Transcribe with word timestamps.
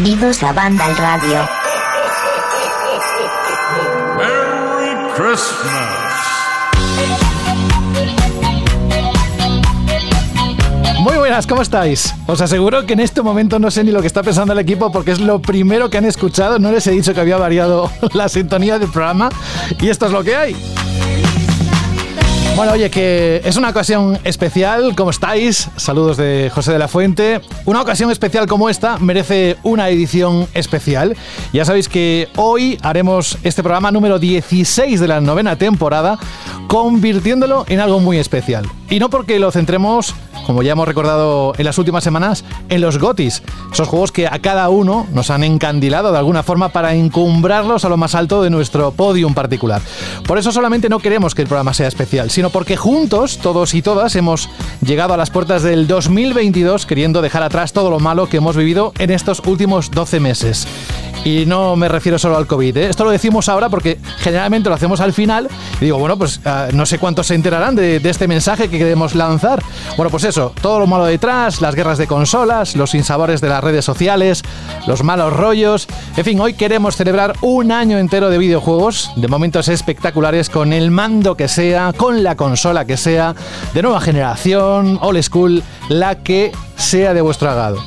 Bienvenidos 0.00 0.44
a 0.44 0.52
Banda 0.52 0.84
al 0.84 0.96
Radio. 0.96 1.48
Merry 4.16 5.12
Christmas. 5.16 5.88
Muy 11.00 11.16
buenas, 11.16 11.48
¿cómo 11.48 11.62
estáis? 11.62 12.14
Os 12.28 12.40
aseguro 12.40 12.86
que 12.86 12.92
en 12.92 13.00
este 13.00 13.22
momento 13.22 13.58
no 13.58 13.72
sé 13.72 13.82
ni 13.82 13.90
lo 13.90 14.00
que 14.00 14.06
está 14.06 14.22
pensando 14.22 14.52
el 14.52 14.60
equipo 14.60 14.92
porque 14.92 15.10
es 15.10 15.18
lo 15.18 15.42
primero 15.42 15.90
que 15.90 15.98
han 15.98 16.04
escuchado. 16.04 16.60
No 16.60 16.70
les 16.70 16.86
he 16.86 16.92
dicho 16.92 17.12
que 17.12 17.20
había 17.20 17.36
variado 17.36 17.90
la 18.12 18.28
sintonía 18.28 18.78
del 18.78 18.90
programa 18.92 19.30
y 19.80 19.88
esto 19.88 20.06
es 20.06 20.12
lo 20.12 20.22
que 20.22 20.36
hay. 20.36 20.77
Bueno, 22.58 22.72
oye, 22.72 22.90
que 22.90 23.40
es 23.44 23.56
una 23.56 23.68
ocasión 23.68 24.18
especial, 24.24 24.96
¿cómo 24.96 25.10
estáis? 25.10 25.68
Saludos 25.76 26.16
de 26.16 26.50
José 26.52 26.72
de 26.72 26.80
la 26.80 26.88
Fuente. 26.88 27.40
Una 27.66 27.80
ocasión 27.80 28.10
especial 28.10 28.48
como 28.48 28.68
esta 28.68 28.98
merece 28.98 29.56
una 29.62 29.88
edición 29.90 30.48
especial. 30.54 31.16
Ya 31.52 31.64
sabéis 31.64 31.88
que 31.88 32.26
hoy 32.34 32.76
haremos 32.82 33.38
este 33.44 33.62
programa 33.62 33.92
número 33.92 34.18
16 34.18 34.98
de 34.98 35.06
la 35.06 35.20
novena 35.20 35.54
temporada, 35.54 36.18
convirtiéndolo 36.66 37.64
en 37.68 37.78
algo 37.78 38.00
muy 38.00 38.18
especial. 38.18 38.68
Y 38.90 39.00
no 39.00 39.10
porque 39.10 39.38
lo 39.38 39.50
centremos, 39.50 40.14
como 40.46 40.62
ya 40.62 40.72
hemos 40.72 40.88
recordado 40.88 41.52
en 41.58 41.66
las 41.66 41.76
últimas 41.76 42.02
semanas, 42.02 42.42
en 42.70 42.80
los 42.80 42.98
GOTIS, 42.98 43.42
esos 43.70 43.86
juegos 43.86 44.12
que 44.12 44.26
a 44.26 44.38
cada 44.38 44.68
uno 44.70 45.06
nos 45.12 45.28
han 45.28 45.44
encandilado 45.44 46.10
de 46.10 46.16
alguna 46.16 46.42
forma 46.42 46.70
para 46.70 46.94
encumbrarlos 46.94 47.84
a 47.84 47.90
lo 47.90 47.98
más 47.98 48.14
alto 48.14 48.42
de 48.42 48.48
nuestro 48.48 48.90
podium 48.92 49.34
particular. 49.34 49.82
Por 50.26 50.38
eso 50.38 50.52
solamente 50.52 50.88
no 50.88 51.00
queremos 51.00 51.34
que 51.34 51.42
el 51.42 51.48
programa 51.48 51.74
sea 51.74 51.86
especial, 51.86 52.30
sino 52.30 52.48
porque 52.48 52.78
juntos, 52.78 53.38
todos 53.42 53.74
y 53.74 53.82
todas, 53.82 54.16
hemos 54.16 54.48
llegado 54.80 55.12
a 55.12 55.18
las 55.18 55.28
puertas 55.28 55.62
del 55.62 55.86
2022 55.86 56.86
queriendo 56.86 57.20
dejar 57.20 57.42
atrás 57.42 57.74
todo 57.74 57.90
lo 57.90 58.00
malo 58.00 58.28
que 58.30 58.38
hemos 58.38 58.56
vivido 58.56 58.94
en 58.98 59.10
estos 59.10 59.42
últimos 59.46 59.90
12 59.90 60.18
meses. 60.20 60.66
Y 61.24 61.46
no 61.46 61.76
me 61.76 61.88
refiero 61.88 62.18
solo 62.18 62.36
al 62.36 62.46
COVID. 62.46 62.76
¿eh? 62.76 62.88
Esto 62.88 63.04
lo 63.04 63.10
decimos 63.10 63.48
ahora 63.48 63.68
porque 63.68 63.98
generalmente 64.18 64.68
lo 64.68 64.74
hacemos 64.74 65.00
al 65.00 65.12
final. 65.12 65.48
Y 65.80 65.86
digo, 65.86 65.98
bueno, 65.98 66.16
pues 66.16 66.40
uh, 66.44 66.74
no 66.74 66.86
sé 66.86 66.98
cuántos 66.98 67.26
se 67.26 67.34
enterarán 67.34 67.74
de, 67.74 68.00
de, 68.00 68.10
este 68.10 68.28
mensaje 68.28 68.68
que 68.68 68.78
queremos 68.78 69.14
lanzar. 69.14 69.62
Bueno, 69.96 70.10
pues 70.10 70.24
eso, 70.24 70.52
todo 70.62 70.78
lo 70.78 70.86
malo 70.86 71.04
detrás, 71.04 71.60
las 71.60 71.74
guerras 71.74 71.98
de 71.98 72.06
consolas, 72.06 72.76
los 72.76 72.90
sinsabores 72.90 73.40
de 73.40 73.48
las 73.48 73.62
redes 73.62 73.84
sociales, 73.84 74.42
los 74.86 75.02
malos 75.02 75.32
rollos. 75.32 75.86
En 76.16 76.24
fin, 76.24 76.40
hoy 76.40 76.54
queremos 76.54 76.96
celebrar 76.96 77.34
un 77.42 77.72
año 77.72 77.98
entero 77.98 78.30
de 78.30 78.38
videojuegos, 78.38 79.10
de 79.16 79.28
momentos 79.28 79.68
espectaculares 79.68 80.48
con 80.48 80.72
el 80.72 80.90
mando 80.90 81.36
que 81.36 81.48
sea, 81.48 81.92
con 81.96 82.22
la 82.22 82.36
consola 82.36 82.84
que 82.84 82.96
sea, 82.96 83.34
de 83.74 83.82
nueva 83.82 84.00
generación, 84.00 84.98
old 85.02 85.22
school, 85.22 85.62
la 85.88 86.16
que 86.16 86.52
sea 86.78 87.12
de 87.12 87.20
vuestro 87.20 87.50
agrado. 87.50 87.82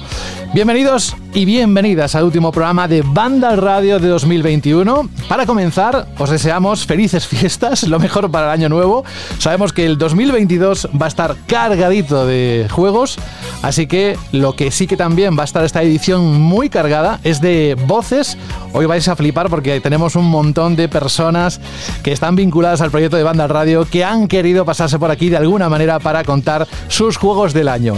Bienvenidos 0.53 1.15
y 1.33 1.45
bienvenidas 1.45 2.13
al 2.13 2.25
último 2.25 2.51
programa 2.51 2.89
de 2.89 3.03
Banda 3.03 3.55
Radio 3.55 3.99
de 3.99 4.09
2021. 4.09 5.09
Para 5.29 5.45
comenzar, 5.45 6.09
os 6.17 6.29
deseamos 6.29 6.85
felices 6.85 7.25
fiestas, 7.25 7.83
lo 7.83 7.99
mejor 7.99 8.29
para 8.29 8.47
el 8.47 8.59
año 8.59 8.67
nuevo. 8.67 9.05
Sabemos 9.37 9.71
que 9.71 9.85
el 9.85 9.97
2022 9.97 10.89
va 11.01 11.05
a 11.05 11.07
estar 11.07 11.37
cargadito 11.47 12.25
de 12.25 12.67
juegos, 12.69 13.17
así 13.61 13.87
que 13.87 14.17
lo 14.33 14.57
que 14.57 14.71
sí 14.71 14.87
que 14.87 14.97
también 14.97 15.37
va 15.37 15.43
a 15.43 15.45
estar 15.45 15.63
esta 15.63 15.81
edición 15.83 16.41
muy 16.41 16.69
cargada 16.69 17.21
es 17.23 17.39
de 17.39 17.77
voces. 17.87 18.37
Hoy 18.73 18.87
vais 18.87 19.07
a 19.07 19.15
flipar 19.15 19.49
porque 19.49 19.79
tenemos 19.79 20.17
un 20.17 20.25
montón 20.25 20.75
de 20.75 20.89
personas 20.89 21.61
que 22.03 22.11
están 22.11 22.35
vinculadas 22.35 22.81
al 22.81 22.91
proyecto 22.91 23.15
de 23.15 23.23
Banda 23.23 23.47
Radio 23.47 23.85
que 23.85 24.03
han 24.03 24.27
querido 24.27 24.65
pasarse 24.65 24.99
por 24.99 25.11
aquí 25.11 25.29
de 25.29 25.37
alguna 25.37 25.69
manera 25.69 25.99
para 25.99 26.25
contar 26.25 26.67
sus 26.89 27.15
juegos 27.15 27.53
del 27.53 27.69
año. 27.69 27.95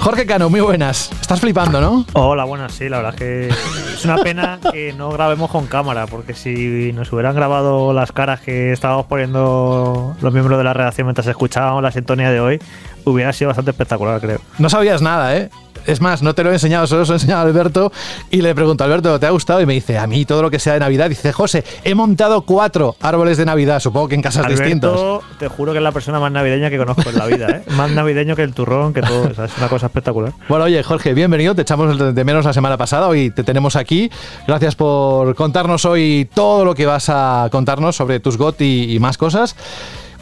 Jorge 0.00 0.24
Cano, 0.24 0.48
muy 0.48 0.60
buenas. 0.60 1.10
Estás 1.20 1.40
flipando, 1.40 1.78
¿no? 1.78 2.06
Hola, 2.14 2.44
buenas, 2.44 2.72
sí, 2.72 2.88
la 2.88 2.96
verdad 2.96 3.14
es 3.14 3.18
que 3.20 3.48
es 3.94 4.04
una 4.06 4.16
pena 4.16 4.58
que 4.72 4.94
no 4.94 5.10
grabemos 5.10 5.50
con 5.50 5.66
cámara, 5.66 6.06
porque 6.06 6.32
si 6.32 6.90
nos 6.94 7.12
hubieran 7.12 7.36
grabado 7.36 7.92
las 7.92 8.10
caras 8.10 8.40
que 8.40 8.72
estábamos 8.72 9.04
poniendo 9.06 10.16
los 10.22 10.32
miembros 10.32 10.56
de 10.56 10.64
la 10.64 10.72
redacción 10.72 11.06
mientras 11.06 11.26
escuchábamos 11.26 11.82
la 11.82 11.92
sintonía 11.92 12.30
de 12.30 12.40
hoy, 12.40 12.58
hubiera 13.04 13.32
sido 13.34 13.48
bastante 13.48 13.72
espectacular, 13.72 14.18
creo. 14.22 14.40
No 14.58 14.70
sabías 14.70 15.02
nada, 15.02 15.36
¿eh? 15.36 15.50
Es 15.86 16.00
más, 16.00 16.22
no 16.22 16.34
te 16.34 16.44
lo 16.44 16.50
he 16.50 16.54
enseñado, 16.54 16.86
solo 16.86 17.04
se 17.04 17.10
lo 17.10 17.14
he 17.14 17.18
enseñado 17.18 17.40
a 17.40 17.44
Alberto 17.44 17.92
y 18.30 18.42
le 18.42 18.54
pregunto, 18.54 18.84
Alberto, 18.84 19.18
¿te 19.18 19.26
ha 19.26 19.30
gustado? 19.30 19.60
Y 19.60 19.66
me 19.66 19.74
dice, 19.74 19.98
a 19.98 20.06
mí 20.06 20.24
todo 20.24 20.42
lo 20.42 20.50
que 20.50 20.58
sea 20.58 20.74
de 20.74 20.80
Navidad. 20.80 21.08
Dice, 21.08 21.32
José, 21.32 21.64
he 21.84 21.94
montado 21.94 22.42
cuatro 22.42 22.96
árboles 23.00 23.36
de 23.38 23.44
Navidad, 23.44 23.80
supongo 23.80 24.08
que 24.08 24.14
en 24.14 24.22
casas 24.22 24.44
Alberto, 24.46 24.62
distintas. 24.62 25.38
te 25.38 25.48
juro 25.48 25.72
que 25.72 25.78
es 25.78 25.84
la 25.84 25.92
persona 25.92 26.20
más 26.20 26.32
navideña 26.32 26.70
que 26.70 26.78
conozco 26.78 27.08
en 27.10 27.18
la 27.18 27.26
vida, 27.26 27.48
¿eh? 27.50 27.62
Más 27.76 27.90
navideño 27.90 28.36
que 28.36 28.42
el 28.42 28.52
turrón, 28.52 28.92
que 28.92 29.02
todo. 29.02 29.28
O 29.30 29.34
sea, 29.34 29.44
es 29.46 29.56
una 29.58 29.68
cosa 29.68 29.86
espectacular. 29.86 30.32
Bueno, 30.48 30.64
oye, 30.64 30.82
Jorge, 30.82 31.14
bienvenido. 31.14 31.54
Te 31.54 31.62
echamos 31.62 32.14
de 32.14 32.24
menos 32.24 32.44
la 32.44 32.52
semana 32.52 32.76
pasada. 32.76 33.08
Hoy 33.08 33.30
te 33.30 33.44
tenemos 33.44 33.76
aquí. 33.76 34.10
Gracias 34.46 34.76
por 34.76 35.34
contarnos 35.34 35.84
hoy 35.84 36.28
todo 36.34 36.64
lo 36.64 36.74
que 36.74 36.86
vas 36.86 37.08
a 37.08 37.48
contarnos 37.50 37.96
sobre 37.96 38.20
tus 38.20 38.36
GOT 38.36 38.60
y, 38.62 38.94
y 38.94 38.98
más 38.98 39.16
cosas. 39.18 39.56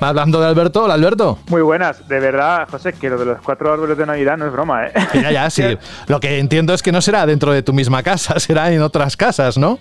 Hablando 0.00 0.41
de 0.41 0.47
Alberto, 0.47 0.84
hola 0.84 0.94
Alberto. 0.94 1.38
Muy 1.48 1.62
buenas, 1.62 2.06
de 2.09 2.20
verdad, 2.20 2.69
José, 2.70 2.92
que 2.92 3.10
lo 3.10 3.19
de 3.19 3.25
los 3.25 3.41
cuatro 3.42 3.72
árboles 3.72 3.98
de 3.98 4.06
Navidad 4.06 4.36
no 4.36 4.47
es 4.47 4.53
broma, 4.53 4.86
¿eh? 4.86 4.92
Ya, 5.14 5.32
ya, 5.32 5.50
sí. 5.50 5.64
Lo 6.06 6.20
que 6.20 6.38
entiendo 6.38 6.72
es 6.72 6.82
que 6.82 6.92
no 6.92 7.00
será 7.00 7.26
dentro 7.26 7.53
de 7.53 7.62
tu 7.62 7.72
misma 7.72 8.03
casa, 8.03 8.38
será 8.38 8.70
en 8.72 8.81
otras 8.82 9.16
casas, 9.16 9.59
¿no? 9.59 9.78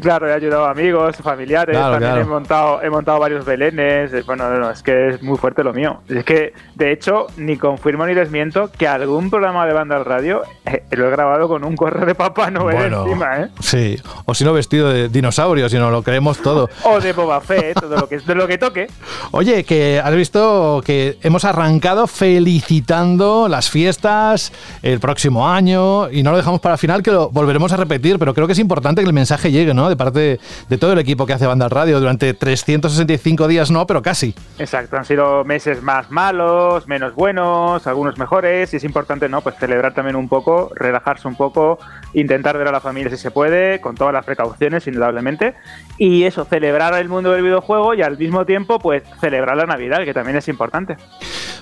Claro, 0.00 0.28
he 0.28 0.32
ayudado 0.32 0.66
a 0.66 0.70
amigos, 0.70 1.16
familiares, 1.16 1.76
Claro, 1.76 1.92
también 1.92 2.12
claro. 2.12 2.26
he 2.26 2.28
montado 2.30 2.82
he 2.82 2.90
montado 2.90 3.18
varios 3.18 3.44
belenes. 3.44 4.12
eh, 4.12 4.22
Bueno, 4.26 4.48
no, 4.50 4.58
no, 4.58 4.70
es 4.70 4.82
que 4.82 5.08
es 5.10 5.22
muy 5.22 5.36
fuerte 5.38 5.62
lo 5.64 5.72
mío. 5.72 6.00
Es 6.08 6.24
que, 6.24 6.52
de 6.74 6.92
hecho, 6.92 7.26
ni 7.36 7.56
confirmo 7.56 8.06
ni 8.06 8.14
desmiento 8.14 8.70
que 8.76 8.86
algún 8.88 9.30
programa 9.30 9.66
de 9.66 9.72
banda 9.72 9.96
al 9.96 10.04
radio 10.04 10.42
eh, 10.66 10.82
lo 10.90 11.06
he 11.08 11.10
grabado 11.10 11.48
con 11.48 11.64
un 11.64 11.74
gorro 11.74 12.04
de 12.06 12.14
Papá 12.14 12.50
Noel 12.50 12.76
Bueno, 12.76 13.04
encima, 13.04 13.36
¿eh? 13.40 13.48
Sí, 13.60 13.96
o 14.24 14.34
si 14.34 14.44
no 14.44 14.52
vestido 14.52 14.88
de 14.90 15.08
dinosaurio, 15.08 15.68
si 15.68 15.76
no 15.78 15.90
lo 15.90 16.02
creemos 16.02 16.38
todo. 16.38 16.68
O 16.84 17.00
de 17.00 17.12
Boba 17.12 17.40
Fett, 17.40 17.80
todo 17.80 17.96
lo 17.96 18.08
que, 18.08 18.18
de 18.18 18.34
lo 18.34 18.46
que 18.46 18.58
toque. 18.58 18.86
Oye, 19.32 19.64
que 19.64 20.00
has 20.02 20.14
visto 20.14 20.82
que 20.84 21.18
hemos 21.22 21.44
arrancado 21.44 22.06
felicitando 22.06 23.48
las 23.48 23.70
fiestas, 23.70 24.52
el 24.82 25.00
próximo 25.00 25.48
año, 25.48 26.10
y 26.10 26.22
no 26.22 26.30
lo 26.32 26.36
dejamos 26.36 26.60
para 26.60 26.74
el 26.74 26.78
final, 26.78 27.02
que 27.02 27.10
lo 27.10 27.30
volveremos 27.30 27.72
a 27.72 27.76
repetir, 27.76 28.18
pero 28.18 28.34
creo 28.34 28.46
que 28.46 28.52
es 28.52 28.58
importante 28.58 29.00
que 29.02 29.06
el 29.06 29.12
mensaje 29.12 29.50
llegue, 29.50 29.74
¿no? 29.74 29.87
De 29.88 29.96
parte 29.96 30.40
de 30.68 30.78
todo 30.78 30.92
el 30.92 30.98
equipo 30.98 31.26
que 31.26 31.32
hace 31.32 31.46
Banda 31.46 31.64
al 31.66 31.70
Radio 31.70 32.00
durante 32.00 32.34
365 32.34 33.48
días, 33.48 33.70
no, 33.70 33.86
pero 33.86 34.02
casi. 34.02 34.34
Exacto, 34.58 34.96
han 34.96 35.04
sido 35.04 35.44
meses 35.44 35.82
más 35.82 36.10
malos, 36.10 36.86
menos 36.86 37.14
buenos, 37.14 37.86
algunos 37.86 38.18
mejores, 38.18 38.72
y 38.72 38.76
es 38.76 38.84
importante, 38.84 39.28
¿no? 39.28 39.40
Pues 39.40 39.56
celebrar 39.56 39.94
también 39.94 40.16
un 40.16 40.28
poco, 40.28 40.70
relajarse 40.74 41.28
un 41.28 41.36
poco, 41.36 41.78
intentar 42.14 42.58
ver 42.58 42.68
a 42.68 42.72
la 42.72 42.80
familia 42.80 43.10
si 43.10 43.16
se 43.16 43.30
puede, 43.30 43.80
con 43.80 43.94
todas 43.94 44.12
las 44.12 44.24
precauciones, 44.24 44.86
indudablemente, 44.86 45.54
y 45.96 46.24
eso, 46.24 46.44
celebrar 46.44 46.94
el 46.94 47.08
mundo 47.08 47.32
del 47.32 47.42
videojuego 47.42 47.94
y 47.94 48.02
al 48.02 48.18
mismo 48.18 48.44
tiempo, 48.44 48.78
pues 48.78 49.02
celebrar 49.20 49.56
la 49.56 49.66
Navidad, 49.66 50.04
que 50.04 50.14
también 50.14 50.36
es 50.36 50.48
importante. 50.48 50.96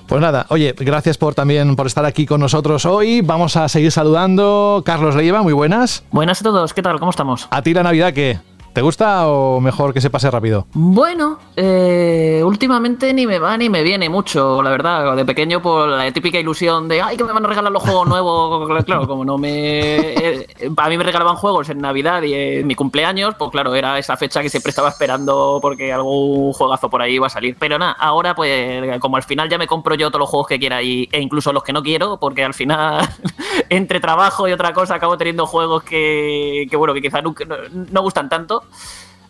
Pues 0.07 0.21
nada, 0.21 0.47
oye, 0.51 0.73
gracias 0.79 1.19
por 1.19 1.35
también 1.35 1.75
por 1.75 1.89
estar 1.89 2.05
aquí 2.05 2.27
con 2.27 2.41
nosotros 2.41 2.87
hoy. 2.87 3.23
Vamos 3.23 3.57
a 3.57 3.69
seguir 3.69 3.91
saludando. 3.91 4.83
Carlos 4.87 5.17
Leiva, 5.17 5.43
muy 5.43 5.53
buenas. 5.53 6.05
Buenas 6.13 6.41
a 6.41 6.45
todos, 6.45 6.73
¿qué 6.73 6.83
tal? 6.83 7.01
¿Cómo 7.01 7.11
estamos? 7.11 7.49
¿A 7.51 7.61
ti 7.63 7.75
la 7.75 7.83
Navidad 7.83 8.06
qué? 8.13 8.39
¿Te 8.77 8.83
gusta 8.83 9.27
o 9.29 9.59
mejor 9.59 9.95
que 9.95 10.03
se 10.03 10.11
pase 10.11 10.31
rápido? 10.31 10.67
Bueno, 10.75 11.39
eh, 11.57 12.43
últimamente 12.45 13.15
ni 13.15 13.27
me 13.27 13.39
va 13.39 13.57
ni 13.57 13.71
me 13.71 13.83
viene 13.83 14.11
mucho, 14.11 14.63
la 14.63 14.69
verdad. 14.69 15.17
De 15.17 15.25
pequeño, 15.25 15.63
por 15.63 15.89
la 15.89 16.13
típica 16.13 16.39
ilusión 16.39 16.87
de, 16.87 17.01
ay, 17.01 17.17
que 17.17 17.25
me 17.25 17.33
van 17.33 17.47
a 17.47 17.49
regalar 17.49 17.73
los 17.73 17.83
juegos 17.83 18.07
nuevos. 18.07 18.85
Claro, 18.85 19.09
como 19.09 19.25
no 19.25 19.39
me. 19.39 19.97
eh, 19.97 20.47
a 20.77 20.89
mí 20.91 20.99
me 20.99 21.05
regalaban 21.05 21.37
juegos 21.37 21.71
en 21.71 21.79
Navidad 21.79 22.21
y 22.21 22.35
en 22.35 22.67
mi 22.67 22.75
cumpleaños, 22.75 23.35
pues 23.39 23.51
claro, 23.51 23.75
era 23.75 23.99
esa 23.99 24.15
fecha 24.19 24.43
que 24.43 24.51
siempre 24.51 24.69
estaba 24.69 24.91
esperando 24.91 25.59
porque 25.63 25.91
algún 25.91 26.53
juegazo 26.53 26.91
por 26.91 27.01
ahí 27.01 27.15
iba 27.15 27.29
a 27.29 27.31
salir. 27.31 27.57
Pero 27.59 27.79
nada, 27.79 27.93
ahora, 27.99 28.35
pues, 28.35 29.01
como 29.01 29.17
al 29.17 29.23
final 29.23 29.49
ya 29.49 29.57
me 29.57 29.67
compro 29.67 29.95
yo 29.95 30.11
todos 30.11 30.21
los 30.21 30.29
juegos 30.29 30.49
que 30.49 30.59
quiera 30.59 30.83
y, 30.83 31.09
e 31.13 31.21
incluso 31.23 31.51
los 31.51 31.63
que 31.63 31.73
no 31.73 31.83
quiero, 31.83 32.19
porque 32.19 32.45
al 32.45 32.53
final, 32.53 33.09
entre 33.71 34.01
trabajo 34.01 34.47
y 34.47 34.53
otra 34.53 34.75
cosa, 34.75 34.97
acabo 34.97 35.17
teniendo 35.17 35.47
juegos 35.47 35.83
que, 35.83 36.67
que 36.71 36.77
bueno, 36.77 36.93
que 36.93 37.01
quizá 37.01 37.23
nunca- 37.23 37.47
no, 37.47 37.57
no 37.91 38.03
gustan 38.03 38.29
tanto 38.29 38.65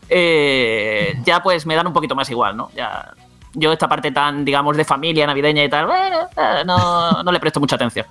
eh, 0.08 1.14
ya 1.24 1.42
pues 1.42 1.66
me 1.66 1.74
dan 1.74 1.86
un 1.86 1.92
poquito 1.92 2.14
más 2.14 2.30
igual, 2.30 2.56
¿no? 2.56 2.70
Ya, 2.74 3.14
yo 3.56 3.72
esta 3.72 3.88
parte 3.88 4.12
tan, 4.12 4.44
digamos, 4.44 4.76
de 4.76 4.84
familia 4.84 5.26
navideña 5.26 5.64
y 5.64 5.70
tal, 5.70 5.88
eh, 5.88 6.62
no, 6.66 7.22
no 7.22 7.32
le 7.32 7.40
presto 7.40 7.58
mucha 7.58 7.76
atención. 7.76 8.06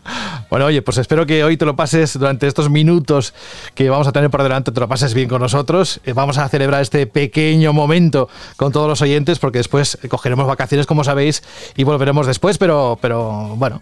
Bueno, 0.50 0.66
oye, 0.66 0.82
pues 0.82 0.98
espero 0.98 1.26
que 1.26 1.44
hoy 1.44 1.56
te 1.56 1.66
lo 1.66 1.76
pases 1.76 2.18
durante 2.18 2.48
estos 2.48 2.70
minutos 2.70 3.34
que 3.76 3.90
vamos 3.90 4.08
a 4.08 4.12
tener 4.12 4.30
por 4.30 4.42
delante, 4.42 4.72
te 4.72 4.80
lo 4.80 4.88
pases 4.88 5.14
bien 5.14 5.30
con 5.30 5.42
nosotros. 5.42 6.02
Eh, 6.04 6.14
Vamos 6.14 6.38
a 6.38 6.50
celebrar 6.50 6.82
este 6.82 7.06
pequeño 7.06 7.74
momento 7.74 8.30
con 8.58 8.72
todos 8.72 8.88
los 8.88 9.02
oyentes 9.02 9.38
porque 9.38 9.60
después 9.60 10.00
eh, 10.02 10.08
cogeremos 10.08 10.48
vacaciones, 10.48 10.88
como 10.88 11.04
sabéis, 11.04 11.44
y 11.76 11.84
volveremos 11.84 12.26
después, 12.26 12.58
pero, 12.58 12.98
pero 13.02 13.56
bueno, 13.58 13.82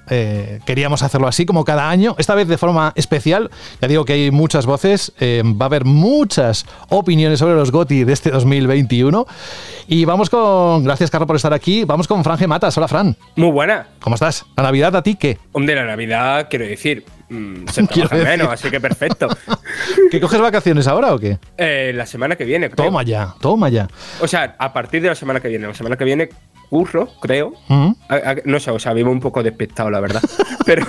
queríamos 0.66 1.04
hacerlo 1.04 1.28
así 1.28 1.46
como 1.46 1.64
cada 1.64 1.90
año, 1.90 2.16
esta 2.18 2.36
vez 2.36 2.48
de 2.48 2.58
forma 2.58 2.92
especial. 2.96 3.50
Ya 3.82 3.88
digo 3.88 4.04
que 4.04 4.14
hay 4.14 4.32
muchas 4.32 4.66
voces, 4.66 5.14
va 5.22 5.66
a 5.66 5.68
haber 5.68 5.86
muchas 5.86 6.66
opiniones 6.90 7.40
sobre 7.40 7.56
los 7.56 7.72
GOTI 7.72 8.04
de 8.04 8.14
este 8.14 8.32
2021. 8.32 9.26
Y 9.88 10.06
vamos 10.06 10.30
con, 10.30 10.84
gracias 10.84 11.12
Carlos 11.12 11.28
por 11.28 11.36
estar 11.36 11.53
aquí, 11.54 11.84
vamos 11.86 12.08
con 12.08 12.24
Fran 12.24 12.38
G. 12.38 12.48
Matas. 12.48 12.78
Hola 12.78 12.88
Fran, 12.88 13.16
Muy 13.36 13.52
buena. 13.52 13.88
¿cómo 14.00 14.16
estás? 14.16 14.46
¿La 14.58 14.64
Navidad 14.64 14.96
a 14.96 15.04
ti 15.04 15.16
qué? 15.16 15.38
Hombre, 15.52 15.76
la 15.76 15.86
Navidad, 15.86 16.48
quiero 16.50 16.66
decir, 16.66 17.04
mm, 17.30 17.68
se 17.68 17.84
trabaja 17.88 18.16
decir. 18.16 18.30
menos, 18.32 18.50
así 18.54 18.70
que 18.70 18.80
perfecto. 18.82 19.28
¿Que 20.12 20.20
coges 20.20 20.40
vacaciones 20.42 20.88
ahora 20.88 21.14
o 21.14 21.20
qué? 21.20 21.38
Eh, 21.58 21.92
la 21.96 22.06
semana 22.06 22.36
que 22.36 22.46
viene, 22.46 22.70
creo. 22.70 22.86
Toma 22.88 23.04
ya, 23.04 23.34
toma 23.40 23.70
ya. 23.70 23.88
O 24.22 24.28
sea, 24.28 24.56
a 24.58 24.74
partir 24.74 25.02
de 25.02 25.10
la 25.10 25.16
semana 25.16 25.40
que 25.40 25.48
viene. 25.48 25.68
La 25.68 25.74
semana 25.74 25.96
que 25.98 26.04
viene 26.06 26.30
curro, 26.70 27.08
creo. 27.22 27.54
A- 28.10 28.16
a- 28.16 28.36
no 28.46 28.60
sé, 28.60 28.72
o 28.72 28.80
sea, 28.80 28.94
vivo 28.94 29.12
un 29.12 29.20
poco 29.20 29.44
despistado, 29.44 29.90
la 29.92 30.00
verdad. 30.00 30.22
Pero 30.66 30.86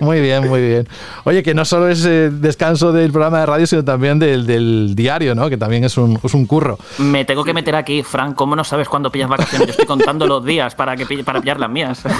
Muy 0.00 0.20
bien, 0.20 0.48
muy 0.48 0.60
bien. 0.60 0.88
Oye, 1.24 1.42
que 1.42 1.54
no 1.54 1.64
solo 1.64 1.88
es 1.88 2.04
eh, 2.04 2.30
descanso 2.30 2.92
del 2.92 3.12
programa 3.12 3.40
de 3.40 3.46
radio, 3.46 3.66
sino 3.66 3.84
también 3.84 4.18
del, 4.18 4.46
del 4.46 4.94
diario, 4.94 5.34
¿no? 5.34 5.48
Que 5.48 5.56
también 5.56 5.84
es 5.84 5.96
un, 5.96 6.18
es 6.22 6.34
un 6.34 6.46
curro. 6.46 6.78
Me 6.98 7.24
tengo 7.24 7.44
que 7.44 7.52
meter 7.52 7.74
aquí, 7.76 8.02
Frank. 8.02 8.34
¿Cómo 8.34 8.56
no 8.56 8.64
sabes 8.64 8.88
cuándo 8.88 9.10
pillas 9.10 9.28
vacaciones? 9.28 9.68
Yo 9.68 9.70
estoy 9.72 9.86
contando 9.86 10.26
los 10.26 10.44
días 10.44 10.74
para, 10.74 10.96
que 10.96 11.06
para 11.24 11.40
pillar 11.40 11.60
las 11.60 11.70
mías. 11.70 12.02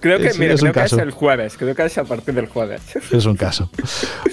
creo 0.00 0.18
que, 0.18 0.32
mira, 0.38 0.54
es 0.54 0.62
un 0.62 0.70
creo 0.70 0.84
que 0.84 0.94
es 0.94 1.00
el 1.00 1.10
jueves. 1.10 1.56
Creo 1.56 1.74
que 1.74 1.84
es 1.84 1.98
a 1.98 2.04
partir 2.04 2.34
del 2.34 2.46
jueves. 2.46 2.82
Es 3.12 3.26
un 3.26 3.36
caso. 3.36 3.70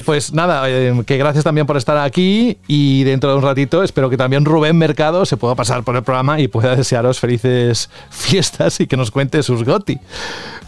Pues 0.05 0.33
nada, 0.33 0.67
eh, 0.67 1.03
que 1.05 1.17
gracias 1.17 1.43
también 1.43 1.67
por 1.67 1.77
estar 1.77 1.97
aquí 1.97 2.57
y 2.67 3.03
dentro 3.03 3.29
de 3.29 3.37
un 3.37 3.43
ratito 3.43 3.83
espero 3.83 4.09
que 4.09 4.17
también 4.17 4.43
Rubén 4.43 4.77
Mercado 4.77 5.25
se 5.25 5.37
pueda 5.37 5.55
pasar 5.55 5.83
por 5.83 5.95
el 5.95 6.03
programa 6.03 6.39
y 6.39 6.47
pueda 6.47 6.75
desearos 6.75 7.19
felices 7.19 7.89
fiestas 8.09 8.79
y 8.79 8.87
que 8.87 8.97
nos 8.97 9.11
cuente 9.11 9.43
sus 9.43 9.63
goti. 9.63 9.99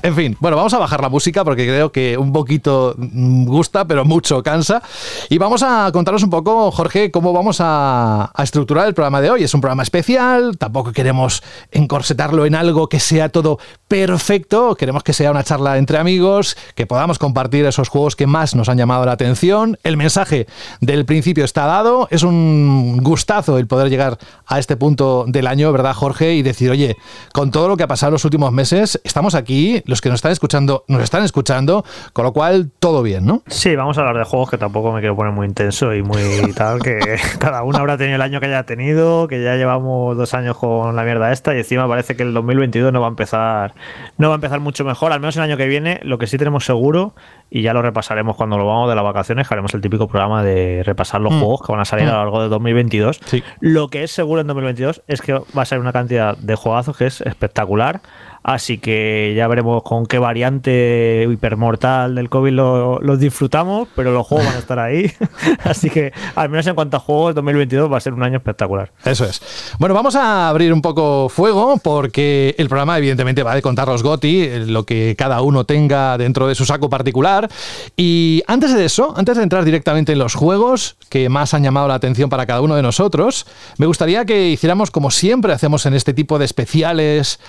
En 0.04 0.16
fin, 0.16 0.36
bueno, 0.42 0.58
vamos 0.58 0.74
a 0.74 0.80
bajar 0.80 1.02
la 1.02 1.08
música 1.08 1.46
porque 1.46 1.66
creo 1.66 1.92
que 1.92 2.18
un 2.18 2.34
poquito 2.34 2.94
mm, 2.98 3.46
gusta, 3.46 3.88
pero 3.88 4.04
mucho 4.04 4.44
cansa. 4.44 4.84
Y 5.30 5.38
vamos 5.38 5.64
a 5.64 5.90
contaros 5.94 6.24
un 6.24 6.30
poco, 6.30 6.72
Jorge, 6.72 7.10
cómo 7.10 7.32
vamos 7.32 7.62
a, 7.62 8.30
a 8.34 8.44
estructurar 8.44 8.86
el 8.88 8.94
programa 8.94 9.22
de 9.22 9.30
hoy. 9.30 9.44
Es 9.44 9.54
un 9.54 9.62
programa 9.62 9.84
especial, 9.84 10.58
tampoco 10.58 10.92
queremos 10.92 11.42
encorsetarlo 11.72 12.46
en 12.46 12.56
algo 12.56 12.90
que 12.90 13.00
sea 13.00 13.30
todo 13.30 13.60
perfecto, 13.88 14.76
queremos 14.84 15.04
que 15.04 15.14
sea 15.14 15.32
una 15.32 15.46
charla 15.46 15.78
entre 15.78 15.98
amigos, 15.98 16.58
que 16.76 16.86
podamos 16.86 17.18
compartir 17.18 17.66
esos 17.66 17.88
juegos 17.88 18.18
que 18.18 18.28
más 18.28 18.54
nos 18.54 18.68
han 18.68 18.78
llamado 18.78 19.06
la 19.06 19.14
atención. 19.14 19.78
El 19.86 19.96
mensaje 19.96 20.46
del 20.82 21.06
principio 21.06 21.46
está 21.46 21.66
dado, 21.68 22.10
es 22.12 22.24
un 22.24 22.98
gustazo 23.02 23.58
el 23.58 23.66
poder 23.66 23.90
llegar 23.90 24.18
a 24.46 24.60
este 24.60 24.76
punto 24.76 25.24
del 25.26 25.48
año, 25.48 25.72
¿verdad, 25.72 25.94
Jorge? 25.94 26.34
Y 26.34 26.42
decir, 26.42 26.70
oye, 26.70 26.98
con 27.32 27.50
todo 27.50 27.70
lo 27.70 27.78
que 27.78 27.84
ha 27.84 27.88
pasado 27.88 28.12
los 28.12 28.26
últimos 28.26 28.52
meses, 28.52 29.00
estamos 29.06 29.36
aquí, 29.36 29.82
los 29.86 30.02
que 30.02 30.10
nos 30.10 30.18
están 30.18 30.34
escuchando, 30.34 30.84
nos 30.90 31.02
están 31.02 31.24
escuchando, 31.24 31.86
con 32.12 32.26
lo 32.26 32.34
cual 32.34 32.70
todo 32.80 33.04
bien, 33.04 33.26
¿no? 33.26 33.42
Sí, 33.48 33.78
vamos 33.78 33.98
a 33.98 34.02
hablar 34.02 34.18
de 34.18 34.26
juegos 34.26 34.50
que 34.50 34.58
tampoco 34.58 34.92
me 34.92 35.00
quiero 35.00 35.16
poner 35.16 35.32
muy 35.32 35.48
intenso 35.48 35.94
y 35.94 36.04
muy 36.04 36.22
tal, 36.58 36.82
que 36.82 37.00
cada 37.40 37.64
uno 37.64 37.78
habrá 37.78 37.96
tenido 37.98 38.18
el 38.18 38.22
año 38.22 38.42
que 38.42 38.48
haya 38.48 38.64
tenido, 38.66 39.30
que 39.30 39.42
ya 39.42 39.56
llevamos 39.56 40.18
dos 40.18 40.34
años 40.34 40.58
con 40.58 40.94
la 40.94 41.04
mierda 41.04 41.32
esta 41.32 41.56
y 41.56 41.60
encima 41.60 41.88
parece 41.88 42.18
que 42.18 42.24
el 42.24 42.34
2022 42.34 42.92
no 42.92 43.00
va 43.00 43.08
a 43.08 43.10
empezar 43.12 43.76
no 44.18 44.28
va 44.30 44.34
a 44.34 44.38
empezar 44.38 44.60
mucho 44.60 44.73
mejor, 44.84 45.12
al 45.12 45.20
menos 45.20 45.36
el 45.38 45.44
año 45.44 45.58
que 45.58 45.68
viene, 45.68 46.00
lo 46.04 46.18
que 46.18 46.26
sí 46.26 46.38
tenemos 46.38 46.66
seguro 46.66 47.14
y 47.52 47.62
ya 47.62 47.74
lo 47.74 47.82
repasaremos 47.84 48.36
cuando 48.36 48.58
lo 48.58 48.66
vamos 48.66 48.90
de 48.90 48.96
las 48.96 49.04
vacaciones, 49.04 49.48
que 49.48 49.54
haremos 49.54 49.74
el 49.76 49.82
típico 49.82 50.08
programa 50.08 50.44
de 50.44 50.82
repasar 50.84 51.22
los 51.22 51.34
Mm. 51.34 51.40
juegos 51.40 51.62
que 51.66 51.72
van 51.72 51.82
a 51.82 51.86
salir 51.86 52.08
a 52.08 52.14
lo 52.14 52.18
largo 52.18 52.42
de 52.42 52.50
2022. 52.50 53.20
Sí. 53.26 53.44
Lo 53.60 53.90
que 53.90 54.04
es 54.04 54.12
seguro 54.12 54.42
en 54.42 54.48
2022 54.48 55.04
es 55.08 55.22
que 55.22 55.34
va 55.34 55.62
a 55.62 55.66
ser 55.66 55.80
una 55.80 55.94
cantidad 55.94 56.36
de 56.38 56.56
juegazos 56.56 56.98
que 56.98 57.06
es 57.06 57.22
espectacular. 57.22 58.02
Así 58.44 58.78
que 58.78 59.34
ya 59.38 59.48
veremos 59.48 59.84
con 59.84 60.06
qué 60.06 60.20
variante 60.20 61.26
hipermortal 61.32 62.16
del 62.16 62.30
COVID 62.30 62.52
lo- 62.52 63.00
los 63.02 63.20
disfrutamos, 63.20 63.88
pero 63.96 64.12
los 64.12 64.28
juegos 64.28 64.46
van 64.48 64.56
a 64.56 64.60
estar 64.60 64.80
ahí. 64.80 65.12
Así 65.64 65.90
que, 65.90 66.12
al 66.36 66.50
menos 66.50 66.68
en 66.68 66.76
cuanto 66.76 66.98
a 66.98 67.00
juegos, 67.00 67.36
2022 67.36 67.92
va 67.92 67.98
a 67.98 68.02
ser 68.02 68.14
un 68.14 68.22
año 68.24 68.38
espectacular. 68.38 68.92
Eso 69.06 69.24
es. 69.26 69.42
Bueno, 69.80 69.96
vamos 69.96 70.16
a 70.16 70.50
abrir 70.50 70.74
un 70.74 70.82
poco 70.82 71.30
fuego 71.30 71.78
porque 71.82 72.54
el 72.58 72.68
programa 72.68 72.98
evidentemente 72.98 73.44
va 73.44 73.56
de 73.56 73.62
contar 73.62 73.88
los 73.88 74.04
GOTI, 74.04 74.42
eh, 74.42 74.60
lo 74.68 74.84
que 74.86 75.16
cada 75.18 75.42
uno 75.42 75.64
tenga 75.64 76.18
dentro 76.18 76.48
de 76.48 76.56
su 76.56 76.66
saco 76.66 76.90
particular. 76.90 77.50
Y 77.96 78.44
antes 78.48 78.74
de 78.74 78.84
eso, 78.86 79.14
antes 79.16 79.38
de 79.38 79.44
entrar 79.44 79.64
directamente 79.64 80.12
en 80.12 80.20
los 80.20 80.36
juegos 80.36 80.98
que 81.10 81.30
más 81.30 81.54
han 81.54 81.64
llamado 81.64 81.88
la 81.88 81.96
atención 81.96 82.30
para 82.30 82.46
cada 82.46 82.60
uno 82.62 82.76
de 82.76 82.82
nosotros, 82.82 83.46
me 83.78 83.86
gustaría 83.86 84.26
que 84.26 84.50
hiciéramos 84.50 84.92
como 84.92 85.12
siempre 85.12 85.54
hacemos 85.54 85.86
en 85.86 85.94
este 85.94 86.14
tipo 86.14 86.38
de 86.40 86.46
especiales. 86.46 87.40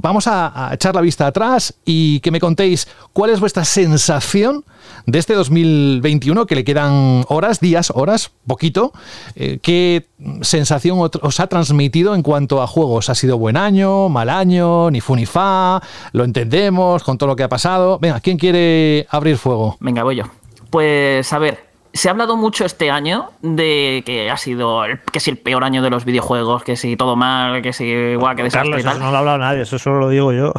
Vamos 0.00 0.26
a, 0.26 0.70
echar 0.72 0.94
la 0.94 1.00
vista 1.00 1.26
atrás 1.26 1.74
y 1.84 2.20
que 2.20 2.30
me 2.30 2.40
contéis 2.40 2.88
cuál 3.12 3.30
es 3.30 3.40
vuestra 3.40 3.64
sensación 3.64 4.64
de 5.06 5.18
este 5.18 5.34
2021, 5.34 6.46
que 6.46 6.54
le 6.54 6.64
quedan 6.64 7.24
horas, 7.28 7.60
días, 7.60 7.92
horas, 7.94 8.30
poquito. 8.46 8.92
Eh, 9.34 9.58
¿Qué 9.62 10.06
sensación 10.42 10.98
os 11.00 11.40
ha 11.40 11.46
transmitido 11.46 12.14
en 12.14 12.22
cuanto 12.22 12.62
a 12.62 12.66
juegos? 12.66 13.08
¿Ha 13.08 13.14
sido 13.14 13.38
buen 13.38 13.56
año, 13.56 14.08
mal 14.08 14.28
año, 14.28 14.90
ni 14.90 15.00
fu 15.00 15.16
ni 15.16 15.26
fa? 15.26 15.80
¿Lo 16.12 16.24
entendemos 16.24 17.02
con 17.02 17.18
todo 17.18 17.28
lo 17.28 17.36
que 17.36 17.42
ha 17.42 17.48
pasado? 17.48 17.98
Venga, 17.98 18.20
¿quién 18.20 18.38
quiere 18.38 19.06
abrir 19.10 19.36
fuego? 19.38 19.76
Venga, 19.80 20.02
voy 20.02 20.16
yo. 20.16 20.24
Pues 20.70 21.32
a 21.32 21.38
ver, 21.38 21.71
se 21.92 22.08
ha 22.08 22.12
hablado 22.12 22.36
mucho 22.36 22.64
este 22.64 22.90
año 22.90 23.30
de 23.42 24.02
que 24.06 24.30
ha 24.30 24.36
sido 24.36 24.84
el, 24.84 25.00
que 25.12 25.20
si 25.20 25.30
el 25.30 25.38
peor 25.38 25.64
año 25.64 25.82
de 25.82 25.90
los 25.90 26.04
videojuegos, 26.04 26.62
que 26.64 26.76
si 26.76 26.96
todo 26.96 27.16
mal, 27.16 27.62
que 27.62 27.72
si 27.72 28.14
guau, 28.14 28.34
que 28.36 28.42
desastre 28.44 28.70
Carlos, 28.70 28.80
y 28.80 28.84
tal. 28.84 28.92
eso 28.96 29.04
no 29.04 29.10
lo 29.10 29.16
ha 29.16 29.18
hablado 29.20 29.38
nadie, 29.38 29.62
eso 29.62 29.78
solo 29.78 30.00
lo 30.00 30.08
digo 30.08 30.32
yo. 30.32 30.52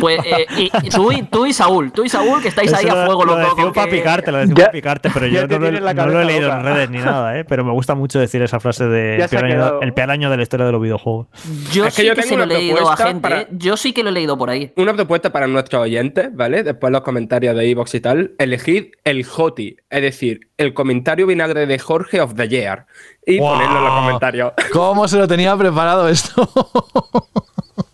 Pues 0.00 0.20
eh, 0.24 0.46
y, 0.56 0.70
y 0.86 0.88
tú, 0.90 1.12
y, 1.12 1.22
tú 1.24 1.44
y 1.44 1.52
Saúl, 1.52 1.92
tú 1.92 2.02
y 2.04 2.08
Saúl 2.08 2.40
que 2.40 2.48
estáis 2.48 2.72
ahí 2.72 2.86
a 2.88 2.94
lo- 2.94 3.04
fuego 3.06 3.24
lo 3.26 3.36
decimos 3.36 3.56
con 3.64 3.72
para 3.74 3.90
que- 3.90 3.96
picarte, 3.98 4.32
lo 4.32 4.38
decimos 4.38 4.60
para 4.60 4.72
picarte, 4.72 5.10
pero 5.12 5.26
yo 5.26 5.46
no, 5.46 5.58
lo, 5.58 5.92
no 5.94 6.06
lo 6.06 6.20
he 6.20 6.24
leído 6.24 6.48
en 6.50 6.56
loca. 6.58 6.62
redes 6.62 6.90
ni 6.90 6.98
nada, 6.98 7.38
¿eh? 7.38 7.44
pero 7.44 7.62
me 7.64 7.72
gusta 7.72 7.94
mucho 7.94 8.18
decir 8.18 8.40
esa 8.42 8.58
frase 8.58 8.86
de 8.86 9.16
el 9.16 9.28
peor, 9.28 9.44
año, 9.44 9.54
quedado. 9.54 9.82
el 9.82 9.92
peor 9.92 10.10
año 10.10 10.30
de 10.30 10.36
la 10.38 10.42
historia 10.44 10.64
de 10.64 10.72
los 10.72 10.80
videojuegos. 10.80 11.26
Yo 11.72 11.84
Es 11.86 11.94
que 11.94 12.02
sí 12.02 12.08
yo 12.08 12.14
que 12.14 12.22
tengo 12.22 12.28
se 12.32 12.36
lo 12.38 12.44
he 12.44 12.46
leído 12.58 12.90
a 12.90 12.96
gente, 12.96 13.20
para- 13.20 13.40
¿eh? 13.42 13.48
yo 13.50 13.76
sí 13.76 13.92
que 13.92 14.02
lo 14.02 14.08
he 14.08 14.12
leído 14.12 14.38
por 14.38 14.48
ahí. 14.48 14.72
Una 14.76 14.94
propuesta 14.94 15.30
para 15.30 15.46
nuestros 15.46 15.82
oyentes, 15.82 16.34
¿vale? 16.34 16.62
Después 16.62 16.90
los 16.90 17.02
comentarios 17.02 17.54
de 17.54 17.70
Evox 17.70 17.94
y 17.94 18.00
tal. 18.00 18.32
Elegid 18.38 18.92
el 19.04 19.24
JOTI, 19.26 19.76
es 19.90 20.02
decir, 20.02 20.21
el 20.56 20.74
comentario 20.74 21.26
vinagre 21.26 21.66
de 21.66 21.78
Jorge 21.78 22.20
of 22.20 22.34
the 22.34 22.48
Year. 22.48 22.86
Y 23.26 23.38
ponerlo 23.38 23.78
en 23.78 23.84
los 23.84 23.94
comentarios. 23.94 24.52
¿Cómo 24.72 25.08
se 25.08 25.18
lo 25.18 25.28
tenía 25.28 25.56
preparado 25.56 26.08
esto? 26.08 26.48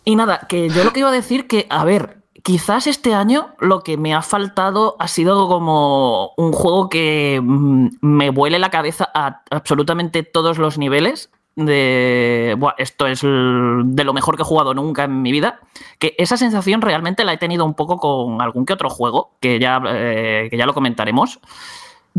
Y 0.05 0.15
nada, 0.15 0.47
que 0.49 0.69
yo 0.69 0.83
lo 0.83 0.91
que 0.91 1.01
iba 1.01 1.09
a 1.09 1.11
decir 1.13 1.45
que, 1.47 1.67
a 1.69 1.85
ver, 1.85 2.23
quizás 2.43 2.87
este 2.87 3.13
año 3.13 3.49
lo 3.59 3.81
que 3.81 3.95
me 3.95 4.15
ha 4.15 4.23
faltado 4.23 4.95
ha 4.97 5.07
sido 5.07 5.47
como 5.47 6.31
un 6.35 6.51
juego 6.51 6.89
que 6.89 7.39
mm, 7.43 7.89
me 8.01 8.31
vuele 8.31 8.57
la 8.57 8.71
cabeza 8.71 9.09
a 9.13 9.43
absolutamente 9.51 10.23
todos 10.23 10.57
los 10.57 10.79
niveles. 10.79 11.29
De 11.55 12.55
"Buah, 12.57 12.73
esto 12.77 13.05
es 13.05 13.21
de 13.21 14.03
lo 14.03 14.13
mejor 14.13 14.35
que 14.35 14.41
he 14.41 14.45
jugado 14.45 14.73
nunca 14.73 15.03
en 15.03 15.21
mi 15.21 15.31
vida. 15.31 15.59
Que 15.99 16.15
esa 16.17 16.37
sensación 16.37 16.81
realmente 16.81 17.23
la 17.23 17.33
he 17.33 17.37
tenido 17.37 17.63
un 17.65 17.75
poco 17.75 17.97
con 17.97 18.41
algún 18.41 18.65
que 18.65 18.73
otro 18.73 18.89
juego, 18.89 19.35
que 19.41 19.59
ya, 19.59 19.79
eh, 19.85 20.47
que 20.49 20.57
ya 20.57 20.65
lo 20.65 20.73
comentaremos. 20.73 21.39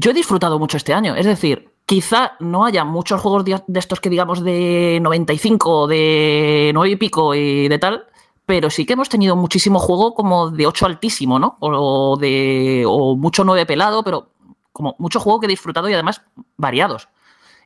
Yo 0.01 0.13
he 0.13 0.15
disfrutado 0.15 0.59
mucho 0.59 0.79
este 0.79 0.95
año, 0.95 1.15
es 1.15 1.27
decir, 1.27 1.75
quizá 1.85 2.33
no 2.41 2.65
haya 2.65 2.85
muchos 2.85 3.21
juegos 3.21 3.45
de 3.45 3.79
estos 3.79 4.01
que 4.01 4.09
digamos 4.09 4.43
de 4.43 4.99
95, 5.03 5.87
de 5.89 6.71
9 6.73 6.91
y 6.91 6.97
pico 6.97 7.35
y 7.35 7.69
de 7.69 7.79
tal, 7.79 8.07
pero 8.47 8.71
sí 8.71 8.87
que 8.87 8.95
hemos 8.95 9.11
tenido 9.11 9.37
muchísimo 9.37 9.79
juego 9.79 10.15
como 10.15 10.51
de 10.51 10.67
8 10.67 10.87
altísimo, 10.87 11.39
¿no? 11.39 11.59
O, 11.61 12.17
de, 12.19 12.85
o 12.87 13.15
mucho 13.15 13.45
9 13.45 13.67
pelado, 13.67 14.03
pero 14.03 14.31
como 14.73 14.97
mucho 14.99 15.21
juego 15.21 15.39
que 15.39 15.47
he 15.47 15.51
disfrutado 15.51 15.91
y 15.91 15.93
además 15.93 16.23
variados. 16.57 17.11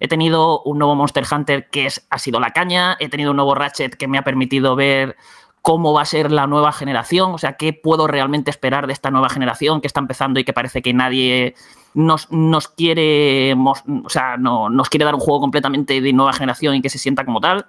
He 0.00 0.08
tenido 0.08 0.60
un 0.62 0.80
nuevo 0.80 0.96
Monster 0.96 1.24
Hunter 1.30 1.70
que 1.70 1.86
es, 1.86 2.04
ha 2.10 2.18
sido 2.18 2.40
la 2.40 2.50
caña, 2.50 2.96
he 2.98 3.08
tenido 3.08 3.30
un 3.30 3.36
nuevo 3.36 3.54
Ratchet 3.54 3.94
que 3.94 4.08
me 4.08 4.18
ha 4.18 4.24
permitido 4.24 4.74
ver 4.74 5.14
cómo 5.62 5.92
va 5.92 6.02
a 6.02 6.04
ser 6.04 6.32
la 6.32 6.48
nueva 6.48 6.72
generación, 6.72 7.32
o 7.32 7.38
sea, 7.38 7.52
qué 7.52 7.72
puedo 7.74 8.08
realmente 8.08 8.50
esperar 8.50 8.88
de 8.88 8.92
esta 8.92 9.12
nueva 9.12 9.28
generación 9.28 9.80
que 9.80 9.86
está 9.86 10.00
empezando 10.00 10.40
y 10.40 10.44
que 10.44 10.52
parece 10.52 10.82
que 10.82 10.92
nadie 10.92 11.54
nos, 11.94 12.30
nos 12.30 12.68
quiere, 12.68 13.54
o 13.54 14.08
sea, 14.08 14.36
no, 14.36 14.68
nos 14.68 14.88
quiere 14.88 15.04
dar 15.04 15.14
un 15.14 15.20
juego 15.20 15.40
completamente 15.40 16.00
de 16.00 16.12
nueva 16.12 16.32
generación 16.32 16.74
y 16.74 16.82
que 16.82 16.90
se 16.90 16.98
sienta 16.98 17.24
como 17.24 17.40
tal. 17.40 17.66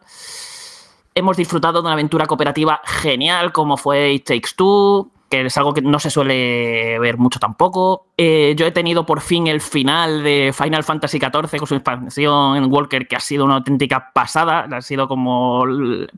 Hemos 1.14 1.38
disfrutado 1.38 1.76
de 1.76 1.86
una 1.86 1.94
aventura 1.94 2.26
cooperativa 2.26 2.82
genial 2.84 3.54
como 3.54 3.78
fue 3.78 4.14
It 4.14 4.26
Takes 4.26 4.50
Two, 4.58 5.12
que 5.30 5.46
es 5.46 5.58
algo 5.58 5.74
que 5.74 5.82
no 5.82 6.00
se 6.00 6.10
suele 6.10 7.00
ver 7.00 7.18
mucho 7.18 7.40
tampoco. 7.40 8.08
Eh, 8.18 8.54
yo 8.58 8.66
he 8.66 8.72
tenido 8.72 9.06
por 9.06 9.22
fin 9.22 9.48
el 9.48 9.62
final 9.62 10.24
de 10.24 10.54
Final 10.54 10.84
Fantasy 10.84 11.20
XIV 11.20 11.58
con 11.58 11.68
su 11.68 11.76
expansión 11.76 12.58
en 12.58 12.72
Walker, 12.72 13.08
que 13.08 13.16
ha 13.16 13.20
sido 13.20 13.46
una 13.46 13.56
auténtica 13.56 14.12
pasada. 14.14 14.68
Ha 14.72 14.82
sido 14.82 15.08
como 15.08 15.64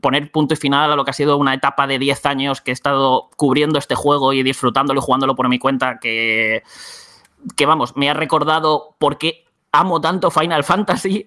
poner 0.00 0.30
punto 0.30 0.54
y 0.54 0.56
final 0.56 0.92
a 0.92 0.96
lo 0.96 1.04
que 1.04 1.10
ha 1.10 1.14
sido 1.14 1.36
una 1.36 1.54
etapa 1.54 1.86
de 1.86 1.98
10 1.98 2.26
años 2.26 2.60
que 2.60 2.70
he 2.70 2.74
estado 2.74 3.30
cubriendo 3.36 3.78
este 3.78 3.94
juego 3.94 4.32
y 4.32 4.42
disfrutándolo 4.42 5.00
y 5.00 5.04
jugándolo 5.04 5.34
por 5.34 5.48
mi 5.48 5.58
cuenta, 5.58 5.98
que, 6.00 6.62
que 7.56 7.66
vamos, 7.66 7.96
me 7.96 8.10
ha 8.10 8.14
recordado 8.14 8.96
por 8.98 9.18
qué 9.18 9.44
amo 9.72 10.00
tanto 10.00 10.30
Final 10.30 10.64
Fantasy 10.64 11.26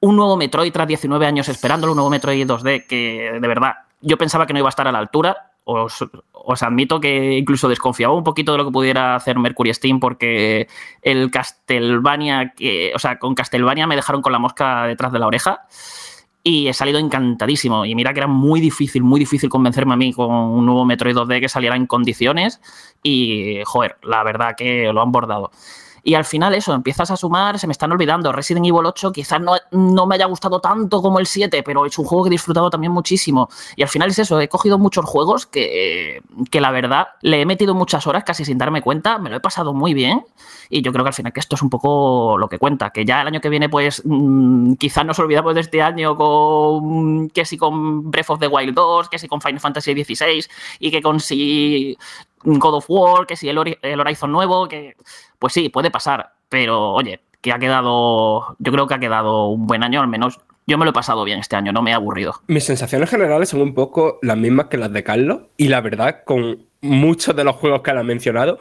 un 0.00 0.16
nuevo 0.16 0.36
Metroid 0.36 0.72
tras 0.72 0.86
19 0.86 1.26
años 1.26 1.48
esperándolo, 1.48 1.92
un 1.92 1.96
nuevo 1.96 2.10
Metroid 2.10 2.46
2D 2.46 2.86
que 2.86 3.38
de 3.40 3.48
verdad 3.48 3.74
yo 4.00 4.18
pensaba 4.18 4.46
que 4.46 4.52
no 4.52 4.58
iba 4.58 4.68
a 4.68 4.70
estar 4.70 4.86
a 4.86 4.92
la 4.92 4.98
altura. 4.98 5.52
Os, 5.68 6.04
os 6.32 6.62
admito 6.62 7.00
que 7.00 7.32
incluso 7.38 7.68
desconfiaba 7.68 8.14
un 8.14 8.22
poquito 8.22 8.52
de 8.52 8.58
lo 8.58 8.64
que 8.64 8.70
pudiera 8.70 9.16
hacer 9.16 9.36
Mercury 9.36 9.74
Steam 9.74 9.98
porque 9.98 10.68
el 11.02 11.30
Castlevania, 11.32 12.52
que, 12.54 12.92
o 12.94 13.00
sea, 13.00 13.18
con 13.18 13.34
Castlevania 13.34 13.88
me 13.88 13.96
dejaron 13.96 14.22
con 14.22 14.32
la 14.32 14.38
mosca 14.38 14.84
detrás 14.84 15.10
de 15.10 15.18
la 15.18 15.26
oreja. 15.26 15.66
Y 16.46 16.68
he 16.68 16.72
salido 16.72 17.00
encantadísimo. 17.00 17.84
Y 17.84 17.96
mira 17.96 18.14
que 18.14 18.20
era 18.20 18.28
muy 18.28 18.60
difícil, 18.60 19.02
muy 19.02 19.18
difícil 19.18 19.50
convencerme 19.50 19.94
a 19.94 19.96
mí 19.96 20.12
con 20.12 20.32
un 20.32 20.64
nuevo 20.64 20.84
Metroid 20.84 21.16
2D 21.16 21.40
que 21.40 21.48
saliera 21.48 21.74
en 21.74 21.88
condiciones. 21.88 22.60
Y, 23.02 23.62
joder, 23.64 23.96
la 24.04 24.22
verdad 24.22 24.54
que 24.56 24.92
lo 24.92 25.02
han 25.02 25.10
bordado. 25.10 25.50
Y 26.06 26.14
al 26.14 26.24
final 26.24 26.54
eso, 26.54 26.72
empiezas 26.72 27.10
a 27.10 27.16
sumar, 27.16 27.58
se 27.58 27.66
me 27.66 27.72
están 27.72 27.90
olvidando. 27.90 28.30
Resident 28.30 28.64
Evil 28.64 28.86
8 28.86 29.10
quizás 29.10 29.40
no, 29.40 29.56
no 29.72 30.06
me 30.06 30.14
haya 30.14 30.26
gustado 30.26 30.60
tanto 30.60 31.02
como 31.02 31.18
el 31.18 31.26
7, 31.26 31.64
pero 31.64 31.84
es 31.84 31.98
un 31.98 32.04
juego 32.04 32.22
que 32.22 32.28
he 32.28 32.30
disfrutado 32.30 32.70
también 32.70 32.92
muchísimo. 32.92 33.48
Y 33.74 33.82
al 33.82 33.88
final 33.88 34.10
es 34.10 34.20
eso, 34.20 34.40
he 34.40 34.48
cogido 34.48 34.78
muchos 34.78 35.04
juegos 35.04 35.46
que, 35.46 36.22
que 36.48 36.60
la 36.60 36.70
verdad 36.70 37.08
le 37.22 37.40
he 37.40 37.44
metido 37.44 37.74
muchas 37.74 38.06
horas 38.06 38.22
casi 38.22 38.44
sin 38.44 38.56
darme 38.56 38.82
cuenta, 38.82 39.18
me 39.18 39.30
lo 39.30 39.36
he 39.38 39.40
pasado 39.40 39.74
muy 39.74 39.94
bien. 39.94 40.24
Y 40.70 40.82
yo 40.82 40.92
creo 40.92 41.04
que 41.04 41.08
al 41.08 41.14
final 41.14 41.32
que 41.32 41.40
esto 41.40 41.56
es 41.56 41.62
un 41.62 41.70
poco 41.70 42.38
lo 42.38 42.48
que 42.48 42.60
cuenta, 42.60 42.90
que 42.90 43.04
ya 43.04 43.22
el 43.22 43.26
año 43.26 43.40
que 43.40 43.48
viene 43.48 43.68
pues 43.68 44.02
mmm, 44.04 44.74
quizás 44.74 45.04
nos 45.04 45.18
olvidamos 45.18 45.56
de 45.56 45.62
este 45.62 45.82
año 45.82 46.16
con 46.16 47.30
que 47.30 47.44
si 47.44 47.56
con 47.56 48.12
Breath 48.12 48.30
of 48.30 48.38
the 48.38 48.46
Wild 48.46 48.74
2, 48.74 49.08
que 49.08 49.18
si 49.18 49.26
con 49.26 49.40
Final 49.40 49.58
Fantasy 49.58 50.04
XVI 50.04 50.46
y 50.78 50.92
que 50.92 51.02
con 51.02 51.18
si 51.18 51.98
God 52.42 52.74
of 52.74 52.86
War, 52.88 53.26
que 53.26 53.36
si 53.36 53.48
el, 53.48 53.58
Horizon 53.58 54.32
nuevo, 54.32 54.68
que 54.68 54.96
pues 55.38 55.52
sí, 55.52 55.68
puede 55.68 55.90
pasar, 55.90 56.32
pero 56.48 56.92
oye, 56.92 57.20
que 57.40 57.52
ha 57.52 57.58
quedado, 57.58 58.56
yo 58.58 58.72
creo 58.72 58.86
que 58.86 58.94
ha 58.94 58.98
quedado 58.98 59.48
un 59.48 59.66
buen 59.66 59.82
año, 59.82 60.00
al 60.00 60.08
menos 60.08 60.38
yo 60.66 60.78
me 60.78 60.84
lo 60.84 60.90
he 60.90 60.94
pasado 60.94 61.24
bien 61.24 61.38
este 61.38 61.56
año, 61.56 61.72
no 61.72 61.82
me 61.82 61.92
he 61.92 61.94
aburrido. 61.94 62.34
Mis 62.48 62.64
sensaciones 62.64 63.08
generales 63.08 63.48
son 63.48 63.60
un 63.60 63.74
poco 63.74 64.18
las 64.22 64.36
mismas 64.36 64.66
que 64.66 64.78
las 64.78 64.92
de 64.92 65.04
Carlos, 65.04 65.42
y 65.56 65.68
la 65.68 65.80
verdad, 65.80 66.24
con 66.24 66.66
muchos 66.80 67.34
de 67.36 67.44
los 67.44 67.56
juegos 67.56 67.82
que 67.82 67.90
él 67.92 67.98
ha 67.98 68.02
mencionado, 68.02 68.58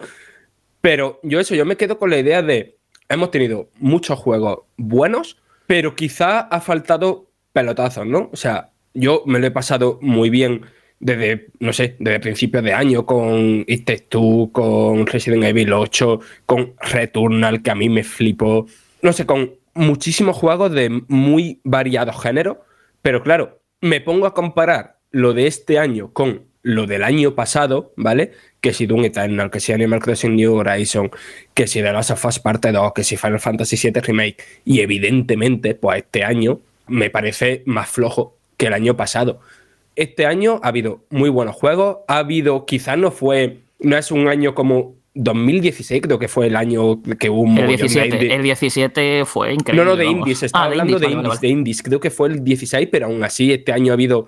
pero 0.82 1.20
yo 1.24 1.40
eso, 1.40 1.56
yo 1.56 1.66
me 1.66 1.78
quedo 1.78 1.98
con 1.98 2.12
la 2.12 2.18
idea 2.18 2.42
de, 2.42 2.78
hemos 3.10 3.32
tenido 3.32 3.70
muchos 3.80 4.20
juegos 4.20 4.60
buenos, 4.78 5.38
pero 5.68 5.96
quizá 5.96 6.42
ha 6.42 6.62
faltado 6.62 7.26
pelotazos, 7.54 8.06
¿no? 8.06 8.30
O 8.32 8.36
sea, 8.36 8.70
yo 8.94 9.24
me 9.26 9.40
lo 9.40 9.48
he 9.48 9.52
pasado 9.52 9.98
muy 10.02 10.30
bien 10.30 10.66
desde, 11.00 11.48
no 11.60 11.74
sé, 11.74 11.96
desde 12.00 12.20
principios 12.20 12.64
de 12.64 12.74
año 12.74 13.06
con 13.06 13.64
It 13.68 13.86
Takes 13.86 14.06
Two, 14.10 14.50
con 14.52 15.06
Resident 15.06 15.44
Evil 15.44 15.74
8, 15.74 16.20
con 16.46 16.74
Returnal, 16.80 17.62
que 17.62 17.72
a 17.72 17.76
mí 17.76 17.90
me 17.90 18.04
flipó. 18.04 18.66
No 19.02 19.14
sé, 19.14 19.26
con 19.26 19.52
muchísimos 19.74 20.36
juegos 20.36 20.72
de 20.72 21.04
muy 21.08 21.60
variados 21.64 22.22
géneros, 22.22 22.58
pero 23.02 23.22
claro, 23.22 23.60
me 23.82 24.02
pongo 24.02 24.26
a 24.26 24.34
comparar 24.34 24.98
lo 25.12 25.34
de 25.34 25.48
este 25.48 25.78
año 25.80 26.12
con 26.12 26.44
lo 26.64 26.88
del 26.88 27.04
año 27.04 27.36
pasado, 27.36 27.94
¿vale? 27.96 28.32
Que 28.60 28.74
si 28.74 28.88
Doom 28.88 29.06
Eternal, 29.06 29.52
que 29.52 29.60
si 29.60 29.72
Animal 29.72 30.00
Crossing 30.00 30.36
New 30.36 30.56
Horizon, 30.56 31.12
que 31.54 31.68
si 31.68 31.82
The 31.82 31.92
Last 31.94 32.10
of 32.10 32.26
Us 32.26 32.40
Parte 32.40 32.72
2, 32.72 32.94
que 32.94 33.04
si 33.04 33.18
Final 33.18 33.40
Fantasy 33.40 33.78
VII 33.78 34.02
Remake, 34.02 34.44
y 34.66 34.80
evidentemente, 34.80 35.76
pues 35.76 36.00
este 36.00 36.24
año 36.24 36.60
me 36.88 37.12
parece 37.12 37.62
más 37.66 37.90
flojo 37.90 38.36
que 38.58 38.68
el 38.68 38.74
año 38.74 38.98
pasado 38.98 39.42
este 39.96 40.26
año 40.26 40.60
ha 40.64 40.70
habido 40.70 41.06
muy 41.10 41.30
buenos 41.30 41.56
juegos. 41.56 41.98
Ha 42.08 42.18
habido, 42.18 42.66
quizás 42.66 42.98
no 42.98 43.12
fue, 43.12 43.60
no 43.80 43.98
es 43.98 44.12
un 44.12 44.28
año 44.28 44.56
como 44.56 44.96
2016, 45.16 46.02
creo 46.02 46.20
que 46.20 46.28
fue 46.28 46.48
el 46.48 46.58
año 46.58 47.02
que 47.18 47.30
hubo 47.30 47.42
un 47.42 47.58
el 47.58 47.68
17, 47.68 48.18
de... 48.18 48.36
el 48.36 48.44
17 48.44 49.26
fue 49.26 49.54
increíble. 49.54 49.84
No, 49.84 49.92
no, 49.92 49.96
de 49.96 50.06
indies, 50.06 50.44
estaba 50.44 50.66
ah, 50.66 50.68
hablando 50.68 51.00
de 51.00 51.06
indies, 51.06 51.10
de, 51.10 51.14
indies, 51.14 51.28
vale, 51.28 51.38
vale. 51.38 51.48
de 51.48 51.48
indies. 51.48 51.84
Creo 51.84 52.00
que 52.00 52.10
fue 52.10 52.30
el 52.30 52.44
16, 52.44 52.90
pero 52.92 53.06
aún 53.06 53.24
así 53.24 53.52
este 53.54 53.72
año 53.72 53.94
ha 53.94 53.96
habido 53.96 54.28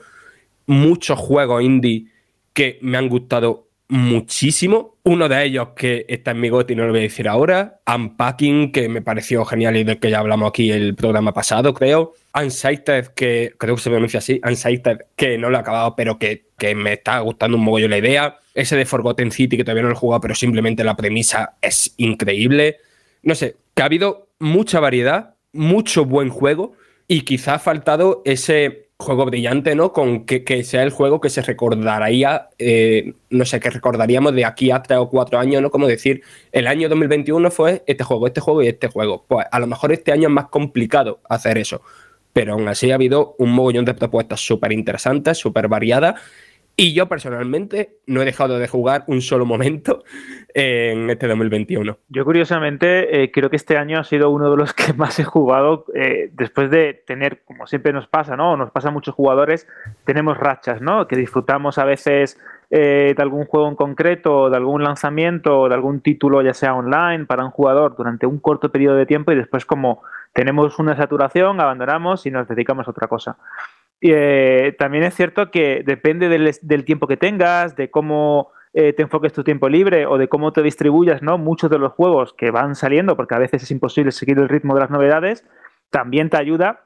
muchos 0.65 1.19
juegos 1.19 1.61
indie 1.61 2.05
que 2.53 2.79
me 2.81 2.97
han 2.97 3.09
gustado 3.09 3.66
muchísimo. 3.89 4.97
Uno 5.03 5.29
de 5.29 5.45
ellos 5.45 5.69
que 5.75 6.05
está 6.09 6.31
en 6.31 6.41
mi 6.41 6.49
goti, 6.49 6.75
no 6.75 6.85
lo 6.85 6.91
voy 6.91 6.99
a 6.99 7.03
decir 7.03 7.27
ahora. 7.27 7.79
Unpacking, 7.87 8.71
que 8.71 8.89
me 8.89 9.01
pareció 9.01 9.45
genial 9.45 9.77
y 9.77 9.83
del 9.83 9.99
que 9.99 10.09
ya 10.09 10.19
hablamos 10.19 10.49
aquí 10.49 10.71
el 10.71 10.95
programa 10.95 11.33
pasado, 11.33 11.73
creo. 11.73 12.13
Unsighted, 12.33 13.07
que 13.07 13.53
creo 13.57 13.75
que 13.75 13.81
se 13.81 13.89
pronuncia 13.89 14.19
así. 14.19 14.41
Unsighted, 14.45 14.99
que 15.15 15.37
no 15.37 15.49
lo 15.49 15.57
he 15.57 15.61
acabado, 15.61 15.95
pero 15.95 16.19
que, 16.19 16.47
que 16.57 16.75
me 16.75 16.93
está 16.93 17.19
gustando 17.19 17.57
un 17.57 17.63
mogollón 17.63 17.91
la 17.91 17.97
idea. 17.97 18.37
Ese 18.53 18.75
de 18.75 18.85
Forgotten 18.85 19.31
City, 19.31 19.55
que 19.55 19.63
todavía 19.63 19.83
no 19.83 19.89
lo 19.89 19.95
he 19.95 19.99
jugado, 19.99 20.21
pero 20.21 20.35
simplemente 20.35 20.83
la 20.83 20.95
premisa 20.95 21.55
es 21.61 21.93
increíble. 21.97 22.77
No 23.23 23.35
sé, 23.35 23.55
que 23.73 23.81
ha 23.81 23.85
habido 23.85 24.29
mucha 24.39 24.79
variedad, 24.79 25.35
mucho 25.53 26.05
buen 26.05 26.29
juego 26.29 26.73
y 27.07 27.21
quizá 27.21 27.55
ha 27.55 27.59
faltado 27.59 28.21
ese 28.25 28.86
juego 28.99 29.25
brillante, 29.25 29.75
¿no? 29.75 29.93
Con 29.93 30.25
que, 30.25 30.63
sea 30.63 30.83
el 30.83 30.89
juego 30.89 31.21
que 31.21 31.29
se 31.29 31.41
recordaría, 31.41 32.49
eh, 32.57 33.13
no 33.29 33.45
sé, 33.45 33.59
que 33.59 33.69
recordaríamos 33.69 34.33
de 34.33 34.45
aquí 34.45 34.71
a 34.71 34.81
tres 34.81 34.99
o 34.99 35.09
cuatro 35.09 35.39
años, 35.39 35.61
¿no? 35.61 35.69
Como 35.69 35.87
decir, 35.87 36.23
el 36.51 36.67
año 36.67 36.89
2021 36.89 37.51
fue 37.51 37.83
este 37.85 38.03
juego, 38.03 38.27
este 38.27 38.41
juego 38.41 38.63
y 38.63 38.67
este 38.67 38.87
juego. 38.87 39.23
Pues 39.27 39.45
a 39.51 39.59
lo 39.59 39.67
mejor 39.67 39.91
este 39.91 40.11
año 40.11 40.27
es 40.27 40.33
más 40.33 40.47
complicado 40.47 41.19
hacer 41.29 41.57
eso, 41.59 41.81
pero 42.33 42.53
aún 42.53 42.67
así 42.67 42.91
ha 42.91 42.95
habido 42.95 43.35
un 43.37 43.51
mogollón 43.51 43.85
de 43.85 43.93
propuestas 43.93 44.39
súper 44.39 44.71
interesantes, 44.71 45.37
súper 45.37 45.67
variadas. 45.67 46.15
Y 46.79 46.93
yo 46.93 47.07
personalmente 47.07 47.97
no 48.05 48.21
he 48.21 48.25
dejado 48.25 48.59
de 48.59 48.67
jugar 48.67 49.03
un 49.07 49.21
solo 49.21 49.47
momento 49.47 50.03
en 50.53 51.09
este 51.09 51.27
2021. 51.27 51.97
Yo 52.09 52.23
curiosamente 52.23 53.23
eh, 53.23 53.31
creo 53.31 53.49
que 53.49 53.55
este 53.55 53.77
año 53.77 53.99
ha 53.99 54.03
sido 54.03 54.29
uno 54.29 54.51
de 54.51 54.57
los 54.57 54.75
que 54.75 54.93
más 54.93 55.17
he 55.17 55.23
jugado 55.23 55.85
eh, 55.95 56.29
después 56.33 56.69
de 56.69 56.93
tener, 56.93 57.41
como 57.45 57.65
siempre 57.65 57.93
nos 57.93 58.07
pasa, 58.07 58.37
¿no? 58.37 58.55
Nos 58.57 58.69
pasa 58.69 58.89
a 58.89 58.91
muchos 58.91 59.15
jugadores, 59.15 59.67
tenemos 60.05 60.37
rachas, 60.37 60.79
¿no? 60.79 61.07
Que 61.07 61.15
disfrutamos 61.15 61.79
a 61.79 61.85
veces 61.85 62.39
eh, 62.69 63.15
de 63.17 63.23
algún 63.23 63.45
juego 63.45 63.69
en 63.69 63.75
concreto, 63.75 64.51
de 64.51 64.57
algún 64.57 64.83
lanzamiento, 64.83 65.67
de 65.69 65.73
algún 65.73 66.01
título, 66.01 66.43
ya 66.43 66.53
sea 66.53 66.75
online, 66.75 67.25
para 67.25 67.43
un 67.43 67.49
jugador 67.49 67.95
durante 67.97 68.27
un 68.27 68.37
corto 68.37 68.71
periodo 68.71 68.97
de 68.97 69.07
tiempo 69.07 69.31
y 69.31 69.35
después 69.35 69.65
como 69.65 70.03
tenemos 70.31 70.77
una 70.77 70.95
saturación, 70.95 71.59
abandonamos 71.59 72.27
y 72.27 72.29
nos 72.29 72.47
dedicamos 72.47 72.87
a 72.87 72.91
otra 72.91 73.07
cosa. 73.07 73.37
Eh, 74.01 74.75
también 74.77 75.03
es 75.03 75.15
cierto 75.15 75.49
que 75.49 75.83
depende 75.85 76.29
del, 76.29 76.51
del 76.61 76.85
tiempo 76.85 77.07
que 77.07 77.17
tengas, 77.17 77.75
de 77.75 77.89
cómo 77.89 78.51
eh, 78.73 78.93
te 78.93 79.01
enfoques 79.01 79.33
tu 79.33 79.43
tiempo 79.43 79.69
libre 79.69 80.05
o 80.05 80.17
de 80.17 80.27
cómo 80.27 80.53
te 80.53 80.61
distribuyas, 80.61 81.23
¿no? 81.23 81.37
Muchos 81.37 81.69
de 81.71 81.79
los 81.79 81.93
juegos 81.93 82.33
que 82.33 82.51
van 82.51 82.75
saliendo, 82.75 83.15
porque 83.15 83.33
a 83.33 83.39
veces 83.39 83.63
es 83.63 83.71
imposible 83.71 84.11
seguir 84.11 84.37
el 84.37 84.49
ritmo 84.49 84.75
de 84.75 84.81
las 84.81 84.91
novedades, 84.91 85.45
también 85.89 86.29
te 86.29 86.37
ayuda 86.37 86.83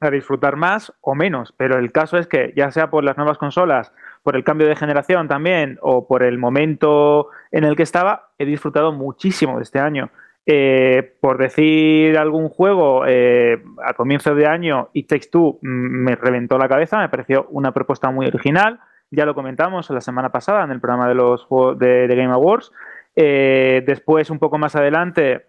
a 0.00 0.10
disfrutar 0.10 0.56
más 0.56 0.94
o 1.02 1.14
menos. 1.14 1.52
Pero 1.56 1.78
el 1.78 1.92
caso 1.92 2.16
es 2.16 2.26
que, 2.26 2.54
ya 2.56 2.70
sea 2.70 2.90
por 2.90 3.04
las 3.04 3.18
nuevas 3.18 3.38
consolas, 3.38 3.92
por 4.22 4.36
el 4.36 4.44
cambio 4.44 4.66
de 4.66 4.76
generación 4.76 5.28
también, 5.28 5.78
o 5.82 6.06
por 6.06 6.22
el 6.22 6.38
momento 6.38 7.28
en 7.50 7.64
el 7.64 7.76
que 7.76 7.82
estaba, 7.82 8.30
he 8.38 8.46
disfrutado 8.46 8.92
muchísimo 8.92 9.58
de 9.58 9.64
este 9.64 9.78
año. 9.78 10.10
Eh, 10.48 11.16
por 11.20 11.38
decir 11.38 12.16
algún 12.16 12.48
juego, 12.48 13.04
eh, 13.04 13.60
a 13.84 13.94
comienzo 13.94 14.32
de 14.36 14.46
año, 14.46 14.90
It 14.92 15.08
Takes 15.08 15.28
Two 15.30 15.58
mm, 15.60 15.66
me 15.68 16.14
reventó 16.14 16.56
la 16.56 16.68
cabeza, 16.68 16.98
me 16.98 17.08
pareció 17.08 17.48
una 17.50 17.72
propuesta 17.72 18.10
muy 18.10 18.26
original. 18.26 18.78
Ya 19.10 19.26
lo 19.26 19.34
comentamos 19.34 19.90
la 19.90 20.00
semana 20.00 20.30
pasada 20.30 20.64
en 20.64 20.70
el 20.70 20.80
programa 20.80 21.08
de 21.08 21.14
los 21.14 21.44
juegos 21.44 21.78
de, 21.78 22.06
de 22.06 22.16
Game 22.16 22.32
Awards. 22.32 22.72
Eh, 23.16 23.82
después, 23.86 24.30
un 24.30 24.38
poco 24.38 24.58
más 24.58 24.76
adelante, 24.76 25.46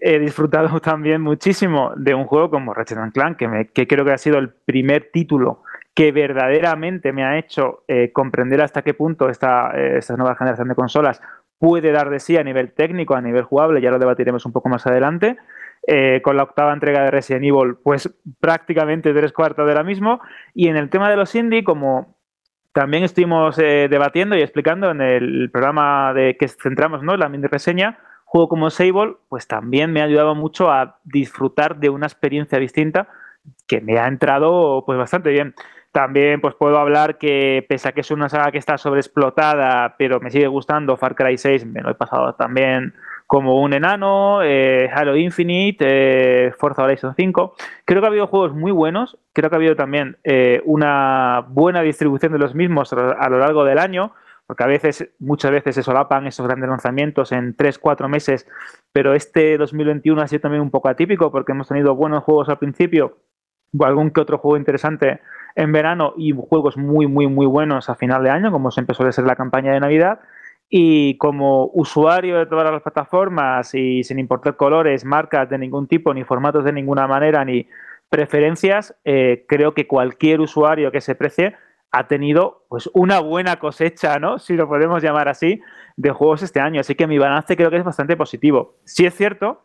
he 0.00 0.18
disfrutado 0.18 0.80
también 0.80 1.22
muchísimo 1.22 1.92
de 1.96 2.14
un 2.14 2.24
juego 2.24 2.50
como 2.50 2.74
Ratchet 2.74 2.98
Clank, 3.12 3.38
que, 3.38 3.48
me, 3.48 3.68
que 3.68 3.86
creo 3.86 4.04
que 4.04 4.12
ha 4.12 4.18
sido 4.18 4.38
el 4.38 4.50
primer 4.50 5.10
título 5.10 5.62
que 5.94 6.10
verdaderamente 6.10 7.12
me 7.12 7.24
ha 7.24 7.38
hecho 7.38 7.84
eh, 7.86 8.10
comprender 8.12 8.60
hasta 8.60 8.82
qué 8.82 8.94
punto 8.94 9.28
esta, 9.28 9.70
eh, 9.76 9.98
esta 9.98 10.16
nueva 10.16 10.34
generación 10.34 10.68
de 10.68 10.74
consolas 10.74 11.22
puede 11.64 11.92
dar 11.92 12.10
de 12.10 12.20
sí 12.20 12.36
a 12.36 12.44
nivel 12.44 12.72
técnico, 12.72 13.14
a 13.14 13.22
nivel 13.22 13.42
jugable, 13.42 13.80
ya 13.80 13.90
lo 13.90 13.98
debatiremos 13.98 14.44
un 14.44 14.52
poco 14.52 14.68
más 14.68 14.86
adelante. 14.86 15.38
Eh, 15.86 16.20
con 16.22 16.36
la 16.36 16.42
octava 16.42 16.74
entrega 16.74 17.02
de 17.04 17.10
Resident 17.10 17.44
Evil, 17.44 17.76
pues 17.82 18.14
prácticamente 18.38 19.14
tres 19.14 19.32
cuartos 19.32 19.66
de 19.66 19.74
la 19.74 19.82
mismo. 19.82 20.20
Y 20.54 20.68
en 20.68 20.76
el 20.76 20.90
tema 20.90 21.08
de 21.08 21.16
los 21.16 21.34
indie, 21.34 21.64
como 21.64 22.18
también 22.72 23.02
estuvimos 23.02 23.58
eh, 23.58 23.88
debatiendo 23.88 24.36
y 24.36 24.42
explicando 24.42 24.90
en 24.90 25.00
el 25.00 25.50
programa 25.50 26.12
de 26.12 26.36
que 26.36 26.48
centramos, 26.48 27.02
¿no? 27.02 27.16
La 27.16 27.30
mini 27.30 27.46
reseña, 27.46 27.98
juego 28.26 28.48
como 28.48 28.68
Sable, 28.68 29.16
pues 29.30 29.46
también 29.46 29.90
me 29.90 30.02
ha 30.02 30.04
ayudado 30.04 30.34
mucho 30.34 30.70
a 30.70 30.98
disfrutar 31.04 31.78
de 31.78 31.88
una 31.88 32.06
experiencia 32.06 32.58
distinta 32.58 33.08
que 33.66 33.80
me 33.80 33.98
ha 33.98 34.06
entrado 34.06 34.84
pues 34.84 34.98
bastante 34.98 35.30
bien. 35.30 35.54
También 35.94 36.40
pues 36.40 36.56
puedo 36.56 36.76
hablar 36.76 37.18
que 37.18 37.64
pese 37.68 37.88
a 37.88 37.92
que 37.92 38.00
es 38.00 38.10
una 38.10 38.28
saga 38.28 38.50
que 38.50 38.58
está 38.58 38.76
sobreexplotada, 38.78 39.94
pero 39.96 40.18
me 40.18 40.32
sigue 40.32 40.48
gustando, 40.48 40.96
Far 40.96 41.14
Cry 41.14 41.38
6 41.38 41.66
me 41.66 41.82
lo 41.82 41.90
he 41.90 41.94
pasado 41.94 42.34
también 42.34 42.94
como 43.28 43.62
un 43.62 43.74
enano, 43.74 44.42
eh, 44.42 44.90
Halo 44.92 45.14
Infinite, 45.14 45.84
eh, 45.86 46.52
Forza 46.58 46.82
Horizon 46.82 47.14
5. 47.14 47.54
Creo 47.84 48.00
que 48.00 48.06
ha 48.06 48.10
habido 48.10 48.26
juegos 48.26 48.52
muy 48.54 48.72
buenos, 48.72 49.18
creo 49.32 49.48
que 49.48 49.54
ha 49.54 49.58
habido 49.58 49.76
también 49.76 50.16
eh, 50.24 50.62
una 50.64 51.46
buena 51.46 51.80
distribución 51.82 52.32
de 52.32 52.40
los 52.40 52.56
mismos 52.56 52.92
a 52.92 53.28
lo 53.28 53.38
largo 53.38 53.62
del 53.62 53.78
año, 53.78 54.14
porque 54.48 54.64
a 54.64 54.66
veces, 54.66 55.10
muchas 55.20 55.52
veces 55.52 55.76
se 55.76 55.84
solapan 55.84 56.26
esos 56.26 56.44
grandes 56.44 56.70
lanzamientos 56.70 57.30
en 57.30 57.56
3-4 57.56 58.08
meses, 58.08 58.48
pero 58.92 59.14
este 59.14 59.56
2021 59.58 60.20
ha 60.20 60.26
sido 60.26 60.40
también 60.40 60.60
un 60.60 60.72
poco 60.72 60.88
atípico 60.88 61.30
porque 61.30 61.52
hemos 61.52 61.68
tenido 61.68 61.94
buenos 61.94 62.24
juegos 62.24 62.48
al 62.48 62.58
principio, 62.58 63.16
o 63.78 63.84
algún 63.84 64.10
que 64.10 64.20
otro 64.20 64.38
juego 64.38 64.56
interesante 64.56 65.20
en 65.54 65.72
verano 65.72 66.14
y 66.16 66.32
juegos 66.32 66.76
muy, 66.76 67.06
muy, 67.06 67.26
muy 67.26 67.46
buenos 67.46 67.88
a 67.88 67.94
final 67.94 68.22
de 68.22 68.30
año, 68.30 68.50
como 68.50 68.70
siempre 68.70 68.94
suele 68.94 69.12
ser 69.12 69.24
la 69.24 69.36
campaña 69.36 69.72
de 69.72 69.80
Navidad. 69.80 70.20
Y 70.68 71.18
como 71.18 71.66
usuario 71.66 72.38
de 72.38 72.46
todas 72.46 72.70
las 72.70 72.82
plataformas 72.82 73.74
y 73.74 74.02
sin 74.02 74.18
importar 74.18 74.56
colores, 74.56 75.04
marcas 75.04 75.48
de 75.48 75.58
ningún 75.58 75.86
tipo, 75.86 76.12
ni 76.12 76.24
formatos 76.24 76.64
de 76.64 76.72
ninguna 76.72 77.06
manera, 77.06 77.44
ni 77.44 77.68
preferencias, 78.08 78.94
eh, 79.04 79.44
creo 79.48 79.74
que 79.74 79.86
cualquier 79.86 80.40
usuario 80.40 80.90
que 80.90 81.00
se 81.00 81.14
precie 81.14 81.56
ha 81.92 82.08
tenido 82.08 82.64
pues 82.68 82.90
una 82.92 83.20
buena 83.20 83.56
cosecha, 83.56 84.18
¿no? 84.18 84.40
Si 84.40 84.54
lo 84.54 84.66
podemos 84.66 85.02
llamar 85.02 85.28
así, 85.28 85.60
de 85.96 86.10
juegos 86.10 86.42
este 86.42 86.60
año. 86.60 86.80
Así 86.80 86.96
que 86.96 87.06
mi 87.06 87.18
balance 87.18 87.56
creo 87.56 87.70
que 87.70 87.76
es 87.76 87.84
bastante 87.84 88.16
positivo. 88.16 88.78
Sí 88.84 89.06
es 89.06 89.14
cierto 89.14 89.63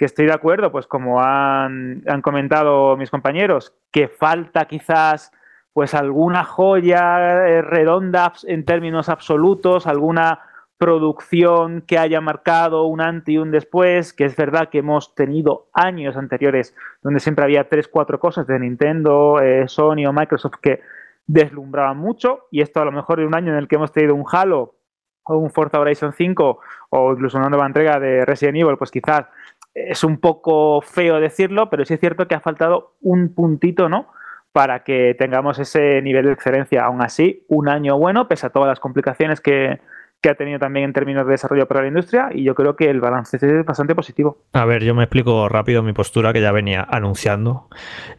que 0.00 0.06
estoy 0.06 0.24
de 0.24 0.32
acuerdo, 0.32 0.72
pues 0.72 0.86
como 0.86 1.20
han, 1.20 2.02
han 2.08 2.22
comentado 2.22 2.96
mis 2.96 3.10
compañeros, 3.10 3.74
que 3.92 4.08
falta 4.08 4.64
quizás 4.64 5.30
pues 5.74 5.92
alguna 5.92 6.42
joya 6.42 7.46
eh, 7.46 7.60
redonda 7.60 8.32
en 8.44 8.64
términos 8.64 9.10
absolutos, 9.10 9.86
alguna 9.86 10.40
producción 10.78 11.82
que 11.82 11.98
haya 11.98 12.22
marcado 12.22 12.84
un 12.84 13.02
antes 13.02 13.34
y 13.34 13.36
un 13.36 13.50
después, 13.50 14.14
que 14.14 14.24
es 14.24 14.34
verdad 14.36 14.70
que 14.70 14.78
hemos 14.78 15.14
tenido 15.14 15.68
años 15.74 16.16
anteriores 16.16 16.74
donde 17.02 17.20
siempre 17.20 17.44
había 17.44 17.68
tres, 17.68 17.86
cuatro 17.86 18.18
cosas 18.18 18.46
de 18.46 18.58
Nintendo, 18.58 19.38
eh, 19.42 19.68
Sony 19.68 20.06
o 20.08 20.14
Microsoft 20.14 20.60
que 20.62 20.80
deslumbraban 21.26 21.98
mucho 21.98 22.46
y 22.50 22.62
esto 22.62 22.80
a 22.80 22.86
lo 22.86 22.92
mejor 22.92 23.20
en 23.20 23.26
un 23.26 23.34
año 23.34 23.52
en 23.52 23.58
el 23.58 23.68
que 23.68 23.76
hemos 23.76 23.92
tenido 23.92 24.14
un 24.14 24.24
Halo 24.32 24.76
o 25.24 25.36
un 25.36 25.50
Forza 25.50 25.78
Horizon 25.78 26.14
5 26.14 26.58
o 26.88 27.12
incluso 27.12 27.36
una 27.36 27.50
nueva 27.50 27.66
entrega 27.66 28.00
de 28.00 28.24
Resident 28.24 28.56
Evil, 28.56 28.78
pues 28.78 28.90
quizás 28.90 29.26
es 29.74 30.04
un 30.04 30.18
poco 30.18 30.80
feo 30.80 31.20
decirlo, 31.20 31.70
pero 31.70 31.84
sí 31.84 31.94
es 31.94 32.00
cierto 32.00 32.28
que 32.28 32.34
ha 32.34 32.40
faltado 32.40 32.96
un 33.00 33.34
puntito, 33.34 33.88
¿no? 33.88 34.08
Para 34.52 34.82
que 34.82 35.14
tengamos 35.18 35.58
ese 35.58 36.02
nivel 36.02 36.26
de 36.26 36.32
excelencia. 36.32 36.84
Aún 36.84 37.02
así, 37.02 37.44
un 37.48 37.68
año 37.68 37.98
bueno, 37.98 38.28
pese 38.28 38.46
a 38.46 38.50
todas 38.50 38.68
las 38.68 38.80
complicaciones 38.80 39.40
que, 39.40 39.80
que 40.20 40.28
ha 40.28 40.34
tenido 40.34 40.58
también 40.58 40.86
en 40.86 40.92
términos 40.92 41.24
de 41.24 41.32
desarrollo 41.32 41.66
para 41.66 41.82
la 41.82 41.88
industria 41.88 42.30
y 42.32 42.44
yo 42.44 42.54
creo 42.54 42.76
que 42.76 42.90
el 42.90 43.00
balance 43.00 43.36
es 43.36 43.64
bastante 43.64 43.94
positivo. 43.94 44.38
A 44.52 44.64
ver, 44.64 44.84
yo 44.84 44.94
me 44.94 45.04
explico 45.04 45.48
rápido 45.48 45.82
mi 45.82 45.92
postura 45.92 46.32
que 46.32 46.40
ya 46.40 46.52
venía 46.52 46.86
anunciando. 46.88 47.68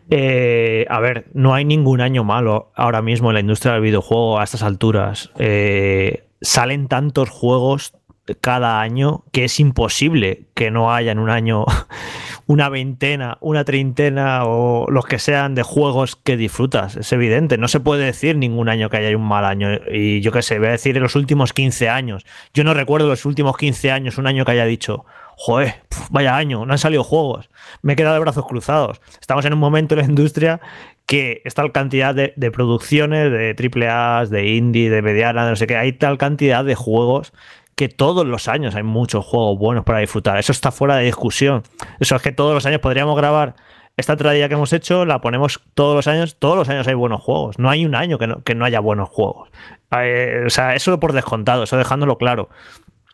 Eh, 0.09 0.85
a 0.89 0.99
ver, 0.99 1.27
no 1.33 1.53
hay 1.53 1.65
ningún 1.65 2.01
año 2.01 2.23
malo 2.23 2.71
ahora 2.75 3.01
mismo 3.01 3.29
en 3.29 3.35
la 3.35 3.39
industria 3.41 3.73
del 3.73 3.83
videojuego 3.83 4.39
a 4.39 4.43
estas 4.43 4.63
alturas. 4.63 5.31
Eh, 5.37 6.27
salen 6.41 6.87
tantos 6.87 7.29
juegos 7.29 7.93
cada 8.39 8.81
año 8.81 9.23
que 9.31 9.45
es 9.45 9.59
imposible 9.59 10.45
que 10.53 10.71
no 10.71 10.93
haya 10.93 11.11
en 11.11 11.19
un 11.19 11.29
año 11.29 11.65
una 12.47 12.69
veintena, 12.69 13.37
una 13.39 13.63
treintena 13.63 14.45
o 14.45 14.89
los 14.89 15.05
que 15.05 15.19
sean 15.19 15.55
de 15.55 15.63
juegos 15.63 16.15
que 16.15 16.37
disfrutas. 16.37 16.97
Es 16.97 17.11
evidente. 17.13 17.57
No 17.57 17.67
se 17.67 17.79
puede 17.79 18.05
decir 18.05 18.37
ningún 18.37 18.69
año 18.69 18.89
que 18.89 18.97
haya 18.97 19.15
un 19.15 19.27
mal 19.27 19.45
año. 19.45 19.69
Y 19.91 20.21
yo 20.21 20.31
qué 20.31 20.41
sé, 20.41 20.59
voy 20.59 20.67
a 20.67 20.71
decir 20.71 20.97
en 20.97 21.03
los 21.03 21.15
últimos 21.15 21.53
15 21.53 21.89
años. 21.89 22.25
Yo 22.53 22.63
no 22.63 22.73
recuerdo 22.73 23.07
los 23.07 23.25
últimos 23.25 23.57
15 23.57 23.91
años 23.91 24.17
un 24.17 24.27
año 24.27 24.45
que 24.45 24.51
haya 24.51 24.65
dicho, 24.65 25.05
joder, 25.37 25.75
vaya 26.09 26.35
año, 26.35 26.65
no 26.65 26.73
han 26.73 26.79
salido 26.79 27.03
juegos. 27.03 27.49
Me 27.81 27.93
he 27.93 27.95
quedado 27.95 28.15
de 28.15 28.21
brazos 28.21 28.45
cruzados. 28.45 29.01
Estamos 29.19 29.45
en 29.45 29.53
un 29.53 29.59
momento 29.59 29.95
en 29.95 30.01
la 30.01 30.05
industria 30.05 30.61
que 31.05 31.41
es 31.45 31.53
tal 31.55 31.71
cantidad 31.71 32.13
de, 32.13 32.33
de 32.35 32.51
producciones, 32.51 33.31
de 33.31 33.53
triple 33.53 33.89
A, 33.89 34.25
de 34.29 34.47
indie, 34.49 34.89
de 34.89 35.01
mediana, 35.01 35.45
de 35.45 35.49
no 35.49 35.55
sé 35.55 35.67
qué, 35.67 35.75
hay 35.75 35.93
tal 35.93 36.17
cantidad 36.17 36.63
de 36.63 36.75
juegos 36.75 37.33
que 37.75 37.89
todos 37.89 38.25
los 38.25 38.47
años 38.47 38.75
hay 38.75 38.83
muchos 38.83 39.25
juegos 39.25 39.57
buenos 39.57 39.83
para 39.83 39.99
disfrutar. 39.99 40.37
Eso 40.37 40.51
está 40.51 40.71
fuera 40.71 40.97
de 40.97 41.05
discusión. 41.05 41.63
Eso 41.99 42.15
es 42.15 42.21
que 42.21 42.31
todos 42.31 42.53
los 42.53 42.65
años 42.65 42.79
podríamos 42.79 43.15
grabar 43.15 43.55
esta 43.97 44.15
tradición 44.15 44.49
que 44.49 44.55
hemos 44.55 44.73
hecho, 44.73 45.05
la 45.05 45.21
ponemos 45.21 45.61
todos 45.73 45.95
los 45.95 46.07
años. 46.07 46.37
Todos 46.37 46.55
los 46.55 46.69
años 46.69 46.87
hay 46.87 46.93
buenos 46.93 47.21
juegos. 47.21 47.59
No 47.59 47.69
hay 47.69 47.85
un 47.85 47.95
año 47.95 48.17
que 48.17 48.27
no, 48.27 48.43
que 48.43 48.55
no 48.55 48.65
haya 48.65 48.79
buenos 48.79 49.09
juegos. 49.09 49.49
O 49.91 50.49
sea, 50.49 50.75
eso 50.75 50.99
por 50.99 51.13
descontado, 51.13 51.63
eso 51.63 51.77
dejándolo 51.77 52.17
claro. 52.17 52.49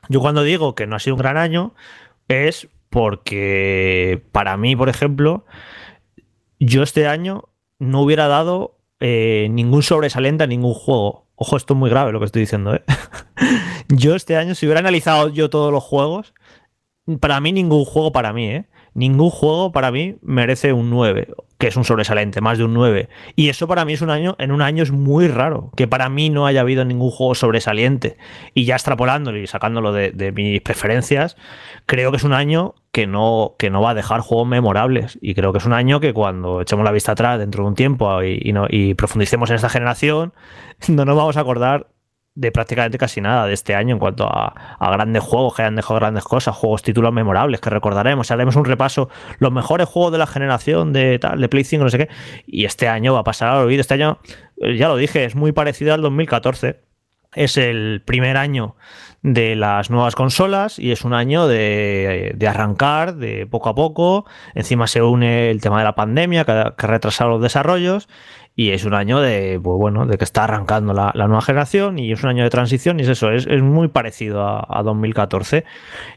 Yo 0.09 0.19
cuando 0.19 0.43
digo 0.43 0.75
que 0.75 0.87
no 0.87 0.95
ha 0.95 0.99
sido 0.99 1.15
un 1.15 1.21
gran 1.21 1.37
año 1.37 1.73
es 2.27 2.67
porque 2.89 4.23
para 4.31 4.57
mí, 4.57 4.75
por 4.75 4.89
ejemplo, 4.89 5.45
yo 6.59 6.83
este 6.83 7.07
año 7.07 7.49
no 7.79 8.01
hubiera 8.01 8.27
dado 8.27 8.77
eh, 8.99 9.47
ningún 9.51 9.83
sobresaliente 9.83 10.43
a 10.43 10.47
ningún 10.47 10.73
juego. 10.73 11.26
Ojo, 11.39 11.55
esto 11.55 11.75
es 11.75 11.79
muy 11.79 11.91
grave 11.91 12.11
lo 12.11 12.19
que 12.19 12.25
estoy 12.25 12.41
diciendo, 12.41 12.73
¿eh? 12.73 12.83
yo 13.89 14.15
este 14.15 14.37
año, 14.37 14.55
si 14.55 14.65
hubiera 14.65 14.79
analizado 14.79 15.29
yo 15.29 15.51
todos 15.51 15.71
los 15.71 15.83
juegos, 15.83 16.33
para 17.19 17.39
mí 17.39 17.51
ningún 17.51 17.85
juego 17.85 18.11
para 18.11 18.33
mí, 18.33 18.49
¿eh? 18.49 18.65
Ningún 18.95 19.29
juego 19.29 19.71
para 19.71 19.91
mí 19.91 20.17
merece 20.23 20.73
un 20.73 20.89
9, 20.89 21.27
que 21.57 21.67
es 21.67 21.75
un 21.75 21.83
sobresaliente, 21.83 22.41
más 22.41 22.57
de 22.57 22.63
un 22.63 22.73
9. 22.73 23.09
Y 23.35 23.49
eso 23.49 23.67
para 23.67 23.85
mí 23.85 23.93
es 23.93 24.01
un 24.01 24.09
año, 24.09 24.35
en 24.39 24.51
un 24.51 24.61
año 24.61 24.83
es 24.83 24.91
muy 24.91 25.27
raro, 25.27 25.71
que 25.75 25.87
para 25.87 26.09
mí 26.09 26.29
no 26.29 26.45
haya 26.45 26.61
habido 26.61 26.85
ningún 26.85 27.11
juego 27.11 27.35
sobresaliente. 27.35 28.17
Y 28.53 28.65
ya 28.65 28.75
extrapolándolo 28.75 29.37
y 29.39 29.47
sacándolo 29.47 29.91
de, 29.91 30.11
de 30.11 30.31
mis 30.31 30.61
preferencias, 30.61 31.35
creo 31.85 32.11
que 32.11 32.17
es 32.17 32.23
un 32.23 32.33
año 32.33 32.75
que 32.91 33.07
no, 33.07 33.55
que 33.57 33.69
no 33.69 33.81
va 33.81 33.91
a 33.91 33.93
dejar 33.95 34.21
juegos 34.21 34.47
memorables. 34.47 35.17
Y 35.21 35.33
creo 35.35 35.51
que 35.51 35.59
es 35.59 35.65
un 35.65 35.73
año 35.73 35.99
que 35.99 36.13
cuando 36.13 36.61
echemos 36.61 36.85
la 36.85 36.91
vista 36.91 37.13
atrás 37.13 37.39
dentro 37.39 37.63
de 37.63 37.69
un 37.69 37.75
tiempo 37.75 38.23
y, 38.23 38.39
y, 38.41 38.53
no, 38.53 38.67
y 38.69 38.93
profundicemos 38.93 39.49
en 39.49 39.55
esta 39.55 39.69
generación, 39.69 40.33
no 40.87 41.05
nos 41.05 41.15
vamos 41.15 41.37
a 41.37 41.41
acordar 41.41 41.87
de 42.37 42.51
prácticamente 42.51 42.99
casi 42.99 43.19
nada 43.19 43.47
de 43.47 43.53
este 43.53 43.73
año 43.73 43.93
en 43.95 43.99
cuanto 43.99 44.25
a, 44.25 44.77
a, 44.77 44.91
grandes 44.91 45.23
juegos 45.23 45.55
que 45.55 45.63
han 45.63 45.75
dejado 45.75 45.99
grandes 45.99 46.23
cosas, 46.23 46.55
juegos, 46.55 46.83
títulos 46.83 47.11
memorables 47.11 47.59
que 47.59 47.71
recordaremos. 47.71 48.29
Haremos 48.29 48.55
un 48.55 48.65
repaso, 48.65 49.09
los 49.39 49.51
mejores 49.51 49.87
juegos 49.89 50.11
de 50.11 50.19
la 50.19 50.27
generación 50.27 50.93
de 50.93 51.17
tal, 51.17 51.41
de 51.41 51.49
Play 51.49 51.63
5, 51.63 51.83
no 51.83 51.89
sé 51.89 51.97
qué. 51.97 52.09
Y 52.45 52.65
este 52.65 52.87
año 52.87 53.13
va 53.13 53.21
a 53.21 53.23
pasar 53.23 53.49
al 53.49 53.63
olvido. 53.63 53.81
Este 53.81 53.95
año, 53.95 54.19
ya 54.55 54.87
lo 54.87 54.97
dije, 54.97 55.25
es 55.25 55.35
muy 55.35 55.51
parecido 55.51 55.95
al 55.95 56.01
2014. 56.03 56.79
Es 57.33 57.57
el 57.57 58.03
primer 58.05 58.37
año 58.37 58.75
de 59.23 59.55
las 59.55 59.89
nuevas 59.89 60.15
consolas 60.15 60.77
y 60.77 60.91
es 60.91 61.03
un 61.03 61.13
año 61.13 61.47
de, 61.47 62.33
de, 62.35 62.47
arrancar 62.47 63.15
de 63.15 63.47
poco 63.47 63.69
a 63.69 63.75
poco. 63.75 64.25
Encima 64.53 64.85
se 64.85 65.01
une 65.01 65.49
el 65.49 65.59
tema 65.59 65.79
de 65.79 65.85
la 65.85 65.95
pandemia 65.95 66.45
que, 66.45 66.51
que 66.77 66.85
ha 66.85 66.89
retrasado 66.89 67.31
los 67.31 67.41
desarrollos 67.41 68.07
y 68.59 68.71
es 68.71 68.85
un 68.85 68.95
año 68.95 69.21
de, 69.21 69.59
pues 69.63 69.77
bueno, 69.77 70.07
de 70.07 70.17
que 70.17 70.23
está 70.23 70.45
arrancando 70.45 70.91
la, 70.91 71.13
nueva 71.13 71.41
generación 71.41 71.99
y 71.99 72.11
es 72.11 72.23
un 72.23 72.31
año 72.31 72.43
de 72.43 72.49
transición 72.49 72.99
y 72.99 73.03
es 73.03 73.09
eso, 73.09 73.29
es, 73.29 73.45
es 73.45 73.61
muy 73.61 73.87
parecido 73.87 74.41
a, 74.41 74.65
a 74.67 74.81
2014 74.81 75.63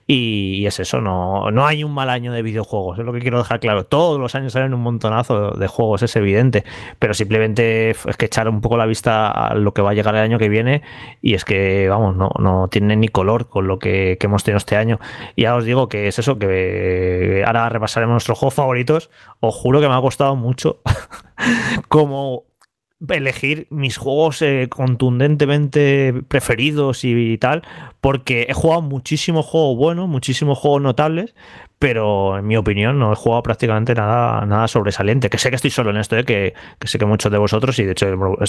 y, 0.07 0.55
y, 0.55 0.67
es 0.67 0.81
eso, 0.81 1.03
no, 1.03 1.51
no 1.51 1.67
hay 1.67 1.85
un 1.85 1.93
mal 1.93 2.09
año 2.09 2.33
de 2.33 2.41
videojuegos, 2.41 2.99
es 2.99 3.05
lo 3.05 3.13
que 3.13 3.21
quiero 3.21 3.37
dejar 3.37 3.61
claro. 3.61 3.85
Todos 3.85 4.19
los 4.19 4.35
años 4.35 4.55
salen 4.55 4.73
un 4.73 4.81
montonazo 4.81 5.51
de 5.51 5.67
juegos, 5.67 6.03
es 6.03 6.17
evidente, 6.17 6.65
pero 6.99 7.13
simplemente 7.13 7.91
es 7.91 8.17
que 8.17 8.25
echar 8.25 8.49
un 8.49 8.63
poco 8.63 8.79
la 8.79 8.87
vista 8.87 9.31
a 9.31 9.55
lo 9.55 9.75
que 9.75 9.83
va 9.83 9.91
a 9.91 9.95
llegar 9.95 10.15
el 10.15 10.23
año 10.23 10.39
que 10.39 10.49
viene 10.49 10.81
y 11.21 11.35
es 11.35 11.45
que, 11.45 11.91
vamos, 11.91 12.17
no, 12.17 12.31
no 12.39 12.69
tiene 12.69 12.97
ni 12.97 13.09
color 13.09 13.51
con 13.51 13.67
lo 13.67 13.79
que, 13.79 14.17
que 14.19 14.27
hemos 14.27 14.45
tenido 14.45 14.57
este 14.57 14.77
año. 14.77 14.99
Y 15.37 15.43
ya 15.43 15.55
os 15.57 15.67
digo 15.67 15.91
que 15.91 16.09
es 16.09 16.19
eso, 16.19 16.39
que 16.39 17.45
ahora 17.47 17.69
repasaremos 17.69 18.15
nuestros 18.15 18.39
juegos 18.39 18.55
favoritos. 18.55 19.11
Os 19.41 19.55
juro 19.55 19.83
que 19.83 19.89
me 19.89 19.95
ha 19.95 20.01
costado 20.01 20.37
mucho 20.37 20.81
como 21.89 22.45
elegir 23.09 23.67
mis 23.71 23.97
juegos 23.97 24.43
eh, 24.43 24.69
contundentemente 24.69 26.23
preferidos 26.29 27.05
y, 27.05 27.33
y, 27.33 27.39
tal, 27.39 27.63
porque 28.01 28.47
he 28.49 28.53
jugado 28.53 28.83
muchísimos 28.83 29.47
juegos 29.47 29.77
buenos, 29.77 30.09
muchísimos 30.09 30.59
juegos 30.59 30.83
notables, 30.83 31.35
pero 31.81 32.37
en 32.37 32.47
mi 32.47 32.59
opinión 32.59 32.99
no 32.99 33.11
he 33.11 33.17
jugado 33.17 33.43
prácticamente 33.43 33.95
nada, 33.95 34.45
nada 34.45 34.69
sobresaliente. 34.69 35.31
Que 35.31 35.39
sé 35.39 35.49
que 35.49 35.57
estoy 35.57 35.71
solo 35.71 35.89
en 35.89 35.97
esto, 35.97 36.15
¿eh? 36.15 36.25
que, 36.25 36.53
sé 36.85 36.99
que 36.99 37.07
muchos 37.07 37.33
de 37.33 37.39
vosotros, 37.39 37.79
y 37.79 37.85
de 37.85 37.93
hecho 37.93 38.07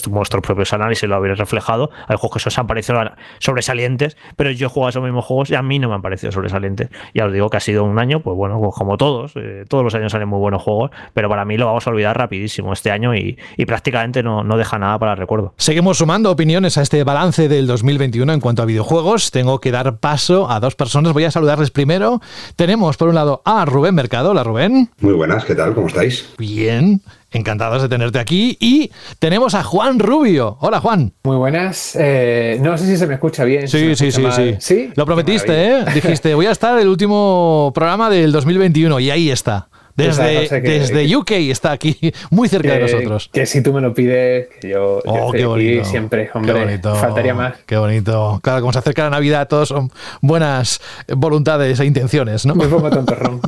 vuestros 0.10 0.44
propios 0.44 0.74
análisis 0.74 1.08
lo 1.08 1.16
habéis 1.16 1.38
reflejado, 1.38 1.92
hay 2.10 2.18
juegos 2.18 2.44
que 2.44 2.50
os 2.50 2.60
han 2.60 2.68
parecido 2.68 3.00
sobresalientes, 3.40 4.18
pero 4.36 4.52
yo 4.52 4.68
he 4.68 4.70
jugado 4.70 4.90
esos 4.90 5.04
mismos 5.04 5.24
juegos 5.24 5.50
y 5.50 5.56
a 5.56 5.62
mí 5.62 5.80
no 5.80 5.88
me 5.88 5.96
han 5.96 6.02
parecido 6.02 6.34
sobresalientes. 6.34 6.90
Ya 7.14 7.26
os 7.26 7.32
digo 7.32 7.50
que 7.50 7.56
ha 7.56 7.62
sido 7.62 7.86
un 7.86 8.00
año, 8.00 8.20
pues 8.20 8.36
bueno, 8.36 8.60
pues 8.60 8.76
como 8.76 8.98
todos, 8.98 9.32
eh, 9.38 9.64
todos 9.70 9.86
los 9.86 9.96
años 9.96 10.12
salen 10.12 10.28
muy 10.28 10.40
buenos 10.40 10.62
juegos, 10.62 10.92
pero 11.14 11.30
para 11.30 11.46
mí 11.46 11.56
lo 11.56 11.68
vamos 11.68 11.88
a 11.88 11.90
olvidar 11.90 12.18
rapidísimo 12.18 12.74
este 12.74 12.92
año 12.92 13.16
y, 13.16 13.40
y 13.56 13.66
prácticamente 13.66 14.24
no, 14.24 14.44
no 14.44 14.58
deja 14.58 14.78
nada 14.78 15.00
para 15.00 15.14
el 15.14 15.18
recuerdo. 15.18 15.54
Seguimos 15.56 16.00
sumando 16.00 16.32
opiniones 16.32 16.78
a 16.78 16.82
este 16.82 17.02
balance 17.06 17.48
del 17.48 17.66
2021 17.66 18.34
en 18.34 18.42
cuanto 18.42 18.62
a 18.62 18.66
videojuegos. 18.66 19.32
Tengo 19.32 19.62
que 19.62 19.72
dar 19.72 20.00
paso 20.00 20.52
a 20.52 20.60
dos 20.60 20.76
personas. 20.76 21.14
Voy 21.14 21.24
a 21.24 21.32
saludarles 21.32 21.72
primero. 21.72 22.20
Tenemos 22.58 22.98
por 22.98 23.08
un 23.08 23.16
lado 23.16 23.21
a 23.46 23.66
Rubén 23.66 23.94
Mercado. 23.94 24.32
Hola 24.32 24.44
Rubén. 24.44 24.90
Muy 25.00 25.14
buenas, 25.14 25.46
¿qué 25.46 25.54
tal? 25.54 25.76
¿Cómo 25.76 25.88
estáis? 25.88 26.28
Bien. 26.38 27.02
Encantados 27.30 27.82
de 27.82 27.88
tenerte 27.88 28.20
aquí. 28.20 28.58
Y 28.60 28.92
tenemos 29.20 29.54
a 29.54 29.64
Juan 29.64 30.00
Rubio. 30.00 30.58
Hola, 30.60 30.82
Juan. 30.82 31.14
Muy 31.24 31.38
buenas. 31.38 31.96
Eh, 31.98 32.58
no 32.62 32.78
sé 32.78 32.86
si 32.88 32.98
se 32.98 33.08
me 33.08 33.14
escucha 33.14 33.44
bien. 33.46 33.68
Sí, 33.68 33.96
si 33.96 34.12
sí, 34.12 34.12
sí, 34.12 34.32
sí, 34.32 34.56
sí. 34.60 34.90
Lo 34.96 35.06
prometiste, 35.06 35.68
¿eh? 35.68 35.86
Dijiste, 35.94 36.34
voy 36.34 36.48
a 36.48 36.52
estar 36.52 36.78
el 36.80 36.88
último 36.88 37.72
programa 37.74 38.10
del 38.10 38.32
2021 38.32 39.00
y 39.00 39.12
ahí 39.12 39.30
está. 39.30 39.70
Desde, 39.96 40.48
que, 40.50 40.62
desde, 40.62 41.16
UK 41.16 41.32
está 41.32 41.72
aquí, 41.72 41.98
muy 42.30 42.48
cerca 42.48 42.70
que, 42.70 42.76
de 42.76 42.82
nosotros. 42.82 43.30
Que 43.32 43.46
si 43.46 43.62
tú 43.62 43.74
me 43.74 43.82
lo 43.82 43.94
pides, 43.94 44.48
que 44.60 44.70
yo, 44.70 45.02
oh, 45.06 45.28
yo 45.28 45.32
qué 45.32 45.46
bonito, 45.46 45.82
aquí 45.82 45.90
siempre, 45.90 46.30
hombre, 46.34 46.54
qué 46.54 46.60
bonito, 46.60 46.96
faltaría 46.96 47.34
más. 47.34 47.56
Qué 47.66 47.78
bonito. 47.78 48.40
Claro, 48.42 48.62
como 48.62 48.74
se 48.74 48.80
acerca 48.80 49.04
la 49.04 49.12
Navidad, 49.12 49.48
todos 49.48 49.70
son 49.70 49.92
buenas 50.22 50.82
voluntades 51.08 51.80
e 51.80 51.86
intenciones, 51.86 52.46
¿no? 52.46 52.56
Muy 52.56 52.68
poco 52.68 52.90
tontorrón. 52.92 53.42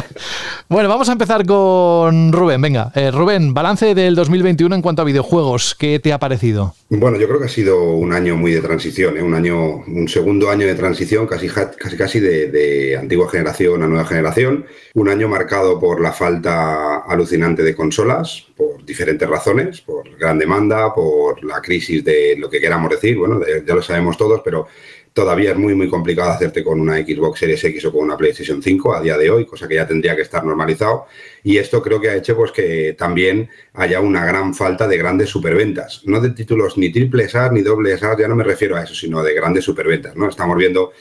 bueno, 0.68 0.88
vamos 0.88 1.08
a 1.08 1.12
empezar 1.12 1.46
con 1.46 2.32
Rubén. 2.32 2.60
Venga, 2.60 2.90
eh, 2.94 3.10
Rubén, 3.10 3.54
balance 3.54 3.94
del 3.94 4.14
2021 4.14 4.74
en 4.74 4.82
cuanto 4.82 5.02
a 5.02 5.04
videojuegos, 5.04 5.74
¿qué 5.74 5.98
te 5.98 6.12
ha 6.12 6.18
parecido? 6.18 6.74
Bueno, 6.88 7.18
yo 7.18 7.26
creo 7.26 7.40
que 7.40 7.46
ha 7.46 7.48
sido 7.48 7.82
un 7.92 8.12
año 8.12 8.36
muy 8.36 8.52
de 8.52 8.60
transición, 8.60 9.16
¿eh? 9.16 9.22
un 9.22 9.34
año, 9.34 9.84
un 9.86 10.08
segundo 10.08 10.50
año 10.50 10.66
de 10.66 10.74
transición, 10.74 11.26
casi 11.26 11.48
casi, 11.48 11.96
casi 11.96 12.20
de, 12.20 12.50
de 12.50 12.96
antigua 12.96 13.28
generación 13.28 13.82
a 13.82 13.86
nueva 13.86 14.04
generación, 14.04 14.66
un 14.94 15.08
año 15.08 15.28
marcado 15.28 15.73
por 15.78 16.00
la 16.00 16.12
falta 16.12 16.98
alucinante 16.98 17.62
de 17.62 17.74
consolas, 17.74 18.46
por 18.56 18.84
diferentes 18.84 19.28
razones, 19.28 19.80
por 19.80 20.16
gran 20.16 20.38
demanda, 20.38 20.94
por 20.94 21.42
la 21.44 21.60
crisis 21.60 22.04
de 22.04 22.36
lo 22.38 22.48
que 22.48 22.60
queramos 22.60 22.90
decir, 22.90 23.16
bueno, 23.16 23.40
ya 23.44 23.74
lo 23.74 23.82
sabemos 23.82 24.16
todos, 24.16 24.40
pero 24.44 24.66
todavía 25.14 25.52
es 25.52 25.56
muy, 25.56 25.74
muy 25.74 25.88
complicado 25.88 26.30
hacerte 26.30 26.64
con 26.64 26.80
una 26.80 26.96
Xbox 26.96 27.38
Series 27.38 27.62
X 27.64 27.84
o 27.86 27.92
con 27.92 28.02
una 28.02 28.16
PlayStation 28.16 28.60
5 28.60 28.94
a 28.94 29.00
día 29.00 29.16
de 29.16 29.30
hoy, 29.30 29.46
cosa 29.46 29.68
que 29.68 29.76
ya 29.76 29.86
tendría 29.86 30.16
que 30.16 30.22
estar 30.22 30.44
normalizado. 30.44 31.06
Y 31.44 31.56
esto 31.56 31.80
creo 31.80 32.00
que 32.00 32.10
ha 32.10 32.16
hecho 32.16 32.36
pues, 32.36 32.50
que 32.50 32.94
también 32.98 33.48
haya 33.74 34.00
una 34.00 34.26
gran 34.26 34.54
falta 34.54 34.88
de 34.88 34.98
grandes 34.98 35.30
superventas. 35.30 36.02
No 36.04 36.20
de 36.20 36.30
títulos 36.30 36.76
ni 36.76 36.90
triple 36.90 37.28
A 37.32 37.48
ni 37.50 37.62
doble 37.62 37.94
A, 37.94 38.18
ya 38.18 38.26
no 38.26 38.34
me 38.34 38.42
refiero 38.42 38.76
a 38.76 38.82
eso, 38.82 38.94
sino 38.94 39.22
de 39.22 39.34
grandes 39.34 39.64
superventas. 39.64 40.16
¿no? 40.16 40.28
Estamos 40.28 40.58
viendo 40.58 40.92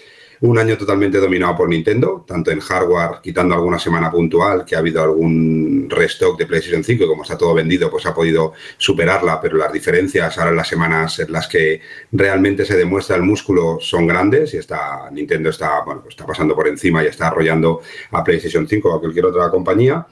un 0.44 0.58
año 0.58 0.78
totalmente 0.78 1.20
dominado 1.20 1.56
por 1.56 1.70
Nintendo, 1.70 2.26
tanto 2.28 2.52
en 2.52 2.60
hardware, 2.60 3.22
quitando 3.24 3.56
alguna 3.56 3.80
semana 3.80 4.12
puntual, 4.12 4.66
que 4.66 4.76
ha 4.76 4.80
habido 4.80 5.02
algún 5.02 5.88
restock 5.90 6.38
de 6.38 6.46
PlayStation 6.46 6.84
5 6.84 7.06
y 7.06 7.08
como 7.08 7.24
está 7.24 7.38
todo 7.38 7.54
vendido, 7.54 7.90
pues 7.90 8.06
ha 8.06 8.14
podido 8.14 8.52
superarla, 8.78 9.40
pero 9.40 9.56
las 9.56 9.72
diferencias 9.72 10.38
ahora 10.38 10.52
en 10.52 10.58
las 10.58 10.68
semanas 10.68 11.20
en 11.20 11.32
las 11.32 11.48
que 11.48 11.80
realmente 12.12 12.66
se 12.66 12.76
demuestra 12.76 13.16
el 13.16 13.22
músculo 13.22 13.78
son 13.80 14.06
grandes 14.06 14.54
y 14.54 14.58
está 14.58 15.10
Nintendo 15.12 15.50
está, 15.50 15.82
bueno, 15.86 16.02
pues 16.02 16.14
está 16.14 16.26
pasando 16.26 16.54
por 16.56 16.68
encima 16.68 17.02
y 17.02 17.08
está 17.08 17.28
arrollando 17.28 17.82
a 18.12 18.22
PlayStation 18.22 18.68
5 18.68 18.90
o 18.90 18.98
a 18.98 19.00
cualquier 19.00 19.28
otra 19.28 19.50
compañía. 19.50 20.06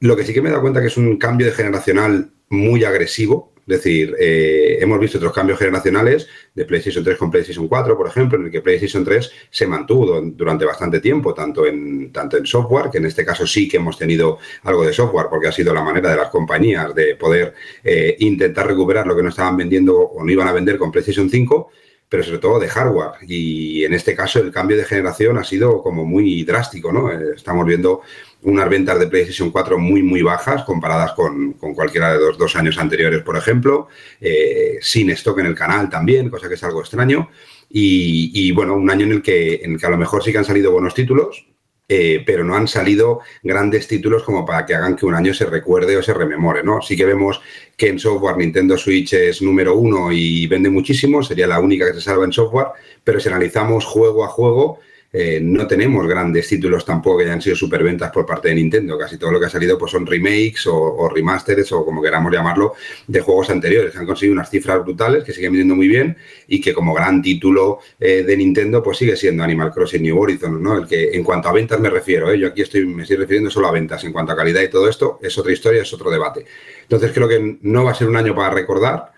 Lo 0.00 0.16
que 0.16 0.24
sí 0.24 0.32
que 0.32 0.40
me 0.40 0.48
he 0.48 0.52
dado 0.52 0.62
cuenta 0.62 0.80
que 0.80 0.86
es 0.86 0.96
un 0.96 1.18
cambio 1.18 1.46
de 1.48 1.52
generacional 1.52 2.30
muy 2.48 2.82
agresivo, 2.84 3.52
es 3.66 3.82
decir, 3.82 4.14
eh, 4.18 4.78
hemos 4.80 5.00
visto 5.00 5.18
otros 5.18 5.32
cambios 5.32 5.58
generacionales 5.58 6.28
de 6.54 6.64
PlayStation 6.64 7.02
3 7.02 7.18
con 7.18 7.32
PlayStation 7.32 7.66
4, 7.66 7.96
por 7.96 8.06
ejemplo, 8.06 8.38
en 8.38 8.44
el 8.44 8.50
que 8.52 8.60
PlayStation 8.60 9.04
3 9.04 9.32
se 9.50 9.66
mantuvo 9.66 10.20
durante 10.20 10.64
bastante 10.64 11.00
tiempo, 11.00 11.34
tanto 11.34 11.66
en, 11.66 12.12
tanto 12.12 12.36
en 12.36 12.46
software, 12.46 12.90
que 12.90 12.98
en 12.98 13.06
este 13.06 13.24
caso 13.24 13.44
sí 13.44 13.68
que 13.68 13.78
hemos 13.78 13.98
tenido 13.98 14.38
algo 14.62 14.84
de 14.84 14.92
software, 14.92 15.26
porque 15.28 15.48
ha 15.48 15.52
sido 15.52 15.74
la 15.74 15.82
manera 15.82 16.10
de 16.10 16.16
las 16.16 16.28
compañías 16.28 16.94
de 16.94 17.16
poder 17.16 17.54
eh, 17.82 18.14
intentar 18.20 18.68
recuperar 18.68 19.04
lo 19.04 19.16
que 19.16 19.22
no 19.24 19.30
estaban 19.30 19.56
vendiendo 19.56 19.98
o 19.98 20.24
no 20.24 20.30
iban 20.30 20.46
a 20.46 20.52
vender 20.52 20.78
con 20.78 20.92
PlayStation 20.92 21.28
5 21.28 21.70
pero 22.08 22.22
sobre 22.22 22.38
todo 22.38 22.60
de 22.60 22.68
hardware. 22.68 23.12
Y 23.22 23.84
en 23.84 23.92
este 23.94 24.14
caso 24.14 24.38
el 24.38 24.52
cambio 24.52 24.76
de 24.76 24.84
generación 24.84 25.38
ha 25.38 25.44
sido 25.44 25.82
como 25.82 26.04
muy 26.04 26.44
drástico, 26.44 26.92
¿no? 26.92 27.10
Eh, 27.10 27.32
estamos 27.34 27.66
viendo 27.66 28.02
unas 28.42 28.68
ventas 28.68 28.98
de 28.98 29.06
PlayStation 29.06 29.50
4 29.50 29.78
muy, 29.78 30.02
muy 30.02 30.22
bajas 30.22 30.62
comparadas 30.64 31.12
con, 31.12 31.54
cualquiera 31.54 32.12
de 32.12 32.20
los 32.20 32.38
dos 32.38 32.54
años 32.56 32.78
anteriores, 32.78 33.22
por 33.22 33.36
ejemplo, 33.36 33.88
eh, 34.20 34.78
sin 34.80 35.10
stock 35.10 35.38
en 35.40 35.46
el 35.46 35.54
canal 35.54 35.88
también, 35.88 36.30
cosa 36.30 36.48
que 36.48 36.54
es 36.54 36.62
algo 36.62 36.80
extraño. 36.80 37.30
Y, 37.68 38.52
bueno, 38.52 38.74
un 38.74 38.88
año 38.88 39.04
en 39.04 39.12
el, 39.12 39.22
que, 39.22 39.56
en 39.56 39.72
el 39.72 39.80
que 39.80 39.86
a 39.86 39.90
lo 39.90 39.96
mejor 39.96 40.22
sí 40.22 40.30
que 40.30 40.38
han 40.38 40.44
salido 40.44 40.70
buenos 40.70 40.94
títulos, 40.94 41.46
eh, 41.88 42.24
pero 42.26 42.42
no 42.42 42.56
han 42.56 42.66
salido 42.66 43.20
grandes 43.44 43.86
títulos 43.86 44.24
como 44.24 44.44
para 44.44 44.66
que 44.66 44.74
hagan 44.74 44.96
que 44.96 45.06
un 45.06 45.14
año 45.14 45.32
se 45.32 45.46
recuerde 45.46 45.96
o 45.96 46.02
se 46.02 46.14
rememore, 46.14 46.64
¿no? 46.64 46.82
Sí 46.82 46.96
que 46.96 47.04
vemos 47.04 47.40
que 47.76 47.88
en 47.88 48.00
software 48.00 48.36
Nintendo 48.36 48.76
Switch 48.76 49.12
es 49.12 49.40
número 49.40 49.76
uno 49.76 50.10
y 50.10 50.48
vende 50.48 50.68
muchísimo, 50.68 51.22
sería 51.22 51.46
la 51.46 51.60
única 51.60 51.86
que 51.86 51.94
se 51.94 52.00
salva 52.00 52.24
en 52.24 52.32
software, 52.32 52.68
pero 53.04 53.20
si 53.20 53.28
analizamos 53.28 53.84
juego 53.84 54.24
a 54.24 54.28
juego, 54.28 54.80
eh, 55.18 55.40
no 55.40 55.66
tenemos 55.66 56.06
grandes 56.06 56.46
títulos 56.46 56.84
tampoco 56.84 57.16
que 57.16 57.24
hayan 57.24 57.40
sido 57.40 57.56
superventas 57.56 58.10
por 58.10 58.26
parte 58.26 58.48
de 58.48 58.56
Nintendo. 58.56 58.98
Casi 58.98 59.16
todo 59.16 59.32
lo 59.32 59.40
que 59.40 59.46
ha 59.46 59.48
salido 59.48 59.78
pues, 59.78 59.90
son 59.90 60.04
remakes 60.04 60.66
o, 60.66 61.08
remasters 61.08 61.72
o 61.72 61.86
como 61.86 62.02
queramos 62.02 62.30
llamarlo 62.30 62.74
de 63.06 63.20
juegos 63.20 63.48
anteriores. 63.48 63.96
Han 63.96 64.04
conseguido 64.04 64.34
unas 64.34 64.50
cifras 64.50 64.84
brutales 64.84 65.24
que 65.24 65.32
siguen 65.32 65.52
vendiendo 65.52 65.74
muy 65.74 65.88
bien 65.88 66.18
y 66.46 66.60
que 66.60 66.74
como 66.74 66.92
gran 66.92 67.22
título 67.22 67.78
eh, 67.98 68.24
de 68.24 68.36
Nintendo 68.36 68.82
pues 68.82 68.98
sigue 68.98 69.16
siendo 69.16 69.42
Animal 69.42 69.72
Crossing 69.72 70.02
New 70.02 70.20
Horizons, 70.20 70.60
¿no? 70.60 70.76
El 70.76 70.86
que 70.86 71.12
en 71.14 71.24
cuanto 71.24 71.48
a 71.48 71.52
ventas 71.54 71.80
me 71.80 71.88
refiero, 71.88 72.30
¿eh? 72.30 72.38
yo 72.38 72.48
aquí 72.48 72.60
estoy, 72.60 72.84
me 72.84 73.04
estoy 73.04 73.16
refiriendo 73.16 73.50
solo 73.50 73.68
a 73.68 73.72
ventas. 73.72 74.04
En 74.04 74.12
cuanto 74.12 74.32
a 74.32 74.36
calidad 74.36 74.60
y 74.60 74.68
todo 74.68 74.86
esto 74.86 75.18
es 75.22 75.38
otra 75.38 75.50
historia, 75.50 75.80
es 75.80 75.92
otro 75.94 76.10
debate. 76.10 76.44
Entonces 76.82 77.10
creo 77.14 77.26
que 77.26 77.56
no 77.62 77.84
va 77.84 77.92
a 77.92 77.94
ser 77.94 78.08
un 78.08 78.18
año 78.18 78.34
para 78.34 78.50
recordar 78.50 79.12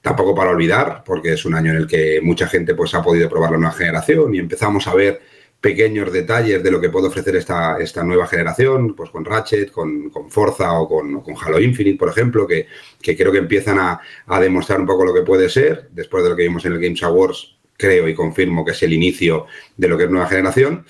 tampoco 0.00 0.34
para 0.34 0.50
olvidar, 0.50 1.04
porque 1.04 1.34
es 1.34 1.44
un 1.44 1.54
año 1.54 1.72
en 1.72 1.76
el 1.76 1.86
que 1.86 2.20
mucha 2.22 2.48
gente 2.48 2.74
pues, 2.74 2.94
ha 2.94 3.02
podido 3.02 3.28
probar 3.28 3.52
la 3.52 3.58
nueva 3.58 3.74
generación 3.74 4.34
y 4.34 4.38
empezamos 4.38 4.88
a 4.88 4.94
ver 4.94 5.31
pequeños 5.62 6.12
detalles 6.12 6.60
de 6.60 6.70
lo 6.72 6.80
que 6.80 6.90
puede 6.90 7.06
ofrecer 7.06 7.36
esta, 7.36 7.78
esta 7.78 8.02
nueva 8.02 8.26
generación, 8.26 8.94
pues 8.96 9.10
con 9.10 9.24
Ratchet, 9.24 9.70
con, 9.70 10.10
Forza 10.28 10.72
o 10.78 10.88
con, 10.88 11.22
con, 11.22 11.36
Halo 11.40 11.60
Infinite, 11.60 11.96
por 11.96 12.08
ejemplo, 12.08 12.46
que, 12.48 12.66
creo 13.00 13.30
que 13.30 13.38
empiezan 13.38 13.78
a, 13.78 14.00
demostrar 14.40 14.80
un 14.80 14.86
poco 14.86 15.04
lo 15.04 15.14
que 15.14 15.22
puede 15.22 15.48
ser, 15.48 15.88
después 15.92 16.24
de 16.24 16.30
lo 16.30 16.36
que 16.36 16.42
vimos 16.42 16.64
en 16.64 16.72
el 16.72 16.80
Games 16.80 17.02
Awards, 17.04 17.56
creo 17.76 18.08
y 18.08 18.14
confirmo 18.14 18.64
que 18.64 18.72
es 18.72 18.82
el 18.82 18.92
inicio 18.92 19.46
de 19.76 19.88
lo 19.88 19.96
que 19.96 20.04
es 20.04 20.10
nueva 20.10 20.26
generación. 20.26 20.84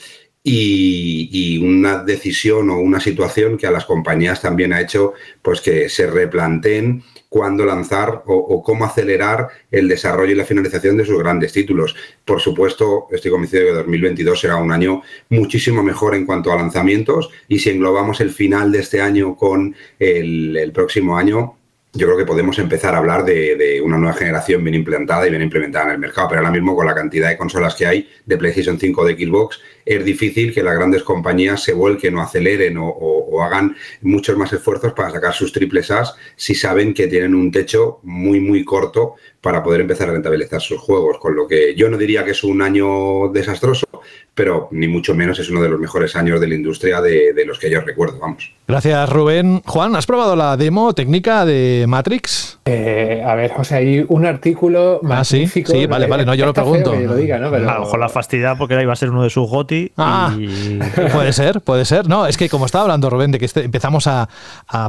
Y, 0.44 1.59
una 1.62 2.02
decisión 2.02 2.70
o 2.70 2.78
una 2.78 2.98
situación 2.98 3.57
que 3.57 3.66
a 3.66 3.70
las 3.70 3.85
compañías 3.85 4.42
también 4.42 4.72
ha 4.72 4.81
hecho 4.81 5.12
pues 5.40 5.61
que 5.61 5.88
se 5.88 6.09
replanteen 6.09 7.05
cuándo 7.28 7.64
lanzar 7.64 8.24
o, 8.26 8.62
cómo 8.62 8.85
acelerar 8.85 9.48
el 9.70 9.88
desarrollo 9.88 10.33
y 10.33 10.35
la 10.35 10.44
finalización 10.44 10.96
de 10.96 11.05
sus 11.05 11.18
grandes 11.18 11.52
títulos. 11.52 11.94
Por 12.24 12.40
supuesto, 12.40 13.07
estoy 13.12 13.31
convencido 13.31 13.62
de 13.62 13.68
que 13.70 13.76
2022 13.76 14.40
será 14.40 14.57
un 14.57 14.72
año 14.72 15.02
muchísimo 15.31 15.83
mejor 15.83 16.14
en 16.16 16.26
cuanto 16.26 16.52
a 16.52 16.57
lanzamientos 16.57 17.31
y 17.48 17.61
si 17.61 17.70
englobamos 17.70 18.20
el 18.20 18.31
final 18.31 18.72
de 18.72 18.81
este 18.81 19.00
año 19.00 19.37
con 19.37 19.76
el 19.98 20.72
próximo 20.74 21.16
año, 21.16 21.57
yo 21.94 22.07
creo 22.07 22.16
que 22.16 22.24
podemos 22.24 22.59
empezar 22.59 22.94
a 22.94 22.98
hablar 22.98 23.24
de, 23.24 23.81
una 23.85 23.98
nueva 23.98 24.14
generación 24.14 24.64
bien 24.64 24.74
implantada 24.74 25.26
y 25.26 25.31
bien 25.31 25.42
implementada 25.42 25.87
en 25.87 25.90
el 25.92 25.98
mercado, 25.98 26.28
pero 26.28 26.40
ahora 26.40 26.50
mismo 26.50 26.74
con 26.74 26.87
la 26.87 26.94
cantidad 26.94 27.28
de 27.28 27.37
consolas 27.37 27.74
que 27.74 27.87
hay 27.87 28.09
de 28.24 28.38
PlayStation 28.38 28.78
5 28.78 29.05
de 29.05 29.14
Xbox, 29.14 29.61
es 29.85 30.02
difícil 30.02 30.55
que 30.55 30.62
las 30.62 30.74
grandes 30.74 31.02
compañías 31.02 31.62
se 31.62 31.74
vuelquen 31.74 32.16
o 32.16 32.22
aceleren 32.22 32.78
o, 32.78 33.31
hagan 33.40 33.76
muchos 34.00 34.36
más 34.36 34.52
esfuerzos 34.52 34.92
para 34.92 35.10
sacar 35.10 35.32
sus 35.32 35.52
triples 35.52 35.92
As 35.92 36.14
si 36.34 36.56
saben 36.56 36.92
que 36.92 37.06
tienen 37.06 37.36
un 37.36 37.52
techo 37.52 38.00
muy, 38.02 38.40
muy 38.40 38.64
corto 38.64 39.14
para 39.40 39.62
poder 39.62 39.80
empezar 39.80 40.08
a 40.08 40.12
rentabilizar 40.12 40.60
sus 40.60 40.80
juegos. 40.80 41.18
Con 41.18 41.34
lo 41.34 41.46
que 41.46 41.74
yo 41.74 41.88
no 41.88 41.96
diría 41.96 42.24
que 42.24 42.30
es 42.30 42.44
un 42.44 42.62
año 42.62 43.28
desastroso, 43.28 43.86
pero 44.34 44.68
ni 44.70 44.88
mucho 44.88 45.14
menos 45.14 45.38
es 45.38 45.50
uno 45.50 45.62
de 45.62 45.68
los 45.68 45.78
mejores 45.78 46.16
años 46.16 46.40
de 46.40 46.48
la 46.48 46.54
industria 46.54 47.00
de, 47.00 47.44
los 47.44 47.58
que 47.58 47.68
yo 47.68 47.80
recuerdo, 47.80 48.18
vamos. 48.18 48.52
Gracias, 48.66 49.08
Rubén. 49.10 49.60
Juan, 49.66 49.94
¿has 49.96 50.06
probado 50.06 50.36
la 50.36 50.56
demo 50.56 50.94
técnica 50.94 51.44
de 51.44 51.84
Matrix? 51.88 52.60
Eh, 52.64 53.22
a 53.26 53.34
ver, 53.34 53.50
José, 53.50 53.74
hay 53.74 54.06
un 54.08 54.24
artículo 54.24 55.00
ah, 55.10 55.24
sí, 55.24 55.46
sí, 55.48 55.86
vale, 55.86 56.06
vale, 56.06 56.24
no, 56.24 56.34
yo 56.34 56.46
lo 56.46 56.54
pregunto. 56.54 56.94
Lo 56.94 57.16
diga, 57.16 57.38
¿no? 57.38 57.48
A 57.48 57.58
lo 57.58 57.80
mejor 57.80 57.98
la 57.98 58.08
fastidia 58.08 58.54
porque 58.54 58.80
iba 58.80 58.92
a 58.92 58.96
ser 58.96 59.10
uno 59.10 59.24
de 59.24 59.30
sus 59.30 59.48
GOTI. 59.50 59.92
Ah, 59.96 60.34
puede 61.12 61.32
ser, 61.32 61.60
puede 61.60 61.84
ser. 61.84 62.08
No, 62.08 62.26
es 62.26 62.36
que 62.36 62.48
como 62.48 62.66
estaba 62.66 62.82
hablando 62.82 63.10
Rubén 63.10 63.21
de 63.30 63.38
que 63.38 63.44
este, 63.44 63.64
empezamos 63.64 64.06
a, 64.06 64.28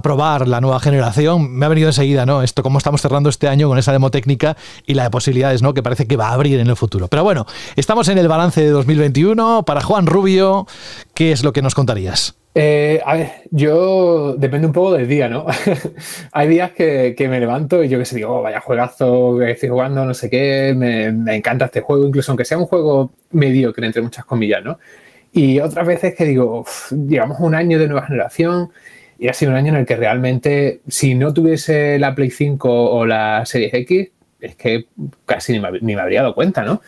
probar 0.01 0.47
la 0.47 0.61
nueva 0.61 0.79
generación, 0.79 1.51
me 1.51 1.65
ha 1.65 1.69
venido 1.69 1.89
enseguida, 1.89 2.25
¿no? 2.25 2.41
Esto, 2.41 2.63
cómo 2.63 2.77
estamos 2.77 3.01
cerrando 3.01 3.29
este 3.29 3.47
año 3.47 3.67
con 3.67 3.77
esa 3.77 3.91
demo 3.91 4.09
técnica 4.09 4.57
y 4.85 4.93
la 4.93 5.03
de 5.03 5.09
posibilidades, 5.09 5.61
¿no? 5.61 5.73
Que 5.73 5.83
parece 5.83 6.07
que 6.07 6.17
va 6.17 6.29
a 6.29 6.33
abrir 6.33 6.59
en 6.59 6.67
el 6.67 6.75
futuro. 6.75 7.07
Pero 7.07 7.23
bueno, 7.23 7.45
estamos 7.75 8.07
en 8.07 8.17
el 8.17 8.27
balance 8.27 8.61
de 8.61 8.69
2021. 8.69 9.63
Para 9.63 9.81
Juan 9.81 10.07
Rubio, 10.07 10.65
¿qué 11.13 11.31
es 11.31 11.43
lo 11.43 11.53
que 11.53 11.61
nos 11.61 11.75
contarías? 11.75 12.35
Eh, 12.55 13.01
a 13.03 13.15
ver, 13.15 13.31
yo 13.49 14.35
depende 14.37 14.67
un 14.67 14.73
poco 14.73 14.93
del 14.93 15.07
día, 15.07 15.27
¿no? 15.27 15.47
Hay 16.31 16.47
días 16.47 16.71
que, 16.71 17.15
me 17.27 17.39
levanto 17.39 17.83
y 17.83 17.89
yo 17.89 17.97
que 17.97 18.05
sé, 18.05 18.15
digo, 18.15 18.37
oh, 18.37 18.41
vaya 18.43 18.59
juegazo 18.59 19.41
estoy 19.41 19.69
jugando, 19.69 20.05
no 20.05 20.13
sé 20.13 20.29
qué, 20.29 20.73
me, 20.75 21.35
encanta 21.35 21.65
este 21.65 21.81
juego, 21.81 22.05
incluso 22.05 22.31
aunque 22.31 22.45
sea 22.45 22.59
un 22.59 22.67
juego 22.67 23.11
mediocre, 23.31 23.87
entre 23.87 24.03
muchas 24.03 24.25
comillas, 24.25 24.63
¿no? 24.63 24.77
Y 25.33 25.59
otras 25.59 25.87
veces 25.87 26.13
que 26.15 26.25
digo, 26.25 26.63
llevamos 26.91 27.39
un 27.39 27.55
año 27.55 27.79
de 27.79 27.87
nueva 27.87 28.05
generación 28.05 28.69
y 29.17 29.29
ha 29.29 29.33
sido 29.33 29.51
un 29.51 29.57
año 29.57 29.69
en 29.69 29.79
el 29.79 29.85
que 29.85 29.95
realmente, 29.95 30.81
si 30.87 31.15
no 31.15 31.33
tuviese 31.33 31.97
la 31.97 32.13
Play 32.13 32.29
5 32.29 32.91
o 32.91 33.05
la 33.05 33.43
Series 33.45 33.73
X, 33.73 34.09
es 34.39 34.55
que 34.55 34.85
casi 35.25 35.53
ni 35.53 35.95
me 35.95 36.01
habría 36.01 36.21
dado 36.21 36.35
cuenta, 36.35 36.63
¿no? 36.63 36.81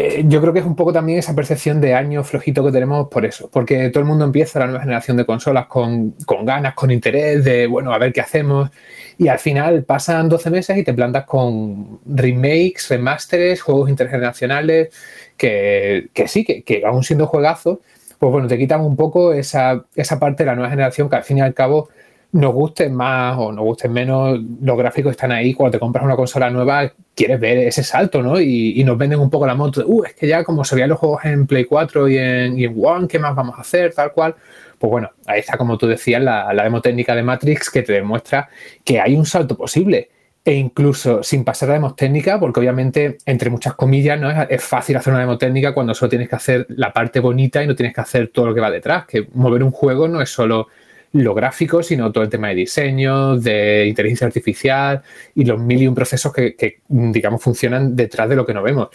Eh, 0.00 0.24
yo 0.28 0.40
creo 0.40 0.52
que 0.52 0.60
es 0.60 0.64
un 0.64 0.76
poco 0.76 0.92
también 0.92 1.18
esa 1.18 1.34
percepción 1.34 1.80
de 1.80 1.92
año 1.92 2.22
flojito 2.22 2.64
que 2.64 2.70
tenemos 2.70 3.08
por 3.08 3.26
eso, 3.26 3.50
porque 3.52 3.90
todo 3.90 4.00
el 4.00 4.06
mundo 4.06 4.24
empieza 4.24 4.60
la 4.60 4.66
nueva 4.66 4.80
generación 4.80 5.16
de 5.16 5.26
consolas 5.26 5.66
con, 5.66 6.14
ganas, 6.44 6.74
con 6.74 6.92
interés 6.92 7.42
de, 7.44 7.66
bueno, 7.66 7.92
a 7.92 7.98
ver 7.98 8.12
qué 8.12 8.20
hacemos, 8.20 8.70
y 9.18 9.26
al 9.26 9.40
final 9.40 9.82
pasan 9.82 10.28
12 10.28 10.50
meses 10.50 10.78
y 10.78 10.84
te 10.84 10.94
plantas 10.94 11.24
con 11.24 11.98
remakes, 12.06 12.88
remasters, 12.88 13.60
juegos 13.60 13.90
intergeneracionales, 13.90 14.90
que, 15.36 16.10
sí, 16.28 16.44
que, 16.44 16.62
que, 16.62 16.84
aún 16.86 17.02
siendo 17.02 17.26
juegazos, 17.26 17.78
pues 18.20 18.30
bueno, 18.30 18.46
te 18.46 18.56
quitan 18.56 18.82
un 18.82 18.94
poco 18.94 19.32
esa, 19.32 19.84
esa 19.96 20.20
parte 20.20 20.44
de 20.44 20.46
la 20.46 20.54
nueva 20.54 20.70
generación 20.70 21.08
que 21.08 21.16
al 21.16 21.24
fin 21.24 21.38
y 21.38 21.40
al 21.40 21.54
cabo 21.54 21.88
nos 22.32 22.52
gusten 22.52 22.94
más 22.94 23.36
o 23.38 23.52
nos 23.52 23.64
gusten 23.64 23.92
menos, 23.92 24.38
los 24.60 24.76
gráficos 24.76 25.12
están 25.12 25.32
ahí. 25.32 25.54
Cuando 25.54 25.72
te 25.72 25.80
compras 25.80 26.04
una 26.04 26.16
consola 26.16 26.50
nueva, 26.50 26.92
quieres 27.14 27.40
ver 27.40 27.58
ese 27.58 27.82
salto, 27.82 28.22
¿no? 28.22 28.40
Y, 28.40 28.82
nos 28.84 28.98
venden 28.98 29.20
un 29.20 29.30
poco 29.30 29.46
la 29.46 29.54
moto 29.54 29.82
uh, 29.86 30.04
es 30.04 30.14
que 30.14 30.26
ya 30.26 30.44
como 30.44 30.64
se 30.64 30.74
veían 30.74 30.90
los 30.90 30.98
juegos 30.98 31.24
en 31.24 31.46
Play 31.46 31.64
4 31.64 32.08
y 32.08 32.18
en, 32.18 32.58
y 32.58 32.64
en 32.64 32.74
One, 32.82 33.08
¿qué 33.08 33.18
más 33.18 33.34
vamos 33.34 33.56
a 33.58 33.62
hacer? 33.62 33.94
Tal 33.94 34.12
cual. 34.12 34.34
Pues 34.78 34.90
bueno, 34.90 35.10
ahí 35.26 35.40
está, 35.40 35.56
como 35.56 35.76
tú 35.76 35.86
decías, 35.86 36.22
la, 36.22 36.52
la 36.52 36.62
demo 36.64 36.80
técnica 36.80 37.14
de 37.14 37.22
Matrix 37.22 37.70
que 37.70 37.82
te 37.82 37.92
demuestra 37.94 38.48
que 38.84 39.00
hay 39.00 39.16
un 39.16 39.26
salto 39.26 39.56
posible. 39.56 40.10
e 40.44 40.54
incluso 40.54 41.22
sin 41.22 41.44
pasar 41.44 41.70
a 41.70 41.72
demos 41.74 41.96
técnica, 41.96 42.40
porque 42.40 42.60
obviamente, 42.60 43.18
entre 43.26 43.50
muchas 43.50 43.74
comillas, 43.74 44.18
¿no? 44.18 44.30
es, 44.30 44.64
fácil 44.64 44.96
hacer 44.96 45.12
una 45.12 45.20
demo 45.20 45.36
técnica 45.36 45.74
cuando 45.74 45.94
solo 45.94 46.08
tienes 46.08 46.28
que 46.28 46.36
hacer 46.36 46.66
la 46.70 46.92
parte 46.92 47.20
bonita 47.20 47.62
y 47.62 47.66
no 47.66 47.74
tienes 47.74 47.94
que 47.94 48.00
hacer 48.00 48.28
todo 48.28 48.46
lo 48.46 48.54
que 48.54 48.60
va 48.60 48.70
detrás, 48.70 49.06
que 49.06 49.28
mover 49.34 49.62
un 49.62 49.72
juego 49.72 50.08
no 50.08 50.22
es 50.22 50.30
solo 50.30 50.68
lo 51.12 51.34
gráfico, 51.34 51.82
sino 51.82 52.12
todo 52.12 52.24
el 52.24 52.30
tema 52.30 52.48
de 52.48 52.54
diseño, 52.56 53.36
de 53.36 53.86
inteligencia 53.86 54.26
artificial 54.26 55.02
y 55.34 55.44
los 55.44 55.58
mil 55.58 55.82
y 55.82 55.88
un 55.88 55.94
procesos 55.94 56.32
que, 56.32 56.80
digamos, 56.88 57.42
funcionan 57.42 57.96
detrás 57.96 58.28
de 58.28 58.36
lo 58.36 58.44
que 58.44 58.54
no 58.54 58.62
vemos 58.62 58.88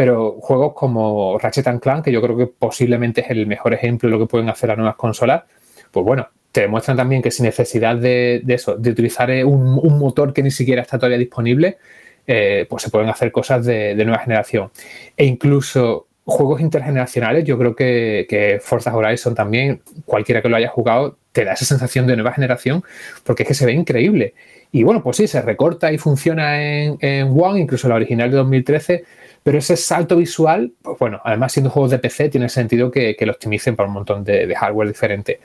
pero 0.00 0.38
juegos 0.40 0.72
como 0.72 1.38
Ratchet 1.38 1.78
Clank, 1.78 2.06
que 2.06 2.10
yo 2.10 2.22
creo 2.22 2.34
que 2.34 2.46
posiblemente 2.46 3.20
es 3.20 3.30
el 3.30 3.46
mejor 3.46 3.74
ejemplo 3.74 4.08
de 4.08 4.12
lo 4.16 4.18
que 4.18 4.30
pueden 4.30 4.48
hacer 4.48 4.68
las 4.68 4.78
nuevas 4.78 4.96
consolas, 4.96 5.42
pues 5.90 6.06
bueno, 6.06 6.28
te 6.52 6.62
demuestran 6.62 6.96
también 6.96 7.22
que 7.22 7.30
sin 7.30 7.44
necesidad 7.44 7.96
de, 7.96 8.42
eso, 8.48 8.76
de 8.76 8.90
utilizar 8.90 9.30
eh, 9.30 9.44
un, 9.44 9.98
motor 9.98 10.32
que 10.32 10.42
ni 10.42 10.50
siquiera 10.50 10.82
está 10.82 10.98
todavía 10.98 11.18
disponible, 11.18 11.78
eh, 12.26 12.66
pues 12.68 12.82
se 12.82 12.90
pueden 12.90 13.08
hacer 13.08 13.30
cosas 13.30 13.64
de, 13.66 13.94
nueva 13.96 14.18
generación. 14.18 14.70
E 15.16 15.24
incluso 15.24 16.06
juegos 16.30 16.60
intergeneracionales, 16.60 17.44
yo 17.44 17.58
creo 17.58 17.76
que, 17.76 18.26
que, 18.28 18.60
Forza 18.62 18.94
Horizon 18.94 19.34
también, 19.34 19.82
cualquiera 20.04 20.40
que 20.42 20.48
lo 20.48 20.56
haya 20.56 20.68
jugado, 20.68 21.18
te 21.32 21.44
da 21.44 21.52
esa 21.52 21.64
sensación 21.64 22.06
de 22.06 22.16
nueva 22.16 22.32
generación, 22.32 22.82
porque 23.24 23.42
es 23.42 23.48
que 23.48 23.54
se 23.54 23.66
ve 23.66 23.72
increíble. 23.72 24.34
Y 24.72 24.82
bueno, 24.84 25.02
pues 25.02 25.16
sí, 25.16 25.26
se 25.26 25.42
recorta 25.42 25.92
y 25.92 25.98
funciona 25.98 26.62
en, 26.62 26.96
en 27.00 27.28
One, 27.28 27.60
incluso 27.60 27.88
la 27.88 27.96
original 27.96 28.30
de 28.30 28.36
2013, 28.36 29.04
pero 29.42 29.58
ese 29.58 29.76
salto 29.76 30.16
visual, 30.16 30.72
pues 30.82 30.98
bueno, 30.98 31.20
además 31.24 31.52
siendo 31.52 31.70
juegos 31.70 31.90
de 31.90 31.98
PC, 31.98 32.28
tiene 32.28 32.48
sentido 32.48 32.90
que, 32.90 33.16
lo 33.20 33.32
optimicen 33.32 33.74
para 33.74 33.88
un 33.88 33.94
montón 33.94 34.22
de, 34.22 34.54
hardware 34.54 34.88
diferente. 34.88 35.40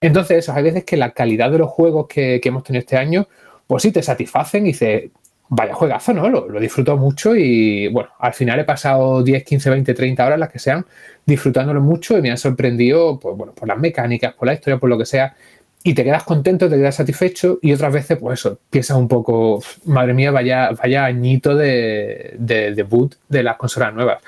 Entonces, 0.00 0.38
eso, 0.38 0.52
hay 0.52 0.62
veces 0.62 0.84
que 0.84 0.96
la 0.96 1.10
calidad 1.12 1.50
de 1.50 1.58
los 1.58 1.70
juegos 1.70 2.06
que, 2.08 2.40
hemos 2.42 2.62
tenido 2.62 2.80
este 2.80 2.96
año, 2.96 3.28
pues 3.66 3.82
sí 3.82 3.92
te 3.92 4.02
satisfacen 4.02 4.64
y 4.66 4.70
dices, 4.70 5.10
vaya 5.48 5.74
juegazo, 5.74 6.12
¿no? 6.12 6.28
Lo, 6.28 6.48
lo, 6.48 6.60
disfruto 6.60 6.96
mucho 6.96 7.36
y 7.36 7.88
bueno, 7.88 8.10
al 8.18 8.32
final 8.32 8.60
he 8.60 8.64
pasado 8.64 9.22
10, 9.22 9.44
15, 9.44 9.70
20, 9.70 9.94
30 9.94 10.26
horas, 10.26 10.38
las 10.38 10.50
que 10.50 10.58
sean, 10.58 10.84
disfrutándolo 11.26 11.80
mucho 11.80 12.16
y 12.18 12.22
me 12.22 12.30
han 12.30 12.38
sorprendido, 12.38 13.18
pues 13.20 13.36
bueno, 13.36 13.52
por 13.52 13.68
las 13.68 13.78
mecánicas, 13.78 14.34
por 14.34 14.46
la 14.46 14.54
historia, 14.54 14.78
por 14.78 14.88
lo 14.88 14.98
que 14.98 15.06
sea 15.06 15.34
y 15.86 15.92
te 15.92 16.02
quedas 16.02 16.24
contento, 16.24 16.70
te 16.70 16.76
quedas 16.76 16.94
satisfecho 16.94 17.58
y 17.60 17.70
otras 17.74 17.92
veces, 17.92 18.16
pues 18.18 18.40
eso, 18.40 18.58
piensas 18.70 18.96
un 18.96 19.06
poco, 19.06 19.62
madre 19.84 20.14
mía, 20.14 20.30
vaya, 20.30 20.70
vaya 20.70 21.04
añito 21.04 21.54
de, 21.54 22.36
debut 22.38 23.14
de 23.28 23.42
las 23.42 23.56
consolas 23.56 23.92
nuevas. 23.92 24.22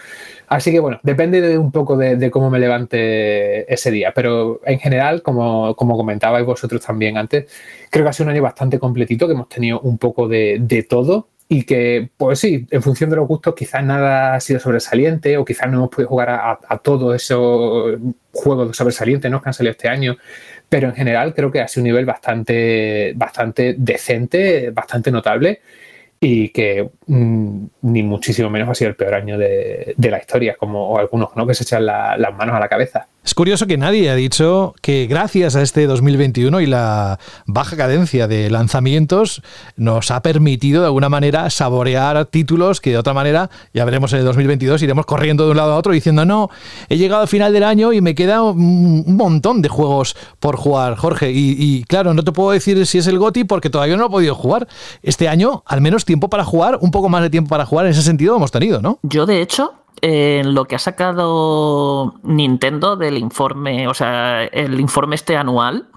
Así 0.49 0.71
que 0.71 0.81
bueno, 0.81 1.01
depende 1.03 1.41
de 1.41 1.59
un 1.59 1.73
poco 1.73 1.97
de, 1.97 2.31
cómo 2.31 2.51
me 2.51 2.59
levante 2.59 3.73
ese 3.73 3.91
día, 3.91 4.13
pero 4.15 4.61
en 4.65 4.79
general, 4.79 5.23
como, 5.23 5.75
como 5.75 5.97
comentabais 5.97 6.47
vosotros 6.47 6.85
también 6.85 7.19
antes, 7.19 7.51
creo 7.91 8.05
que 8.05 8.11
ha 8.11 8.13
sido 8.13 8.27
un 8.27 8.33
año 8.33 8.43
bastante 8.43 8.79
completito, 8.79 9.27
que 9.27 9.33
hemos 9.33 9.49
tenido 9.49 9.81
un 9.81 9.99
poco 9.99 10.29
de, 10.29 10.87
todo 10.89 11.29
y 11.49 11.65
que, 11.65 12.11
pues 12.17 12.41
sí, 12.41 12.67
en 12.71 12.83
función 12.83 13.11
de 13.11 13.17
los 13.17 13.29
gustos, 13.29 13.55
quizás 13.55 13.85
nada 13.85 14.35
ha 14.35 14.41
sido 14.41 14.61
sobresaliente 14.61 15.37
o 15.37 15.45
quizás 15.45 15.69
no 15.71 15.79
hemos 15.79 15.91
podido 15.91 16.09
jugar 16.09 16.31
a, 16.31 16.59
a 16.69 16.79
todos 16.79 17.15
esos 17.15 17.99
juegos 18.33 18.77
sobresalientes 18.77 19.31
¿no? 19.31 19.41
que 19.41 19.49
han 19.49 19.55
salido 19.55 19.73
este 19.73 19.89
año. 19.89 20.17
Pero 20.69 20.89
en 20.89 20.95
general 20.95 21.35
creo 21.35 21.53
que 21.53 21.61
ha 21.61 21.69
sido 21.69 21.83
un 21.83 21.89
nivel 21.89 22.05
bastante, 22.05 23.13
bastante 23.17 23.77
decente, 23.79 24.71
bastante 24.71 25.13
notable 25.13 25.61
y 26.21 26.49
que 26.51 26.91
mm, 27.07 27.65
ni 27.83 28.03
muchísimo 28.03 28.51
menos 28.51 28.69
ha 28.69 28.75
sido 28.75 28.91
el 28.91 28.97
peor 28.97 29.15
año 29.15 29.39
de, 29.39 29.95
la 29.99 30.19
historia, 30.19 30.57
como 30.57 30.99
algunos 30.99 31.37
¿no? 31.37 31.47
que 31.47 31.55
se 31.55 31.65
echan 31.65 31.87
las 31.87 32.35
manos 32.35 32.55
a 32.55 32.61
la 32.61 32.69
cabeza. 32.69 33.09
Es 33.27 33.35
curioso 33.35 33.67
que 33.67 33.77
nadie 33.77 34.09
ha 34.09 34.15
dicho 34.15 34.77
que 34.81 35.09
gracias 35.09 35.57
a 35.57 35.63
este 35.63 35.89
2021 35.89 36.61
y 36.61 36.67
la 36.67 37.19
baja 37.45 37.77
cadencia 37.77 38.29
de 38.29 38.49
lanzamientos 38.51 39.43
nos 39.75 40.13
ha 40.13 40.23
permitido 40.23 40.83
de 40.83 40.87
alguna 40.87 41.09
manera 41.09 41.51
saborear 41.51 42.27
títulos 42.27 42.81
que 42.81 42.91
de 42.91 42.99
otra 42.99 43.15
manera, 43.15 43.51
ya 43.75 43.85
veremos 43.85 44.13
en 44.13 44.21
el 44.21 44.27
2022, 44.27 44.81
iremos 44.81 45.07
corriendo 45.07 45.45
de 45.45 45.51
un 45.51 45.57
lado 45.57 45.73
a 45.73 45.77
otro 45.77 45.93
diciendo, 45.93 46.25
no, 46.25 46.51
he 46.89 46.99
llegado 46.99 47.23
al 47.23 47.29
final 47.29 47.53
del 47.53 47.65
año 47.65 47.93
y 47.93 48.01
me 48.01 48.15
queda 48.15 48.45
un 48.45 49.17
montón 49.17 49.61
de 49.61 49.71
juegos 49.71 50.17
por 50.39 50.55
jugar, 50.55 50.95
Jorge. 50.95 51.33
Y, 51.35 51.83
claro, 51.83 52.15
no 52.15 52.23
te 52.23 52.31
puedo 52.31 52.53
decir 52.53 52.87
si 52.87 52.99
es 52.99 53.09
el 53.09 53.19
GOTI 53.19 53.43
porque 53.43 53.71
todavía 53.71 53.97
no 53.97 54.03
lo 54.03 54.07
he 54.07 54.13
podido 54.13 54.37
jugar. 54.37 54.69
Este 55.03 55.29
año, 55.29 55.65
al 55.67 55.81
menos 55.81 56.05
tiempo 56.05 56.31
para 56.31 56.45
jugar, 56.45 56.79
un 56.81 56.93
poco 56.93 57.09
más 57.09 57.23
de 57.23 57.31
tiempo 57.31 57.49
para 57.49 57.67
jugar, 57.67 57.87
en 57.87 57.91
ese 57.91 58.03
sentido 58.03 58.37
hemos 58.37 58.53
tenido, 58.53 58.81
¿no? 58.81 59.01
Yo, 59.03 59.27
de 59.27 59.43
hecho, 59.43 59.73
en 60.01 60.55
lo 60.55 60.67
que 60.67 60.77
ha 60.77 60.79
sacado 60.79 62.15
Nintendo 62.23 62.97
del 62.97 63.19
informe, 63.19 63.89
o 63.89 63.95
sea, 63.95 64.45
el 64.45 64.81
informe 64.81 65.15
este 65.15 65.37
anual 65.37 65.89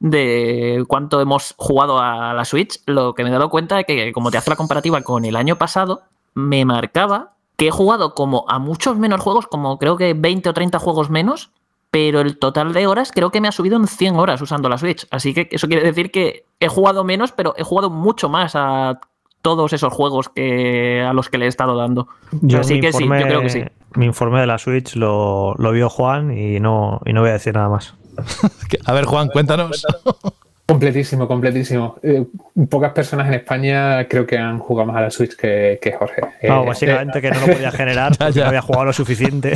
de 0.00 0.84
cuánto 0.88 1.20
hemos 1.20 1.54
jugado 1.56 2.00
a 2.00 2.34
la 2.34 2.44
Switch, 2.44 2.80
lo 2.86 3.14
que 3.14 3.22
me 3.22 3.30
he 3.30 3.32
dado 3.32 3.50
cuenta 3.50 3.78
es 3.78 3.86
que 3.86 4.12
como 4.12 4.30
te 4.30 4.38
hace 4.38 4.50
la 4.50 4.56
comparativa 4.56 5.00
con 5.02 5.24
el 5.24 5.36
año 5.36 5.56
pasado, 5.56 6.02
me 6.34 6.64
marcaba 6.64 7.34
que 7.56 7.68
he 7.68 7.70
jugado 7.70 8.14
como 8.14 8.44
a 8.48 8.58
muchos 8.58 8.96
menos 8.96 9.20
juegos, 9.20 9.46
como 9.46 9.78
creo 9.78 9.96
que 9.96 10.14
20 10.14 10.48
o 10.48 10.54
30 10.54 10.78
juegos 10.80 11.10
menos, 11.10 11.50
pero 11.92 12.20
el 12.20 12.38
total 12.38 12.72
de 12.72 12.86
horas 12.86 13.12
creo 13.14 13.30
que 13.30 13.40
me 13.40 13.48
ha 13.48 13.52
subido 13.52 13.76
en 13.76 13.86
100 13.86 14.16
horas 14.16 14.40
usando 14.40 14.68
la 14.68 14.78
Switch. 14.78 15.06
Así 15.10 15.34
que 15.34 15.48
eso 15.52 15.68
quiere 15.68 15.84
decir 15.84 16.10
que 16.10 16.46
he 16.58 16.68
jugado 16.68 17.04
menos, 17.04 17.32
pero 17.32 17.54
he 17.56 17.62
jugado 17.62 17.90
mucho 17.90 18.28
más 18.28 18.56
a 18.56 18.98
todos 19.42 19.72
esos 19.72 19.92
juegos 19.92 20.28
que, 20.28 21.02
a 21.02 21.12
los 21.12 21.28
que 21.28 21.38
le 21.38 21.46
he 21.46 21.48
estado 21.48 21.76
dando. 21.76 22.08
Yo 22.40 22.60
Así 22.60 22.80
que 22.80 22.92
sí, 22.92 23.04
yo 23.04 23.10
creo 23.10 23.42
que 23.42 23.50
sí. 23.50 23.64
Mi 23.94 24.06
informe 24.06 24.40
de 24.40 24.46
la 24.46 24.58
Switch 24.58 24.94
lo, 24.94 25.54
vio 25.56 25.90
Juan 25.90 26.36
y 26.36 26.60
no, 26.60 27.00
y 27.04 27.12
no 27.12 27.20
voy 27.20 27.30
a 27.30 27.34
decir 27.34 27.54
nada 27.54 27.68
más. 27.68 27.94
a 28.86 28.92
ver, 28.92 29.04
Juan, 29.04 29.28
cuéntanos. 29.28 29.84
Completísimo, 30.64 31.28
completísimo. 31.28 31.96
Eh, 32.02 32.24
pocas 32.70 32.92
personas 32.92 33.26
en 33.26 33.34
España 33.34 34.06
creo 34.08 34.24
que 34.24 34.38
han 34.38 34.58
jugado 34.58 34.86
más 34.86 34.96
a 34.96 35.00
la 35.02 35.10
Switch 35.10 35.36
que, 35.36 35.94
Jorge. 35.98 36.22
No, 36.44 36.62
eh, 36.62 36.66
básicamente 36.68 37.20
que 37.20 37.30
no 37.30 37.40
lo 37.40 37.46
podía 37.46 37.70
generar 37.72 38.16
porque 38.18 38.40
no 38.40 38.46
había 38.46 38.62
jugado 38.62 38.86
lo 38.86 38.92
suficiente. 38.92 39.52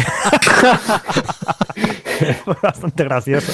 bastante 2.62 3.04
gracioso. 3.04 3.52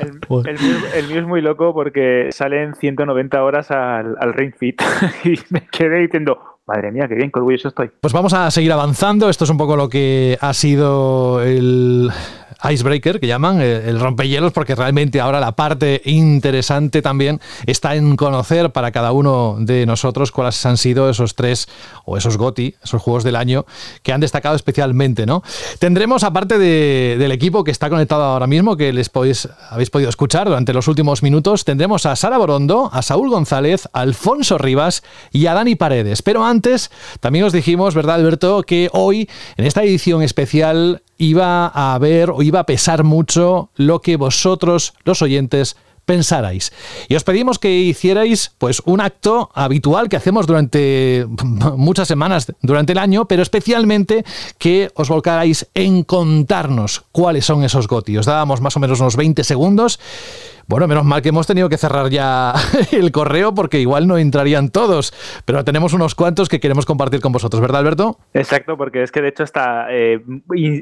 El, 0.44 1.08
mío, 1.08 1.20
es 1.20 1.26
muy 1.26 1.40
loco 1.40 1.72
porque 1.72 2.28
salen 2.30 2.74
190 2.74 3.42
horas 3.42 3.70
al, 3.70 4.16
al 4.20 4.34
Ring 4.34 4.54
Fit 4.56 4.80
y 5.24 5.38
me 5.50 5.66
quedé 5.66 6.00
diciendo, 6.00 6.58
Madre 6.68 6.92
mía, 6.92 7.08
qué 7.08 7.14
bien, 7.14 7.30
qué 7.30 7.38
orgulloso 7.38 7.68
estoy. 7.68 7.90
Pues 7.98 8.12
vamos 8.12 8.34
a 8.34 8.50
seguir 8.50 8.70
avanzando. 8.72 9.30
Esto 9.30 9.44
es 9.44 9.50
un 9.50 9.56
poco 9.56 9.74
lo 9.74 9.88
que 9.88 10.36
ha 10.38 10.52
sido 10.52 11.42
el 11.42 12.10
icebreaker, 12.70 13.20
que 13.20 13.26
llaman, 13.26 13.60
eh, 13.60 13.84
el, 13.86 14.00
rompehielos, 14.00 14.52
porque 14.52 14.74
realmente 14.74 15.20
ahora 15.20 15.40
la 15.40 15.52
parte 15.52 16.02
interesante 16.04 17.02
también 17.02 17.40
está 17.66 17.94
en 17.94 18.16
conocer 18.16 18.70
para 18.70 18.90
cada 18.90 19.12
uno 19.12 19.56
de 19.58 19.86
nosotros 19.86 20.32
cuáles 20.32 20.64
han 20.66 20.76
sido 20.76 21.08
esos 21.08 21.34
tres 21.34 21.68
o 22.04 22.16
esos 22.16 22.36
GOTI, 22.36 22.74
esos 22.82 23.00
juegos 23.00 23.24
del 23.24 23.36
año 23.36 23.64
que 24.02 24.12
han 24.12 24.20
destacado 24.20 24.56
especialmente, 24.56 25.26
¿no? 25.26 25.42
Tendremos, 25.78 26.24
aparte 26.24 26.58
del 26.58 27.32
equipo 27.32 27.64
que 27.64 27.70
está 27.70 27.88
conectado 27.88 28.24
ahora 28.24 28.46
mismo, 28.46 28.76
que 28.76 28.92
les 28.92 29.08
podéis, 29.08 29.48
habéis 29.70 29.90
podido 29.90 30.08
escuchar 30.08 30.48
durante 30.48 30.72
los 30.72 30.88
últimos 30.88 31.22
minutos, 31.22 31.64
tendremos 31.64 32.06
a 32.06 32.16
Sara 32.16 32.38
Borondo, 32.38 32.90
a 32.92 33.02
Saúl 33.02 33.30
González, 33.30 33.88
a 33.92 34.00
Alfonso 34.00 34.58
Rivas 34.58 35.02
y 35.30 35.46
a 35.46 35.54
Dani 35.54 35.76
Paredes. 35.76 36.22
Pero 36.22 36.44
antes, 36.44 36.90
también 37.20 37.44
os 37.44 37.52
dijimos, 37.52 37.94
¿verdad, 37.94 38.16
Alberto?, 38.16 38.62
que 38.62 38.88
hoy, 38.92 39.28
en 39.56 39.66
esta 39.66 39.82
edición 39.82 40.22
especial, 40.22 41.02
iba 41.18 41.66
a 41.66 41.94
haber 41.94 42.30
o 42.30 42.42
iba 42.42 42.60
a 42.60 42.66
pesar 42.66 43.04
mucho 43.04 43.70
lo 43.74 44.00
que 44.00 44.16
vosotros, 44.16 44.94
los 45.04 45.20
oyentes, 45.20 45.76
pensarais. 46.08 46.72
Y 47.08 47.16
os 47.16 47.22
pedimos 47.22 47.58
que 47.58 47.70
hicierais 47.70 48.52
pues 48.56 48.80
un 48.86 49.02
acto 49.02 49.50
habitual 49.54 50.08
que 50.08 50.16
hacemos 50.16 50.46
durante 50.46 51.26
muchas 51.76 52.08
semanas 52.08 52.50
durante 52.62 52.92
el 52.92 52.98
año, 52.98 53.26
pero 53.26 53.42
especialmente 53.42 54.24
que 54.56 54.90
os 54.94 55.10
volcarais 55.10 55.68
en 55.74 56.02
contarnos 56.04 57.04
cuáles 57.12 57.44
son 57.44 57.62
esos 57.62 57.86
gotios. 57.86 58.24
Dábamos 58.24 58.62
más 58.62 58.74
o 58.76 58.80
menos 58.80 59.00
unos 59.00 59.16
20 59.16 59.44
segundos 59.44 60.00
bueno, 60.68 60.86
menos 60.86 61.04
mal 61.04 61.22
que 61.22 61.30
hemos 61.30 61.46
tenido 61.46 61.70
que 61.70 61.78
cerrar 61.78 62.10
ya 62.10 62.52
el 62.92 63.10
correo 63.10 63.54
porque 63.54 63.80
igual 63.80 64.06
no 64.06 64.18
entrarían 64.18 64.68
todos, 64.68 65.14
pero 65.46 65.64
tenemos 65.64 65.94
unos 65.94 66.14
cuantos 66.14 66.50
que 66.50 66.60
queremos 66.60 66.84
compartir 66.84 67.20
con 67.20 67.32
vosotros, 67.32 67.62
¿verdad, 67.62 67.80
Alberto? 67.80 68.18
Exacto, 68.34 68.76
porque 68.76 69.02
es 69.02 69.10
que 69.10 69.22
de 69.22 69.28
hecho 69.28 69.42
hasta 69.42 69.86
eh, 69.90 70.20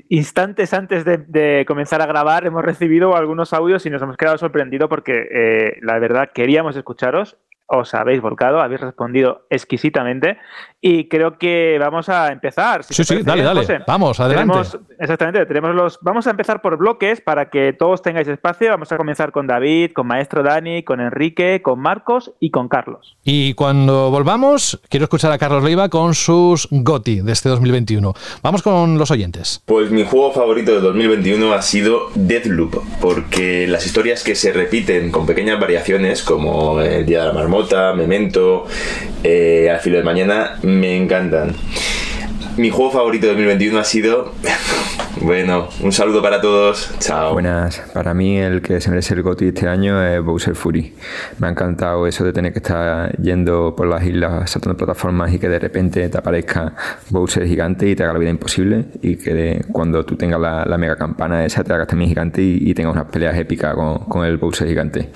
instantes 0.09 0.75
antes 0.75 1.05
de, 1.05 1.64
comenzar 1.66 2.03
a 2.03 2.07
grabar 2.07 2.46
hemos 2.46 2.64
recibido 2.64 3.16
algunos 3.16 3.53
audios 3.53 3.87
y 3.87 3.90
nos 3.90 4.03
hemos 4.03 4.16
quedado 4.16 4.38
sorprendidos 4.38 4.88
porque 4.88 5.29
eh, 5.31 5.79
la 5.83 5.99
verdad 6.01 6.31
queríamos 6.35 6.77
escucharos 6.77 7.37
os 7.66 7.94
habéis 7.94 8.20
volcado, 8.20 8.61
habéis 8.61 8.81
respondido 8.81 9.46
exquisitamente 9.50 10.38
y 10.81 11.09
creo 11.09 11.37
que 11.37 11.79
vamos 11.81 12.09
a 12.09 12.31
empezar. 12.31 12.85
sí, 12.85 13.02
sí, 13.02 13.22
dale, 13.22 13.42
dale. 13.42 13.66
Vamos, 13.87 14.20
adelante. 14.20 14.79
exactamente, 15.00 15.44
tenemos 15.46 15.74
los. 15.74 15.98
Vamos 16.00 16.26
a 16.29 16.31
empezar 16.31 16.62
por 16.62 16.76
bloques 16.76 17.20
para 17.20 17.50
que 17.50 17.72
todos 17.72 18.02
tengáis 18.02 18.29
espacio. 18.29 18.70
Vamos 18.70 18.92
a 18.92 18.96
comenzar 18.96 19.33
con 19.33 19.46
David, 19.48 19.92
con 19.92 20.07
Maestro 20.07 20.44
Dani, 20.44 20.85
con 20.85 21.00
Enrique, 21.00 21.61
con 21.61 21.81
Marcos 21.81 22.33
y 22.38 22.50
con 22.50 22.68
Carlos. 22.68 23.16
Y 23.24 23.55
cuando 23.55 24.11
volvamos, 24.11 24.81
quiero 24.88 25.05
escuchar 25.05 25.33
a 25.33 25.38
Carlos 25.38 25.64
Leiva 25.64 25.88
con 25.88 26.14
sus 26.14 26.68
GOTI 26.70 27.22
de 27.22 27.33
este 27.33 27.48
2021. 27.48 28.14
Vamos 28.42 28.62
con 28.62 28.96
los 28.96 29.11
oyentes. 29.11 29.62
Pues 29.66 29.90
mi 29.90 30.05
juego 30.05 30.33
favorito 30.33 30.72
de 30.72 30.81
2021 30.81 31.52
ha 31.52 31.62
sido 31.62 32.11
Deathloop, 32.14 32.76
porque 33.00 33.66
las 33.66 33.87
historias 33.87 34.22
que 34.22 34.37
se 34.37 34.52
repiten 34.52 35.11
con 35.11 35.26
pequeñas 35.26 35.59
variaciones, 35.59 36.22
como 36.22 36.81
el 36.81 37.05
Día 37.07 37.22
de 37.22 37.26
la 37.26 37.33
Marmota, 37.33 37.55
Marmota, 37.56 37.94
Memento, 37.94 38.66
eh, 39.24 39.70
Al 39.70 39.80
filo 39.80 39.96
de 39.96 40.02
mañana, 40.02 40.58
me 40.60 40.94
encantan. 40.94 41.54
Mi 42.58 42.68
juego 42.68 42.90
favorito 42.90 43.26
de 43.28 43.32
2021 43.32 43.78
ha 43.78 43.84
sido 43.84 44.34
bueno, 45.20 45.68
un 45.83 45.92
saludo 45.92 46.22
para 46.22 46.40
todos. 46.40 46.90
Chao. 46.98 47.33
Buenas. 47.33 47.79
Para 47.94 48.14
mí 48.14 48.38
el 48.38 48.61
que 48.61 48.81
se 48.81 48.90
merece 48.90 49.14
el 49.14 49.22
GOTY 49.22 49.48
este 49.48 49.68
año 49.68 50.02
es 50.02 50.22
Bowser 50.22 50.55
Fury. 50.55 50.92
Me 51.38 51.46
ha 51.46 51.50
encantado 51.50 52.07
eso 52.07 52.24
de 52.24 52.33
tener 52.33 52.52
que 52.52 52.59
estar 52.59 53.16
yendo 53.16 53.74
por 53.76 53.87
las 53.87 54.05
islas, 54.05 54.50
saltando 54.50 54.76
plataformas 54.76 55.33
y 55.33 55.38
que 55.38 55.48
de 55.48 55.59
repente 55.59 56.09
te 56.09 56.18
aparezca 56.18 56.74
Bowser 57.11 57.46
gigante 57.46 57.88
y 57.88 57.96
te 57.96 58.02
haga 58.02 58.12
la 58.12 58.18
vida 58.18 58.31
imposible 58.31 58.87
y 59.02 59.16
que 59.16 59.64
cuando 59.72 60.05
tú 60.05 60.16
tengas 60.16 60.40
la, 60.40 60.76
mega 60.76 60.96
campana 60.96 61.44
esa 61.44 61.64
te 61.64 61.72
hagas 61.72 61.88
también 61.88 62.11
gigante 62.11 62.42
y, 62.42 62.74
tengas 62.74 62.92
unas 62.92 63.07
peleas 63.07 63.37
épicas 63.38 63.74
con, 63.74 64.24
el 64.24 64.37
Bowser 64.37 64.68
gigante. 64.68 65.11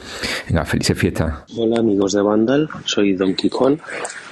Venga, 0.48 0.64
felices 0.64 0.96
fiestas. 0.96 1.44
Hola 1.56 1.80
amigos 1.80 2.12
de 2.12 2.22
Vandal, 2.22 2.68
soy 2.84 3.12
Donkey 3.12 3.50
Kong 3.50 3.78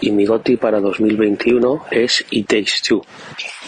y 0.00 0.10
mi 0.12 0.24
GOTY 0.24 0.56
para 0.56 0.80
2021 0.80 1.84
es 1.90 2.24
It 2.30 2.46
Takes 2.46 2.80
Two, 2.86 3.02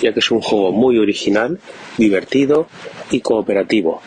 ya 0.00 0.12
que 0.12 0.20
es 0.20 0.30
un 0.30 0.40
juego 0.40 0.72
muy 0.72 0.98
original 0.98 1.58
divertido 1.96 2.66
y 3.10 3.20
cooperativo. 3.20 4.00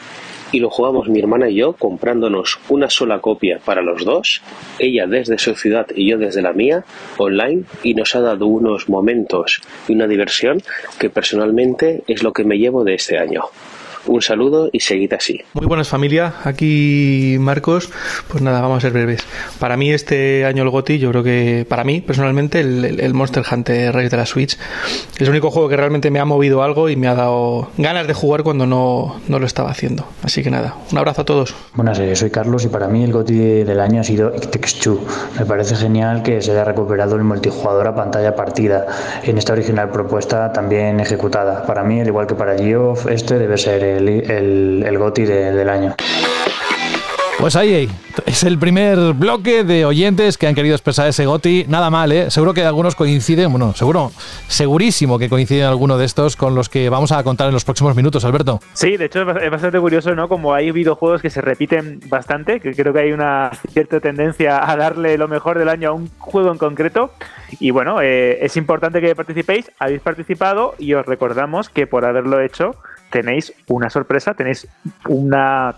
Y 0.51 0.59
lo 0.59 0.69
jugamos 0.69 1.09
mi 1.09 1.19
hermana 1.19 1.49
y 1.49 1.55
yo 1.55 1.73
comprándonos 1.73 2.59
una 2.69 2.87
sola 2.87 3.19
copia 3.21 3.59
para 3.65 3.81
los 3.81 4.05
dos, 4.05 4.43
ella 4.77 5.07
desde 5.07 5.39
su 5.39 5.55
ciudad 5.55 5.87
y 5.95 6.11
yo 6.11 6.19
desde 6.19 6.43
la 6.43 6.53
mía, 6.53 6.85
online, 7.17 7.63
y 7.81 7.95
nos 7.95 8.15
ha 8.15 8.21
dado 8.21 8.45
unos 8.45 8.87
momentos 8.87 9.61
y 9.87 9.93
una 9.93 10.07
diversión 10.07 10.61
que 10.99 11.09
personalmente 11.09 12.03
es 12.07 12.21
lo 12.21 12.33
que 12.33 12.43
me 12.43 12.59
llevo 12.59 12.83
de 12.83 12.93
este 12.93 13.17
año. 13.17 13.45
Un 14.05 14.21
saludo 14.21 14.69
y 14.71 14.79
seguid 14.79 15.13
así. 15.13 15.41
Muy 15.53 15.65
buenas 15.65 15.87
familia, 15.87 16.33
aquí 16.43 17.37
Marcos. 17.39 17.89
Pues 18.27 18.43
nada, 18.43 18.61
vamos 18.61 18.77
a 18.77 18.81
ser 18.81 18.91
breves. 18.91 19.23
Para 19.59 19.77
mí 19.77 19.91
este 19.91 20.45
año 20.45 20.63
el 20.63 20.69
GOTI, 20.69 20.99
yo 20.99 21.09
creo 21.11 21.23
que 21.23 21.65
para 21.67 21.83
mí 21.83 22.01
personalmente 22.01 22.59
el, 22.59 23.13
Monster 23.13 23.43
Hunter 23.49 23.95
Rise 23.95 24.09
de 24.09 24.17
la 24.17 24.25
Switch 24.25 24.57
es 25.15 25.21
el 25.21 25.29
único 25.29 25.51
juego 25.51 25.69
que 25.69 25.77
realmente 25.77 26.11
me 26.11 26.19
ha 26.19 26.25
movido 26.25 26.63
algo 26.63 26.89
y 26.89 26.95
me 26.95 27.07
ha 27.07 27.15
dado 27.15 27.69
ganas 27.77 28.07
de 28.07 28.13
jugar 28.13 28.43
cuando 28.43 28.65
no, 28.65 29.21
no 29.27 29.39
lo 29.39 29.45
estaba 29.45 29.71
haciendo. 29.71 30.05
Así 30.23 30.43
que 30.43 30.49
nada, 30.49 30.75
un 30.91 30.97
abrazo 30.97 31.21
a 31.21 31.25
todos. 31.25 31.55
Buenas, 31.73 31.99
eh, 31.99 32.15
soy 32.15 32.29
Carlos 32.29 32.65
y 32.65 32.67
para 32.67 32.87
mí 32.87 33.03
el 33.03 33.13
GOTI 33.13 33.63
del 33.63 33.79
año 33.79 34.01
ha 34.01 34.03
sido 34.03 34.33
It 34.35 34.55
Me 35.39 35.45
parece 35.45 35.75
genial 35.75 36.23
que 36.23 36.41
se 36.41 36.51
haya 36.51 36.65
recuperado 36.65 37.15
el 37.15 37.23
multijugador 37.23 37.87
a 37.87 37.95
pantalla 37.95 38.35
partida 38.35 38.85
en 39.23 39.37
esta 39.37 39.53
original 39.53 39.89
propuesta 39.91 40.51
también 40.51 40.99
ejecutada. 40.99 41.65
Para 41.65 41.83
mí, 41.83 42.01
al 42.01 42.07
igual 42.07 42.27
que 42.27 42.35
para 42.35 42.57
Geoff, 42.57 43.07
este 43.07 43.37
debe 43.37 43.57
ser 43.57 43.83
el, 43.97 44.83
el, 44.85 44.97
GOTI 44.97 45.23
del 45.23 45.69
año. 45.69 45.95
Pues 47.39 47.55
ahí 47.55 47.89
es 48.25 48.43
el 48.43 48.57
primer 48.57 49.13
bloque 49.13 49.63
de 49.63 49.85
oyentes 49.85 50.37
que 50.37 50.47
han 50.47 50.55
querido 50.55 50.75
expresar 50.75 51.07
ese 51.07 51.25
GOTI. 51.25 51.65
Nada 51.67 51.89
mal, 51.89 52.11
¿eh? 52.11 52.31
Seguro 52.31 52.53
que 52.53 52.63
algunos 52.63 52.95
coinciden, 52.95 53.51
bueno, 53.51 53.73
seguro, 53.73 54.11
segurísimo 54.47 55.19
que 55.19 55.29
coinciden 55.29 55.65
alguno 55.65 55.97
de 55.97 56.05
estos 56.05 56.35
con 56.37 56.55
los 56.55 56.69
que 56.69 56.89
vamos 56.89 57.11
a 57.11 57.21
contar 57.23 57.47
en 57.47 57.53
los 57.53 57.65
próximos 57.65 57.95
minutos, 57.95 58.23
Alberto. 58.23 58.59
Sí, 58.73 58.97
de 58.97 59.05
hecho 59.05 59.29
es 59.29 59.51
bastante 59.51 59.79
curioso, 59.79 60.15
¿no? 60.15 60.29
Como 60.29 60.53
hay 60.53 60.71
videojuegos 60.71 61.21
que 61.21 61.29
se 61.29 61.41
repiten 61.41 61.99
bastante, 62.07 62.59
que 62.59 62.73
creo 62.73 62.93
que 62.93 62.99
hay 62.99 63.11
una 63.11 63.51
cierta 63.71 63.99
tendencia 63.99 64.69
a 64.69 64.77
darle 64.77 65.17
lo 65.17 65.27
mejor 65.27 65.59
del 65.59 65.69
año 65.69 65.89
a 65.89 65.91
un 65.93 66.09
juego 66.19 66.51
en 66.51 66.57
concreto. 66.57 67.11
Y 67.59 67.71
bueno, 67.71 68.01
eh, 68.01 68.45
es 68.45 68.55
importante 68.57 69.01
que 69.01 69.15
participéis, 69.15 69.69
habéis 69.79 70.01
participado 70.01 70.75
y 70.77 70.93
os 70.93 71.05
recordamos 71.05 71.69
que 71.69 71.87
por 71.87 72.05
haberlo 72.05 72.39
hecho 72.39 72.75
tenéis 73.13 73.53
una 73.67 73.91
sorpresa, 73.91 74.33
tenéis 74.33 74.67
una 75.07 75.75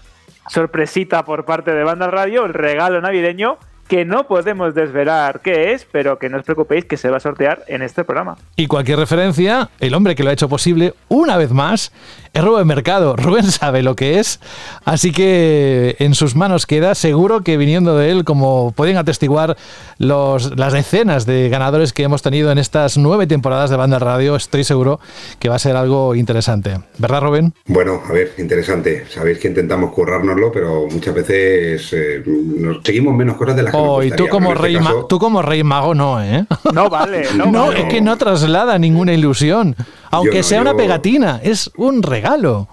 sorpresita 0.47 1.25
por 1.25 1.43
parte 1.43 1.71
de 1.71 1.83
Banda 1.83 2.07
Radio, 2.07 2.45
el 2.45 2.53
regalo 2.53 3.01
navideño 3.01 3.57
que 3.89 4.05
no 4.05 4.25
podemos 4.25 4.73
desvelar 4.73 5.41
qué 5.41 5.73
es, 5.73 5.85
pero 5.91 6.17
que 6.17 6.29
no 6.29 6.37
os 6.37 6.43
preocupéis 6.43 6.85
que 6.85 6.97
se 6.97 7.09
va 7.09 7.17
a 7.17 7.19
sortear 7.19 7.63
en 7.67 7.81
este 7.81 8.03
programa. 8.05 8.37
Y 8.55 8.67
cualquier 8.67 8.97
referencia, 8.97 9.69
el 9.79 9.93
hombre 9.93 10.15
que 10.15 10.23
lo 10.23 10.29
ha 10.29 10.33
hecho 10.33 10.49
posible, 10.49 10.93
una 11.09 11.37
vez 11.37 11.51
más, 11.51 11.91
es 12.35 12.43
Rubén 12.43 12.67
Mercado. 12.67 13.15
Rubén 13.17 13.45
sabe 13.45 13.81
lo 13.81 13.95
que 13.95 14.19
es, 14.19 14.39
así 14.83 15.11
que 15.11 15.95
en 15.99 16.13
sus 16.13 16.35
manos 16.35 16.65
queda. 16.65 16.93
Seguro 16.93 17.41
que 17.41 17.57
viniendo 17.57 17.97
de 17.97 18.11
él, 18.11 18.25
como 18.25 18.71
pueden 18.71 18.97
atestiguar 18.97 19.57
los, 19.97 20.57
las 20.57 20.73
decenas 20.73 21.25
de 21.25 21.49
ganadores 21.49 21.93
que 21.93 22.03
hemos 22.03 22.21
tenido 22.21 22.51
en 22.51 22.57
estas 22.57 22.97
nueve 22.97 23.25
temporadas 23.25 23.69
de 23.69 23.77
Banda 23.77 23.99
Radio, 23.99 24.35
estoy 24.35 24.63
seguro 24.63 24.99
que 25.39 25.49
va 25.49 25.55
a 25.55 25.59
ser 25.59 25.77
algo 25.77 26.13
interesante. 26.13 26.79
¿Verdad, 26.97 27.21
Rubén? 27.21 27.53
Bueno, 27.67 28.01
a 28.07 28.11
ver, 28.11 28.33
interesante. 28.37 29.05
Sabéis 29.09 29.39
que 29.39 29.47
intentamos 29.47 29.91
currárnoslo, 29.91 30.51
pero 30.51 30.87
muchas 30.91 31.15
veces 31.15 31.93
eh, 31.93 32.23
nos 32.25 32.83
seguimos 32.83 33.15
menos 33.15 33.37
cosas 33.37 33.55
de 33.55 33.63
las 33.63 33.73
Oh, 33.73 34.03
y 34.03 34.11
tú 34.11 34.27
como, 34.27 34.51
este 34.51 34.61
rey 34.61 34.77
tú 35.07 35.19
como 35.19 35.41
rey 35.41 35.63
mago 35.63 35.95
no, 35.95 36.21
¿eh? 36.21 36.45
No 36.73 36.89
vale. 36.89 37.23
No, 37.33 37.71
es 37.71 37.85
que 37.85 38.01
no 38.01 38.17
traslada 38.17 38.77
ninguna 38.77 39.13
ilusión. 39.13 39.75
Aunque 40.15 40.43
sea 40.43 40.61
una 40.61 40.75
pegatina, 40.75 41.39
es 41.43 41.71
un 41.75 42.01
regalo. 42.01 42.67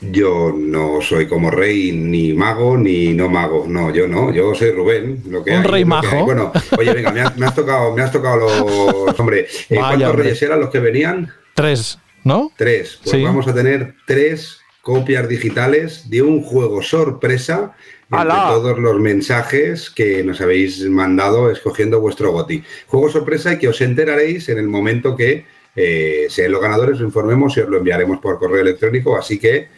Yo 0.00 0.52
no 0.54 1.00
soy 1.00 1.26
como 1.26 1.50
rey, 1.50 1.90
ni 1.92 2.34
mago, 2.34 2.76
ni 2.76 3.14
no 3.14 3.28
mago. 3.28 3.64
No, 3.66 3.90
yo 3.90 4.06
no. 4.06 4.30
Yo 4.30 4.54
soy 4.54 4.70
Rubén. 4.70 5.22
Lo 5.28 5.42
que 5.42 5.56
un 5.56 5.64
rey 5.64 5.84
mago. 5.84 6.24
Bueno, 6.24 6.52
oye, 6.78 6.92
venga, 6.92 7.10
me 7.10 7.46
has, 7.46 7.54
tocado, 7.54 7.94
me 7.94 8.02
has 8.02 8.12
tocado 8.12 8.36
los. 8.36 9.18
Hombre, 9.18 9.46
eh, 9.70 9.76
¿cuántos 9.76 10.14
reyes 10.14 10.42
eran 10.42 10.60
los 10.60 10.70
que 10.70 10.80
venían? 10.80 11.32
Tres, 11.54 11.98
¿no? 12.24 12.52
Tres. 12.56 13.00
Pues 13.02 13.22
vamos 13.22 13.48
a 13.48 13.54
tener 13.54 13.94
tres 14.06 14.60
copias 14.82 15.28
digitales 15.28 16.08
de 16.10 16.22
un 16.22 16.42
juego 16.42 16.82
sorpresa 16.82 17.74
entre 18.10 18.36
todos 18.36 18.78
los 18.78 19.00
mensajes 19.00 19.90
que 19.90 20.22
nos 20.22 20.40
habéis 20.40 20.84
mandado 20.84 21.50
escogiendo 21.50 22.00
vuestro 22.00 22.30
GOTI. 22.32 22.62
Juego 22.86 23.10
sorpresa 23.10 23.54
y 23.54 23.58
que 23.58 23.68
os 23.68 23.80
enteraréis 23.80 24.48
en 24.48 24.58
el 24.58 24.68
momento 24.68 25.16
que 25.16 25.44
eh, 25.76 26.26
los 26.48 26.60
ganadores, 26.60 26.96
os 26.96 27.02
informemos 27.02 27.56
y 27.56 27.60
os 27.60 27.68
lo 27.68 27.78
enviaremos 27.78 28.18
por 28.18 28.38
correo 28.38 28.62
electrónico. 28.62 29.16
Así 29.16 29.38
que, 29.38 29.68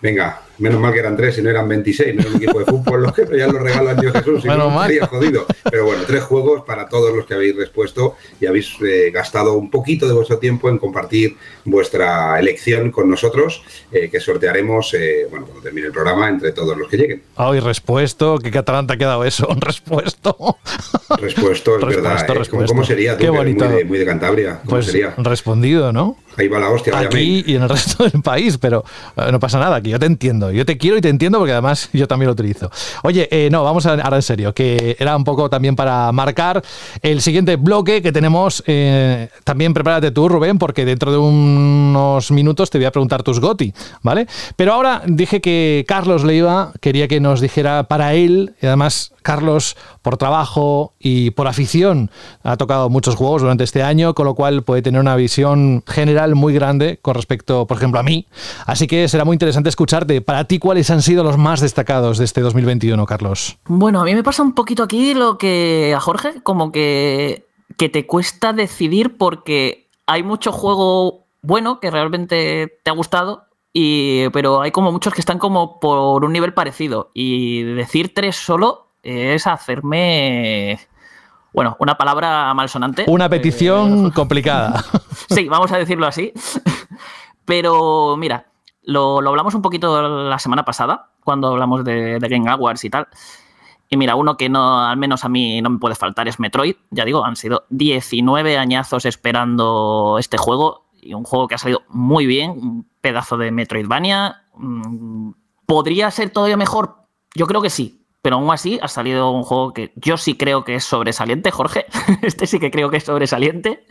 venga, 0.00 0.42
Menos 0.58 0.80
mal 0.80 0.92
que 0.92 0.98
eran 0.98 1.16
tres 1.16 1.38
y 1.38 1.42
no 1.42 1.50
eran 1.50 1.68
26, 1.68 2.14
no 2.16 2.20
era 2.22 2.30
un 2.30 2.36
equipo 2.36 2.58
de 2.58 2.64
fútbol 2.64 3.02
los 3.02 3.12
que 3.12 3.26
ya 3.36 3.46
lo 3.46 3.58
regalan 3.60 3.96
Dios 3.96 4.12
Jesús, 4.12 4.44
y 4.44 4.48
no 4.48 4.68
estaría 4.68 5.06
jodido. 5.06 5.46
Pero 5.70 5.84
bueno, 5.84 6.02
tres 6.06 6.22
juegos 6.24 6.64
para 6.64 6.88
todos 6.88 7.14
los 7.14 7.26
que 7.26 7.34
habéis 7.34 7.56
respuesto 7.56 8.16
y 8.40 8.46
habéis 8.46 8.74
eh, 8.82 9.10
gastado 9.12 9.54
un 9.54 9.70
poquito 9.70 10.08
de 10.08 10.14
vuestro 10.14 10.38
tiempo 10.38 10.68
en 10.68 10.78
compartir 10.78 11.36
vuestra 11.64 12.38
elección 12.40 12.90
con 12.90 13.08
nosotros, 13.08 13.62
eh, 13.92 14.08
que 14.10 14.18
sortearemos, 14.18 14.94
eh, 14.94 15.26
bueno, 15.30 15.46
cuando 15.46 15.62
termine 15.62 15.86
el 15.86 15.92
programa, 15.92 16.28
entre 16.28 16.52
todos 16.52 16.76
los 16.76 16.88
que 16.88 16.96
lleguen. 16.96 17.22
Ay, 17.36 17.60
respuesto, 17.60 18.38
qué 18.38 18.50
catalán 18.50 18.86
te 18.86 18.94
ha 18.94 18.96
quedado 18.96 19.24
eso, 19.24 19.48
respuesto. 19.60 20.58
Respuesto, 21.20 21.78
es 21.78 21.86
verdad. 21.86 22.26
¿Cómo, 22.66 22.84
sería? 22.84 23.16
qué 23.16 23.30
bonito. 23.30 23.68
Muy 23.86 23.98
de, 23.98 24.06
Cantabria. 24.06 24.58
¿Cómo 24.60 24.70
pues 24.70 24.86
sería? 24.86 25.14
respondido, 25.18 25.92
¿no? 25.92 26.16
Ahí 26.36 26.48
va 26.48 26.58
la 26.58 26.70
hostia. 26.70 26.98
Aquí 26.98 27.44
y 27.46 27.56
en 27.56 27.62
el 27.62 27.68
resto 27.68 28.04
del 28.08 28.22
país, 28.22 28.58
pero 28.58 28.84
no 29.30 29.38
pasa 29.38 29.58
nada, 29.58 29.80
que 29.80 29.90
yo 29.90 29.98
te 29.98 30.06
entiendo 30.06 30.47
yo 30.50 30.64
te 30.64 30.78
quiero 30.78 30.96
y 30.96 31.00
te 31.00 31.08
entiendo 31.08 31.38
porque 31.38 31.52
además 31.52 31.88
yo 31.92 32.06
también 32.06 32.26
lo 32.26 32.32
utilizo. 32.32 32.70
Oye, 33.02 33.28
eh, 33.30 33.48
no, 33.50 33.64
vamos 33.64 33.86
a, 33.86 33.92
ahora 33.94 34.16
en 34.16 34.22
serio, 34.22 34.54
que 34.54 34.96
era 34.98 35.16
un 35.16 35.24
poco 35.24 35.50
también 35.50 35.76
para 35.76 36.10
marcar 36.12 36.62
el 37.02 37.20
siguiente 37.20 37.56
bloque 37.56 38.02
que 38.02 38.12
tenemos. 38.12 38.62
Eh, 38.66 39.28
también 39.44 39.74
prepárate 39.74 40.10
tú, 40.10 40.28
Rubén, 40.28 40.58
porque 40.58 40.84
dentro 40.84 41.12
de 41.12 41.18
unos 41.18 42.30
minutos 42.30 42.70
te 42.70 42.78
voy 42.78 42.86
a 42.86 42.92
preguntar 42.92 43.22
tus 43.22 43.40
GOTI, 43.40 43.72
¿vale? 44.02 44.26
Pero 44.56 44.74
ahora 44.74 45.02
dije 45.06 45.40
que 45.40 45.84
Carlos 45.86 46.24
Leiva 46.24 46.72
quería 46.80 47.08
que 47.08 47.20
nos 47.20 47.40
dijera 47.40 47.84
para 47.84 48.14
él, 48.14 48.54
y 48.60 48.66
además 48.66 49.12
Carlos, 49.28 49.76
por 50.00 50.16
trabajo 50.16 50.94
y 50.98 51.32
por 51.32 51.48
afición, 51.48 52.10
ha 52.42 52.56
tocado 52.56 52.88
muchos 52.88 53.14
juegos 53.14 53.42
durante 53.42 53.62
este 53.62 53.82
año, 53.82 54.14
con 54.14 54.24
lo 54.24 54.34
cual 54.34 54.62
puede 54.62 54.80
tener 54.80 55.02
una 55.02 55.16
visión 55.16 55.82
general 55.86 56.34
muy 56.34 56.54
grande 56.54 56.98
con 57.02 57.14
respecto, 57.14 57.66
por 57.66 57.76
ejemplo, 57.76 58.00
a 58.00 58.02
mí. 58.02 58.26
Así 58.64 58.86
que 58.86 59.06
será 59.06 59.26
muy 59.26 59.34
interesante 59.34 59.68
escucharte. 59.68 60.22
Para 60.22 60.37
ti, 60.44 60.58
¿cuáles 60.58 60.90
han 60.90 61.02
sido 61.02 61.24
los 61.24 61.38
más 61.38 61.60
destacados 61.60 62.18
de 62.18 62.24
este 62.24 62.40
2021, 62.40 63.04
Carlos? 63.06 63.58
Bueno, 63.66 64.00
a 64.00 64.04
mí 64.04 64.14
me 64.14 64.22
pasa 64.22 64.42
un 64.42 64.54
poquito 64.54 64.82
aquí 64.82 65.14
lo 65.14 65.38
que 65.38 65.94
a 65.96 66.00
Jorge, 66.00 66.42
como 66.42 66.72
que, 66.72 67.46
que 67.76 67.88
te 67.88 68.06
cuesta 68.06 68.52
decidir 68.52 69.16
porque 69.16 69.88
hay 70.06 70.22
mucho 70.22 70.52
juego 70.52 71.26
bueno 71.42 71.80
que 71.80 71.90
realmente 71.90 72.78
te 72.82 72.90
ha 72.90 72.94
gustado 72.94 73.48
y, 73.72 74.28
pero 74.30 74.60
hay 74.60 74.70
como 74.70 74.90
muchos 74.90 75.14
que 75.14 75.20
están 75.20 75.38
como 75.38 75.78
por 75.78 76.24
un 76.24 76.32
nivel 76.32 76.54
parecido. 76.54 77.10
Y 77.14 77.62
decir 77.62 78.12
tres 78.14 78.36
solo 78.36 78.88
es 79.02 79.46
hacerme, 79.46 80.80
bueno, 81.52 81.76
una 81.78 81.96
palabra 81.96 82.52
malsonante. 82.54 83.04
Una 83.06 83.28
petición 83.28 84.10
complicada. 84.10 84.84
sí, 85.30 85.48
vamos 85.48 85.70
a 85.72 85.78
decirlo 85.78 86.06
así. 86.06 86.32
Pero 87.44 88.16
mira, 88.16 88.47
lo, 88.88 89.18
hablamos 89.28 89.54
un 89.54 89.60
poquito 89.60 90.00
la 90.00 90.38
semana 90.38 90.64
pasada, 90.64 91.10
cuando 91.22 91.48
hablamos 91.48 91.84
de, 91.84 92.18
Game 92.20 92.48
Awards 92.48 92.84
y 92.84 92.90
tal. 92.90 93.06
Y 93.90 93.98
mira, 93.98 94.14
uno 94.14 94.36
que 94.38 94.48
no, 94.48 94.80
al 94.80 94.96
menos 94.96 95.24
a 95.24 95.28
mí 95.28 95.60
no 95.60 95.70
me 95.70 95.78
puede 95.78 95.94
faltar 95.94 96.26
es 96.26 96.40
Metroid. 96.40 96.76
Ya 96.90 97.04
digo, 97.04 97.22
han 97.24 97.36
sido 97.36 97.64
19 97.68 98.56
añazos 98.56 99.04
esperando 99.04 100.16
este 100.18 100.38
juego. 100.38 100.86
Y 101.00 101.12
un 101.12 101.24
juego 101.24 101.48
que 101.48 101.54
ha 101.54 101.58
salido 101.58 101.82
muy 101.88 102.26
bien, 102.26 102.50
un 102.52 102.88
pedazo 103.02 103.36
de 103.36 103.50
Metroidvania. 103.50 104.42
Mm, 104.54 105.32
¿Podría 105.66 106.10
ser 106.10 106.30
todavía 106.30 106.56
mejor? 106.56 106.96
Yo 107.34 107.46
creo 107.46 107.60
que 107.60 107.70
sí, 107.70 108.06
pero 108.20 108.36
aún 108.36 108.50
así 108.50 108.78
ha 108.82 108.88
salido 108.88 109.30
un 109.30 109.42
juego 109.44 109.72
que 109.72 109.92
yo 109.96 110.16
sí 110.16 110.36
creo 110.36 110.64
que 110.64 110.74
es 110.74 110.84
sobresaliente, 110.84 111.50
Jorge. 111.50 111.86
Este 112.22 112.46
sí 112.46 112.58
que 112.58 112.70
creo 112.70 112.90
que 112.90 112.96
es 112.96 113.04
sobresaliente 113.04 113.84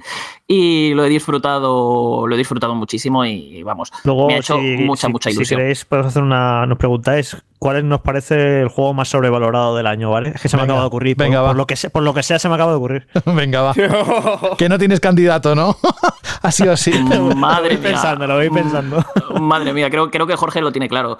y 0.47 0.93
lo 0.93 1.05
he 1.05 1.09
disfrutado, 1.09 2.27
lo 2.27 2.35
he 2.35 2.37
disfrutado 2.37 2.75
muchísimo 2.75 3.23
y 3.25 3.63
vamos, 3.63 3.91
Luego, 4.03 4.27
me 4.27 4.35
ha 4.35 4.37
hecho 4.37 4.55
si, 4.59 4.77
mucha, 4.77 5.07
si- 5.07 5.11
mucha 5.13 5.29
Si 5.29 5.35
ilusión. 5.37 5.59
queréis, 5.59 5.85
podemos 5.85 6.09
hacer 6.11 6.23
una. 6.23 6.65
Nos 6.65 6.77
preguntáis 6.77 7.37
cuál 7.59 7.87
nos 7.87 8.01
parece 8.01 8.61
el 8.61 8.67
juego 8.67 8.93
más 8.93 9.07
sobrevalorado 9.09 9.75
del 9.77 9.87
año, 9.87 10.11
¿vale? 10.11 10.31
Es 10.35 10.41
que 10.41 10.49
se 10.49 10.57
me 10.57 10.63
Venga, 10.63 10.73
acaba 10.73 10.83
de 10.83 10.87
ocurrir. 10.87 11.15
Por, 11.17 11.25
venga, 11.25 11.41
va. 11.41 11.47
por 11.49 11.57
lo 11.57 11.65
que 11.67 11.75
sea, 11.75 11.89
por 11.89 12.03
lo 12.03 12.13
que 12.13 12.23
sea, 12.23 12.37
se 12.37 12.49
me 12.49 12.55
acaba 12.55 12.71
de 12.71 12.77
ocurrir. 12.77 13.07
Venga, 13.25 13.61
va. 13.61 13.73
que 14.57 14.67
no 14.69 14.77
tienes 14.77 14.99
candidato, 14.99 15.55
¿no? 15.55 15.75
ha 16.41 16.51
sido 16.51 16.73
así. 16.73 16.91
Madre 16.91 17.17
Lo 17.17 17.33
voy 17.33 17.69
mía. 17.77 17.81
pensando, 17.81 18.27
lo 18.27 18.35
voy 18.35 18.49
pensando. 18.49 19.03
Madre 19.39 19.73
mía, 19.73 19.89
creo, 19.89 20.11
creo 20.11 20.27
que 20.27 20.35
Jorge 20.35 20.61
lo 20.61 20.71
tiene 20.71 20.89
claro. 20.89 21.19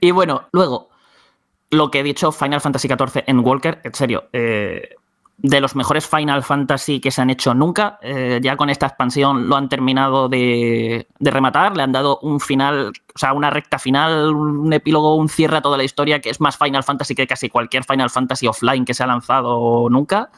y 0.00 0.10
bueno, 0.10 0.42
luego, 0.52 0.90
lo 1.74 1.90
que 1.90 2.00
he 2.00 2.02
dicho, 2.02 2.32
Final 2.32 2.60
Fantasy 2.60 2.88
XIV 2.88 3.24
en 3.26 3.40
Walker, 3.40 3.80
en 3.84 3.94
serio, 3.94 4.24
eh, 4.32 4.96
de 5.36 5.60
los 5.60 5.74
mejores 5.74 6.06
Final 6.06 6.42
Fantasy 6.42 7.00
que 7.00 7.10
se 7.10 7.20
han 7.20 7.30
hecho 7.30 7.54
nunca. 7.54 7.98
eh, 8.02 8.40
ya 8.42 8.56
con 8.56 8.70
esta 8.70 8.86
expansión 8.86 9.48
lo 9.48 9.56
han 9.56 9.68
terminado 9.68 10.28
de, 10.28 11.08
de 11.18 11.30
rematar, 11.30 11.76
le 11.76 11.82
han 11.82 11.92
dado 11.92 12.18
un 12.22 12.40
final, 12.40 12.92
o 13.14 13.18
sea, 13.18 13.32
una 13.32 13.50
recta 13.50 13.78
final, 13.78 14.34
un 14.34 14.72
epílogo, 14.72 15.16
un 15.16 15.28
cierre 15.28 15.56
a 15.58 15.62
toda 15.62 15.76
la 15.76 15.84
historia 15.84 16.20
que 16.20 16.30
es 16.30 16.40
más 16.40 16.56
Final 16.56 16.84
Fantasy 16.84 17.14
que 17.14 17.26
casi 17.26 17.48
cualquier 17.48 17.84
Final 17.84 18.10
Fantasy 18.10 18.46
offline 18.46 18.84
que 18.84 18.94
se 18.94 19.02
ha 19.02 19.06
lanzado 19.06 19.88
nunca. 19.90 20.30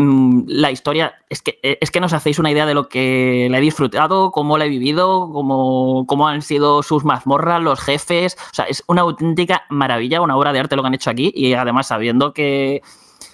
Mm, 0.00 0.44
la 0.46 0.70
historia 0.70 1.16
es 1.28 1.42
que 1.42 1.58
eh, 1.64 1.76
es 1.80 1.90
que 1.90 1.98
hacéis 1.98 2.38
una 2.38 2.52
idea 2.52 2.66
de 2.66 2.74
lo 2.74 2.88
que 2.88 3.48
la 3.50 3.58
he 3.58 3.60
disfrutado, 3.60 4.30
cómo 4.30 4.56
la 4.56 4.66
he 4.66 4.68
vivido, 4.68 5.28
cómo, 5.32 6.06
cómo 6.06 6.28
han 6.28 6.40
sido 6.42 6.84
sus 6.84 7.04
mazmorras, 7.04 7.60
los 7.60 7.80
jefes. 7.80 8.36
O 8.52 8.54
sea, 8.54 8.66
es 8.66 8.84
una 8.86 9.02
auténtica 9.02 9.64
maravilla, 9.70 10.20
una 10.20 10.36
obra 10.36 10.52
de 10.52 10.60
arte 10.60 10.76
lo 10.76 10.82
que 10.82 10.86
han 10.86 10.94
hecho 10.94 11.10
aquí. 11.10 11.32
Y 11.34 11.54
además, 11.54 11.88
sabiendo 11.88 12.32
que 12.32 12.80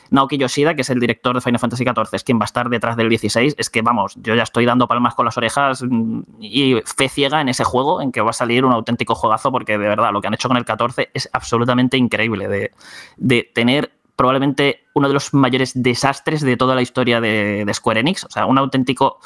Naoki 0.08 0.38
Yoshida, 0.38 0.74
que 0.74 0.80
es 0.80 0.88
el 0.88 1.00
director 1.00 1.34
de 1.34 1.42
Final 1.42 1.58
Fantasy 1.58 1.84
XIV, 1.84 2.08
es 2.12 2.24
quien 2.24 2.38
va 2.38 2.44
a 2.44 2.46
estar 2.46 2.70
detrás 2.70 2.96
del 2.96 3.10
16, 3.10 3.56
es 3.58 3.68
que 3.68 3.82
vamos, 3.82 4.14
yo 4.16 4.34
ya 4.34 4.44
estoy 4.44 4.64
dando 4.64 4.88
palmas 4.88 5.14
con 5.14 5.26
las 5.26 5.36
orejas 5.36 5.82
mm, 5.82 6.20
y 6.40 6.76
fe 6.96 7.10
ciega 7.10 7.42
en 7.42 7.50
ese 7.50 7.64
juego, 7.64 8.00
en 8.00 8.10
que 8.10 8.22
va 8.22 8.30
a 8.30 8.32
salir 8.32 8.64
un 8.64 8.72
auténtico 8.72 9.14
juegazo, 9.14 9.52
porque 9.52 9.72
de 9.72 9.86
verdad 9.86 10.12
lo 10.12 10.22
que 10.22 10.28
han 10.28 10.34
hecho 10.34 10.48
con 10.48 10.56
el 10.56 10.64
14 10.64 11.10
es 11.12 11.28
absolutamente 11.34 11.98
increíble. 11.98 12.48
De, 12.48 12.70
de 13.18 13.50
tener 13.54 13.92
probablemente 14.16 14.84
uno 14.94 15.08
de 15.08 15.14
los 15.14 15.34
mayores 15.34 15.72
desastres 15.74 16.40
de 16.40 16.56
toda 16.56 16.74
la 16.74 16.82
historia 16.82 17.20
de, 17.20 17.68
Square 17.72 18.00
Enix. 18.00 18.24
O 18.24 18.30
sea, 18.30 18.46
un 18.46 18.58
auténtico. 18.58 19.18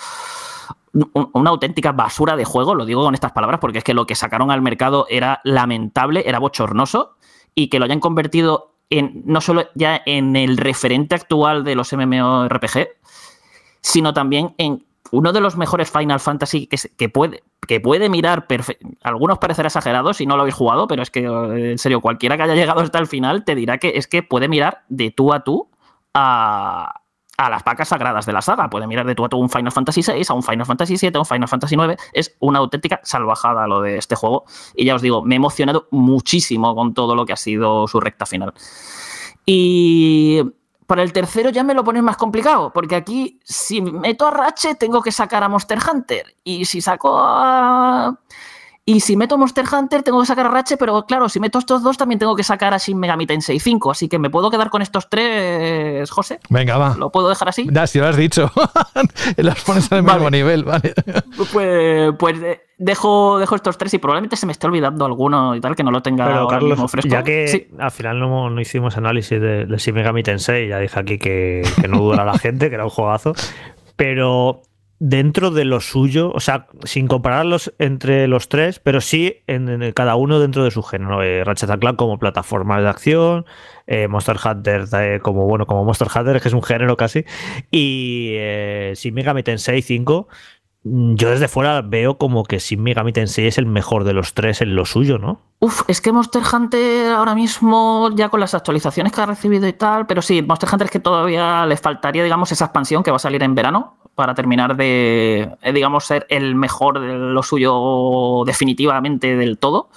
un- 0.93 1.31
Una 1.35 1.51
auténtica 1.51 1.93
basura 1.93 2.35
de 2.37 2.45
juego, 2.45 2.75
lo 2.75 2.85
digo 2.87 3.05
con 3.05 3.15
estas 3.15 3.33
palabras, 3.33 3.61
porque 3.61 3.79
es 3.79 3.85
que 3.85 3.95
lo 3.95 4.07
que 4.07 4.15
sacaron 4.15 4.51
al 4.51 4.63
mercado 4.63 5.07
era 5.09 5.41
lamentable, 5.45 6.25
era 6.27 6.39
bochornoso, 6.39 7.17
y 7.55 7.69
que 7.69 7.79
lo 7.79 7.85
hayan 7.85 8.01
convertido 8.01 8.75
en 8.91 9.23
no 9.27 9.41
solo 9.43 9.67
ya 9.75 10.01
en 10.07 10.35
el 10.35 10.57
referente 10.57 11.15
actual 11.15 11.63
de 11.63 11.75
los 11.75 11.93
MMORPG, 11.93 12.89
sino 13.83 14.15
también 14.15 14.55
en 14.59 14.87
uno 15.13 15.33
de 15.33 15.41
los 15.41 15.57
mejores 15.57 15.91
Final 15.91 16.21
Fantasy 16.21 16.67
que, 16.67 17.09
puede, 17.09 17.43
que 17.67 17.81
puede 17.81 18.09
mirar. 18.09 18.47
Algunos 19.03 19.39
parecerá 19.39 19.69
exagerado 19.69 20.13
si 20.13 20.27
no 20.27 20.37
lo 20.37 20.43
habéis 20.43 20.55
jugado, 20.55 20.87
pero 20.87 21.03
es 21.03 21.11
que, 21.11 21.21
eh, 21.21 21.71
en 21.73 21.79
serio, 21.79 22.01
cualquiera 22.01 22.37
que 22.37 22.43
haya 22.45 22.55
llegado 22.55 22.81
hasta 22.81 22.99
el 22.99 23.07
final 23.07 23.45
te 23.45 23.55
dirá 23.55 23.79
que 23.79 23.93
es 23.97 24.07
que 24.07 24.23
puede 24.23 24.49
mirar 24.49 24.85
de 24.89 25.11
tú 25.11 25.33
a 25.33 25.45
tú 25.45 25.69
a, 26.15 27.03
a 27.39 27.49
las 27.49 27.63
vacas 27.65 27.89
sagradas 27.89 28.27
de 28.27 28.33
la 28.33 28.43
saga. 28.43 28.69
Puede 28.69 28.87
mirar 28.87 29.07
de 29.07 29.15
tú 29.15 29.25
a 29.25 29.29
tú 29.29 29.39
un 29.39 29.49
Final 29.49 29.73
Fantasy 29.73 30.03
VI, 30.03 30.25
a 30.29 30.35
un 30.35 30.43
Final 30.43 30.67
Fantasy 30.67 30.97
VII, 31.01 31.13
a 31.15 31.19
un 31.21 31.27
Final 31.27 31.49
Fantasy 31.49 31.77
IX. 31.77 32.03
Es 32.13 32.37
una 32.41 32.59
auténtica 32.59 33.01
salvajada 33.05 33.67
lo 33.69 33.81
de 33.81 33.97
este 33.97 34.17
juego. 34.17 34.45
Y 34.75 34.85
ya 34.85 34.97
os 34.97 35.03
digo, 35.03 35.23
me 35.23 35.37
he 35.37 35.37
emocionado 35.37 35.87
muchísimo 35.93 36.75
con 36.75 36.95
todo 36.95 37.15
lo 37.15 37.25
que 37.25 37.33
ha 37.33 37.37
sido 37.37 37.87
su 37.87 38.01
recta 38.01 38.27
final. 38.27 38.53
Y 39.47 40.43
para 40.89 41.03
el 41.03 41.13
tercero 41.13 41.51
ya 41.51 41.63
me 41.63 41.75
lo 41.75 41.85
ponen 41.85 42.03
más 42.03 42.17
complicado, 42.17 42.73
porque 42.73 42.97
aquí 42.97 43.39
si 43.45 43.83
meto 43.83 44.27
a 44.27 44.31
Ratchet 44.31 44.79
tengo 44.79 45.03
que 45.03 45.13
sacar 45.13 45.45
a 45.45 45.49
Monster 45.51 45.79
Hunter. 45.79 46.35
Y 46.43 46.65
si 46.65 46.81
saco 46.81 47.19
a... 47.19 48.19
Y 48.91 49.01
si 49.01 49.19
meto 49.19 49.37
Monster 49.37 49.67
Hunter 49.71 50.03
tengo 50.03 50.19
que 50.21 50.25
sacar 50.27 50.47
a 50.47 50.49
Ratchet, 50.49 50.79
pero 50.79 51.05
claro, 51.05 51.29
si 51.29 51.41
meto 51.41 51.59
estos 51.59 51.83
dos 51.83 51.99
también 51.99 52.19
tengo 52.19 52.35
que 52.35 52.43
sacar 52.43 52.73
a 52.73 52.79
Shin 52.79 52.99
Megami 52.99 53.27
Tensei 53.27 53.61
5. 53.61 53.91
Así 53.91 54.09
que 54.09 54.19
me 54.19 54.31
puedo 54.31 54.51
quedar 54.51 54.71
con 54.71 54.81
estos 54.81 55.11
tres, 55.11 56.11
José. 56.11 56.41
Venga, 56.49 56.79
va. 56.79 56.95
¿Lo 56.97 57.11
puedo 57.13 57.29
dejar 57.29 57.51
así? 57.51 57.67
Ya, 57.71 57.87
si 57.87 57.99
lo 57.99 58.07
has 58.07 58.17
dicho. 58.17 58.51
Los 59.37 59.63
pones 59.65 59.93
al 59.93 60.05
mismo 60.05 60.31
nivel, 60.31 60.65
vale. 60.65 60.95
Pues, 61.53 62.15
pues 62.19 62.41
de- 62.41 62.61
dejo, 62.79 63.39
dejo 63.39 63.57
estos 63.57 63.77
tres 63.77 63.93
y 63.93 63.99
probablemente 63.99 64.37
se 64.37 64.47
me 64.47 64.53
esté 64.53 64.67
olvidando 64.67 65.05
alguno 65.05 65.55
y 65.55 65.61
tal 65.61 65.77
que 65.77 65.83
no 65.83 65.91
lo 65.91 66.01
tenga 66.01 66.25
Pero 66.27 66.39
ahora 66.39 66.57
Carlos, 66.57 66.71
mismo 66.71 66.89
fresco. 66.89 67.11
ya 67.11 67.23
que 67.23 67.49
Sí. 67.49 67.69
al 67.79 67.91
final 67.91 68.19
no, 68.19 68.49
no 68.49 68.59
hicimos 68.61 68.97
análisis 68.97 69.39
de, 69.39 69.67
de 69.67 69.77
Shin 69.77 69.95
Megami 69.95 70.23
Tensei, 70.23 70.67
ya 70.69 70.79
dije 70.79 70.99
aquí 70.99 71.19
que, 71.19 71.63
que 71.79 71.89
no 71.89 71.99
dura 71.99 72.25
la 72.25 72.39
gente, 72.39 72.69
que 72.71 72.75
era 72.77 72.85
un 72.85 72.91
juegazo, 72.91 73.35
pero 73.97 74.63
dentro 75.01 75.51
de 75.51 75.65
lo 75.65 75.81
suyo, 75.81 76.33
o 76.35 76.41
sea, 76.41 76.67
sin 76.83 77.07
compararlos 77.07 77.73
entre 77.79 78.27
los 78.27 78.49
tres, 78.49 78.81
pero 78.81 79.01
sí 79.01 79.37
en, 79.47 79.93
cada 79.93 80.17
uno 80.17 80.41
dentro 80.41 80.65
de 80.65 80.71
su 80.71 80.83
género. 80.83 81.23
Eh, 81.23 81.45
Ratchet 81.45 81.79
Clank 81.79 81.97
como 81.97 82.19
plataforma 82.19 82.81
de 82.81 82.89
acción, 82.89 83.47
eh, 83.87 84.09
Monster 84.09 84.37
Hunter 84.45 84.85
eh, 84.99 85.21
como 85.23 85.47
bueno 85.47 85.67
como 85.67 85.85
Monster 85.85 86.09
Hunter, 86.15 86.41
que 86.41 86.49
es 86.49 86.55
un 86.55 86.63
género 86.63 86.97
casi, 86.97 87.25
y 87.71 88.33
eh, 88.35 88.93
Shin 88.97 89.15
Megami 89.15 89.43
Tensei 89.43 89.83
5 89.83 90.29
mm, 90.85 91.15
yo 91.15 91.31
desde 91.31 91.49
fuera 91.49 91.83
veo 91.83 92.19
como 92.19 92.45
que 92.45 92.59
Shin 92.59 92.83
Megami 92.83 93.13
Tensei 93.13 93.47
es 93.47 93.59
el 93.59 93.67
mejor 93.67 94.05
de 94.05 94.15
los 94.15 94.35
tres 94.35 94.61
en 94.63 94.75
lo 94.75 94.85
suyo, 94.85 95.19
¿no? 95.19 95.48
Uf, 95.61 95.83
es 95.89 96.01
que 96.01 96.13
Monster 96.13 96.43
Hunter 96.53 97.13
ahora 97.13 97.35
mismo, 97.35 98.11
ya 98.15 98.29
con 98.29 98.39
las 98.39 98.55
actualizaciones 98.55 99.13
que 99.13 99.21
ha 99.21 99.27
recibido 99.27 99.67
y 99.67 99.73
tal, 99.73 100.07
pero 100.07 100.23
sí, 100.23 100.41
Monster 100.41 100.69
Hunter 100.73 100.85
es 100.87 100.91
que 100.93 101.01
todavía 101.01 101.67
le 101.67 101.77
faltaría, 101.77 102.23
digamos, 102.23 102.53
esa 102.53 102.67
expansión 102.67 103.03
que 103.03 103.11
va 103.11 103.17
a 103.17 103.21
salir 103.21 103.43
en 103.43 103.57
verano 103.57 103.97
para 104.15 104.35
terminar 104.37 104.77
de, 104.77 105.57
eh, 105.61 105.73
digamos, 105.73 106.05
ser 106.05 106.27
el 106.31 106.55
mejor 106.55 107.01
de 107.01 107.13
lo 107.15 107.43
suyo 107.43 108.45
definitivamente 108.47 109.35
del 109.37 109.59
todo. 109.59 109.89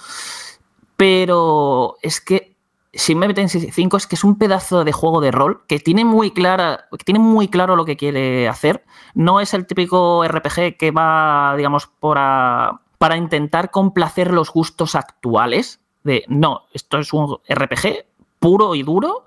Pero 0.96 1.96
es 2.02 2.20
que 2.20 2.52
Shin 2.92 3.18
Megami 3.18 3.34
Tensei 3.34 3.70
5 3.70 3.96
es 3.96 4.06
que 4.06 4.16
es 4.16 4.24
un 4.24 4.36
pedazo 4.38 4.84
de 4.84 4.92
juego 4.92 5.20
de 5.20 5.30
rol 5.30 5.62
que 5.66 5.78
tiene 5.80 6.04
muy 6.04 6.30
clara, 6.32 6.84
que 6.90 7.04
tiene 7.04 7.18
muy 7.20 7.48
claro 7.48 7.74
lo 7.76 7.84
que 7.84 7.96
quiere 7.96 8.48
hacer. 8.48 8.84
No 9.14 9.40
es 9.40 9.54
el 9.54 9.66
típico 9.66 10.24
RPG 10.24 10.76
que 10.76 10.90
va, 10.90 11.54
digamos, 11.56 11.86
por 11.86 12.18
a- 12.18 12.80
para 13.02 13.16
intentar 13.16 13.72
complacer 13.72 14.32
los 14.32 14.52
gustos 14.52 14.94
actuales. 14.94 15.80
De 16.04 16.24
no, 16.28 16.66
esto 16.72 16.98
es 16.98 17.12
un 17.12 17.36
RPG 17.48 18.04
puro 18.38 18.76
y 18.76 18.84
duro 18.84 19.24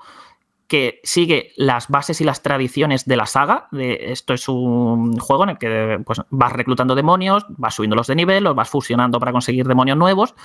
que 0.70 1.02
sigue 1.04 1.52
las 1.58 1.90
bases 1.90 2.22
y 2.22 2.24
las 2.24 2.42
tradiciones 2.42 3.04
de 3.04 3.18
la 3.18 3.26
saga. 3.26 3.68
De, 3.74 4.14
esto 4.14 4.34
es 4.34 4.48
un 4.48 5.20
juego 5.20 5.44
en 5.44 5.50
el 5.50 5.58
que 5.58 6.02
pues, 6.06 6.22
vas 6.30 6.54
reclutando 6.54 6.96
demonios, 6.96 7.46
vas 7.50 7.76
subiéndolos 7.76 8.08
de 8.08 8.16
nivel, 8.16 8.46
los 8.46 8.56
vas 8.56 8.70
fusionando 8.70 9.20
para 9.20 9.34
conseguir 9.34 9.68
demonios 9.68 9.98
nuevos 9.98 10.36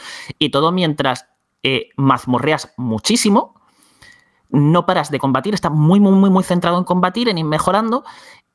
y 0.41 0.51
todo 0.51 0.73
mientras 0.73 1.29
eh, 1.63 1.91
mazmorreas 1.95 2.75
muchísimo, 2.79 3.55
no 4.49 4.87
paras 4.87 5.13
de 5.13 5.21
combatir, 5.21 5.55
está 5.55 5.71
muy, 5.71 6.01
muy, 6.01 6.13
muy, 6.13 6.31
muy 6.31 6.43
centrado 6.43 6.79
en 6.79 6.85
combatir, 6.85 7.29
en 7.29 7.39
ir 7.39 7.45
mejorando. 7.45 8.03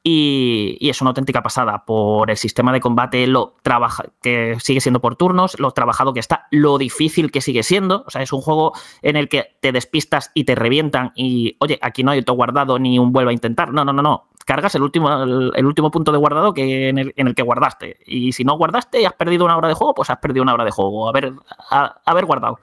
Y, 0.08 0.78
es 0.88 1.01
una 1.01 1.10
auténtica 1.10 1.41
pasada 1.41 1.84
por 1.84 2.30
el 2.30 2.38
sistema 2.38 2.72
de 2.72 2.80
combate, 2.80 3.26
lo 3.26 3.56
trabaja, 3.64 4.06
que 4.22 4.56
sigue 4.60 4.80
siendo 4.80 5.01
por 5.01 5.16
turnos, 5.16 5.60
lo 5.60 5.72
trabajado 5.72 6.14
que 6.14 6.20
está, 6.20 6.45
lo 6.51 6.78
difícil 6.78 7.32
que 7.32 7.41
sigue 7.41 7.64
siendo. 7.64 8.03
O 8.06 8.12
sea, 8.12 8.22
es 8.22 8.32
un 8.32 8.41
juego 8.41 8.74
en 9.01 9.16
el 9.16 9.28
que 9.30 9.56
te 9.62 9.72
despistas 9.72 10.30
y 10.36 10.43
te 10.43 10.53
revientan 10.53 11.12
y, 11.16 11.58
oye, 11.60 11.80
aquí 11.82 12.03
no 12.03 12.12
hay 12.12 12.20
auto 12.20 12.34
guardado 12.34 12.78
ni 12.78 12.99
un 12.99 13.12
vuelvo 13.12 13.32
a 13.32 13.34
intentar. 13.34 13.74
No, 13.74 13.84
no, 13.84 13.93
no, 13.93 14.03
no. 14.03 14.28
Cargas 14.45 14.76
el 14.76 14.84
último, 14.84 15.12
el, 15.56 15.66
último 15.66 15.89
punto 15.89 16.12
de 16.12 16.20
guardado 16.20 16.53
que 16.53 16.89
en, 16.89 16.99
el, 16.99 17.12
en 17.16 17.26
el 17.28 17.34
que 17.34 17.41
guardaste. 17.41 17.97
Y 18.06 18.32
si 18.34 18.43
no 18.43 18.58
guardaste 18.58 19.01
y 19.01 19.06
has 19.06 19.14
perdido 19.14 19.43
una 19.43 19.58
hora 19.58 19.70
de 19.70 19.74
juego, 19.74 19.95
pues 19.95 20.12
has 20.12 20.20
perdido 20.20 20.43
una 20.43 20.53
hora 20.53 20.66
de 20.66 20.70
juego. 20.70 21.10
Haber, 21.10 21.34
a- 21.72 21.99
haber 22.06 22.26
guardado. 22.26 22.60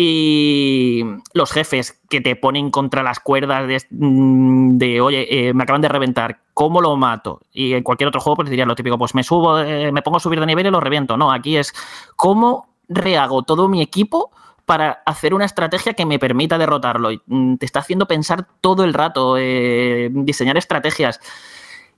Y 0.00 1.02
los 1.34 1.50
jefes 1.50 2.00
que 2.08 2.20
te 2.20 2.36
ponen 2.36 2.70
contra 2.70 3.02
las 3.02 3.18
cuerdas 3.18 3.66
de, 3.66 3.82
mm, 3.90 4.78
de, 4.78 5.00
oye, 5.00 5.48
eh, 5.48 5.52
me 5.52 5.64
acaban 5.64 5.82
de 5.82 5.88
reventar, 5.88 6.38
¿cómo 6.54 6.80
lo 6.80 6.96
mato? 6.96 7.40
Y 7.52 7.72
en 7.72 7.82
cualquier 7.82 8.06
otro 8.06 8.20
juego 8.20 8.36
pues 8.36 8.48
diría 8.48 8.64
lo 8.64 8.76
típico, 8.76 8.96
pues 8.96 9.16
me 9.16 9.24
subo, 9.24 9.58
eh, 9.58 9.90
me 9.90 10.02
pongo 10.02 10.18
a 10.18 10.20
subir 10.20 10.38
de 10.38 10.46
nivel 10.46 10.68
y 10.68 10.70
lo 10.70 10.78
reviento. 10.78 11.16
No, 11.16 11.32
aquí 11.32 11.56
es 11.56 11.74
cómo 12.14 12.68
rehago 12.88 13.42
todo 13.42 13.68
mi 13.68 13.82
equipo 13.82 14.30
para 14.66 15.02
hacer 15.04 15.34
una 15.34 15.46
estrategia 15.46 15.94
que 15.94 16.06
me 16.06 16.20
permita 16.20 16.58
derrotarlo. 16.58 17.10
Y, 17.10 17.20
mm, 17.26 17.56
te 17.56 17.66
está 17.66 17.80
haciendo 17.80 18.06
pensar 18.06 18.46
todo 18.60 18.84
el 18.84 18.94
rato, 18.94 19.36
eh, 19.36 20.10
diseñar 20.12 20.56
estrategias. 20.56 21.18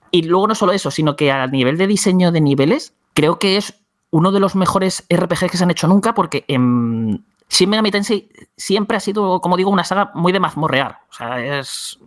Y 0.09 0.23
luego 0.23 0.47
no 0.47 0.55
solo 0.55 0.71
eso, 0.71 0.89
sino 0.89 1.15
que 1.15 1.31
a 1.31 1.45
nivel 1.45 1.77
de 1.77 1.85
diseño 1.85 2.31
de 2.31 2.41
niveles, 2.41 2.95
creo 3.13 3.37
que 3.37 3.57
es 3.57 3.75
uno 4.09 4.31
de 4.31 4.39
los 4.39 4.55
mejores 4.55 5.05
RPG 5.09 5.51
que 5.51 5.57
se 5.57 5.63
han 5.63 5.71
hecho 5.71 5.87
nunca 5.87 6.15
porque 6.15 6.45
en 6.47 7.23
Shin 7.51 7.69
Megami 7.69 7.91
Tensei 7.91 8.29
siempre 8.55 8.95
ha 8.95 9.01
sido, 9.01 9.41
como 9.41 9.57
digo, 9.57 9.69
una 9.69 9.83
saga 9.83 10.11
muy 10.15 10.31
de 10.31 10.39
mazmorrear. 10.39 10.99
O 11.09 11.13
sea, 11.13 11.59
es, 11.59 11.99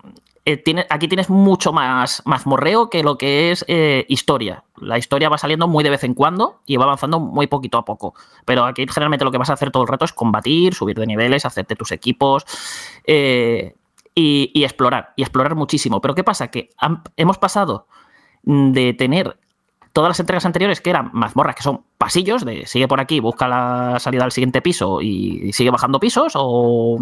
eh, 0.46 0.56
tiene, 0.56 0.86
aquí 0.88 1.06
tienes 1.06 1.28
mucho 1.28 1.70
más 1.70 2.22
mazmorreo 2.24 2.88
que 2.88 3.02
lo 3.02 3.18
que 3.18 3.50
es 3.50 3.62
eh, 3.68 4.06
historia. 4.08 4.64
La 4.76 4.96
historia 4.96 5.28
va 5.28 5.36
saliendo 5.36 5.68
muy 5.68 5.84
de 5.84 5.90
vez 5.90 6.02
en 6.02 6.14
cuando 6.14 6.60
y 6.64 6.78
va 6.78 6.84
avanzando 6.84 7.20
muy 7.20 7.46
poquito 7.46 7.76
a 7.76 7.84
poco. 7.84 8.14
Pero 8.46 8.64
aquí 8.64 8.86
generalmente 8.88 9.26
lo 9.26 9.30
que 9.30 9.38
vas 9.38 9.50
a 9.50 9.52
hacer 9.52 9.70
todo 9.70 9.82
el 9.82 9.88
rato 9.88 10.06
es 10.06 10.14
combatir, 10.14 10.72
subir 10.74 10.98
de 10.98 11.06
niveles, 11.06 11.44
hacerte 11.44 11.76
tus 11.76 11.92
equipos 11.92 12.46
eh, 13.06 13.74
y, 14.14 14.64
explorar. 14.64 15.12
Y 15.16 15.22
explorar 15.22 15.54
muchísimo. 15.56 16.00
Pero 16.00 16.14
¿qué 16.14 16.24
pasa? 16.24 16.48
Que 16.48 16.70
hemos 17.16 17.36
pasado 17.36 17.86
de 18.42 18.94
tener 18.94 19.38
todas 19.94 20.10
las 20.10 20.20
entregas 20.20 20.44
anteriores 20.44 20.80
que 20.80 20.90
eran 20.90 21.10
mazmorras, 21.12 21.54
que 21.54 21.62
son 21.62 21.84
pasillos, 21.96 22.44
de 22.44 22.66
sigue 22.66 22.88
por 22.88 23.00
aquí, 23.00 23.20
busca 23.20 23.46
la 23.46 23.98
salida 24.00 24.24
al 24.24 24.32
siguiente 24.32 24.60
piso 24.60 25.00
y 25.00 25.52
sigue 25.52 25.70
bajando 25.70 26.00
pisos, 26.00 26.32
o, 26.34 26.98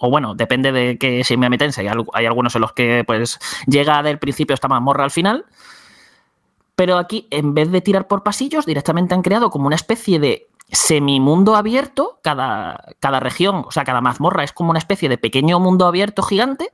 bueno, 0.00 0.34
depende 0.34 0.72
de 0.72 0.98
que 0.98 1.22
si 1.22 1.36
me 1.36 1.50
metense. 1.50 1.82
Hay, 1.82 1.88
hay 2.14 2.26
algunos 2.26 2.54
en 2.54 2.62
los 2.62 2.72
que 2.72 3.04
pues 3.06 3.38
llega 3.66 4.02
del 4.02 4.18
principio 4.18 4.54
esta 4.54 4.68
mazmorra 4.68 5.04
al 5.04 5.10
final. 5.10 5.44
Pero 6.74 6.96
aquí, 6.96 7.28
en 7.30 7.54
vez 7.54 7.70
de 7.70 7.80
tirar 7.80 8.08
por 8.08 8.22
pasillos, 8.22 8.66
directamente 8.66 9.14
han 9.14 9.22
creado 9.22 9.50
como 9.50 9.66
una 9.66 9.76
especie 9.76 10.18
de 10.18 10.48
semimundo 10.72 11.56
abierto. 11.56 12.18
Cada, 12.22 12.94
cada 13.00 13.20
región, 13.20 13.64
o 13.66 13.70
sea, 13.70 13.84
cada 13.84 14.00
mazmorra 14.00 14.44
es 14.44 14.52
como 14.52 14.70
una 14.70 14.78
especie 14.78 15.08
de 15.08 15.18
pequeño 15.18 15.60
mundo 15.60 15.86
abierto 15.86 16.22
gigante 16.22 16.72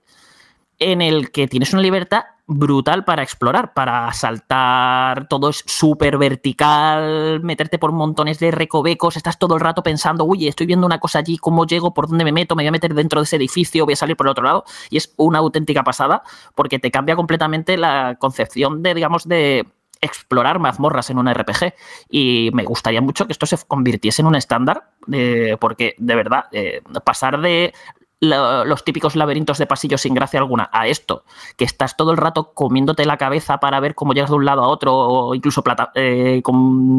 en 0.80 1.02
el 1.02 1.30
que 1.30 1.46
tienes 1.46 1.72
una 1.72 1.82
libertad 1.82 2.24
brutal 2.46 3.04
para 3.04 3.22
explorar, 3.22 3.74
para 3.74 4.12
saltar, 4.12 5.28
todo 5.28 5.50
es 5.50 5.62
súper 5.66 6.18
vertical, 6.18 7.40
meterte 7.42 7.78
por 7.78 7.92
montones 7.92 8.40
de 8.40 8.50
recovecos, 8.50 9.16
estás 9.16 9.38
todo 9.38 9.54
el 9.54 9.60
rato 9.60 9.84
pensando, 9.84 10.24
uy, 10.24 10.48
estoy 10.48 10.66
viendo 10.66 10.84
una 10.84 10.98
cosa 10.98 11.20
allí, 11.20 11.38
¿cómo 11.38 11.64
llego? 11.64 11.94
¿Por 11.94 12.08
dónde 12.08 12.24
me 12.24 12.32
meto? 12.32 12.56
¿Me 12.56 12.64
voy 12.64 12.68
a 12.68 12.72
meter 12.72 12.94
dentro 12.94 13.20
de 13.20 13.24
ese 13.24 13.36
edificio? 13.36 13.84
¿Voy 13.84 13.92
a 13.92 13.96
salir 13.96 14.16
por 14.16 14.26
el 14.26 14.32
otro 14.32 14.42
lado? 14.42 14.64
Y 14.88 14.96
es 14.96 15.14
una 15.16 15.38
auténtica 15.38 15.84
pasada 15.84 16.22
porque 16.56 16.80
te 16.80 16.90
cambia 16.90 17.14
completamente 17.14 17.76
la 17.76 18.16
concepción 18.18 18.82
de, 18.82 18.94
digamos, 18.94 19.28
de 19.28 19.66
explorar 20.00 20.58
mazmorras 20.58 21.10
en 21.10 21.18
un 21.18 21.32
RPG 21.32 21.74
y 22.08 22.50
me 22.54 22.64
gustaría 22.64 23.02
mucho 23.02 23.26
que 23.26 23.32
esto 23.32 23.46
se 23.46 23.58
convirtiese 23.66 24.22
en 24.22 24.26
un 24.26 24.34
estándar 24.34 24.90
eh, 25.12 25.56
porque 25.60 25.94
de 25.98 26.14
verdad 26.14 26.46
eh, 26.52 26.82
pasar 27.04 27.40
de 27.40 27.74
los 28.20 28.84
típicos 28.84 29.16
laberintos 29.16 29.56
de 29.56 29.66
pasillos 29.66 30.02
sin 30.02 30.12
gracia 30.14 30.38
alguna 30.40 30.68
a 30.72 30.86
esto, 30.86 31.24
que 31.56 31.64
estás 31.64 31.96
todo 31.96 32.10
el 32.12 32.18
rato 32.18 32.52
comiéndote 32.52 33.06
la 33.06 33.16
cabeza 33.16 33.58
para 33.58 33.80
ver 33.80 33.94
cómo 33.94 34.12
llegas 34.12 34.30
de 34.30 34.36
un 34.36 34.44
lado 34.44 34.62
a 34.62 34.68
otro, 34.68 34.94
o 34.94 35.34
incluso 35.34 35.62
plata- 35.62 35.90
eh, 35.94 36.40
con 36.42 36.56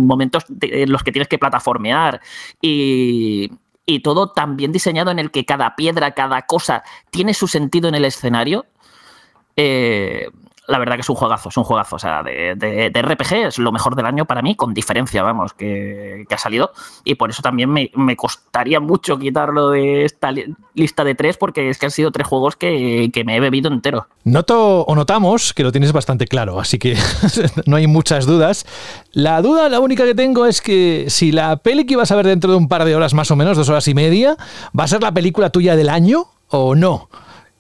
momentos 0.07 0.45
en 0.61 0.91
los 0.91 1.03
que 1.03 1.11
tienes 1.11 1.28
que 1.28 1.38
plataformear 1.38 2.22
y, 2.59 3.51
y 3.86 3.99
todo 3.99 4.32
tan 4.32 4.57
bien 4.57 4.72
diseñado 4.72 5.11
en 5.11 5.19
el 5.19 5.30
que 5.30 5.45
cada 5.45 5.76
piedra, 5.76 6.11
cada 6.11 6.41
cosa 6.43 6.84
tiene 7.11 7.34
su 7.36 7.47
sentido 7.47 7.88
en 7.88 7.95
el 7.95 8.05
escenario. 8.05 8.65
eh, 9.55 10.28
la 10.68 10.78
verdad 10.80 10.95
que 10.95 11.01
es 11.01 11.09
un 11.09 11.16
juegazo, 11.16 11.49
es 11.49 11.57
un 11.57 11.64
juegazo. 11.64 11.95
O 11.95 11.99
sea, 11.99 12.24
de, 12.24 12.55
de- 12.55 12.89
de 12.91 13.01
RPG 13.01 13.34
es 13.47 13.57
lo 13.59 13.72
mejor 13.72 13.95
del 13.95 14.05
año 14.05 14.26
para 14.26 14.41
mí, 14.41 14.55
con 14.55 14.74
diferencia, 14.74 15.22
vamos, 15.24 15.53
que, 15.53 16.26
que 16.30 16.36
ha 16.36 16.38
salido. 16.38 16.72
Y 17.03 17.16
por 17.16 17.30
eso 17.30 17.41
también 17.41 17.70
me, 17.70 17.91
me 17.95 18.16
costaría 18.16 18.80
mucho 18.80 19.18
quitarlo 19.18 19.70
de 19.72 20.05
esta 20.05 20.32
li- 20.32 20.53
lista 20.74 21.03
de 21.03 21.16
tres, 21.16 21.38
porque 21.38 21.70
es 21.70 21.78
que 21.78 21.88
han 21.88 21.91
sido 21.91 22.12
tres 22.12 22.28
juegos 22.28 22.55
que, 22.55 23.09
que 23.14 23.24
me 23.24 23.36
he 23.36 23.39
bebido 23.39 23.70
entero. 23.72 24.07
Noto 24.24 24.82
o 24.82 24.95
notamos 24.95 25.53
que 25.53 25.64
lo 25.64 25.72
tienes 25.72 25.91
bastante 25.91 26.28
claro, 26.28 26.59
así 26.59 26.78
que 26.80 26.95
no 27.66 27.76
hay 27.76 27.88
muchas 27.88 28.26
dudas. 28.26 28.66
La 29.12 29.41
duda, 29.41 29.68
la 29.68 29.80
única 29.80 30.05
que 30.05 30.16
tengo 30.16 30.45
es 30.45 30.62
que 30.62 31.05
si 31.09 31.32
la 31.32 31.57
peli 31.57 31.86
que 31.86 31.93
ibas 31.93 32.12
a 32.12 32.16
ver 32.16 32.28
dentro 32.28 32.51
de 32.51 32.57
un 32.57 32.68
par 32.70 32.86
de 32.86 32.95
horas 32.95 33.14
más 33.14 33.32
o 33.32 33.36
menos, 33.36 33.57
dos 33.57 33.68
horas 33.70 33.88
y 33.88 33.93
media, 33.93 34.38
¿va 34.78 34.84
a 34.86 34.88
ser 34.88 35.01
la 35.01 35.12
película 35.14 35.49
tuya 35.49 35.76
del 35.76 35.89
año 35.89 36.26
o 36.49 36.76
no? 36.76 37.09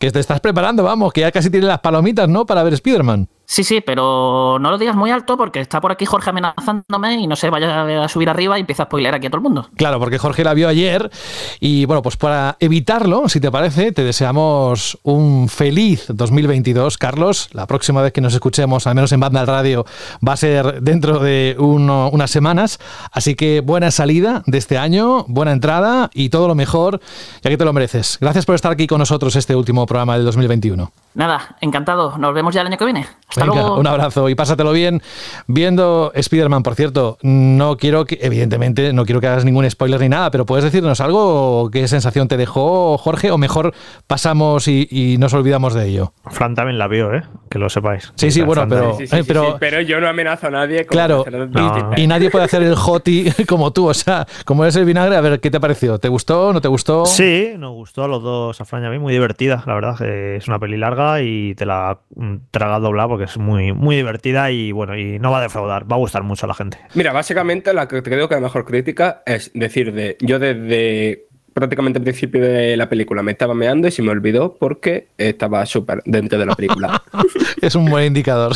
Que 0.01 0.09
te 0.09 0.19
estás 0.19 0.39
preparando, 0.39 0.81
vamos, 0.81 1.13
que 1.13 1.21
ya 1.21 1.31
casi 1.31 1.51
tienes 1.51 1.67
las 1.67 1.79
palomitas, 1.79 2.27
¿no? 2.27 2.43
Para 2.43 2.63
ver 2.63 2.73
Spider-Man. 2.73 3.29
Sí, 3.53 3.65
sí, 3.65 3.81
pero 3.81 4.59
no 4.61 4.71
lo 4.71 4.77
digas 4.77 4.95
muy 4.95 5.11
alto 5.11 5.35
porque 5.35 5.59
está 5.59 5.81
por 5.81 5.91
aquí 5.91 6.05
Jorge 6.05 6.29
amenazándome 6.29 7.15
y 7.15 7.27
no 7.27 7.35
sé, 7.35 7.49
vaya 7.49 8.01
a 8.01 8.07
subir 8.07 8.29
arriba 8.29 8.57
y 8.57 8.61
empieza 8.61 8.83
a 8.83 8.85
spoiler 8.85 9.13
aquí 9.13 9.27
a 9.27 9.29
todo 9.29 9.39
el 9.39 9.43
mundo. 9.43 9.67
Claro, 9.75 9.99
porque 9.99 10.17
Jorge 10.17 10.45
la 10.45 10.53
vio 10.53 10.69
ayer 10.69 11.11
y 11.59 11.83
bueno, 11.83 12.01
pues 12.01 12.15
para 12.15 12.55
evitarlo, 12.61 13.27
si 13.27 13.41
te 13.41 13.51
parece, 13.51 13.91
te 13.91 14.05
deseamos 14.05 14.97
un 15.03 15.49
feliz 15.49 16.05
2022, 16.07 16.97
Carlos. 16.97 17.49
La 17.51 17.67
próxima 17.67 18.01
vez 18.01 18.13
que 18.13 18.21
nos 18.21 18.33
escuchemos, 18.33 18.87
al 18.87 18.95
menos 18.95 19.11
en 19.11 19.19
Banda 19.19 19.41
al 19.41 19.47
Radio, 19.47 19.85
va 20.25 20.31
a 20.31 20.37
ser 20.37 20.81
dentro 20.81 21.19
de 21.19 21.57
uno- 21.59 22.09
unas 22.13 22.31
semanas. 22.31 22.79
Así 23.11 23.35
que 23.35 23.59
buena 23.59 23.91
salida 23.91 24.43
de 24.45 24.59
este 24.59 24.77
año, 24.77 25.25
buena 25.27 25.51
entrada 25.51 26.09
y 26.13 26.29
todo 26.29 26.47
lo 26.47 26.55
mejor, 26.55 27.01
ya 27.43 27.49
que 27.49 27.57
te 27.57 27.65
lo 27.65 27.73
mereces. 27.73 28.17
Gracias 28.21 28.45
por 28.45 28.55
estar 28.55 28.71
aquí 28.71 28.87
con 28.87 28.99
nosotros 28.99 29.35
este 29.35 29.57
último 29.57 29.85
programa 29.85 30.15
del 30.15 30.23
2021. 30.23 30.89
Nada, 31.15 31.57
encantado. 31.59 32.17
Nos 32.17 32.33
vemos 32.33 32.55
ya 32.55 32.61
el 32.61 32.67
año 32.67 32.77
que 32.77 32.85
viene. 32.85 33.05
Hasta 33.27 33.40
Venga, 33.41 33.61
luego. 33.61 33.79
un 33.79 33.87
abrazo 33.87 34.29
y 34.29 34.35
pásatelo 34.35 34.71
bien 34.71 35.01
viendo 35.47 36.11
Spider-Man. 36.15 36.63
Por 36.63 36.75
cierto, 36.75 37.17
no 37.21 37.77
quiero 37.77 38.05
que, 38.05 38.19
evidentemente, 38.21 38.93
no 38.93 39.05
quiero 39.05 39.21
que 39.21 39.27
hagas 39.27 39.45
ningún 39.45 39.69
spoiler 39.69 39.99
ni 39.99 40.09
nada, 40.09 40.31
pero 40.31 40.45
¿puedes 40.45 40.63
decirnos 40.65 41.01
algo? 41.01 41.69
¿Qué 41.71 41.87
sensación 41.87 42.27
te 42.27 42.37
dejó, 42.37 42.97
Jorge? 42.97 43.31
O 43.31 43.37
mejor 43.37 43.73
pasamos 44.07 44.67
y, 44.67 44.87
y 44.89 45.17
nos 45.17 45.33
olvidamos 45.33 45.73
de 45.73 45.87
ello. 45.87 46.13
Fran 46.29 46.55
también 46.55 46.77
la 46.77 46.87
vio, 46.87 47.13
¿eh? 47.13 47.23
Que 47.51 47.59
lo 47.59 47.69
sepáis. 47.69 48.13
Sí, 48.15 48.31
sí, 48.31 48.41
bueno, 48.43 48.65
pero- 48.65 48.97
Sí, 48.97 49.07
sí, 49.07 49.15
eh, 49.17 49.23
pero- 49.27 49.43
sí, 49.43 49.53
pero 49.59 49.81
yo 49.81 49.99
no 49.99 50.07
amenazo 50.07 50.47
a 50.47 50.51
nadie. 50.51 50.85
con 50.85 50.95
Claro, 50.95 51.25
hacer 51.27 51.49
y, 51.97 52.03
y 52.03 52.07
nadie 52.07 52.29
puede 52.31 52.45
hacer 52.45 52.63
el 52.63 52.73
hoti 52.75 53.25
como 53.47 53.71
tú. 53.73 53.89
O 53.89 53.93
sea, 53.93 54.25
como 54.45 54.63
eres 54.63 54.77
el 54.77 54.85
vinagre, 54.85 55.17
a 55.17 55.21
ver, 55.21 55.41
¿qué 55.41 55.51
te 55.51 55.59
pareció? 55.59 55.99
¿Te 55.99 56.07
gustó? 56.07 56.53
¿No 56.53 56.61
te 56.61 56.69
gustó? 56.69 57.05
Sí, 57.05 57.51
nos 57.57 57.73
gustó 57.73 58.05
a 58.05 58.07
los 58.07 58.23
dos, 58.23 58.61
a 58.61 58.63
Fran 58.63 58.83
y 58.83 58.85
a 58.85 58.89
mí, 58.89 58.99
muy 58.99 59.11
divertida, 59.11 59.63
la 59.67 59.73
verdad. 59.73 59.95
eh, 60.01 60.37
Es 60.37 60.47
una 60.47 60.59
peli 60.59 60.77
larga 60.77 61.21
y 61.21 61.53
te 61.55 61.65
la 61.65 61.99
mm, 62.15 62.35
traga 62.51 62.79
doblada 62.79 63.09
porque 63.09 63.25
es 63.25 63.37
muy, 63.37 63.73
muy 63.73 63.97
divertida 63.97 64.49
y 64.49 64.71
bueno, 64.71 64.97
y 64.97 65.19
no 65.19 65.29
va 65.29 65.39
a 65.39 65.41
defraudar, 65.41 65.91
va 65.91 65.97
a 65.97 65.99
gustar 65.99 66.23
mucho 66.23 66.45
a 66.45 66.47
la 66.47 66.53
gente. 66.53 66.77
Mira, 66.93 67.11
básicamente 67.11 67.73
la 67.73 67.85
que 67.89 68.01
creo 68.01 68.29
que 68.29 68.35
la 68.35 68.41
mejor 68.41 68.63
crítica 68.63 69.23
es 69.25 69.51
decir, 69.53 69.91
de 69.93 70.15
yo 70.21 70.39
desde 70.39 71.25
prácticamente 71.53 71.99
el 71.99 72.03
principio 72.03 72.41
de 72.41 72.77
la 72.77 72.89
película 72.89 73.23
me 73.23 73.31
estaba 73.31 73.53
meando 73.53 73.87
y 73.87 73.91
se 73.91 74.01
me 74.01 74.11
olvidó 74.11 74.53
porque 74.59 75.07
estaba 75.17 75.65
súper 75.65 76.01
dentro 76.05 76.39
de 76.39 76.45
la 76.45 76.55
película. 76.55 77.01
Es 77.61 77.75
un 77.75 77.85
buen 77.85 78.05
indicador. 78.05 78.55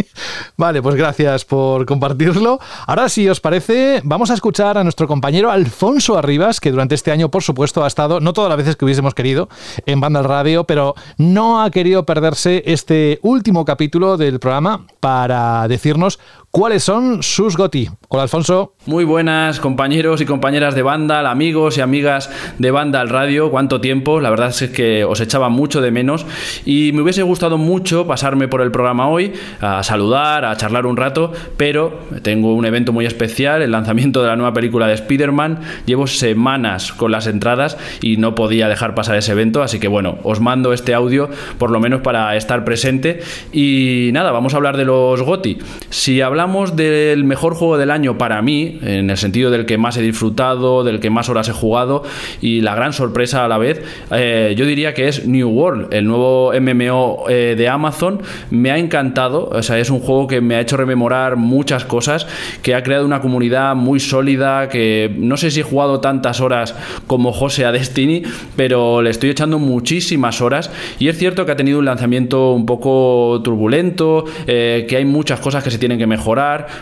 Vale, 0.56 0.82
pues 0.82 0.96
gracias 0.96 1.44
por 1.44 1.86
compartirlo. 1.86 2.58
Ahora, 2.86 3.08
si 3.08 3.28
os 3.28 3.40
parece, 3.40 4.00
vamos 4.04 4.30
a 4.30 4.34
escuchar 4.34 4.76
a 4.76 4.82
nuestro 4.82 5.06
compañero 5.06 5.50
Alfonso 5.50 6.18
Arribas, 6.18 6.60
que 6.60 6.70
durante 6.70 6.94
este 6.94 7.12
año, 7.12 7.30
por 7.30 7.42
supuesto, 7.42 7.84
ha 7.84 7.86
estado, 7.86 8.20
no 8.20 8.32
todas 8.32 8.48
las 8.48 8.58
veces 8.58 8.76
que 8.76 8.84
hubiésemos 8.84 9.14
querido, 9.14 9.48
en 9.86 10.00
Banda 10.00 10.20
al 10.20 10.26
Radio, 10.26 10.64
pero 10.64 10.94
no 11.16 11.62
ha 11.62 11.70
querido 11.70 12.04
perderse 12.04 12.62
este 12.66 13.18
último 13.22 13.64
capítulo 13.64 14.16
del 14.16 14.40
programa 14.40 14.86
para 15.00 15.66
decirnos 15.68 16.18
cuáles 16.50 16.82
son 16.82 17.22
sus 17.22 17.56
GOTI. 17.56 17.88
Hola, 18.08 18.24
Alfonso. 18.24 18.74
Muy 18.86 19.04
buenas 19.04 19.60
compañeros 19.60 20.20
y 20.20 20.26
compañeras 20.26 20.74
de 20.74 20.82
Vandal, 20.82 21.26
amigos 21.26 21.78
y 21.78 21.80
amigas 21.80 22.28
de 22.58 22.70
Vandal 22.72 23.08
Radio. 23.08 23.50
¿Cuánto 23.50 23.80
tiempo? 23.80 24.20
La 24.20 24.30
verdad 24.30 24.48
es 24.48 24.70
que 24.70 25.04
os 25.04 25.20
echaba 25.20 25.48
mucho 25.48 25.80
de 25.80 25.92
menos 25.92 26.26
y 26.64 26.90
me 26.92 27.02
hubiese 27.02 27.22
gustado 27.22 27.56
mucho 27.56 28.06
pasarme 28.06 28.48
por 28.48 28.62
el 28.62 28.72
programa 28.72 29.08
hoy 29.08 29.32
a 29.60 29.82
saludar, 29.84 30.44
a 30.44 30.56
charlar 30.56 30.86
un 30.86 30.96
rato, 30.96 31.32
pero 31.56 32.00
tengo 32.22 32.54
un 32.54 32.64
evento 32.64 32.92
muy 32.92 33.06
especial, 33.06 33.62
el 33.62 33.70
lanzamiento 33.70 34.22
de 34.22 34.28
la 34.28 34.36
nueva 34.36 34.52
película 34.52 34.88
de 34.88 34.94
Spider-Man. 34.94 35.60
Llevo 35.86 36.08
semanas 36.08 36.92
con 36.92 37.12
las 37.12 37.28
entradas 37.28 37.78
y 38.02 38.16
no 38.16 38.34
podía 38.34 38.68
dejar 38.68 38.96
pasar 38.96 39.16
ese 39.16 39.32
evento, 39.32 39.62
así 39.62 39.78
que 39.78 39.88
bueno, 39.88 40.18
os 40.24 40.40
mando 40.40 40.72
este 40.72 40.94
audio 40.94 41.30
por 41.58 41.70
lo 41.70 41.78
menos 41.78 42.00
para 42.00 42.34
estar 42.34 42.64
presente 42.64 43.20
y 43.52 44.10
nada, 44.12 44.32
vamos 44.32 44.54
a 44.54 44.56
hablar 44.56 44.76
de 44.76 44.84
los 44.84 45.22
GOTI. 45.22 45.58
Si 45.90 46.20
hablamos 46.20 46.39
del 46.40 47.24
mejor 47.24 47.54
juego 47.54 47.76
del 47.76 47.90
año 47.90 48.16
para 48.16 48.40
mí, 48.40 48.78
en 48.82 49.10
el 49.10 49.16
sentido 49.18 49.50
del 49.50 49.66
que 49.66 49.76
más 49.76 49.98
he 49.98 50.02
disfrutado, 50.02 50.84
del 50.84 50.98
que 50.98 51.10
más 51.10 51.28
horas 51.28 51.48
he 51.50 51.52
jugado 51.52 52.02
y 52.40 52.62
la 52.62 52.74
gran 52.74 52.94
sorpresa 52.94 53.44
a 53.44 53.48
la 53.48 53.58
vez, 53.58 53.82
eh, 54.10 54.54
yo 54.56 54.64
diría 54.64 54.94
que 54.94 55.08
es 55.08 55.26
New 55.26 55.50
World, 55.50 55.92
el 55.92 56.06
nuevo 56.06 56.52
MMO 56.58 57.24
eh, 57.28 57.54
de 57.58 57.68
Amazon. 57.68 58.22
Me 58.50 58.70
ha 58.70 58.78
encantado, 58.78 59.50
o 59.52 59.62
sea, 59.62 59.78
es 59.78 59.90
un 59.90 60.00
juego 60.00 60.26
que 60.26 60.40
me 60.40 60.54
ha 60.54 60.60
hecho 60.60 60.78
rememorar 60.78 61.36
muchas 61.36 61.84
cosas, 61.84 62.26
que 62.62 62.74
ha 62.74 62.82
creado 62.82 63.04
una 63.04 63.20
comunidad 63.20 63.74
muy 63.74 64.00
sólida, 64.00 64.70
que 64.70 65.14
no 65.18 65.36
sé 65.36 65.50
si 65.50 65.60
he 65.60 65.62
jugado 65.62 66.00
tantas 66.00 66.40
horas 66.40 66.74
como 67.06 67.32
José 67.32 67.66
a 67.66 67.72
Destiny, 67.72 68.22
pero 68.56 69.02
le 69.02 69.10
estoy 69.10 69.28
echando 69.28 69.58
muchísimas 69.58 70.40
horas 70.40 70.70
y 70.98 71.08
es 71.08 71.18
cierto 71.18 71.44
que 71.44 71.52
ha 71.52 71.56
tenido 71.56 71.78
un 71.78 71.84
lanzamiento 71.84 72.52
un 72.52 72.64
poco 72.64 73.42
turbulento, 73.44 74.24
eh, 74.46 74.86
que 74.88 74.96
hay 74.96 75.04
muchas 75.04 75.40
cosas 75.40 75.62
que 75.62 75.70
se 75.70 75.78
tienen 75.78 75.98
que 75.98 76.06
mejorar, 76.06 76.29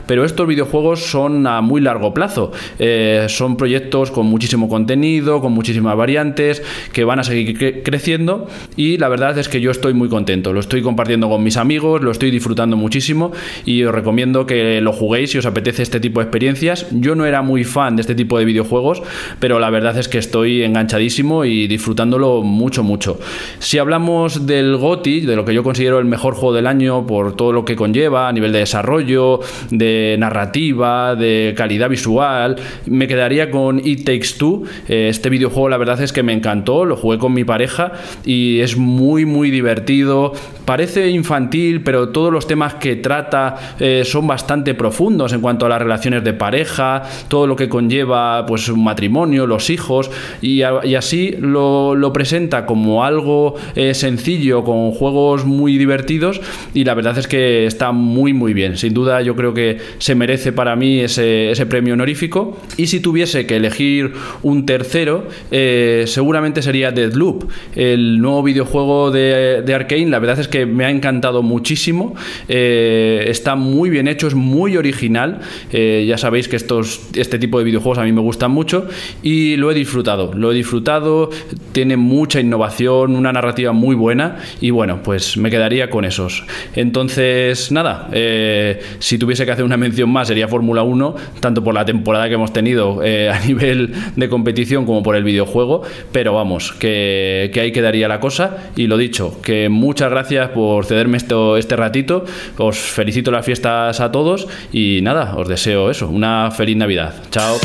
pero 0.07 0.24
estos 0.24 0.46
videojuegos 0.46 1.01
son 1.01 1.46
a 1.46 1.61
muy 1.61 1.80
largo 1.80 2.12
plazo. 2.12 2.53
Eh, 2.78 3.26
son 3.28 3.57
proyectos 3.57 4.11
con 4.11 4.26
muchísimo 4.26 4.68
contenido, 4.68 5.40
con 5.40 5.53
muchísimas 5.53 5.96
variantes, 5.96 6.62
que 6.92 7.05
van 7.05 7.18
a 7.18 7.24
seguir 7.24 7.59
cre- 7.59 7.82
creciendo 7.82 8.46
y 8.76 8.99
la 8.99 9.09
verdad 9.09 9.38
es 9.38 9.49
que 9.49 9.61
yo 9.61 9.70
estoy 9.70 9.94
muy 9.94 10.09
contento. 10.09 10.53
Lo 10.53 10.61
estoy 10.61 10.82
compartiendo 10.82 11.28
con 11.28 11.42
mis 11.42 11.57
amigos, 11.57 12.03
lo 12.03 12.11
estoy 12.11 12.30
disfrutando 12.30 12.76
muchísimo 12.76 13.32
y 13.64 13.82
os 13.84 13.94
recomiendo 13.94 14.46
que 14.46 14.80
lo 14.80 14.92
juguéis 14.92 15.30
si 15.30 15.38
os 15.38 15.46
apetece 15.46 15.82
este 15.82 16.01
tipo 16.01 16.20
de 16.20 16.24
experiencias. 16.24 16.86
Yo 16.90 17.14
no 17.14 17.24
era 17.26 17.42
muy 17.42 17.64
fan 17.64 17.96
de 17.96 18.03
este 18.03 18.14
tipo 18.14 18.38
de 18.38 18.44
videojuegos, 18.44 19.03
pero 19.40 19.59
la 19.59 19.70
verdad 19.70 19.96
es 19.99 20.09
que 20.09 20.18
estoy 20.18 20.62
enganchadísimo 20.62 21.44
y 21.44 21.66
disfrutándolo 21.66 22.42
mucho, 22.42 22.82
mucho. 22.82 23.18
Si 23.59 23.78
hablamos 23.78 24.46
del 24.46 24.76
GOTI, 24.76 25.20
de 25.22 25.36
lo 25.36 25.44
que 25.44 25.55
yo 25.55 25.62
considero 25.62 25.99
el 25.99 26.05
mejor 26.05 26.34
juego 26.34 26.55
del 26.55 26.66
año 26.66 27.07
por 27.07 27.36
todo 27.36 27.53
lo 27.53 27.64
que 27.64 27.76
conlleva 27.76 28.28
a 28.28 28.32
nivel 28.32 28.53
de 28.53 28.61
desarrollo, 28.61 29.38
de 29.70 30.16
narrativa, 30.18 31.14
de 31.14 31.55
calidad 31.57 31.89
visual, 31.89 32.57
me 32.86 33.07
quedaría 33.07 33.51
con 33.51 33.80
It 33.84 34.05
Takes 34.05 34.39
Two. 34.39 34.64
Eh, 34.89 35.09
este 35.09 35.30
videojuego 35.30 35.68
la 35.68 35.76
verdad 35.76 36.01
es 36.01 36.12
que 36.12 36.22
me 36.22 36.32
encantó, 36.32 36.84
lo 36.84 36.97
jugué 36.97 37.18
con 37.18 37.32
mi 37.32 37.45
pareja 37.45 37.93
y 38.24 38.61
es 38.61 38.76
muy, 38.76 39.24
muy 39.24 39.51
divertido. 39.51 40.32
Parece 40.68 41.08
infantil, 41.08 41.80
pero 41.80 42.10
todos 42.10 42.30
los 42.30 42.46
temas 42.46 42.74
que 42.74 42.96
trata 42.96 43.74
eh, 43.80 44.02
son 44.04 44.26
bastante 44.26 44.74
profundos 44.74 45.32
en 45.32 45.40
cuanto 45.40 45.64
a 45.64 45.70
las 45.70 45.80
relaciones 45.80 46.22
de 46.24 46.34
pareja, 46.34 47.04
todo 47.28 47.46
lo 47.46 47.56
que 47.56 47.70
conlleva 47.70 48.44
pues 48.44 48.68
un 48.68 48.84
matrimonio, 48.84 49.46
los 49.46 49.70
hijos, 49.70 50.10
y, 50.42 50.60
así 50.60 51.34
lo, 51.40 52.12
presenta 52.12 52.66
como 52.66 53.02
algo 53.02 53.54
eh, 53.76 53.94
sencillo, 53.94 54.62
con 54.62 54.92
juegos 54.92 55.46
muy 55.46 55.78
divertidos, 55.78 56.38
y 56.74 56.84
la 56.84 56.92
verdad 56.92 57.16
es 57.16 57.28
que 57.28 57.64
está 57.64 57.92
muy 57.92 58.34
muy 58.34 58.52
bien. 58.52 58.76
Sin 58.76 58.92
duda 58.92 59.22
yo 59.22 59.34
creo 59.34 59.54
que 59.54 59.78
se 59.96 60.14
merece 60.14 60.52
para 60.52 60.76
mí 60.76 61.00
ese, 61.00 61.64
premio 61.70 61.94
honorífico. 61.94 62.58
Y 62.76 62.88
si 62.88 63.00
tuviese 63.00 63.46
que 63.46 63.56
elegir 63.56 64.12
un 64.42 64.66
tercero, 64.66 65.28
eh, 65.50 66.04
seguramente 66.06 66.60
sería 66.60 66.90
Deadloop, 66.90 67.50
el 67.74 68.20
nuevo 68.20 68.42
videojuego 68.42 69.10
de, 69.10 69.62
de 69.64 69.74
Arkane. 69.74 70.10
La 70.10 70.18
verdad 70.18 70.38
es 70.38 70.48
que 70.48 70.57
me 70.66 70.84
ha 70.84 70.90
encantado 70.90 71.42
muchísimo. 71.42 72.14
Eh, 72.48 73.24
está 73.28 73.56
muy 73.56 73.90
bien 73.90 74.09
hecho, 74.09 74.26
es 74.26 74.34
muy 74.34 74.76
original. 74.76 75.40
Eh, 75.72 76.04
ya 76.09 76.18
sabéis 76.18 76.48
que 76.48 76.56
estos, 76.56 77.09
este 77.14 77.38
tipo 77.38 77.59
de 77.59 77.64
videojuegos 77.64 77.98
a 77.98 78.04
mí 78.04 78.12
me 78.12 78.20
gustan 78.20 78.50
mucho 78.50 78.86
y 79.22 79.56
lo 79.56 79.70
he 79.70 79.74
disfrutado. 79.74 80.32
Lo 80.34 80.52
he 80.52 80.54
disfrutado, 80.54 81.30
tiene 81.72 81.96
mucha 81.96 82.40
innovación, 82.40 83.16
una 83.16 83.32
narrativa 83.32 83.72
muy 83.72 83.94
buena 83.94 84.38
y 84.61 84.70
bueno, 84.70 85.02
pues 85.02 85.36
me 85.36 85.50
quedaría 85.50 85.90
con 85.90 86.04
esos. 86.04 86.44
Entonces, 86.74 87.72
nada, 87.72 88.09
eh, 88.12 88.80
si 88.98 89.18
tuviese 89.18 89.44
que 89.44 89.52
hacer 89.52 89.64
una 89.64 89.76
mención 89.76 90.11
más 90.11 90.28
sería 90.28 90.48
Fórmula 90.48 90.82
1, 90.82 91.14
tanto 91.40 91.62
por 91.62 91.74
la 91.74 91.84
temporada 91.84 92.28
que 92.28 92.34
hemos 92.34 92.52
tenido 92.52 93.00
a 93.00 93.38
nivel 93.46 93.92
de 94.16 94.28
competición 94.28 94.84
como 94.84 95.02
por 95.02 95.16
el 95.16 95.24
videojuego, 95.24 95.82
pero 96.12 96.34
vamos, 96.34 96.72
que, 96.72 97.50
que 97.52 97.61
ahí 97.61 97.72
quedaría 97.72 98.09
la 98.09 98.20
cosa 98.20 98.70
y 98.76 98.86
lo 98.86 98.96
dicho, 98.96 99.40
que 99.42 99.68
muchas 99.68 100.11
gracias 100.11 100.47
por 100.53 100.84
cederme 100.84 101.16
esto, 101.16 101.57
este 101.57 101.76
ratito. 101.76 102.24
Os 102.57 102.78
felicito 102.78 103.30
las 103.30 103.44
fiestas 103.44 104.01
a 104.01 104.12
todos 104.12 104.49
y 104.72 105.01
nada, 105.03 105.34
os 105.36 105.49
deseo 105.49 105.90
eso, 105.90 106.09
una 106.09 106.51
feliz 106.51 106.76
Navidad. 106.76 107.14
Chao. 107.30 107.57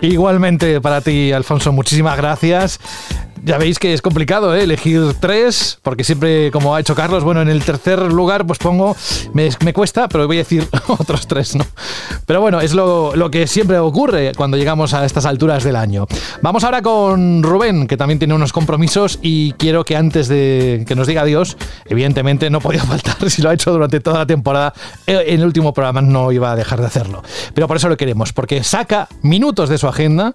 Igualmente 0.00 0.80
para 0.80 1.00
ti, 1.00 1.32
Alfonso, 1.32 1.72
muchísimas 1.72 2.16
gracias. 2.16 2.78
Ya 3.44 3.58
veis 3.58 3.78
que 3.78 3.92
es 3.92 4.02
complicado 4.02 4.54
¿eh? 4.54 4.64
elegir 4.64 5.14
tres, 5.20 5.78
porque 5.82 6.04
siempre, 6.04 6.50
como 6.50 6.74
ha 6.74 6.80
hecho 6.80 6.94
Carlos, 6.94 7.22
bueno, 7.22 7.42
en 7.42 7.48
el 7.48 7.62
tercer 7.62 8.00
lugar, 8.00 8.46
pues 8.46 8.58
pongo, 8.58 8.96
me, 9.32 9.72
cuesta, 9.72 10.08
pero 10.08 10.26
voy 10.26 10.36
a 10.36 10.40
decir 10.40 10.66
otros 10.88 11.26
tres, 11.26 11.54
¿no? 11.54 11.64
Pero 12.26 12.40
bueno, 12.40 12.60
es 12.60 12.74
lo, 12.74 13.14
lo, 13.14 13.30
que 13.30 13.46
siempre 13.46 13.78
ocurre 13.78 14.32
cuando 14.36 14.56
llegamos 14.56 14.94
a 14.94 15.04
estas 15.04 15.26
alturas 15.26 15.64
del 15.64 15.76
año. 15.76 16.06
Vamos 16.42 16.64
ahora 16.64 16.82
con 16.82 17.42
Rubén, 17.42 17.86
que 17.86 17.96
también 17.96 18.18
tiene 18.18 18.34
unos 18.34 18.52
compromisos 18.52 19.18
y 19.22 19.52
quiero 19.52 19.84
que 19.84 19.96
antes 19.96 20.28
de 20.28 20.84
que 20.86 20.94
nos 20.94 21.06
diga 21.06 21.22
adiós, 21.22 21.56
evidentemente 21.84 22.50
no 22.50 22.60
podía 22.60 22.82
faltar, 22.84 23.30
si 23.30 23.42
lo 23.42 23.50
ha 23.50 23.54
hecho 23.54 23.70
durante 23.72 24.00
toda 24.00 24.18
la 24.18 24.26
temporada, 24.26 24.72
eh, 25.06 25.24
en 25.28 25.40
el 25.40 25.46
último 25.46 25.72
programa 25.72 26.00
no 26.00 26.32
iba 26.32 26.52
a 26.52 26.56
dejar 26.56 26.80
de 26.80 26.86
hacerlo. 26.86 27.22
Pero 27.54 27.68
por 27.68 27.76
eso 27.76 27.88
lo 27.88 27.96
queremos, 27.96 28.32
porque 28.32 28.64
saca 28.64 29.08
minutos 29.22 29.68
de 29.68 29.78
su 29.78 29.86
agenda 29.86 30.34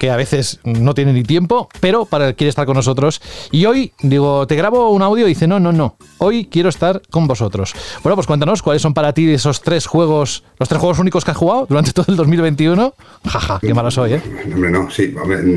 que 0.00 0.10
a 0.10 0.16
veces 0.16 0.60
no 0.64 0.94
tiene 0.94 1.12
ni 1.12 1.22
tiempo, 1.22 1.68
pero 1.78 2.06
para 2.06 2.32
quiere 2.32 2.48
estar 2.48 2.64
con 2.64 2.74
nosotros. 2.74 3.20
Y 3.52 3.66
hoy, 3.66 3.92
digo, 4.00 4.46
te 4.46 4.56
grabo 4.56 4.90
un 4.90 5.02
audio 5.02 5.26
y 5.26 5.28
dice, 5.28 5.46
no, 5.46 5.60
no, 5.60 5.72
no, 5.72 5.96
hoy 6.16 6.48
quiero 6.50 6.70
estar 6.70 7.02
con 7.10 7.26
vosotros. 7.26 7.74
Bueno, 8.02 8.16
pues 8.16 8.26
cuéntanos 8.26 8.62
cuáles 8.62 8.80
son 8.80 8.94
para 8.94 9.12
ti 9.12 9.30
esos 9.30 9.60
tres 9.60 9.86
juegos, 9.86 10.42
los 10.58 10.70
tres 10.70 10.80
juegos 10.80 10.98
únicos 11.00 11.22
que 11.22 11.32
has 11.32 11.36
jugado 11.36 11.66
durante 11.68 11.92
todo 11.92 12.06
el 12.08 12.16
2021. 12.16 12.94
Jaja, 13.28 13.58
qué 13.60 13.74
malo 13.74 13.90
soy, 13.90 14.14
¿eh? 14.14 14.22
Hombre, 14.50 14.70
no, 14.70 14.90
sí, 14.90 15.14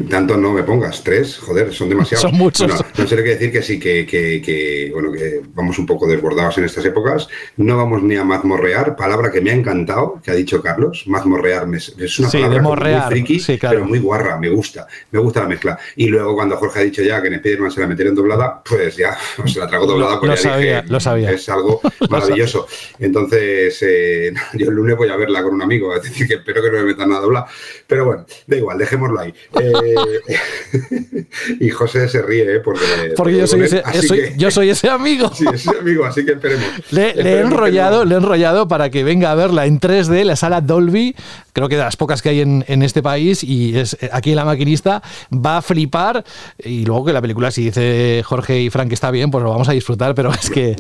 tanto 0.10 0.36
no 0.36 0.52
me 0.52 0.64
pongas, 0.64 1.02
tres, 1.02 1.38
joder, 1.38 1.74
son 1.74 1.88
demasiados. 1.88 2.22
son 2.30 2.38
muchos. 2.38 2.68
Bueno, 2.68 2.86
no 2.98 3.08
sé 3.08 3.16
que 3.16 3.24
decir 3.24 3.50
que 3.50 3.62
sí, 3.62 3.80
que, 3.80 4.06
que, 4.06 4.42
que, 4.42 4.90
bueno, 4.94 5.14
que 5.14 5.42
vamos 5.54 5.80
un 5.80 5.86
poco 5.86 6.06
desbordados 6.06 6.58
en 6.58 6.66
estas 6.66 6.84
épocas. 6.84 7.30
No 7.56 7.78
vamos 7.78 8.04
ni 8.04 8.18
a 8.18 8.26
mazmorrear, 8.26 8.98
palabra 8.98 9.32
que 9.32 9.40
me 9.40 9.52
ha 9.52 9.56
encantado, 9.56 10.20
que 10.22 10.32
ha 10.32 10.36
dicho 10.36 10.62
Carlos. 10.62 11.06
Mazmorrear 11.08 11.66
es 11.74 12.20
una 12.20 12.30
palabra 12.30 12.62
muy 12.62 13.02
friki, 13.24 13.42
pero 13.62 13.86
muy 13.86 14.00
guarra 14.00 14.33
me 14.38 14.50
gusta, 14.50 14.88
me 15.12 15.20
gusta 15.20 15.42
la 15.42 15.48
mezcla. 15.48 15.80
Y 15.96 16.08
luego 16.08 16.36
cuando 16.36 16.58
Jorge 16.58 16.80
ha 16.80 16.84
dicho 16.84 17.02
ya 17.02 17.22
que 17.22 17.28
en 17.28 17.36
Spider-Man 17.36 17.72
se 17.72 17.82
la 17.82 17.88
metieron 17.88 18.16
doblada, 18.16 18.62
pues 18.64 18.96
ya 18.96 19.18
se 19.46 19.60
la 19.60 19.68
trago 19.68 19.86
doblada. 19.86 20.20
Lo, 20.22 20.28
lo 20.28 20.38
sabía, 20.38 20.84
lo 20.88 21.00
sabía. 21.00 21.32
Es 21.32 21.48
algo 21.50 21.82
maravilloso. 22.10 22.68
Entonces, 23.00 23.78
eh, 23.82 24.34
yo 24.54 24.70
el 24.70 24.76
lunes 24.76 24.98
voy 24.98 25.10
a 25.10 25.16
verla 25.16 25.44
con 25.44 25.54
un 25.54 25.62
amigo, 25.62 25.96
es 25.96 26.04
decir, 26.04 26.28
que 26.28 26.36
espero 26.36 26.62
que 26.62 26.72
no 26.72 26.78
me 26.78 26.84
metan 26.84 27.10
nada 27.10 27.22
doblada. 27.22 27.48
Pero 27.88 28.06
bueno, 28.06 28.26
da 28.48 28.58
igual, 28.58 28.78
dejémoslo 28.78 29.20
ahí. 29.20 29.34
Eh, 29.60 29.96
y 31.60 31.70
José 31.70 32.08
se 32.08 32.22
ríe, 32.22 32.56
¿eh? 32.56 32.60
porque, 32.60 33.14
porque 33.16 33.38
yo, 33.38 33.48
soy 33.48 33.62
ese, 33.62 33.84
yo 34.38 34.52
soy 34.52 34.70
ese 34.70 34.90
amigo. 34.90 35.32
Sí, 35.34 35.46
ese 35.54 35.72
amigo, 35.78 36.06
así 36.06 36.26
que 36.26 36.34
esperemos. 36.34 36.66
Le, 36.92 37.12
he 37.12 37.42
enrollado, 37.42 38.06
le 38.06 38.16
he 38.16 38.18
enrollado 38.18 38.68
para 38.68 38.90
que 38.90 39.04
venga 39.04 39.32
a 39.32 39.36
verla 39.36 39.66
en 39.66 39.80
3D, 39.80 40.24
la 40.24 40.36
sala 40.36 40.62
Dolby, 40.62 41.16
creo 41.54 41.70
que 41.70 41.76
de 41.76 41.84
las 41.84 41.98
pocas 41.98 42.22
que 42.22 42.30
hay 42.30 42.42
en, 42.42 42.66
en 42.68 42.84
este 42.84 43.02
país, 43.04 43.44
y 43.44 43.78
es 43.78 43.98
aquí 44.24 44.34
la 44.34 44.46
maquinista 44.46 45.04
va 45.34 45.58
a 45.58 45.62
flipar 45.62 46.24
y 46.64 46.86
luego 46.86 47.06
que 47.06 47.14
la 47.14 47.22
película, 47.22 47.52
si 47.52 47.66
dice 47.66 48.22
Jorge 48.24 48.62
y 48.62 48.70
Frank 48.70 48.88
que 48.88 48.96
está 48.96 49.12
bien, 49.12 49.30
pues 49.30 49.44
lo 49.44 49.50
vamos 49.50 49.68
a 49.68 49.74
disfrutar, 49.74 50.16
pero 50.16 50.32
es 50.32 50.50
que 50.50 50.76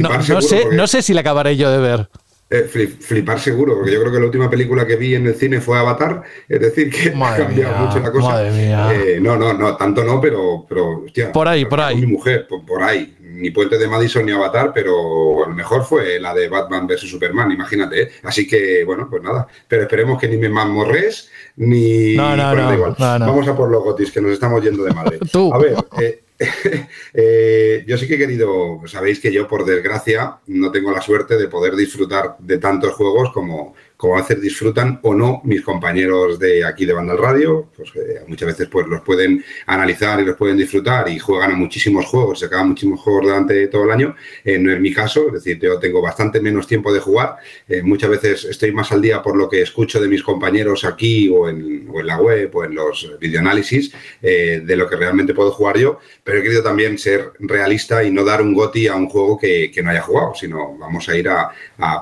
no, 0.00 0.40
sé, 0.40 0.68
no 0.72 0.86
sé 0.86 1.02
si 1.02 1.12
la 1.12 1.22
acabaré 1.22 1.56
yo 1.56 1.70
de 1.70 1.78
ver. 1.78 2.08
Eh, 2.48 2.62
flipar 2.62 3.40
seguro, 3.40 3.74
porque 3.74 3.92
yo 3.92 3.98
creo 3.98 4.12
que 4.12 4.20
la 4.20 4.26
última 4.26 4.48
película 4.48 4.86
que 4.86 4.94
vi 4.94 5.16
en 5.16 5.26
el 5.26 5.34
cine 5.34 5.60
fue 5.60 5.80
Avatar, 5.80 6.22
es 6.48 6.60
decir, 6.60 6.90
que 6.90 7.08
ha 7.08 7.36
cambiado 7.36 7.76
mucho 7.84 7.98
la 7.98 8.12
cosa. 8.12 8.48
Eh, 8.94 9.18
no, 9.20 9.36
no, 9.36 9.52
no, 9.52 9.76
tanto 9.76 10.04
no, 10.04 10.20
pero, 10.20 10.64
pero 10.68 11.00
hostia, 11.00 11.32
por 11.32 11.48
ahí, 11.48 11.64
por 11.64 11.80
ahí. 11.80 11.96
Mi 11.96 12.06
mujer, 12.06 12.46
por, 12.46 12.84
ahí. 12.84 13.15
Ni 13.36 13.50
Puente 13.50 13.78
de 13.78 13.86
Madison 13.86 14.24
ni 14.24 14.32
Avatar, 14.32 14.72
pero 14.74 15.44
a 15.44 15.48
lo 15.48 15.54
mejor 15.54 15.84
fue 15.84 16.18
la 16.18 16.34
de 16.34 16.48
Batman 16.48 16.86
vs 16.86 17.10
Superman, 17.10 17.52
imagínate. 17.52 18.02
¿eh? 18.02 18.10
Así 18.22 18.46
que, 18.46 18.84
bueno, 18.84 19.08
pues 19.08 19.22
nada. 19.22 19.46
Pero 19.68 19.82
esperemos 19.82 20.20
que 20.20 20.28
ni 20.28 20.36
me 20.36 20.48
mamorres 20.48 21.30
ni. 21.56 22.16
No, 22.16 22.36
no, 22.36 22.54
no, 22.54 22.96
Vamos 22.98 23.48
a 23.48 23.56
por 23.56 23.70
los 23.70 23.82
gotis, 23.82 24.10
que 24.10 24.20
nos 24.20 24.32
estamos 24.32 24.62
yendo 24.62 24.84
de 24.84 24.94
madre. 24.94 25.18
Tú. 25.32 25.52
A 25.52 25.58
ver, 25.58 25.74
eh, 26.00 26.22
eh, 27.14 27.84
yo 27.86 27.96
sí 27.96 28.06
que 28.06 28.14
he 28.14 28.18
querido, 28.18 28.80
sabéis 28.86 29.20
que 29.20 29.32
yo 29.32 29.48
por 29.48 29.64
desgracia 29.64 30.38
no 30.46 30.70
tengo 30.70 30.90
la 30.90 31.00
suerte 31.00 31.36
de 31.36 31.48
poder 31.48 31.76
disfrutar 31.76 32.36
de 32.38 32.58
tantos 32.58 32.94
juegos 32.94 33.32
como, 33.32 33.74
como 33.96 34.16
veces 34.16 34.40
disfrutan 34.40 35.00
o 35.02 35.14
no 35.14 35.40
mis 35.44 35.62
compañeros 35.62 36.38
de 36.38 36.64
aquí 36.64 36.84
de 36.84 36.92
Banda 36.92 37.14
al 37.14 37.18
Radio, 37.18 37.68
pues 37.74 37.90
eh, 37.96 38.20
muchas 38.26 38.48
veces 38.48 38.68
pues 38.70 38.86
los 38.86 39.00
pueden 39.00 39.42
analizar 39.66 40.20
y 40.20 40.24
los 40.24 40.36
pueden 40.36 40.56
disfrutar 40.56 41.08
y 41.08 41.18
juegan 41.18 41.52
a 41.52 41.56
muchísimos 41.56 42.04
juegos, 42.04 42.40
se 42.40 42.46
acaban 42.46 42.68
muchísimos 42.68 43.00
juegos 43.00 43.24
durante 43.24 43.68
todo 43.68 43.84
el 43.84 43.90
año, 43.90 44.14
eh, 44.44 44.58
no 44.58 44.70
es 44.70 44.80
mi 44.80 44.92
caso, 44.92 45.28
es 45.28 45.34
decir, 45.34 45.58
yo 45.58 45.78
tengo 45.78 46.02
bastante 46.02 46.40
menos 46.40 46.66
tiempo 46.66 46.92
de 46.92 47.00
jugar, 47.00 47.36
eh, 47.68 47.82
muchas 47.82 48.10
veces 48.10 48.44
estoy 48.44 48.72
más 48.72 48.92
al 48.92 49.00
día 49.00 49.22
por 49.22 49.36
lo 49.36 49.48
que 49.48 49.62
escucho 49.62 49.98
de 50.00 50.08
mis 50.08 50.22
compañeros 50.22 50.84
aquí 50.84 51.28
o 51.28 51.48
en, 51.48 51.86
la 52.04 52.20
web 52.20 52.54
o 52.54 52.64
en 52.64 52.74
los 52.74 53.18
videoanálisis 53.18 53.90
de 54.20 54.76
lo 54.76 54.88
que 54.88 54.96
realmente 54.96 55.34
puedo 55.34 55.50
jugar 55.50 55.78
yo, 55.78 55.98
pero 56.22 56.38
he 56.38 56.42
querido 56.42 56.62
también 56.62 56.98
ser 56.98 57.32
realista 57.40 58.04
y 58.04 58.10
no 58.10 58.22
dar 58.22 58.42
un 58.42 58.52
goti 58.54 58.86
a 58.86 58.94
un 58.94 59.08
juego 59.08 59.38
que, 59.38 59.72
no 59.82 59.90
haya 59.90 60.02
jugado, 60.02 60.34
sino 60.34 60.76
vamos 60.76 61.08
a 61.08 61.16
ir 61.16 61.28
a 61.28 61.50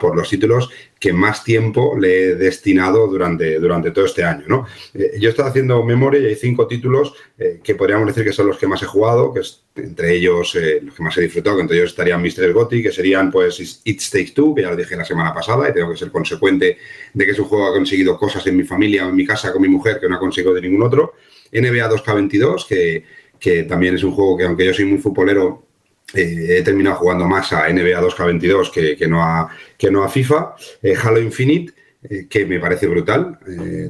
por 0.00 0.16
los 0.16 0.28
títulos 0.28 0.68
que 1.04 1.12
más 1.12 1.44
tiempo 1.44 1.98
le 1.98 2.30
he 2.30 2.34
destinado 2.34 3.06
durante, 3.06 3.58
durante 3.58 3.90
todo 3.90 4.06
este 4.06 4.24
año. 4.24 4.46
¿no? 4.48 4.66
Eh, 4.94 5.18
yo 5.20 5.28
he 5.28 5.32
estado 5.32 5.50
haciendo 5.50 5.84
memoria 5.84 6.18
y 6.18 6.24
hay 6.24 6.34
cinco 6.34 6.66
títulos 6.66 7.12
eh, 7.36 7.60
que 7.62 7.74
podríamos 7.74 8.06
decir 8.06 8.24
que 8.24 8.32
son 8.32 8.46
los 8.46 8.56
que 8.56 8.66
más 8.66 8.82
he 8.82 8.86
jugado, 8.86 9.30
que 9.34 9.42
entre 9.82 10.14
ellos 10.14 10.54
eh, 10.54 10.80
los 10.82 10.94
que 10.94 11.02
más 11.02 11.14
he 11.18 11.20
disfrutado, 11.20 11.56
que 11.56 11.62
entre 11.62 11.76
ellos 11.76 11.90
estarían 11.90 12.22
Mr. 12.22 12.50
Gotti, 12.54 12.82
que 12.82 12.90
serían 12.90 13.30
pues 13.30 13.82
It 13.84 14.00
Takes 14.10 14.32
Two, 14.34 14.54
que 14.54 14.62
ya 14.62 14.70
lo 14.70 14.76
dije 14.76 14.96
la 14.96 15.04
semana 15.04 15.34
pasada 15.34 15.68
y 15.68 15.74
tengo 15.74 15.90
que 15.90 15.98
ser 15.98 16.10
consecuente 16.10 16.78
de 17.12 17.24
que 17.26 17.32
es 17.32 17.38
un 17.38 17.44
juego 17.44 17.66
que 17.66 17.70
ha 17.72 17.74
conseguido 17.74 18.16
cosas 18.16 18.46
en 18.46 18.56
mi 18.56 18.64
familia 18.64 19.04
o 19.04 19.10
en 19.10 19.14
mi 19.14 19.26
casa 19.26 19.52
con 19.52 19.60
mi 19.60 19.68
mujer 19.68 20.00
que 20.00 20.08
no 20.08 20.16
ha 20.16 20.18
conseguido 20.18 20.54
de 20.54 20.62
ningún 20.62 20.84
otro. 20.84 21.12
NBA 21.52 21.90
2K22, 21.90 22.66
que, 22.66 23.04
que 23.38 23.64
también 23.64 23.94
es 23.94 24.04
un 24.04 24.12
juego 24.12 24.38
que 24.38 24.44
aunque 24.44 24.64
yo 24.64 24.72
soy 24.72 24.86
muy 24.86 25.00
futbolero, 25.00 25.66
eh, 26.12 26.58
he 26.58 26.62
terminado 26.62 26.96
jugando 26.96 27.26
más 27.26 27.52
a 27.52 27.68
NBA 27.68 28.00
2K22 28.00 28.70
que, 28.70 28.96
que, 28.96 29.08
no, 29.08 29.22
a, 29.22 29.48
que 29.78 29.90
no 29.90 30.04
a 30.04 30.08
FIFA. 30.08 30.54
Eh, 30.82 30.94
Halo 31.02 31.20
Infinite, 31.20 31.72
eh, 32.02 32.26
que 32.28 32.44
me 32.44 32.60
parece 32.60 32.86
brutal. 32.86 33.38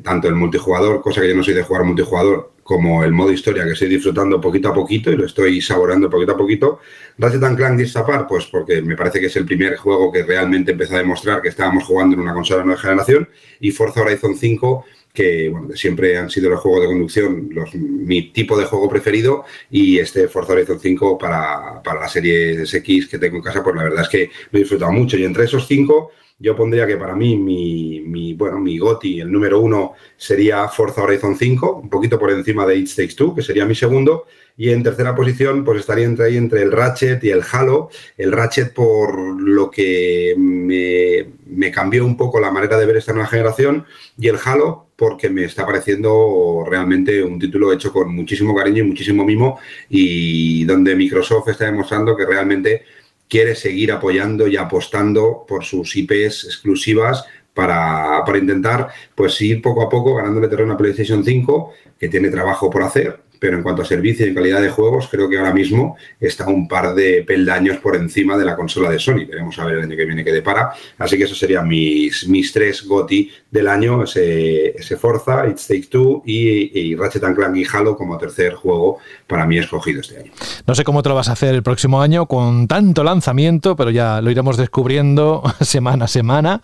tanto 0.02 0.28
el 0.28 0.34
multijugador, 0.34 1.00
cosa 1.00 1.20
que 1.20 1.28
yo 1.28 1.36
no 1.36 1.42
soy 1.42 1.54
de 1.54 1.62
jugar 1.62 1.84
multijugador, 1.84 2.52
como 2.62 3.04
el 3.04 3.12
modo 3.12 3.30
historia 3.30 3.64
que 3.64 3.72
estoy 3.72 3.88
disfrutando 3.88 4.40
poquito 4.40 4.68
a 4.70 4.74
poquito 4.74 5.10
y 5.10 5.16
lo 5.16 5.26
estoy 5.26 5.60
saboreando 5.60 6.08
poquito 6.08 6.32
a 6.32 6.36
poquito. 6.36 6.80
Ratchet 7.18 7.56
Clank 7.56 7.78
Distapar, 7.78 8.26
pues 8.26 8.46
porque 8.46 8.80
me 8.80 8.96
parece 8.96 9.20
que 9.20 9.26
es 9.26 9.36
el 9.36 9.44
primer 9.44 9.76
juego 9.76 10.10
que 10.10 10.22
realmente 10.22 10.72
empezó 10.72 10.94
a 10.94 10.98
demostrar 10.98 11.42
que 11.42 11.48
estábamos 11.48 11.84
jugando 11.84 12.14
en 12.14 12.22
una 12.22 12.32
consola 12.32 12.60
de 12.60 12.66
nueva 12.66 12.80
generación 12.80 13.28
y 13.60 13.70
Forza 13.70 14.00
Horizon 14.00 14.36
5 14.36 14.84
que 15.14 15.48
bueno, 15.48 15.76
siempre 15.76 16.18
han 16.18 16.28
sido 16.28 16.50
los 16.50 16.60
juegos 16.60 16.82
de 16.82 16.86
conducción 16.88 17.48
los, 17.52 17.72
mi 17.72 18.32
tipo 18.32 18.58
de 18.58 18.64
juego 18.64 18.88
preferido 18.88 19.44
y 19.70 19.98
este 19.98 20.26
Forza 20.26 20.54
Horizon 20.54 20.80
5 20.80 21.16
para, 21.16 21.80
para 21.84 22.00
la 22.00 22.08
serie 22.08 22.64
X 22.64 23.06
que 23.06 23.18
tengo 23.18 23.36
en 23.36 23.42
casa, 23.42 23.62
pues 23.62 23.76
la 23.76 23.84
verdad 23.84 24.02
es 24.02 24.08
que 24.08 24.30
lo 24.50 24.58
he 24.58 24.62
disfrutado 24.62 24.90
mucho. 24.90 25.16
Y 25.16 25.24
entre 25.24 25.44
esos 25.44 25.68
cinco 25.68 26.10
yo 26.44 26.54
pondría 26.54 26.86
que 26.86 26.98
para 26.98 27.16
mí 27.16 27.38
mi, 27.38 28.00
mi, 28.00 28.34
bueno, 28.34 28.60
mi 28.60 28.76
GOTI, 28.76 29.20
el 29.20 29.32
número 29.32 29.60
uno, 29.60 29.94
sería 30.14 30.68
Forza 30.68 31.02
Horizon 31.02 31.38
5, 31.38 31.80
un 31.82 31.88
poquito 31.88 32.18
por 32.18 32.30
encima 32.30 32.66
de 32.66 32.76
It 32.76 32.94
Takes 32.94 33.14
Two, 33.14 33.34
que 33.34 33.40
sería 33.40 33.64
mi 33.64 33.74
segundo. 33.74 34.26
Y 34.54 34.68
en 34.68 34.82
tercera 34.82 35.14
posición, 35.14 35.64
pues 35.64 35.80
estaría 35.80 36.04
entre 36.04 36.26
ahí 36.26 36.36
entre 36.36 36.62
el 36.62 36.70
Ratchet 36.70 37.24
y 37.24 37.30
el 37.30 37.42
Halo. 37.50 37.88
El 38.18 38.30
Ratchet 38.30 38.74
por 38.74 39.40
lo 39.40 39.70
que 39.70 40.34
me, 40.36 41.32
me 41.46 41.70
cambió 41.72 42.04
un 42.04 42.16
poco 42.16 42.38
la 42.38 42.52
manera 42.52 42.76
de 42.78 42.86
ver 42.86 42.98
esta 42.98 43.14
nueva 43.14 43.28
generación. 43.28 43.86
Y 44.18 44.28
el 44.28 44.36
Halo 44.44 44.88
porque 44.96 45.28
me 45.30 45.44
está 45.44 45.66
pareciendo 45.66 46.64
realmente 46.68 47.22
un 47.22 47.38
título 47.38 47.72
hecho 47.72 47.92
con 47.92 48.14
muchísimo 48.14 48.54
cariño 48.54 48.84
y 48.84 48.88
muchísimo 48.88 49.24
mimo. 49.24 49.58
Y 49.88 50.64
donde 50.66 50.94
Microsoft 50.94 51.48
está 51.48 51.64
demostrando 51.64 52.14
que 52.14 52.26
realmente 52.26 52.84
quiere 53.28 53.54
seguir 53.54 53.92
apoyando 53.92 54.46
y 54.46 54.56
apostando 54.56 55.44
por 55.46 55.64
sus 55.64 55.96
IPs 55.96 56.44
exclusivas 56.44 57.24
para, 57.52 58.22
para, 58.24 58.38
intentar 58.38 58.88
pues 59.14 59.40
ir 59.40 59.62
poco 59.62 59.82
a 59.82 59.88
poco 59.88 60.16
ganándole 60.16 60.48
terreno 60.48 60.74
a 60.74 60.76
PlayStation 60.76 61.24
5, 61.24 61.72
que 61.98 62.08
tiene 62.08 62.28
trabajo 62.30 62.68
por 62.68 62.82
hacer, 62.82 63.23
pero 63.44 63.58
en 63.58 63.62
cuanto 63.62 63.82
a 63.82 63.84
servicio 63.84 64.26
y 64.26 64.32
calidad 64.32 64.62
de 64.62 64.70
juegos, 64.70 65.06
creo 65.10 65.28
que 65.28 65.36
ahora 65.36 65.52
mismo 65.52 65.98
está 66.18 66.48
un 66.48 66.66
par 66.66 66.94
de 66.94 67.24
peldaños 67.26 67.76
por 67.76 67.94
encima 67.94 68.38
de 68.38 68.46
la 68.46 68.56
consola 68.56 68.88
de 68.88 68.98
Sony. 68.98 69.26
Veremos 69.28 69.58
a 69.58 69.66
ver 69.66 69.74
el 69.76 69.82
año 69.82 69.94
que 69.94 70.06
viene 70.06 70.24
qué 70.24 70.32
depara. 70.32 70.72
Así 70.96 71.18
que 71.18 71.24
esos 71.24 71.38
serían 71.38 71.68
mis, 71.68 72.26
mis 72.26 72.50
tres 72.54 72.86
GOTI 72.86 73.30
del 73.50 73.68
año, 73.68 74.04
ese, 74.04 74.96
Forza, 74.98 75.46
It 75.46 75.58
Take 75.58 75.88
Two 75.90 76.22
y, 76.24 76.92
y 76.92 76.96
Ratchet 76.96 77.22
Clank 77.34 77.54
y 77.54 77.66
Halo 77.70 77.98
como 77.98 78.16
tercer 78.16 78.54
juego 78.54 79.00
para 79.26 79.44
mí 79.44 79.58
escogido 79.58 80.00
este 80.00 80.20
año. 80.20 80.32
No 80.66 80.74
sé 80.74 80.82
cómo 80.82 81.02
te 81.02 81.10
lo 81.10 81.14
vas 81.14 81.28
a 81.28 81.32
hacer 81.32 81.54
el 81.54 81.62
próximo 81.62 82.00
año 82.00 82.24
con 82.24 82.66
tanto 82.66 83.04
lanzamiento, 83.04 83.76
pero 83.76 83.90
ya 83.90 84.22
lo 84.22 84.30
iremos 84.30 84.56
descubriendo 84.56 85.42
semana 85.60 86.06
a 86.06 86.08
semana. 86.08 86.62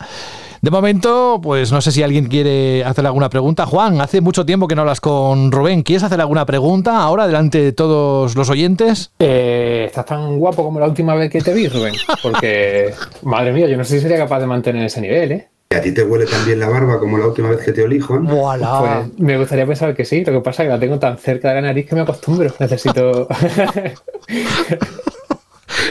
De 0.61 0.69
momento, 0.69 1.39
pues 1.41 1.71
no 1.71 1.81
sé 1.81 1.91
si 1.91 2.03
alguien 2.03 2.27
quiere 2.27 2.85
hacer 2.85 3.03
alguna 3.07 3.31
pregunta. 3.31 3.65
Juan, 3.65 3.99
hace 3.99 4.21
mucho 4.21 4.45
tiempo 4.45 4.67
que 4.67 4.75
no 4.75 4.81
hablas 4.81 5.01
con 5.01 5.51
Rubén. 5.51 5.81
¿Quieres 5.81 6.03
hacer 6.03 6.21
alguna 6.21 6.45
pregunta 6.45 6.70
ahora 6.87 7.27
delante 7.27 7.61
de 7.61 7.71
todos 7.73 8.35
los 8.35 8.49
oyentes? 8.49 9.11
Eh, 9.19 9.85
estás 9.87 10.05
tan 10.05 10.39
guapo 10.39 10.63
como 10.63 10.79
la 10.79 10.87
última 10.87 11.15
vez 11.15 11.29
que 11.29 11.41
te 11.41 11.53
vi, 11.53 11.67
Rubén. 11.67 11.93
Porque, 12.23 12.93
madre 13.23 13.51
mía, 13.51 13.67
yo 13.67 13.77
no 13.77 13.83
sé 13.83 13.95
si 13.95 14.01
sería 14.01 14.17
capaz 14.17 14.39
de 14.39 14.47
mantener 14.47 14.85
ese 14.85 15.01
nivel, 15.01 15.31
¿eh? 15.33 15.47
¿Y 15.71 15.75
a 15.75 15.81
ti 15.81 15.93
te 15.93 16.03
huele 16.03 16.25
también 16.25 16.59
la 16.59 16.67
barba 16.67 16.99
como 16.99 17.17
la 17.17 17.27
última 17.27 17.49
vez 17.49 17.59
que 17.63 17.71
te 17.71 17.83
olí, 17.83 17.99
Juan? 17.99 18.25
Pues 18.25 18.61
me 19.17 19.37
gustaría 19.37 19.65
pensar 19.65 19.95
que 19.95 20.03
sí. 20.03 20.23
Lo 20.25 20.33
que 20.33 20.41
pasa 20.41 20.63
es 20.63 20.67
que 20.67 20.73
la 20.73 20.79
tengo 20.79 20.99
tan 20.99 21.17
cerca 21.17 21.49
de 21.49 21.55
la 21.55 21.61
nariz 21.61 21.87
que 21.87 21.95
me 21.95 22.01
acostumbro. 22.01 22.53
Necesito. 22.59 23.27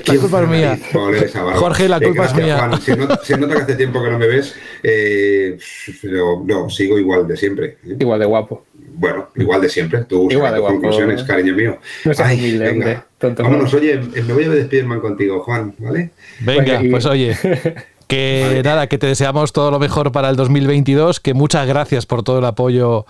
La 0.07 0.17
culpa 0.17 0.43
es 0.43 0.49
mía. 0.49 0.79
Jorge, 0.93 1.89
la 1.89 2.01
culpa 2.01 2.27
es 2.27 2.35
mía. 2.35 2.59
Juan, 2.59 2.81
se, 2.81 2.97
nota, 2.97 3.21
se, 3.23 3.37
nota, 3.37 3.55
que 3.55 3.63
hace 3.63 3.75
tiempo 3.77 4.03
que 4.03 4.11
no 4.11 4.19
me 4.19 4.27
ves, 4.27 4.55
eh, 4.83 5.59
pero 6.03 6.43
no, 6.45 6.69
sigo 6.69 6.99
igual 6.99 7.27
de 7.27 7.37
siempre. 7.37 7.79
¿eh? 7.87 7.97
Igual 7.99 8.21
de 8.21 8.27
guapo. 8.27 8.65
Bueno, 9.01 9.31
igual 9.35 9.63
de 9.63 9.71
siempre. 9.71 10.05
Tú 10.05 10.31
igual 10.31 10.53
de 10.53 10.61
guapo. 10.61 10.75
conclusiones, 10.75 11.23
cariño 11.23 11.55
mío. 11.55 11.79
No 12.05 12.13
Ay, 12.23 12.39
humilde, 12.39 12.65
venga. 12.67 13.07
Tonto 13.17 13.43
Vámonos, 13.43 13.73
oye, 13.73 13.97
me 13.99 14.35
voy 14.35 14.45
a 14.45 14.51
despedir 14.51 14.85
mal 14.85 15.01
contigo, 15.01 15.41
Juan, 15.41 15.75
¿vale? 15.79 16.11
Venga, 16.41 16.83
pues 16.91 17.07
oye. 17.07 17.35
Que 18.11 18.43
vale. 18.45 18.63
nada, 18.65 18.89
que 18.89 18.99
te 18.99 19.07
deseamos 19.07 19.53
todo 19.53 19.71
lo 19.71 19.79
mejor 19.79 20.11
para 20.11 20.29
el 20.31 20.35
2022, 20.35 21.21
que 21.21 21.33
muchas 21.33 21.65
gracias 21.69 22.07
por 22.07 22.25
todo 22.25 22.41
el 22.41 22.45
apoyo, 22.45 23.07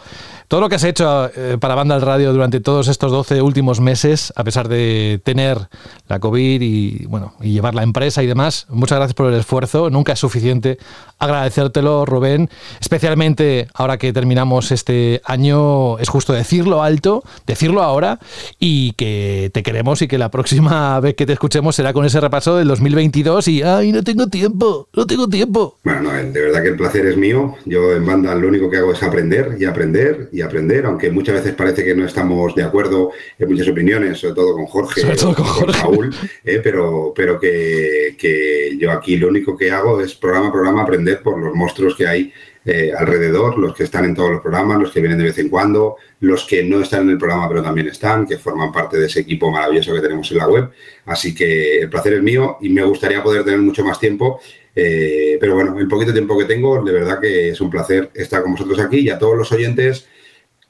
todo 0.50 0.60
lo 0.60 0.68
que 0.68 0.74
has 0.74 0.82
hecho 0.82 1.30
eh, 1.36 1.58
para 1.60 1.76
Banda 1.76 1.94
al 1.94 2.02
Radio 2.02 2.32
durante 2.32 2.58
todos 2.58 2.88
estos 2.88 3.12
12 3.12 3.40
últimos 3.40 3.80
meses, 3.80 4.32
a 4.34 4.42
pesar 4.42 4.66
de 4.66 5.20
tener 5.22 5.68
la 6.08 6.18
COVID 6.18 6.60
y 6.60 7.06
bueno, 7.06 7.34
y 7.40 7.52
llevar 7.52 7.76
la 7.76 7.84
empresa 7.84 8.20
y 8.24 8.26
demás. 8.26 8.66
Muchas 8.68 8.98
gracias 8.98 9.14
por 9.14 9.32
el 9.32 9.38
esfuerzo, 9.38 9.90
nunca 9.90 10.14
es 10.14 10.18
suficiente 10.18 10.78
agradecértelo, 11.20 12.06
Rubén, 12.06 12.48
especialmente 12.80 13.68
ahora 13.74 13.98
que 13.98 14.12
terminamos 14.12 14.72
este 14.72 15.20
año, 15.24 15.98
es 15.98 16.08
justo 16.08 16.32
decirlo 16.32 16.82
alto, 16.82 17.22
decirlo 17.46 17.82
ahora 17.82 18.18
y 18.58 18.92
que 18.92 19.50
te 19.52 19.62
queremos 19.62 20.02
y 20.02 20.08
que 20.08 20.18
la 20.18 20.30
próxima 20.30 20.98
vez 21.00 21.14
que 21.14 21.26
te 21.26 21.34
escuchemos 21.34 21.76
será 21.76 21.92
con 21.92 22.06
ese 22.06 22.20
repaso 22.20 22.56
del 22.56 22.68
2022 22.68 23.48
y 23.48 23.62
ay, 23.62 23.92
no 23.92 24.02
tengo 24.02 24.26
tiempo 24.28 24.88
no 24.94 25.06
tengo 25.06 25.28
tiempo. 25.28 25.78
Bueno, 25.84 26.02
no, 26.02 26.12
de 26.12 26.40
verdad 26.40 26.62
que 26.62 26.68
el 26.68 26.76
placer 26.76 27.06
es 27.06 27.16
mío. 27.16 27.54
Yo 27.66 27.92
en 27.92 28.04
banda 28.06 28.34
lo 28.34 28.48
único 28.48 28.70
que 28.70 28.78
hago 28.78 28.92
es 28.92 29.02
aprender 29.02 29.56
y 29.58 29.64
aprender 29.64 30.28
y 30.32 30.39
aprender, 30.42 30.86
aunque 30.86 31.10
muchas 31.10 31.36
veces 31.36 31.54
parece 31.54 31.84
que 31.84 31.94
no 31.94 32.04
estamos 32.04 32.54
de 32.54 32.62
acuerdo 32.62 33.12
en 33.38 33.48
muchas 33.48 33.68
opiniones, 33.68 34.18
sobre 34.18 34.34
todo 34.34 34.54
con 34.54 34.66
Jorge, 34.66 35.00
sobre 35.00 35.16
todo 35.16 35.34
con, 35.34 35.44
con 35.44 35.54
Jorge. 35.54 35.80
Saúl, 35.80 36.14
eh, 36.44 36.60
pero, 36.62 37.12
pero 37.14 37.38
que, 37.38 38.16
que, 38.18 38.76
yo 38.78 38.90
aquí 38.90 39.16
lo 39.16 39.28
único 39.28 39.56
que 39.56 39.70
hago 39.70 40.00
es 40.00 40.14
programa 40.14 40.48
a 40.48 40.52
programa 40.52 40.82
aprender 40.82 41.22
por 41.22 41.38
los 41.38 41.54
monstruos 41.54 41.94
que 41.96 42.06
hay 42.06 42.32
eh, 42.64 42.92
alrededor, 42.96 43.58
los 43.58 43.74
que 43.74 43.84
están 43.84 44.04
en 44.04 44.14
todos 44.14 44.30
los 44.30 44.40
programas, 44.40 44.78
los 44.78 44.92
que 44.92 45.00
vienen 45.00 45.18
de 45.18 45.24
vez 45.24 45.38
en 45.38 45.48
cuando, 45.48 45.96
los 46.20 46.44
que 46.44 46.62
no 46.62 46.80
están 46.80 47.02
en 47.02 47.10
el 47.10 47.18
programa 47.18 47.48
pero 47.48 47.62
también 47.62 47.88
están, 47.88 48.26
que 48.26 48.36
forman 48.36 48.72
parte 48.72 48.98
de 48.98 49.06
ese 49.06 49.20
equipo 49.20 49.50
maravilloso 49.50 49.94
que 49.94 50.00
tenemos 50.00 50.30
en 50.30 50.38
la 50.38 50.48
web. 50.48 50.70
Así 51.06 51.34
que 51.34 51.80
el 51.80 51.90
placer 51.90 52.14
es 52.14 52.22
mío 52.22 52.58
y 52.60 52.68
me 52.68 52.82
gustaría 52.84 53.22
poder 53.22 53.44
tener 53.44 53.60
mucho 53.60 53.84
más 53.84 53.98
tiempo 53.98 54.40
eh, 54.74 55.36
pero 55.40 55.54
bueno, 55.54 55.78
el 55.78 55.88
poquito 55.88 56.12
tiempo 56.12 56.38
que 56.38 56.44
tengo, 56.44 56.82
de 56.82 56.92
verdad 56.92 57.20
que 57.20 57.50
es 57.50 57.60
un 57.60 57.70
placer 57.70 58.10
estar 58.14 58.42
con 58.42 58.52
vosotros 58.52 58.78
aquí 58.78 59.00
y 59.00 59.10
a 59.10 59.18
todos 59.18 59.36
los 59.36 59.50
oyentes, 59.52 60.06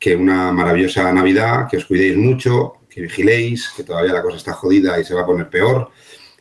que 0.01 0.17
una 0.17 0.51
maravillosa 0.51 1.13
Navidad, 1.13 1.69
que 1.71 1.77
os 1.77 1.85
cuidéis 1.85 2.17
mucho, 2.17 2.77
que 2.89 3.03
vigiléis, 3.03 3.71
que 3.77 3.85
todavía 3.85 4.15
la 4.15 4.23
cosa 4.23 4.39
está 4.39 4.55
jodida 4.55 4.99
y 4.99 5.05
se 5.05 5.15
va 5.15 5.21
a 5.21 5.27
poner 5.27 5.51
peor, 5.51 5.91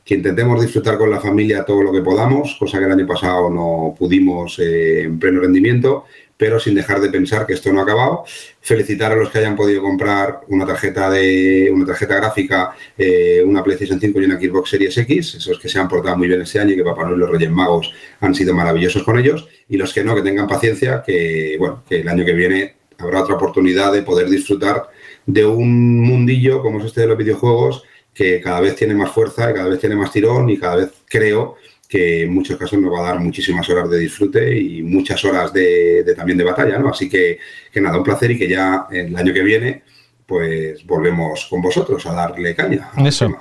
que 0.03 0.16
intentemos 0.16 0.62
disfrutar 0.62 0.97
con 0.97 1.12
la 1.12 1.20
familia 1.20 1.66
todo 1.66 1.84
lo 1.84 1.91
que 1.91 2.01
podamos, 2.01 2.55
cosa 2.57 2.80
que 2.80 2.86
el 2.86 2.91
año 2.93 3.05
pasado 3.05 3.49
no 3.49 3.93
pudimos 3.99 4.57
eh, 4.60 5.03
en 5.03 5.20
pleno 5.20 5.41
rendimiento, 5.41 6.05
pero 6.38 6.57
sin 6.57 6.74
dejar 6.74 7.01
de 7.01 7.10
pensar 7.10 7.45
que 7.45 7.51
esto 7.53 7.72
no 7.74 7.82
ha 7.82 7.84
acabado. 7.84 8.24
Felicitar 8.62 9.12
a 9.12 9.16
los 9.16 9.30
que 9.30 9.39
hayan 9.39 9.57
podido 9.57 9.82
comprar 9.82 10.39
una 10.47 10.66
tarjeta 10.66 11.10
de 11.10 11.70
una 11.72 11.86
tarjeta 11.86 12.16
gráfica, 12.16 12.74
eh, 12.97 13.43
una 13.45 13.62
PlayStation 13.62 13.99
5 13.99 14.22
y 14.22 14.26
una 14.26 14.39
Xbox 14.39 14.70
Series 14.70 14.97
X, 14.97 15.36
esos 15.36 15.60
que 15.60 15.68
se 15.68 15.78
han 15.78 15.89
portado 15.89 16.18
muy 16.18 16.30
bien 16.30 16.41
este 16.41 16.62
año 16.62 16.72
y 16.72 16.78
que 16.78 16.84
Papá 16.84 17.03
Noel 17.03 17.18
y 17.18 17.20
los 17.20 17.30
Reyes 17.30 17.51
Magos 17.51 17.93
han 18.22 18.34
sido 18.34 18.55
maravillosos 18.55 19.03
con 19.03 19.20
ellos, 19.20 19.49
y 19.68 19.76
los 19.76 19.93
que 19.93 20.01
no, 20.01 20.16
que 20.16 20.22
tengan 20.22 20.47
paciencia, 20.47 21.03
que 21.05 21.57
bueno, 21.60 21.84
que 21.88 21.99
el 21.99 22.07
año 22.07 22.24
que 22.24 22.34
viene 22.34 22.78
habrá 23.00 23.22
otra 23.22 23.36
oportunidad 23.36 23.91
de 23.91 24.04
poder 24.04 24.30
disfrutar 24.30 24.89
de 25.26 25.45
un 25.45 26.00
mundillo 26.02 26.62
como 26.62 26.80
es 26.80 26.86
este 26.86 27.02
de 27.02 27.08
los 27.08 27.18
videojuegos 27.18 27.84
que 28.14 28.41
cada 28.41 28.60
vez 28.60 28.76
tiene 28.76 28.93
más 28.93 29.12
fuerza 29.12 29.50
y 29.50 29.54
cada 29.54 29.70
vez 29.70 29.80
tiene 29.80 29.95
más 29.95 30.12
tirón 30.12 30.50
y 30.50 30.58
cada 30.58 30.76
vez 30.76 30.89
creo 31.06 31.56
que 31.88 32.24
en 32.24 32.34
muchos 32.34 32.58
casos 32.58 32.80
nos 32.80 32.93
va 32.93 33.00
a 33.00 33.12
dar 33.14 33.20
muchísimas 33.20 33.68
horas 33.70 33.89
de 33.89 34.00
disfrute 34.00 34.60
y 34.60 34.84
muchas 34.84 35.24
horas 35.26 35.52
de, 35.52 36.04
de, 36.04 36.14
también 36.14 36.38
de 36.38 36.43
batalla, 36.43 36.78
¿no? 36.78 36.89
Así 36.89 37.10
que, 37.10 37.39
que 37.72 37.82
nada, 37.82 37.97
un 37.97 38.04
placer 38.04 38.30
y 38.30 38.38
que 38.38 38.47
ya 38.47 38.86
el 38.91 39.16
año 39.16 39.34
que 39.34 39.41
viene 39.41 39.84
pues 40.30 40.86
volvemos 40.86 41.47
con 41.49 41.59
vosotros 41.61 42.05
a 42.05 42.13
darle 42.13 42.55
caña. 42.55 42.91
Eso. 43.03 43.36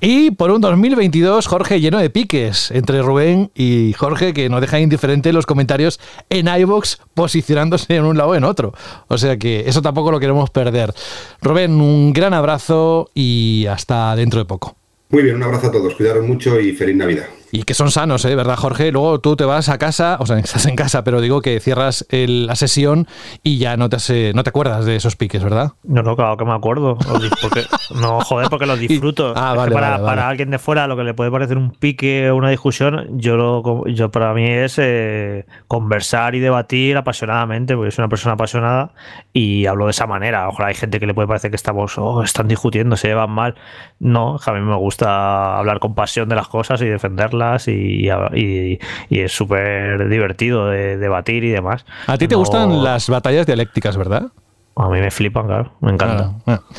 Y 0.00 0.30
por 0.30 0.52
un 0.52 0.60
2022, 0.60 1.48
Jorge, 1.48 1.80
lleno 1.80 1.98
de 1.98 2.10
piques 2.10 2.70
entre 2.70 3.02
Rubén 3.02 3.50
y 3.56 3.92
Jorge, 3.94 4.32
que 4.32 4.48
no 4.48 4.60
deja 4.60 4.78
indiferente 4.78 5.32
los 5.32 5.46
comentarios 5.46 5.98
en 6.30 6.46
iVox 6.46 7.00
posicionándose 7.12 7.96
en 7.96 8.04
un 8.04 8.16
lado 8.16 8.30
o 8.30 8.34
en 8.36 8.44
otro. 8.44 8.72
O 9.08 9.18
sea 9.18 9.36
que 9.36 9.64
eso 9.66 9.82
tampoco 9.82 10.12
lo 10.12 10.20
queremos 10.20 10.50
perder. 10.50 10.94
Rubén, 11.42 11.72
un 11.80 12.12
gran 12.12 12.32
abrazo 12.32 13.10
y 13.14 13.66
hasta 13.66 14.14
dentro 14.14 14.38
de 14.38 14.44
poco. 14.44 14.76
Muy 15.10 15.24
bien, 15.24 15.36
un 15.36 15.42
abrazo 15.42 15.66
a 15.66 15.72
todos, 15.72 15.96
cuidaros 15.96 16.24
mucho 16.24 16.60
y 16.60 16.72
feliz 16.72 16.94
Navidad. 16.94 17.26
Y 17.50 17.62
que 17.62 17.74
son 17.74 17.90
sanos, 17.90 18.24
¿eh? 18.24 18.34
¿verdad, 18.34 18.56
Jorge? 18.56 18.92
Luego 18.92 19.20
tú 19.20 19.34
te 19.34 19.44
vas 19.44 19.68
a 19.68 19.78
casa, 19.78 20.18
o 20.20 20.26
sea, 20.26 20.38
estás 20.38 20.66
en 20.66 20.76
casa, 20.76 21.04
pero 21.04 21.20
digo 21.20 21.40
que 21.40 21.60
cierras 21.60 22.06
el, 22.10 22.46
la 22.46 22.56
sesión 22.56 23.06
y 23.42 23.58
ya 23.58 23.76
no 23.76 23.88
te, 23.88 23.96
hace, 23.96 24.32
no 24.34 24.42
te 24.42 24.50
acuerdas 24.50 24.84
de 24.84 24.96
esos 24.96 25.16
piques, 25.16 25.42
¿verdad? 25.42 25.72
No, 25.84 26.02
no, 26.02 26.14
claro 26.16 26.36
que 26.36 26.44
me 26.44 26.52
acuerdo. 26.52 26.96
Porque, 27.40 27.64
no, 28.00 28.20
joder, 28.20 28.48
porque 28.50 28.66
los 28.66 28.78
disfruto. 28.78 29.32
Ah, 29.34 29.54
vale, 29.54 29.62
es 29.62 29.68
que 29.68 29.74
para, 29.74 29.90
vale, 29.90 30.02
vale. 30.02 30.16
para, 30.16 30.28
alguien 30.28 30.50
de 30.50 30.58
fuera 30.58 30.86
lo 30.86 30.96
que 30.96 31.04
le 31.04 31.14
puede 31.14 31.30
parecer 31.30 31.56
un 31.56 31.70
pique 31.70 32.30
o 32.30 32.36
una 32.36 32.50
discusión, 32.50 33.18
yo, 33.18 33.36
lo, 33.36 33.86
yo 33.86 34.10
para 34.10 34.34
mí 34.34 34.46
es 34.46 34.78
eh, 34.78 35.46
conversar 35.68 36.34
y 36.34 36.40
debatir 36.40 36.96
apasionadamente, 36.96 37.74
porque 37.76 37.90
soy 37.90 38.02
una 38.02 38.10
persona 38.10 38.34
apasionada 38.34 38.92
y 39.32 39.66
hablo 39.66 39.86
de 39.86 39.92
esa 39.92 40.06
manera. 40.06 40.48
Ojalá 40.48 40.68
hay 40.68 40.74
gente 40.74 41.00
que 41.00 41.06
le 41.06 41.14
puede 41.14 41.28
parecer 41.28 41.50
que 41.50 41.56
estamos, 41.56 41.96
oh, 41.96 42.22
están 42.22 42.46
discutiendo, 42.48 42.96
se 42.96 43.08
llevan 43.08 43.30
mal. 43.30 43.54
No, 44.00 44.38
a 44.44 44.52
mí 44.52 44.60
me 44.60 44.76
gusta 44.76 45.58
hablar 45.58 45.78
con 45.78 45.94
pasión 45.94 46.28
de 46.28 46.36
las 46.36 46.48
cosas 46.48 46.80
y 46.82 46.86
defenderlas 46.86 47.37
y, 47.68 48.08
y, 48.34 48.78
y 49.08 49.20
es 49.20 49.32
súper 49.32 50.08
divertido 50.08 50.68
de 50.68 50.96
debatir 50.96 51.44
y 51.44 51.50
demás. 51.50 51.84
A 52.06 52.16
ti 52.16 52.28
te 52.28 52.34
no... 52.34 52.40
gustan 52.40 52.82
las 52.82 53.08
batallas 53.08 53.46
dialécticas, 53.46 53.96
¿verdad? 53.96 54.28
A 54.76 54.88
mí 54.88 55.00
me 55.00 55.10
flipan, 55.10 55.46
claro. 55.46 55.72
Me 55.80 55.92
encanta. 55.92 56.32
Ah, 56.46 56.60
ah. 56.60 56.74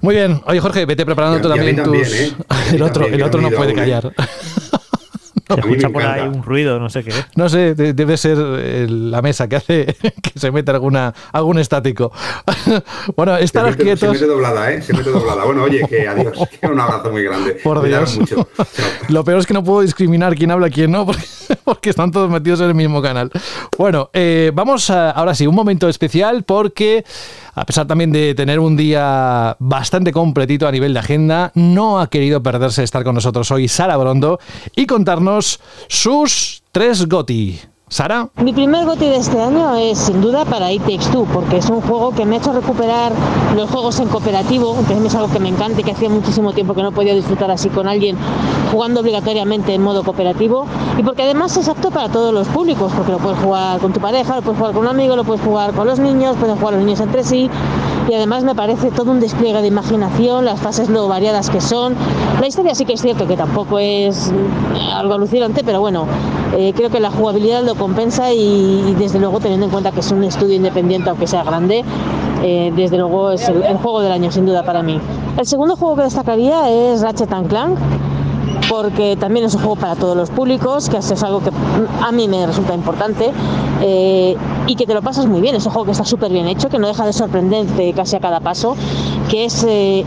Muy 0.00 0.14
bien. 0.14 0.40
Oye, 0.46 0.60
Jorge, 0.60 0.86
vete 0.86 1.04
preparando 1.04 1.40
tú 1.40 1.48
también 1.48 1.76
también, 1.76 2.04
tus. 2.04 2.14
¿eh? 2.14 2.32
El 2.72 2.82
otro, 2.82 3.02
también, 3.02 3.20
el 3.20 3.22
otro 3.22 3.40
no 3.40 3.50
puede 3.50 3.72
¿eh? 3.72 3.74
callar. 3.74 4.12
Se 5.48 5.60
escucha 5.60 5.88
por 5.88 6.02
ahí 6.02 6.28
un 6.28 6.42
ruido, 6.42 6.78
no 6.78 6.90
sé 6.90 7.02
qué. 7.04 7.12
No 7.36 7.48
sé, 7.48 7.74
de- 7.74 7.92
debe 7.94 8.16
ser 8.16 8.36
eh, 8.38 8.86
la 8.88 9.22
mesa 9.22 9.48
que 9.48 9.56
hace 9.56 9.86
que 10.22 10.38
se 10.38 10.50
mete 10.50 10.70
alguna, 10.70 11.14
algún 11.32 11.58
estático. 11.58 12.12
bueno, 13.16 13.36
Se 13.36 13.42
mete, 13.62 13.72
se 13.72 13.76
quietos. 13.84 14.12
mete 14.12 14.26
doblada, 14.26 14.72
¿eh? 14.72 14.82
Se 14.82 14.92
mete 14.92 15.10
doblada. 15.10 15.44
Bueno, 15.44 15.62
oye, 15.64 15.86
que 15.88 16.06
adiós. 16.08 16.36
Que 16.60 16.66
un 16.66 16.80
abrazo 16.80 17.10
muy 17.10 17.22
grande. 17.22 17.52
Por 17.62 17.82
Dios. 17.82 18.18
mucho. 18.18 18.48
Lo 19.08 19.22
peor 19.24 19.38
es 19.38 19.46
que 19.46 19.54
no 19.54 19.62
puedo 19.62 19.80
discriminar 19.82 20.34
quién 20.34 20.50
habla 20.50 20.68
y 20.68 20.70
quién 20.70 20.90
no, 20.90 21.06
porque, 21.06 21.22
porque 21.64 21.90
están 21.90 22.10
todos 22.10 22.28
metidos 22.30 22.60
en 22.60 22.68
el 22.68 22.74
mismo 22.74 23.00
canal. 23.00 23.30
Bueno, 23.76 24.10
eh, 24.12 24.50
vamos 24.54 24.90
a- 24.90 25.10
ahora 25.10 25.34
sí, 25.34 25.46
un 25.46 25.54
momento 25.54 25.88
especial 25.88 26.42
porque, 26.42 27.04
a 27.58 27.66
pesar 27.66 27.86
también 27.86 28.12
de 28.12 28.34
tener 28.34 28.60
un 28.60 28.76
día 28.76 29.56
bastante 29.58 30.12
completito 30.12 30.68
a 30.68 30.72
nivel 30.72 30.92
de 30.94 31.00
agenda, 31.00 31.50
no 31.54 31.98
ha 31.98 32.08
querido 32.08 32.40
perderse 32.42 32.82
de 32.82 32.84
estar 32.84 33.02
con 33.02 33.16
nosotros 33.16 33.50
hoy 33.50 33.66
Sara 33.66 33.96
Brondo 33.96 34.38
y 34.76 34.86
contarnos 34.86 35.60
sus 35.88 36.62
tres 36.70 37.08
GOTI. 37.08 37.60
Sara. 37.90 38.28
Mi 38.42 38.52
primer 38.52 38.84
goti 38.84 39.06
de 39.06 39.16
este 39.16 39.40
año 39.40 39.74
es 39.76 39.98
sin 39.98 40.20
duda 40.20 40.44
para 40.44 40.70
It 40.70 40.82
Takes 40.82 41.10
Two, 41.10 41.26
porque 41.32 41.56
es 41.56 41.70
un 41.70 41.80
juego 41.80 42.10
que 42.10 42.26
me 42.26 42.36
ha 42.36 42.38
hecho 42.38 42.52
recuperar 42.52 43.12
los 43.56 43.70
juegos 43.70 43.98
en 43.98 44.08
cooperativo, 44.08 44.76
que 44.86 45.06
es 45.06 45.14
algo 45.14 45.30
que 45.32 45.38
me 45.38 45.48
encanta 45.48 45.80
y 45.80 45.84
que 45.84 45.92
hacía 45.92 46.10
muchísimo 46.10 46.52
tiempo 46.52 46.74
que 46.74 46.82
no 46.82 46.92
podía 46.92 47.14
disfrutar 47.14 47.50
así 47.50 47.70
con 47.70 47.88
alguien 47.88 48.16
jugando 48.70 49.00
obligatoriamente 49.00 49.72
en 49.72 49.82
modo 49.82 50.04
cooperativo, 50.04 50.66
y 50.98 51.02
porque 51.02 51.22
además 51.22 51.56
es 51.56 51.68
apto 51.68 51.90
para 51.90 52.10
todos 52.10 52.34
los 52.34 52.46
públicos, 52.48 52.92
porque 52.94 53.12
lo 53.12 53.18
puedes 53.18 53.38
jugar 53.38 53.80
con 53.80 53.92
tu 53.94 54.00
pareja, 54.00 54.36
lo 54.36 54.42
puedes 54.42 54.58
jugar 54.58 54.74
con 54.74 54.82
un 54.82 54.88
amigo, 54.88 55.16
lo 55.16 55.24
puedes 55.24 55.42
jugar 55.42 55.72
con 55.72 55.86
los 55.86 55.98
niños, 55.98 56.36
pueden 56.36 56.56
jugar 56.56 56.74
los 56.74 56.82
niños 56.82 57.00
entre 57.00 57.24
sí, 57.24 57.50
y 58.08 58.14
además 58.14 58.44
me 58.44 58.54
parece 58.54 58.90
todo 58.90 59.10
un 59.10 59.20
despliegue 59.20 59.60
de 59.60 59.68
imaginación, 59.68 60.44
las 60.44 60.60
fases 60.60 60.88
lo 60.88 61.08
variadas 61.08 61.50
que 61.50 61.60
son. 61.60 61.94
La 62.40 62.46
historia 62.46 62.74
sí 62.74 62.86
que 62.86 62.94
es 62.94 63.02
cierto 63.02 63.26
que 63.26 63.36
tampoco 63.36 63.78
es 63.78 64.32
algo 64.94 65.14
alucinante, 65.14 65.62
pero 65.62 65.80
bueno, 65.80 66.06
eh, 66.56 66.72
creo 66.74 66.88
que 66.88 67.00
la 67.00 67.10
jugabilidad 67.10 67.62
lo 67.64 67.74
compensa 67.78 68.32
y, 68.32 68.94
desde 68.98 69.18
luego 69.18 69.40
teniendo 69.40 69.66
en 69.66 69.72
cuenta 69.72 69.92
que 69.92 70.00
es 70.00 70.10
un 70.10 70.24
estudio 70.24 70.56
independiente 70.56 71.08
aunque 71.08 71.26
sea 71.26 71.44
grande, 71.44 71.84
eh, 72.42 72.72
desde 72.76 72.98
luego 72.98 73.30
es 73.30 73.48
el, 73.48 73.62
juego 73.78 74.00
del 74.00 74.12
año 74.12 74.30
sin 74.30 74.44
duda 74.44 74.62
para 74.64 74.82
mí. 74.82 75.00
El 75.38 75.46
segundo 75.46 75.76
juego 75.76 75.96
que 75.96 76.02
destacaría 76.02 76.68
es 76.68 77.02
Ratchet 77.02 77.32
and 77.32 77.48
Clank 77.48 77.78
porque 78.68 79.16
también 79.16 79.46
es 79.46 79.54
un 79.54 79.60
juego 79.60 79.76
para 79.76 79.96
todos 79.96 80.16
los 80.16 80.30
públicos, 80.30 80.88
que 80.90 80.98
es 80.98 81.22
algo 81.22 81.40
que 81.40 81.50
a 82.02 82.12
mí 82.12 82.28
me 82.28 82.46
resulta 82.46 82.74
importante 82.74 83.30
eh, 83.80 84.36
y 84.66 84.76
que 84.76 84.86
te 84.86 84.92
lo 84.94 85.00
pasas 85.00 85.26
muy 85.26 85.40
bien. 85.40 85.54
Es 85.54 85.64
un 85.64 85.72
juego 85.72 85.86
que 85.86 85.92
está 85.92 86.04
súper 86.04 86.30
bien 86.30 86.46
hecho, 86.46 86.68
que 86.68 86.78
no 86.78 86.86
deja 86.86 87.06
de 87.06 87.12
sorprenderte 87.12 87.92
casi 87.94 88.16
a 88.16 88.20
cada 88.20 88.40
paso, 88.40 88.76
que 89.30 89.46
es 89.46 89.64
eh, 89.66 90.04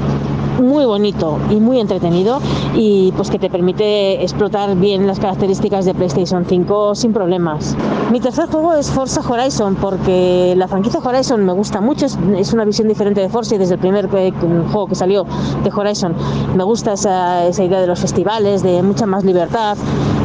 muy 0.60 0.86
bonito 0.86 1.38
y 1.50 1.56
muy 1.56 1.80
entretenido 1.80 2.40
y 2.76 3.12
pues 3.16 3.30
que 3.30 3.40
te 3.40 3.50
permite 3.50 4.22
explotar 4.22 4.76
bien 4.76 5.08
las 5.08 5.20
características 5.20 5.86
de 5.86 5.94
PlayStation 5.94 6.46
5 6.48 6.96
sin 6.96 7.14
problemas. 7.14 7.76
Mi 8.12 8.20
tercer 8.20 8.48
juego 8.48 8.74
es 8.74 8.90
Forza 8.90 9.22
Horizon 9.22 9.76
porque 9.76 10.54
la 10.58 10.68
franquicia 10.68 11.00
Horizon 11.00 11.46
me 11.46 11.54
gusta 11.54 11.82
mucho, 11.82 12.06
es, 12.06 12.54
una 12.54 12.66
visión 12.66 12.88
diferente 12.88 13.22
de 13.22 13.30
Forza 13.30 13.56
y 13.56 13.58
desde 13.58 13.76
el 13.76 13.80
primer 13.80 14.10
eh, 14.14 14.32
juego 14.72 14.88
que 14.88 14.96
salió 14.96 15.26
de 15.64 15.72
Horizon 15.74 16.16
me 16.56 16.64
gusta 16.64 16.94
esa, 16.94 17.48
esa 17.48 17.64
idea 17.64 17.80
de 17.80 17.88
los 17.88 18.00
festivales, 18.00 18.64
de 18.64 18.84
mucha 18.84 19.06
más 19.06 19.24
libertad 19.24 19.78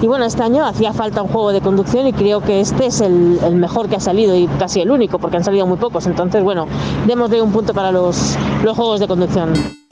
y 0.02 0.06
bueno, 0.06 0.24
este 0.24 0.42
año 0.42 0.64
hacía 0.66 0.92
falta 0.92 1.22
un 1.22 1.28
juego 1.28 1.52
de 1.52 1.60
conducción 1.60 2.06
y 2.06 2.12
creo 2.12 2.40
que 2.40 2.60
este 2.60 2.86
es 2.86 3.00
el, 3.00 3.38
el 3.42 3.56
mejor 3.56 3.88
que 3.88 3.96
ha 3.96 4.00
salido 4.00 4.36
y 4.36 4.46
casi 4.58 4.80
el 4.80 4.90
único 4.90 5.18
porque 5.18 5.38
han 5.38 5.44
salido 5.44 5.66
muy 5.66 5.78
pocos, 5.78 6.06
entonces 6.06 6.42
bueno, 6.42 6.66
démosle 7.06 7.40
un 7.40 7.52
punto 7.52 7.72
para 7.72 7.92
los, 7.92 8.36
los 8.62 8.76
juegos 8.76 9.00
de 9.00 9.06
conducción. 9.06 9.85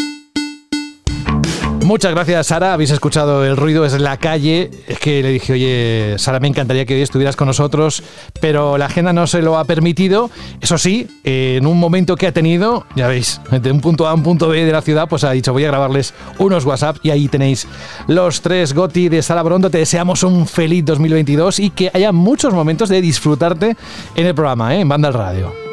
Muchas 1.85 2.12
gracias, 2.12 2.47
Sara. 2.47 2.72
Habéis 2.72 2.93
escuchado 2.93 3.45
el 3.45 3.59
ruido, 3.59 3.85
es 3.85 3.93
la 4.01 4.16
calle. 4.16 4.70
Es 4.89 4.99
que 4.99 5.22
le 5.22 5.28
dije, 5.28 5.53
oye, 5.53 6.14
Sara, 6.16 6.41
me 6.41 6.49
encantaría 6.49 6.87
que 6.87 6.95
hoy 6.95 7.03
estuvieras 7.03 7.37
con 7.37 7.47
nosotros, 7.47 8.03
pero 8.41 8.78
la 8.78 8.87
agenda 8.87 9.12
no 9.12 9.26
se 9.26 9.43
lo 9.43 9.59
ha 9.59 9.64
permitido. 9.64 10.30
Eso 10.62 10.78
sí, 10.78 11.07
eh, 11.24 11.57
en 11.59 11.66
un 11.66 11.78
momento 11.78 12.16
que 12.16 12.26
ha 12.26 12.32
tenido, 12.32 12.87
ya 12.97 13.07
veis, 13.07 13.39
de 13.51 13.70
un 13.70 13.82
punto 13.82 14.07
A 14.07 14.12
a 14.12 14.14
un 14.14 14.22
punto 14.22 14.49
B 14.49 14.64
de 14.64 14.72
la 14.72 14.80
ciudad, 14.80 15.09
pues 15.11 15.24
ha 15.24 15.32
dicho, 15.32 15.53
voy 15.53 15.64
a 15.64 15.68
grabarles 15.68 16.14
unos 16.39 16.64
WhatsApp 16.64 16.97
y 17.03 17.11
ahí 17.11 17.28
tenéis 17.28 17.68
los 18.09 18.41
tres 18.41 18.72
GOTI 18.72 19.11
de 19.11 19.20
Sara 19.20 19.43
Brondo. 19.43 19.68
Te 19.68 19.76
deseamos 19.76 20.22
un 20.22 20.47
feliz 20.47 20.87
2022 20.87 21.61
y 21.61 21.68
que 21.68 21.91
haya 21.93 22.12
muchos 22.12 22.55
momentos 22.55 22.89
de 22.89 23.03
disfrutarte 23.03 23.76
en 24.16 24.26
el 24.26 24.35
programa, 24.35 24.74
¿eh? 24.74 24.80
en 24.80 24.89
Banda 24.89 25.09
al 25.09 25.14
Radio. 25.14 25.63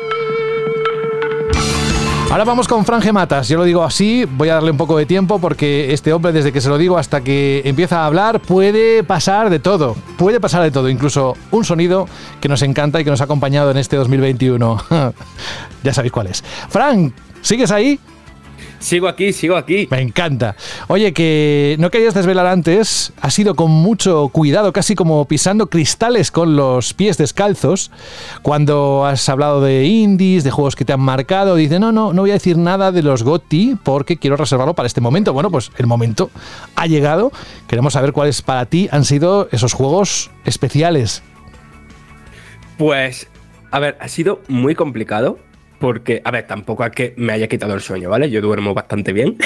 Ahora 2.32 2.46
vamos 2.46 2.70
con 2.70 2.86
Fran 2.86 3.02
Gematas. 3.02 3.50
Yo 3.50 3.58
lo 3.58 3.66
digo 3.66 3.84
así, 3.84 4.24
voy 4.24 4.48
a 4.48 4.54
darle 4.54 4.72
un 4.72 4.78
poco 4.78 4.98
de 4.98 5.06
tiempo 5.06 5.40
porque 5.40 5.92
este 5.92 6.14
hombre, 6.14 6.32
desde 6.32 6.54
que 6.54 6.62
se 6.62 6.70
lo 6.70 6.78
digo 6.78 6.98
hasta 6.98 7.20
que 7.20 7.62
empieza 7.66 8.04
a 8.04 8.06
hablar, 8.06 8.40
puede 8.40 9.04
pasar 9.04 9.50
de 9.50 9.60
todo. 9.60 9.98
Puede 10.18 10.40
pasar 10.40 10.64
de 10.64 10.72
todo, 10.72 10.88
incluso 10.88 11.36
un 11.52 11.66
sonido 11.66 12.08
que 12.40 12.48
nos 12.48 12.62
encanta 12.62 13.02
y 13.02 13.04
que 13.04 13.10
nos 13.10 13.20
ha 13.20 13.26
acompañado 13.26 13.70
en 13.70 13.76
este 13.76 13.98
2021. 13.98 14.82
ya 15.84 15.94
sabéis 15.94 16.14
cuál 16.14 16.28
es. 16.28 16.42
Fran, 16.70 17.14
¿sigues 17.42 17.70
ahí? 17.70 18.00
Sigo 18.82 19.08
aquí, 19.08 19.32
sigo 19.32 19.56
aquí. 19.56 19.88
Me 19.92 20.02
encanta. 20.02 20.56
Oye, 20.88 21.14
que 21.14 21.76
no 21.80 21.92
querías 21.92 22.16
desvelar 22.16 22.48
antes, 22.48 23.14
ha 23.22 23.30
sido 23.30 23.56
con 23.56 23.70
mucho 23.70 24.28
cuidado, 24.30 24.74
casi 24.74 24.96
como 24.96 25.24
pisando 25.26 25.68
cristales 25.68 26.32
con 26.32 26.56
los 26.56 26.96
pies 26.96 27.18
descalzos, 27.18 27.92
cuando 28.42 29.06
has 29.06 29.30
hablado 29.30 29.62
de 29.62 29.86
indies, 29.86 30.44
de 30.44 30.50
juegos 30.50 30.76
que 30.76 30.84
te 30.84 30.94
han 30.94 31.00
marcado, 31.00 31.56
dice, 31.56 31.80
no, 31.80 31.92
no, 31.92 32.12
no 32.12 32.24
voy 32.24 32.32
a 32.32 32.34
decir 32.34 32.58
nada 32.58 32.92
de 32.92 33.04
los 33.04 33.22
GOTI 33.22 33.78
porque 33.84 34.18
quiero 34.18 34.36
reservarlo 34.36 34.74
para 34.74 34.88
este 34.88 35.00
momento. 35.00 35.32
Bueno, 35.32 35.52
pues 35.52 35.72
el 35.78 35.86
momento 35.86 36.32
ha 36.76 36.88
llegado. 36.88 37.32
Queremos 37.68 37.94
saber 37.94 38.14
cuáles 38.14 38.42
para 38.42 38.66
ti 38.66 38.90
han 38.92 39.06
sido 39.06 39.48
esos 39.52 39.74
juegos 39.74 40.32
especiales. 40.44 41.22
Pues, 42.80 43.28
a 43.70 43.78
ver, 43.78 43.96
ha 44.02 44.08
sido 44.08 44.42
muy 44.48 44.74
complicado 44.74 45.38
porque, 45.82 46.22
a 46.24 46.30
ver, 46.30 46.46
tampoco 46.46 46.86
es 46.86 46.92
que 46.92 47.14
me 47.18 47.34
haya 47.34 47.48
quitado 47.48 47.74
el 47.74 47.82
sueño, 47.82 48.08
¿vale? 48.08 48.30
Yo 48.30 48.40
duermo 48.40 48.76
bastante 48.76 49.12
bien. 49.12 49.38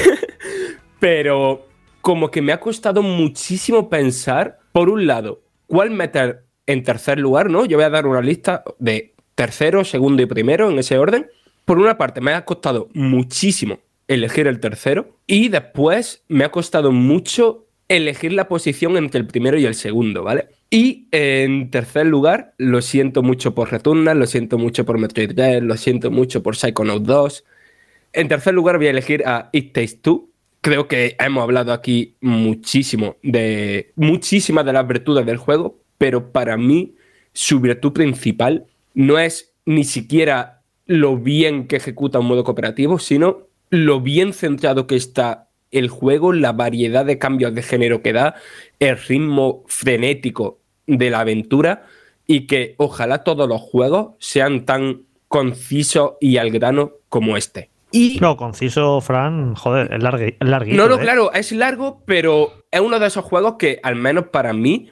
Pero 1.00 1.66
como 2.02 2.30
que 2.30 2.42
me 2.42 2.52
ha 2.52 2.60
costado 2.60 3.02
muchísimo 3.02 3.90
pensar, 3.90 4.60
por 4.74 4.90
un 4.90 5.08
lado, 5.08 5.42
cuál 5.66 5.92
meter 5.92 6.44
en 6.68 6.84
tercer 6.84 7.20
lugar, 7.20 7.50
¿no? 7.50 7.66
Yo 7.66 7.78
voy 7.78 7.86
a 7.86 7.90
dar 7.90 8.06
una 8.06 8.22
lista 8.22 8.66
de 8.80 9.16
tercero, 9.34 9.86
segundo 9.86 10.22
y 10.22 10.26
primero 10.26 10.70
en 10.70 10.78
ese 10.78 10.98
orden. 10.98 11.28
Por 11.64 11.80
una 11.80 11.98
parte, 11.98 12.20
me 12.20 12.34
ha 12.34 12.44
costado 12.44 12.90
muchísimo 12.94 13.80
elegir 14.10 14.46
el 14.48 14.60
tercero 14.60 15.18
y 15.26 15.48
después 15.48 16.26
me 16.28 16.44
ha 16.44 16.52
costado 16.52 16.92
mucho 16.92 17.66
elegir 17.88 18.34
la 18.34 18.50
posición 18.50 18.98
entre 18.98 19.22
el 19.22 19.28
primero 19.28 19.58
y 19.58 19.66
el 19.66 19.76
segundo, 19.76 20.22
¿vale? 20.22 20.50
Y 20.70 21.08
en 21.12 21.70
tercer 21.70 22.06
lugar, 22.08 22.54
lo 22.58 22.82
siento 22.82 23.24
mucho 23.24 23.54
por 23.54 23.72
Returnal, 23.72 24.20
lo 24.20 24.26
siento 24.26 24.58
mucho 24.58 24.86
por 24.86 24.98
Metroid 24.98 25.34
Dread, 25.34 25.64
lo 25.64 25.78
siento 25.78 26.12
mucho 26.12 26.42
por 26.42 26.56
Psychonaut 26.56 27.04
2. 27.04 27.46
En 28.14 28.28
tercer 28.28 28.54
lugar 28.54 28.78
voy 28.78 28.88
a 28.88 28.92
elegir 28.92 29.24
a 29.26 29.50
It 29.52 29.74
Takes 29.74 29.98
Two. 30.02 30.30
Creo 30.62 30.88
que 30.88 31.16
hemos 31.20 31.44
hablado 31.44 31.72
aquí 31.72 32.16
muchísimo 32.22 33.18
de 33.22 33.92
muchísimas 33.96 34.66
de 34.66 34.74
las 34.74 34.88
virtudes 34.88 35.26
del 35.26 35.38
juego, 35.38 35.78
pero 35.98 36.32
para 36.32 36.58
mí 36.58 36.96
su 37.34 37.60
virtud 37.60 37.94
principal 37.94 38.66
no 38.94 39.20
es 39.20 39.54
ni 39.66 39.84
siquiera 39.84 40.62
lo 40.88 41.18
bien 41.18 41.68
que 41.68 41.76
ejecuta 41.76 42.20
un 42.20 42.28
modo 42.28 42.44
cooperativo, 42.44 42.98
sino 43.00 43.48
lo 43.70 44.02
bien 44.02 44.34
centrado 44.34 44.88
que 44.88 44.96
está 44.96 45.45
el 45.78 45.90
juego, 45.90 46.34
la 46.34 46.52
variedad 46.54 47.06
de 47.06 47.18
cambios 47.20 47.54
de 47.54 47.62
género 47.64 48.02
que 48.02 48.14
da, 48.14 48.36
el 48.80 48.98
ritmo 48.98 49.64
frenético 49.68 50.60
de 50.88 51.10
la 51.10 51.20
aventura 51.22 51.86
y 52.28 52.48
que 52.48 52.76
ojalá 52.78 53.24
todos 53.24 53.48
los 53.48 53.62
juegos 53.62 54.14
sean 54.20 54.66
tan 54.66 55.02
concisos 55.28 56.14
y 56.20 56.38
al 56.38 56.50
grano 56.52 56.94
como 57.10 57.38
este. 57.38 57.70
Y 57.92 58.18
No, 58.20 58.36
conciso, 58.36 59.00
Fran, 59.02 59.56
joder, 59.56 59.94
es, 59.94 60.02
largui- 60.04 60.36
es 60.40 60.48
larguito. 60.48 60.76
no, 60.78 60.88
no, 60.90 60.96
¿eh? 60.96 61.00
claro, 61.04 61.32
es 61.34 61.52
largo, 61.52 62.02
pero 62.06 62.52
es 62.72 62.82
uno 62.82 63.00
de 63.00 63.08
esos 63.08 63.24
juegos 63.24 63.56
que, 63.58 63.80
al 63.84 63.96
menos 63.96 64.26
para 64.28 64.54
mí, 64.54 64.90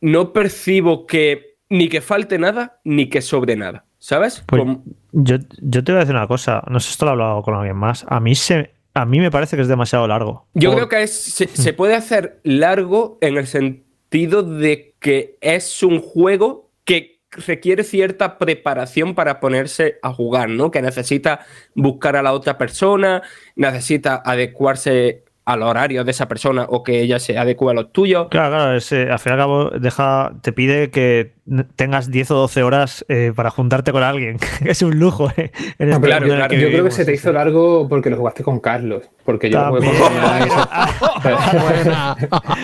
no 0.00 0.32
percibo 0.32 1.06
que 1.06 1.56
ni 1.70 1.88
que 1.88 2.00
falte 2.00 2.38
nada, 2.38 2.78
ni 2.84 3.08
que 3.08 3.20
sobre 3.22 3.56
nada. 3.56 3.84
¿Sabes? 3.98 4.44
Pues 4.46 4.60
Como- 4.62 4.84
yo, 5.10 5.36
yo 5.60 5.82
te 5.82 5.90
voy 5.90 5.96
a 5.98 6.00
decir 6.04 6.14
una 6.14 6.28
cosa, 6.28 6.62
no 6.68 6.78
sé 6.78 6.86
si 6.88 6.92
esto 6.92 7.04
lo 7.04 7.10
he 7.10 7.12
hablado 7.14 7.42
con 7.42 7.54
alguien 7.54 7.76
más. 7.76 8.06
A 8.08 8.20
mí, 8.20 8.34
se, 8.36 8.70
a 9.00 9.04
mí 9.06 9.20
me 9.20 9.30
parece 9.30 9.56
que 9.56 9.62
es 9.62 9.68
demasiado 9.68 10.06
largo. 10.06 10.46
Yo 10.54 10.74
creo 10.74 10.88
que 10.88 11.02
es- 11.02 11.12
se, 11.14 11.46
se 11.48 11.72
puede 11.72 11.94
hacer 11.94 12.40
largo 12.42 13.18
en 13.20 13.36
el 13.36 13.46
sentido 13.46 14.42
de 14.42 14.94
que 15.00 15.36
es 15.40 15.82
un 15.82 16.00
juego 16.00 16.70
que 16.84 17.20
requiere 17.30 17.84
cierta 17.84 18.38
preparación 18.38 19.14
para 19.14 19.38
ponerse 19.38 19.98
a 20.02 20.12
jugar, 20.14 20.48
¿no? 20.48 20.70
Que 20.70 20.80
necesita 20.80 21.40
buscar 21.74 22.16
a 22.16 22.22
la 22.22 22.32
otra 22.32 22.56
persona, 22.56 23.22
necesita 23.54 24.22
adecuarse 24.24 25.24
al 25.48 25.62
horario 25.62 26.04
de 26.04 26.10
esa 26.10 26.28
persona 26.28 26.66
o 26.68 26.82
que 26.82 27.00
ella 27.00 27.18
se 27.18 27.38
adecue 27.38 27.70
a 27.70 27.74
los 27.74 27.90
tuyos. 27.90 28.28
Claro, 28.30 28.50
claro, 28.54 28.74
es, 28.76 28.92
eh, 28.92 29.08
al 29.10 29.18
fin 29.18 29.30
y 29.30 29.32
al 29.32 29.38
cabo 29.38 29.70
deja, 29.70 30.32
te 30.42 30.52
pide 30.52 30.90
que 30.90 31.32
tengas 31.76 32.10
10 32.10 32.30
o 32.32 32.34
12 32.34 32.62
horas 32.62 33.06
eh, 33.08 33.32
para 33.34 33.48
juntarte 33.50 33.90
con 33.90 34.02
alguien. 34.02 34.36
es 34.66 34.82
un 34.82 34.98
lujo, 34.98 35.30
¿eh? 35.38 35.50
En 35.78 35.88
Claro, 35.88 36.00
mundo 36.00 36.06
en 36.16 36.22
el 36.32 36.36
claro. 36.36 36.50
que 36.50 36.60
Yo 36.60 36.68
creo 36.68 36.84
que 36.84 36.90
se 36.90 37.06
te 37.06 37.14
hizo 37.14 37.32
largo 37.32 37.88
porque 37.88 38.10
lo 38.10 38.18
jugaste 38.18 38.44
con 38.44 38.60
Carlos. 38.60 39.04
Porque 39.24 39.48
yo 39.48 39.58
lo 39.58 39.76
jugué 39.76 39.88
También. 39.88 40.48
con. 40.48 40.68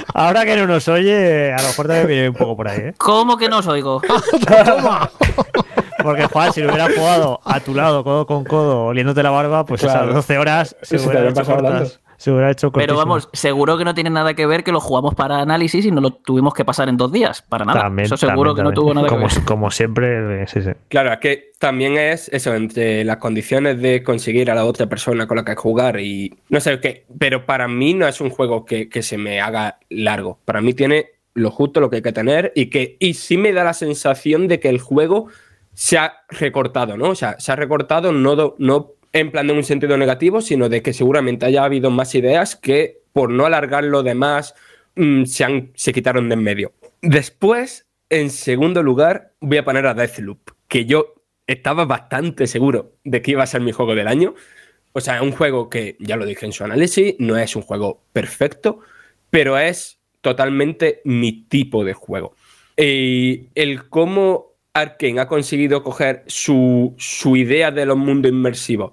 Ahora 0.14 0.44
que 0.44 0.56
no 0.56 0.66
nos 0.66 0.86
oye, 0.88 1.52
a 1.52 1.62
lo 1.62 1.68
mejor 1.68 1.86
también 1.86 2.06
viene 2.06 2.28
un 2.28 2.34
poco 2.34 2.54
por 2.56 2.68
ahí, 2.68 2.80
¿eh? 2.80 2.94
¿Cómo 2.98 3.36
que 3.38 3.48
no 3.48 3.58
os 3.58 3.66
oigo? 3.66 4.02
Porque 6.02 6.26
Juan, 6.26 6.52
si 6.52 6.60
lo 6.60 6.68
hubiera 6.68 6.88
jugado 6.94 7.40
a 7.44 7.60
tu 7.60 7.74
lado, 7.74 8.04
codo 8.04 8.26
con 8.26 8.44
codo, 8.44 8.84
oliéndote 8.86 9.22
la 9.22 9.30
barba, 9.30 9.64
pues 9.64 9.80
Claro. 9.80 10.02
esas 10.04 10.14
12 10.14 10.38
horas 10.38 10.76
se 10.82 10.98
Se 10.98 11.04
te 11.04 11.08
hubiera 11.08 11.20
habían 11.20 11.32
hecho 11.32 11.40
pasado 11.46 11.62
cortas. 11.62 12.00
Hablando. 12.24 12.24
Se 12.24 12.30
hubiera 12.30 12.50
hecho 12.50 12.72
Pero 12.72 12.96
vamos, 12.96 13.28
seguro 13.32 13.76
que 13.76 13.84
no 13.84 13.94
tiene 13.94 14.10
nada 14.10 14.34
que 14.34 14.46
ver 14.46 14.64
que 14.64 14.72
lo 14.72 14.80
jugamos 14.80 15.14
para 15.14 15.40
análisis 15.40 15.84
y 15.84 15.90
no 15.90 16.00
lo 16.00 16.10
tuvimos 16.12 16.54
que 16.54 16.64
pasar 16.64 16.88
en 16.88 16.96
dos 16.96 17.12
días. 17.12 17.42
Para 17.42 17.64
nada. 17.64 17.82
También, 17.82 18.06
Eso 18.06 18.16
seguro 18.16 18.54
también, 18.54 18.56
que 18.56 18.62
no 18.76 18.82
tuvo 18.82 18.94
nada 18.94 19.08
como, 19.08 19.28
que 19.28 19.34
ver. 19.34 19.44
Como 19.44 19.70
siempre, 19.70 20.42
eh, 20.42 20.46
sí, 20.46 20.62
sí. 20.62 20.70
Claro, 20.88 21.12
es 21.12 21.18
que 21.18 21.52
también 21.58 21.96
es 21.96 22.28
eso, 22.32 22.54
entre 22.54 23.04
las 23.04 23.18
condiciones 23.18 23.80
de 23.80 24.02
conseguir 24.02 24.50
a 24.50 24.54
la 24.54 24.64
otra 24.64 24.86
persona 24.86 25.26
con 25.26 25.36
la 25.36 25.44
que 25.44 25.54
jugar 25.54 26.00
y 26.00 26.34
no 26.48 26.60
sé 26.60 26.80
qué, 26.80 27.06
pero 27.18 27.46
para 27.46 27.68
mí 27.68 27.94
no 27.94 28.06
es 28.06 28.20
un 28.20 28.30
juego 28.30 28.64
que, 28.64 28.88
que 28.88 29.02
se 29.02 29.18
me 29.18 29.40
haga 29.40 29.78
largo. 29.90 30.38
Para 30.44 30.60
mí 30.60 30.74
tiene 30.74 31.10
lo 31.34 31.50
justo, 31.50 31.80
lo 31.80 31.90
que 31.90 31.96
hay 31.96 32.02
que 32.02 32.12
tener 32.12 32.52
y 32.54 32.66
que 32.70 32.96
y 33.00 33.14
sí 33.14 33.36
me 33.36 33.52
da 33.52 33.64
la 33.64 33.74
sensación 33.74 34.46
de 34.46 34.60
que 34.60 34.68
el 34.68 34.78
juego 34.80 35.28
se 35.72 35.98
ha 35.98 36.18
recortado, 36.28 36.96
¿no? 36.96 37.08
O 37.08 37.14
sea, 37.16 37.34
se 37.40 37.50
ha 37.50 37.56
recortado 37.56 38.12
no, 38.12 38.36
do- 38.36 38.54
no 38.58 38.92
en 39.14 39.30
plan 39.30 39.46
de 39.46 39.52
un 39.52 39.64
sentido 39.64 39.96
negativo, 39.96 40.42
sino 40.42 40.68
de 40.68 40.82
que 40.82 40.92
seguramente 40.92 41.46
haya 41.46 41.64
habido 41.64 41.90
más 41.90 42.14
ideas 42.16 42.56
que 42.56 43.00
por 43.12 43.30
no 43.30 43.46
alargarlo 43.46 44.02
de 44.02 44.14
más 44.14 44.54
mm, 44.96 45.24
se, 45.24 45.44
han, 45.44 45.70
se 45.74 45.92
quitaron 45.92 46.28
de 46.28 46.34
en 46.34 46.42
medio. 46.42 46.72
Después, 47.00 47.86
en 48.10 48.28
segundo 48.28 48.82
lugar, 48.82 49.32
voy 49.40 49.58
a 49.58 49.64
poner 49.64 49.86
a 49.86 49.94
Deathloop, 49.94 50.50
que 50.66 50.84
yo 50.84 51.14
estaba 51.46 51.84
bastante 51.84 52.48
seguro 52.48 52.96
de 53.04 53.22
que 53.22 53.30
iba 53.30 53.44
a 53.44 53.46
ser 53.46 53.60
mi 53.60 53.70
juego 53.70 53.94
del 53.94 54.08
año. 54.08 54.34
O 54.92 55.00
sea, 55.00 55.16
es 55.16 55.22
un 55.22 55.32
juego 55.32 55.70
que, 55.70 55.96
ya 56.00 56.16
lo 56.16 56.26
dije 56.26 56.44
en 56.46 56.52
su 56.52 56.64
análisis, 56.64 57.14
no 57.20 57.36
es 57.36 57.54
un 57.54 57.62
juego 57.62 58.02
perfecto, 58.12 58.80
pero 59.30 59.56
es 59.56 60.00
totalmente 60.22 61.02
mi 61.04 61.44
tipo 61.44 61.84
de 61.84 61.94
juego. 61.94 62.34
Y 62.76 63.46
el 63.54 63.88
cómo 63.88 64.53
Arkane 64.74 65.20
ha 65.20 65.26
conseguido 65.26 65.82
coger 65.82 66.24
su, 66.26 66.94
su 66.98 67.36
idea 67.36 67.70
de 67.70 67.86
los 67.86 67.96
mundos 67.96 68.30
inmersivos 68.30 68.92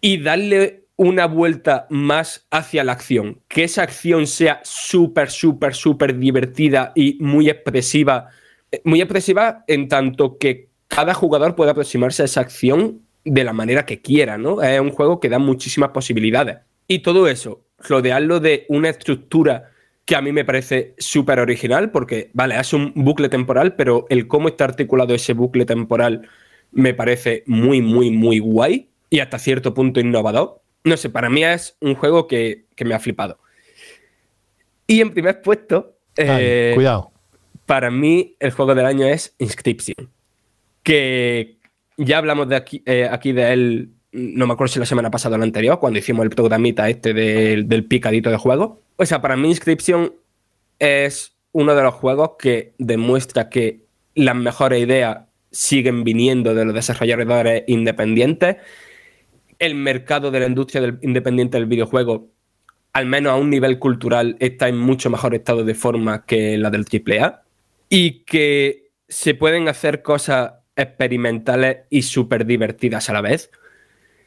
y 0.00 0.18
darle 0.22 0.84
una 0.96 1.26
vuelta 1.26 1.86
más 1.90 2.46
hacia 2.50 2.84
la 2.84 2.92
acción, 2.92 3.40
que 3.48 3.64
esa 3.64 3.82
acción 3.82 4.26
sea 4.26 4.60
súper, 4.64 5.30
súper, 5.30 5.74
súper 5.74 6.18
divertida 6.18 6.92
y 6.94 7.16
muy 7.20 7.48
expresiva, 7.48 8.28
Eh, 8.72 8.80
muy 8.84 9.00
expresiva 9.00 9.64
en 9.66 9.88
tanto 9.88 10.38
que 10.38 10.68
cada 10.86 11.14
jugador 11.14 11.54
puede 11.54 11.72
aproximarse 11.72 12.22
a 12.22 12.26
esa 12.26 12.40
acción 12.40 13.00
de 13.24 13.44
la 13.44 13.52
manera 13.52 13.84
que 13.84 14.00
quiera, 14.00 14.38
¿no? 14.38 14.62
Es 14.62 14.80
un 14.80 14.90
juego 14.90 15.18
que 15.18 15.28
da 15.28 15.38
muchísimas 15.38 15.90
posibilidades. 15.90 16.58
Y 16.86 17.00
todo 17.00 17.26
eso, 17.28 17.64
rodearlo 17.78 18.40
de 18.40 18.66
una 18.68 18.88
estructura 18.88 19.70
que 20.10 20.16
a 20.16 20.22
mí 20.22 20.32
me 20.32 20.44
parece 20.44 20.96
súper 20.98 21.38
original, 21.38 21.92
porque, 21.92 22.30
vale, 22.32 22.58
es 22.58 22.72
un 22.72 22.92
bucle 22.96 23.28
temporal, 23.28 23.76
pero 23.76 24.06
el 24.08 24.26
cómo 24.26 24.48
está 24.48 24.64
articulado 24.64 25.14
ese 25.14 25.34
bucle 25.34 25.64
temporal 25.64 26.28
me 26.72 26.94
parece 26.94 27.44
muy, 27.46 27.80
muy, 27.80 28.10
muy 28.10 28.40
guay 28.40 28.90
y 29.08 29.20
hasta 29.20 29.38
cierto 29.38 29.72
punto 29.72 30.00
innovador. 30.00 30.62
No 30.82 30.96
sé, 30.96 31.10
para 31.10 31.30
mí 31.30 31.44
es 31.44 31.76
un 31.80 31.94
juego 31.94 32.26
que, 32.26 32.64
que 32.74 32.84
me 32.84 32.96
ha 32.96 32.98
flipado. 32.98 33.38
Y 34.88 35.00
en 35.00 35.12
primer 35.12 35.42
puesto, 35.42 35.96
eh, 36.16 36.72
cuidado. 36.74 37.12
para 37.64 37.92
mí 37.92 38.34
el 38.40 38.50
juego 38.50 38.74
del 38.74 38.86
año 38.86 39.06
es 39.06 39.36
Inscription, 39.38 40.10
que 40.82 41.58
ya 41.96 42.18
hablamos 42.18 42.48
de 42.48 42.56
aquí, 42.56 42.82
eh, 42.84 43.08
aquí 43.08 43.30
de 43.30 43.52
él, 43.52 43.90
no 44.12 44.46
me 44.46 44.52
acuerdo 44.52 44.72
si 44.72 44.78
la 44.80 44.86
semana 44.86 45.10
pasada 45.10 45.36
o 45.36 45.38
la 45.38 45.44
anterior, 45.44 45.78
cuando 45.78 45.98
hicimos 45.98 46.24
el 46.24 46.30
programita 46.30 46.88
este 46.88 47.14
del, 47.14 47.68
del 47.68 47.84
picadito 47.84 48.30
de 48.30 48.36
juego. 48.36 48.82
O 48.96 49.06
sea, 49.06 49.20
para 49.20 49.36
mí 49.36 49.48
Inscription 49.48 50.12
es 50.78 51.36
uno 51.52 51.74
de 51.74 51.82
los 51.82 51.94
juegos 51.94 52.32
que 52.38 52.74
demuestra 52.78 53.48
que 53.48 53.80
las 54.14 54.34
mejores 54.34 54.82
ideas 54.82 55.18
siguen 55.50 56.04
viniendo 56.04 56.54
de 56.54 56.64
los 56.64 56.74
desarrolladores 56.74 57.64
independientes. 57.66 58.56
El 59.58 59.74
mercado 59.74 60.30
de 60.30 60.40
la 60.40 60.46
industria 60.46 60.98
independiente 61.02 61.58
del 61.58 61.66
videojuego, 61.66 62.28
al 62.92 63.06
menos 63.06 63.32
a 63.32 63.36
un 63.36 63.50
nivel 63.50 63.78
cultural, 63.78 64.36
está 64.40 64.68
en 64.68 64.78
mucho 64.78 65.10
mejor 65.10 65.34
estado 65.34 65.64
de 65.64 65.74
forma 65.74 66.24
que 66.24 66.56
la 66.56 66.70
del 66.70 66.86
AAA. 66.86 67.42
Y 67.88 68.24
que 68.24 68.90
se 69.08 69.34
pueden 69.34 69.68
hacer 69.68 70.02
cosas 70.02 70.52
experimentales 70.76 71.78
y 71.90 72.02
súper 72.02 72.46
divertidas 72.46 73.10
a 73.10 73.12
la 73.12 73.20
vez. 73.20 73.50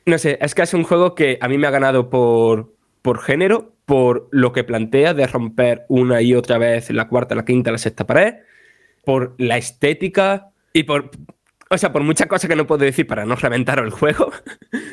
No 0.05 0.17
sé, 0.17 0.37
es 0.41 0.53
que 0.53 0.61
es 0.61 0.73
un 0.73 0.83
juego 0.83 1.15
que 1.15 1.37
a 1.39 1.47
mí 1.47 1.57
me 1.57 1.67
ha 1.67 1.71
ganado 1.71 2.09
por, 2.09 2.73
por 3.01 3.21
género, 3.21 3.73
por 3.85 4.27
lo 4.31 4.51
que 4.51 4.63
plantea 4.63 5.13
de 5.13 5.27
romper 5.27 5.85
una 5.87 6.21
y 6.21 6.33
otra 6.35 6.57
vez 6.57 6.89
la 6.89 7.07
cuarta, 7.07 7.35
la 7.35 7.45
quinta, 7.45 7.71
la 7.71 7.77
sexta 7.77 8.05
pared, 8.05 8.35
por 9.05 9.35
la 9.37 9.57
estética 9.57 10.49
y 10.73 10.83
por, 10.83 11.11
o 11.69 11.77
sea, 11.77 11.91
por 11.93 12.03
muchas 12.03 12.27
cosas 12.27 12.49
que 12.49 12.55
no 12.55 12.67
puedo 12.67 12.83
decir 12.83 13.07
para 13.07 13.25
no 13.25 13.35
reventar 13.35 13.79
el 13.79 13.91
juego, 13.91 14.31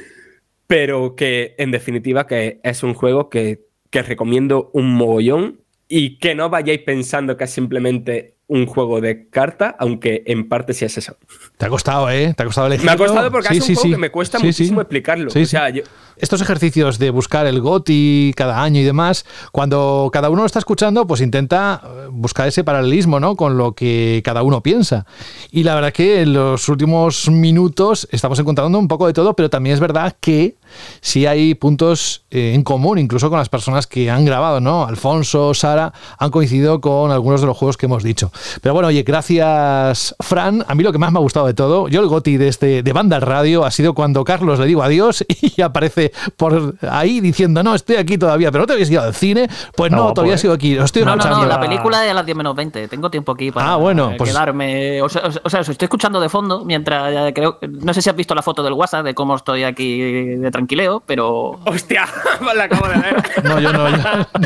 pero 0.67 1.17
que 1.17 1.55
en 1.59 1.71
definitiva 1.71 2.27
que 2.27 2.61
es 2.63 2.83
un 2.83 2.95
juego 2.95 3.31
que, 3.31 3.63
que 3.91 4.03
recomiendo 4.03 4.71
un 4.75 4.93
mogollón 4.95 5.61
y 5.89 6.19
que 6.19 6.35
no 6.37 6.51
vayáis 6.51 6.83
pensando 6.83 7.37
que 7.37 7.45
es 7.45 7.51
simplemente 7.51 8.37
un 8.51 8.67
juego 8.67 9.01
de 9.01 9.29
carta, 9.31 9.77
aunque 9.79 10.25
en 10.27 10.49
parte 10.49 10.75
sí 10.75 10.85
es 10.85 10.99
eso. 10.99 11.17
Te 11.57 11.67
ha 11.67 11.69
costado, 11.69 12.11
¿eh? 12.11 12.35
Te 12.37 12.43
ha 12.43 12.47
costado 12.47 12.67
elegir. 12.67 12.85
Me 12.85 12.93
ha 12.93 12.97
costado 12.97 13.31
porque 13.31 13.57
es 13.57 13.69
un 13.69 13.75
juego 13.77 13.91
que 13.93 13.97
me 13.97 14.11
cuesta 14.11 14.39
muchísimo 14.41 14.81
explicarlo. 14.81 15.31
Sí, 15.31 15.43
o 15.43 15.47
sea, 15.47 15.69
sí. 15.71 15.77
yo- 15.79 15.83
Estos 16.17 16.43
ejercicios 16.43 16.99
de 16.99 17.11
buscar 17.11 17.47
el 17.47 17.61
GOTI 17.63 18.35
cada 18.37 18.63
año 18.63 18.81
y 18.81 18.85
demás, 18.85 19.25
cuando 19.53 20.11
cada 20.13 20.29
uno 20.31 20.43
lo 20.43 20.47
está 20.47 20.59
escuchando, 20.59 21.07
pues 21.07 21.21
intenta 21.21 21.81
eh, 21.83 21.89
buscar 22.11 22.49
ese 22.49 22.65
paralelismo, 22.65 23.21
¿no? 23.21 23.37
Con 23.37 23.57
lo 23.57 23.73
que 23.73 24.21
cada 24.25 24.43
uno 24.43 24.63
piensa. 24.63 25.07
Y 25.53 25.63
la 25.63 25.75
verdad 25.77 25.93
que 25.93 26.21
en 26.23 26.33
los 26.35 26.69
últimos 26.69 27.31
minutos 27.31 28.07
estamos 28.11 28.39
encontrando 28.39 28.79
un 28.79 28.89
poco 28.89 29.07
de 29.07 29.13
todo, 29.13 29.35
pero 29.35 29.49
también 29.49 29.75
es 29.75 29.81
verdad 29.81 30.15
que 30.21 30.57
sí 31.01 31.25
hay 31.25 31.55
puntos 31.55 32.25
eh, 32.31 32.53
en 32.55 32.63
común, 32.65 32.99
incluso 32.99 33.31
con 33.31 33.39
las 33.39 33.49
personas 33.49 33.87
que 33.87 34.11
han 34.11 34.25
grabado, 34.25 34.61
¿no? 34.61 34.85
Alfonso, 34.87 35.55
Sara, 35.55 35.93
han 36.19 36.31
coincidido 36.31 36.81
con 36.81 37.13
algunos 37.13 37.41
de 37.41 37.47
los 37.47 37.57
juegos 37.57 37.77
que 37.79 37.87
hemos 37.87 38.03
dicho. 38.03 38.31
Pero 38.61 38.74
bueno, 38.74 38.88
oye, 38.88 39.03
gracias, 39.03 40.14
Fran. 40.20 40.64
A 40.68 40.74
mí 40.74 40.82
lo 40.82 40.93
que 40.93 40.99
más 40.99 41.12
me 41.12 41.18
ha 41.18 41.22
gustado 41.22 41.47
de 41.47 41.55
todo, 41.55 41.88
yo 41.88 42.01
el 42.01 42.07
GOTI 42.09 42.36
de, 42.36 42.49
este, 42.49 42.82
de 42.82 42.93
Banda 42.93 43.16
al 43.16 43.22
Radio 43.22 43.64
ha 43.64 43.70
sido 43.70 43.95
cuando 43.95 44.24
Carlos 44.24 44.59
le 44.59 44.66
digo 44.66 44.82
adiós 44.82 45.24
y 45.57 45.61
aparece 45.62 46.12
por 46.36 46.74
ahí 46.88 47.20
diciendo, 47.20 47.62
no, 47.62 47.74
estoy 47.74 47.97
aquí 47.97 48.18
todavía, 48.18 48.51
pero 48.51 48.62
no 48.62 48.66
te 48.66 48.72
habías 48.74 48.91
ido 48.91 49.03
al 49.03 49.14
cine. 49.14 49.49
Pues 49.76 49.91
no, 49.91 50.09
No, 50.09 50.14
todavía 50.14 50.32
pues. 50.34 50.41
sigo 50.43 50.53
aquí, 50.55 50.76
estoy 50.76 51.05
No, 51.05 51.16
no, 51.16 51.24
no, 51.24 51.45
la 51.47 51.61
película 51.61 52.05
es 52.05 52.11
a 52.11 52.14
las 52.14 52.24
10 52.26 52.36
menos 52.36 52.55
20. 52.57 52.88
Tengo 52.88 53.11
tiempo 53.11 53.32
aquí 53.32 53.51
para 53.51 53.72
Ah, 53.72 53.76
bueno, 53.76 54.11
eh, 54.12 54.14
pues- 54.18 54.30
quedarme. 54.30 55.03
O 55.03 55.09
sea, 55.09 55.22
o 55.43 55.51
sea, 55.51 55.61
os 55.61 55.68
estoy 55.68 55.86
escuchando 55.86 56.20
de 56.20 56.28
fondo 56.28 56.64
mientras 56.64 57.12
eh, 57.28 57.32
creo. 57.34 57.59
No 57.68 57.93
sé 57.95 58.03
si 58.03 58.11
has 58.11 58.16
visto 58.16 58.34
la 58.34 58.43
foto 58.43 58.62
del 58.62 58.72
WhatsApp 58.72 59.05
de 59.05 59.14
cómo 59.14 59.36
estoy 59.36 59.64
aquí 59.64 60.01
de 60.01 60.51
tranquileo, 60.51 61.03
pero. 61.05 61.59
¡Hostia! 61.66 62.07
la 62.55 62.64
acabo 62.64 62.88
de 62.88 62.95
ver. 62.99 63.22
No, 63.45 63.61
yo 63.61 63.72
no, 63.72 63.88
yo, 63.88 63.97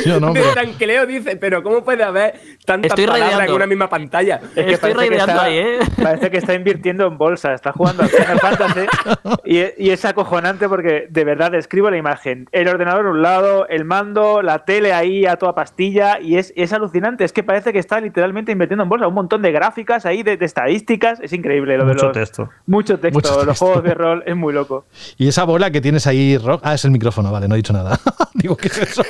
yo 0.05 0.21
no, 0.21 0.33
De 0.33 0.43
tranquileo 0.43 1.07
dice, 1.07 1.37
pero 1.37 1.63
¿cómo 1.63 1.83
puede 1.85 2.03
haber 2.05 2.41
tantas 2.65 2.91
Estoy 2.91 3.07
palabras 3.07 3.29
raideando. 3.31 3.53
en 3.53 3.57
una 3.57 3.67
misma 3.85 3.89
pantalla? 3.91 4.41
Es 4.57 4.67
que 4.67 4.79
parece 4.79 5.09
que 5.09 5.17
está- 5.17 5.51
¿eh? 5.51 5.79
Parece 6.03 6.31
que 6.31 6.39
está 6.39 6.55
invirtiendo 6.55 7.07
en 7.07 7.17
bolsa, 7.19 7.55
está 7.55 7.73
jugando 7.73 8.03
al 8.03 8.09
Final 8.09 8.39
Fantasy 8.41 8.87
y, 9.45 9.59
y 9.87 9.91
es 9.91 10.05
acojonante 10.05 10.69
porque 10.69 11.07
de 11.11 11.25
verdad 11.25 11.51
describo 11.53 11.91
la 11.91 11.97
imagen. 11.97 12.49
El 12.53 12.69
ordenador 12.69 13.07
a 13.07 13.11
un 13.11 13.23
lado, 13.23 13.67
el 13.69 13.85
mando, 13.85 14.43
la 14.43 14.65
tele 14.65 14.93
ahí 14.93 15.27
a 15.27 15.37
toda 15.37 15.55
pastilla 15.55 16.19
y 16.21 16.37
es, 16.37 16.53
es 16.57 16.73
alucinante. 16.73 17.25
Es 17.25 17.33
que 17.33 17.43
parece 17.43 17.73
que 17.73 17.79
está 17.79 18.01
literalmente 18.01 18.53
invirtiendo 18.53 18.83
en 18.83 18.89
bolsa. 18.89 19.07
Un 19.09 19.15
montón 19.15 19.43
de 19.43 19.53
gráficas 19.53 20.07
ahí, 20.07 20.23
de, 20.23 20.37
de 20.37 20.45
estadísticas. 20.45 21.21
Es 21.21 21.33
increíble 21.33 21.77
lo 21.79 21.85
de 21.87 21.93
Mucho 21.95 22.07
los... 22.07 22.13
texto. 22.15 22.51
Mucho 22.67 22.99
texto. 22.99 23.19
Mucho 23.19 23.37
Los 23.37 23.47
texto. 23.47 23.65
juegos 23.67 23.85
de 23.85 23.95
rol 23.95 24.23
es 24.27 24.37
muy 24.37 24.53
loco. 24.53 24.85
Y 25.17 25.29
esa 25.29 25.45
bola 25.45 25.71
que 25.71 25.81
tienes 25.81 26.07
ahí, 26.07 26.37
Rock. 26.39 26.61
Ah, 26.65 26.75
es 26.75 26.85
el 26.85 26.91
micrófono, 26.91 27.31
vale, 27.33 27.49
no 27.49 27.55
he 27.55 27.59
dicho 27.59 27.73
nada. 27.73 27.99
Digo, 28.35 28.57
¿qué 28.57 28.69
es 28.69 28.79
eso? 28.79 29.05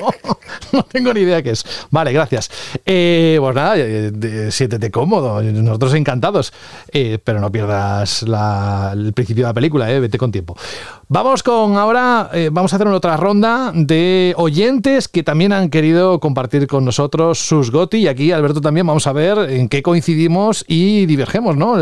no 0.71 0.83
tengo 0.83 1.13
ni 1.13 1.21
idea 1.21 1.41
qué 1.41 1.51
es. 1.51 1.87
Vale, 1.91 2.13
gracias. 2.13 2.49
Eh, 2.85 3.37
pues 3.39 3.55
nada, 3.55 3.77
eh, 3.77 4.11
de- 4.13 4.51
siéntete 4.55 4.89
cómodo. 4.91 5.41
Nosotros 5.41 5.93
encantados. 5.93 6.53
Eh, 6.91 7.19
pero 7.23 7.39
no 7.39 7.51
pierdas 7.51 8.23
el 8.23 9.13
principio 9.13 9.43
de 9.43 9.49
la 9.49 9.53
película, 9.53 9.91
eh, 9.91 9.99
vete 9.99 10.17
con 10.17 10.31
tiempo. 10.31 10.55
Vamos 11.07 11.43
con 11.43 11.77
ahora, 11.77 12.29
eh, 12.33 12.49
vamos 12.51 12.73
a 12.73 12.77
hacer 12.77 12.87
una 12.87 12.97
otra 12.97 13.17
ronda 13.17 13.71
de 13.73 14.33
oyentes 14.37 15.07
que 15.07 15.23
también 15.23 15.53
han 15.53 15.69
querido 15.69 16.19
compartir 16.19 16.67
con 16.67 16.85
nosotros 16.85 17.39
sus 17.39 17.71
GOTI. 17.71 17.97
Y 17.97 18.07
aquí, 18.07 18.31
Alberto, 18.31 18.61
también 18.61 18.87
vamos 18.87 19.05
a 19.07 19.13
ver 19.13 19.37
en 19.49 19.69
qué 19.69 19.83
coincidimos 19.83 20.65
y 20.67 21.05
divergemos, 21.05 21.57
¿no? 21.57 21.75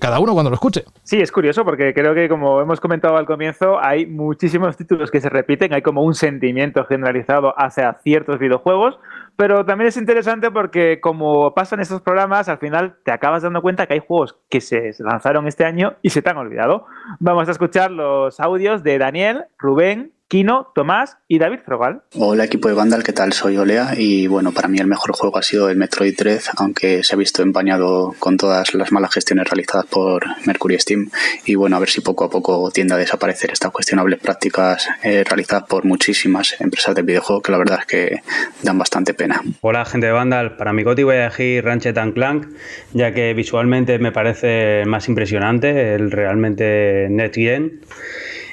Cada 0.00 0.18
uno 0.18 0.32
cuando 0.32 0.50
lo 0.50 0.54
escuche. 0.54 0.84
Sí, 1.02 1.20
es 1.20 1.30
curioso 1.30 1.64
porque 1.64 1.92
creo 1.92 2.14
que, 2.14 2.28
como 2.28 2.60
hemos 2.60 2.80
comentado 2.80 3.16
al 3.16 3.26
comienzo, 3.26 3.78
hay 3.82 4.06
muchísimos 4.06 4.76
títulos 4.76 5.10
que 5.10 5.20
se 5.20 5.28
repiten, 5.28 5.74
hay 5.74 5.82
como 5.82 6.02
un 6.02 6.14
sentimiento 6.14 6.84
generalizado 6.84 7.54
hacia 7.56 7.92
ciertos 8.02 8.38
videojuegos, 8.38 8.98
pero 9.40 9.64
también 9.64 9.88
es 9.88 9.96
interesante 9.96 10.50
porque, 10.50 11.00
como 11.00 11.54
pasa 11.54 11.74
en 11.74 11.80
estos 11.80 12.02
programas, 12.02 12.50
al 12.50 12.58
final 12.58 12.98
te 13.02 13.10
acabas 13.10 13.42
dando 13.42 13.62
cuenta 13.62 13.86
que 13.86 13.94
hay 13.94 14.02
juegos 14.06 14.36
que 14.50 14.60
se 14.60 14.92
lanzaron 14.98 15.46
este 15.46 15.64
año 15.64 15.94
y 16.02 16.10
se 16.10 16.20
te 16.20 16.28
han 16.28 16.36
olvidado. 16.36 16.84
Vamos 17.20 17.48
a 17.48 17.52
escuchar 17.52 17.90
los 17.90 18.38
audios 18.38 18.82
de 18.82 18.98
Daniel, 18.98 19.46
Rubén, 19.58 20.12
Kino, 20.30 20.70
Tomás 20.76 21.16
y 21.26 21.40
David 21.40 21.58
Frogal. 21.64 22.02
Hola 22.14 22.44
equipo 22.44 22.68
de 22.68 22.74
Vandal, 22.74 23.02
¿qué 23.02 23.12
tal? 23.12 23.32
Soy 23.32 23.56
Olea 23.56 23.94
y 23.96 24.28
bueno, 24.28 24.52
para 24.52 24.68
mí 24.68 24.78
el 24.78 24.86
mejor 24.86 25.10
juego 25.10 25.36
ha 25.36 25.42
sido 25.42 25.68
el 25.68 25.76
Metroid 25.76 26.16
Dread, 26.16 26.42
aunque 26.56 27.02
se 27.02 27.16
ha 27.16 27.18
visto 27.18 27.42
empañado 27.42 28.14
con 28.20 28.36
todas 28.36 28.72
las 28.74 28.92
malas 28.92 29.12
gestiones 29.12 29.50
realizadas 29.50 29.86
por 29.86 30.24
Mercury 30.46 30.78
Steam 30.78 31.10
y 31.46 31.56
bueno, 31.56 31.74
a 31.74 31.80
ver 31.80 31.88
si 31.88 32.00
poco 32.00 32.26
a 32.26 32.30
poco 32.30 32.70
tiende 32.70 32.94
a 32.94 32.96
desaparecer 32.96 33.50
estas 33.50 33.72
cuestionables 33.72 34.20
prácticas 34.20 34.88
eh, 35.02 35.24
realizadas 35.24 35.64
por 35.64 35.84
muchísimas 35.84 36.60
empresas 36.60 36.94
de 36.94 37.02
videojuegos 37.02 37.42
que 37.42 37.50
la 37.50 37.58
verdad 37.58 37.78
es 37.80 37.86
que 37.86 38.22
dan 38.62 38.78
bastante 38.78 39.14
pena. 39.14 39.42
Hola 39.62 39.84
gente 39.84 40.06
de 40.06 40.12
Vandal, 40.12 40.54
para 40.54 40.72
mi 40.72 40.84
goti 40.84 41.02
voy 41.02 41.16
a 41.16 41.24
elegir 41.24 41.64
Ratchet 41.64 41.98
and 41.98 42.14
Clank, 42.14 42.46
ya 42.92 43.12
que 43.12 43.34
visualmente 43.34 43.98
me 43.98 44.12
parece 44.12 44.84
más 44.86 45.08
impresionante, 45.08 45.96
el 45.96 46.12
realmente 46.12 47.08
Next 47.10 47.34
Gen. 47.34 47.80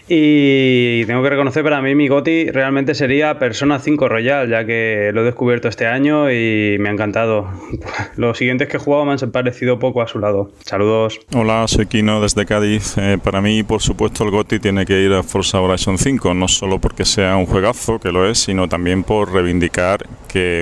Y 0.09 1.03
tengo 1.05 1.21
que 1.21 1.29
reconocer 1.29 1.63
para 1.63 1.81
mí 1.81 1.93
mi 1.93 2.07
goti 2.07 2.49
realmente 2.49 2.95
sería 2.95 3.39
Persona 3.39 3.79
5 3.79 4.07
Royal, 4.07 4.49
ya 4.49 4.65
que 4.65 5.11
lo 5.13 5.21
he 5.21 5.25
descubierto 5.25 5.67
este 5.67 5.85
año 5.85 6.31
y 6.31 6.77
me 6.79 6.89
ha 6.89 6.93
encantado. 6.93 7.49
Los 8.15 8.37
siguientes 8.37 8.69
que 8.69 8.77
he 8.77 8.79
jugado 8.79 9.05
me 9.05 9.13
han 9.13 9.31
parecido 9.31 9.79
poco 9.79 10.01
a 10.01 10.07
su 10.07 10.19
lado. 10.19 10.51
Saludos. 10.63 11.19
Hola, 11.35 11.67
soy 11.67 11.87
Kino 11.87 12.21
desde 12.21 12.45
Cádiz. 12.45 12.97
Eh, 12.97 13.17
para 13.21 13.41
mí, 13.41 13.63
por 13.63 13.81
supuesto, 13.81 14.23
el 14.23 14.31
GOTI 14.31 14.59
tiene 14.59 14.85
que 14.85 15.01
ir 15.01 15.11
a 15.11 15.23
Forza 15.23 15.59
Horizon 15.59 15.97
5, 15.97 16.33
no 16.33 16.47
solo 16.47 16.79
porque 16.79 17.03
sea 17.03 17.35
un 17.35 17.45
juegazo, 17.45 17.99
que 17.99 18.11
lo 18.11 18.29
es, 18.29 18.37
sino 18.37 18.69
también 18.69 19.03
por 19.03 19.33
reivindicar 19.33 20.05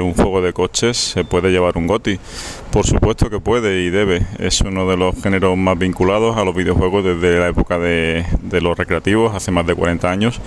un 0.02 0.14
juego 0.14 0.42
de 0.42 0.54
coches 0.54 0.98
se 0.98 1.24
puede 1.24 1.52
llevar 1.52 1.78
un 1.78 1.88
GOTI. 1.88 2.20
Por 2.72 2.86
supuesto 2.86 3.30
que 3.30 3.40
puede 3.40 3.84
y 3.84 3.90
debe. 3.90 4.26
Es 4.40 4.62
uno 4.62 4.88
de 4.90 4.98
los 4.98 5.22
géneros 5.22 5.58
más 5.58 5.78
vinculados 5.78 6.38
a 6.38 6.44
los 6.44 6.56
videojuegos 6.56 7.04
desde 7.04 7.40
la 7.40 7.48
época 7.48 7.80
de, 7.80 8.26
de 8.42 8.62
los 8.62 8.78
recreativos, 8.78 9.34
hace 9.36 9.52
más 9.52 9.66
de 9.66 9.76
40 9.76 10.10
años. 10.10 10.42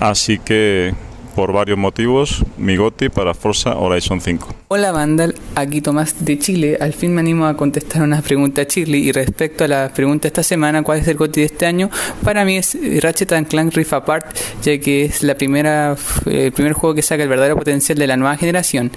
Así 0.00 0.38
que, 0.38 0.94
por 1.38 1.52
varios 1.52 1.78
motivos, 1.78 2.44
mi 2.56 2.74
GOTI 2.74 3.10
para 3.10 3.32
Forza 3.32 3.76
Horizon 3.76 4.20
5. 4.20 4.56
Hola 4.66 4.90
Vandal, 4.90 5.36
aquí 5.54 5.80
Tomás 5.80 6.24
de 6.24 6.36
Chile. 6.36 6.76
Al 6.80 6.92
fin 6.92 7.14
me 7.14 7.20
animo 7.20 7.46
a 7.46 7.56
contestar 7.56 8.02
una 8.02 8.20
pregunta 8.22 8.62
a 8.62 8.66
Chile 8.66 8.98
y 8.98 9.12
respecto 9.12 9.62
a 9.62 9.68
la 9.68 9.92
pregunta 9.94 10.26
esta 10.26 10.42
semana, 10.42 10.82
¿cuál 10.82 10.98
es 10.98 11.06
el 11.06 11.16
GOTI 11.16 11.42
de 11.42 11.46
este 11.46 11.66
año? 11.66 11.90
Para 12.24 12.44
mí 12.44 12.56
es 12.56 12.76
Ratchet 13.00 13.30
and 13.30 13.46
Clank 13.46 13.72
Rift 13.74 13.92
Apart, 13.92 14.36
ya 14.64 14.78
que 14.78 15.04
es 15.04 15.22
la 15.22 15.36
primera, 15.36 15.96
el 16.26 16.50
primer 16.50 16.72
juego 16.72 16.96
que 16.96 17.02
saca 17.02 17.22
el 17.22 17.28
verdadero 17.28 17.56
potencial 17.56 17.96
de 17.96 18.08
la 18.08 18.16
nueva 18.16 18.36
generación. 18.36 18.90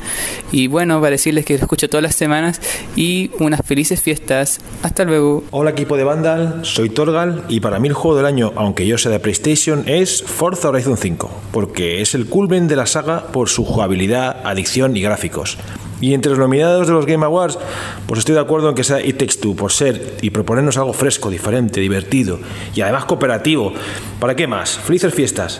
Y 0.51 0.65
bueno, 0.65 0.99
para 0.99 1.11
decirles 1.11 1.45
que 1.45 1.53
lo 1.53 1.61
escucho 1.61 1.89
todas 1.89 2.01
las 2.01 2.15
semanas 2.15 2.59
y 2.95 3.29
unas 3.37 3.61
felices 3.63 4.01
fiestas. 4.01 4.59
Hasta 4.81 5.03
luego. 5.03 5.43
Hola 5.51 5.69
equipo 5.69 5.95
de 5.95 6.05
Vandal, 6.05 6.61
soy 6.63 6.89
Torgal 6.89 7.43
y 7.49 7.59
para 7.59 7.77
mí 7.77 7.87
el 7.87 7.93
juego 7.93 8.17
del 8.17 8.25
año, 8.25 8.51
aunque 8.55 8.87
yo 8.87 8.97
sea 8.97 9.11
de 9.11 9.19
PlayStation, 9.19 9.83
es 9.85 10.23
Forza 10.23 10.69
Horizon 10.69 10.97
5, 10.97 11.29
porque 11.51 12.01
es 12.01 12.15
el 12.15 12.30
culmen 12.31 12.69
de 12.69 12.77
la 12.77 12.87
saga 12.87 13.27
por 13.27 13.49
su 13.49 13.65
jugabilidad, 13.65 14.37
adicción 14.45 14.95
y 14.95 15.01
gráficos. 15.01 15.57
Y 15.99 16.15
entre 16.15 16.31
los 16.31 16.39
nominados 16.39 16.87
de 16.87 16.93
los 16.93 17.05
Game 17.05 17.25
Awards, 17.25 17.59
pues 18.07 18.19
estoy 18.19 18.33
de 18.33 18.41
acuerdo 18.41 18.69
en 18.69 18.75
que 18.75 18.83
sea 18.83 19.05
It 19.05 19.17
Takes 19.17 19.53
por 19.53 19.71
ser 19.71 20.17
y 20.21 20.31
proponernos 20.31 20.77
algo 20.77 20.93
fresco, 20.93 21.29
diferente, 21.29 21.79
divertido 21.79 22.39
y 22.73 22.81
además 22.81 23.05
cooperativo. 23.05 23.73
¿Para 24.19 24.35
qué 24.35 24.47
más? 24.47 24.79
Felices 24.79 25.13
fiestas. 25.13 25.59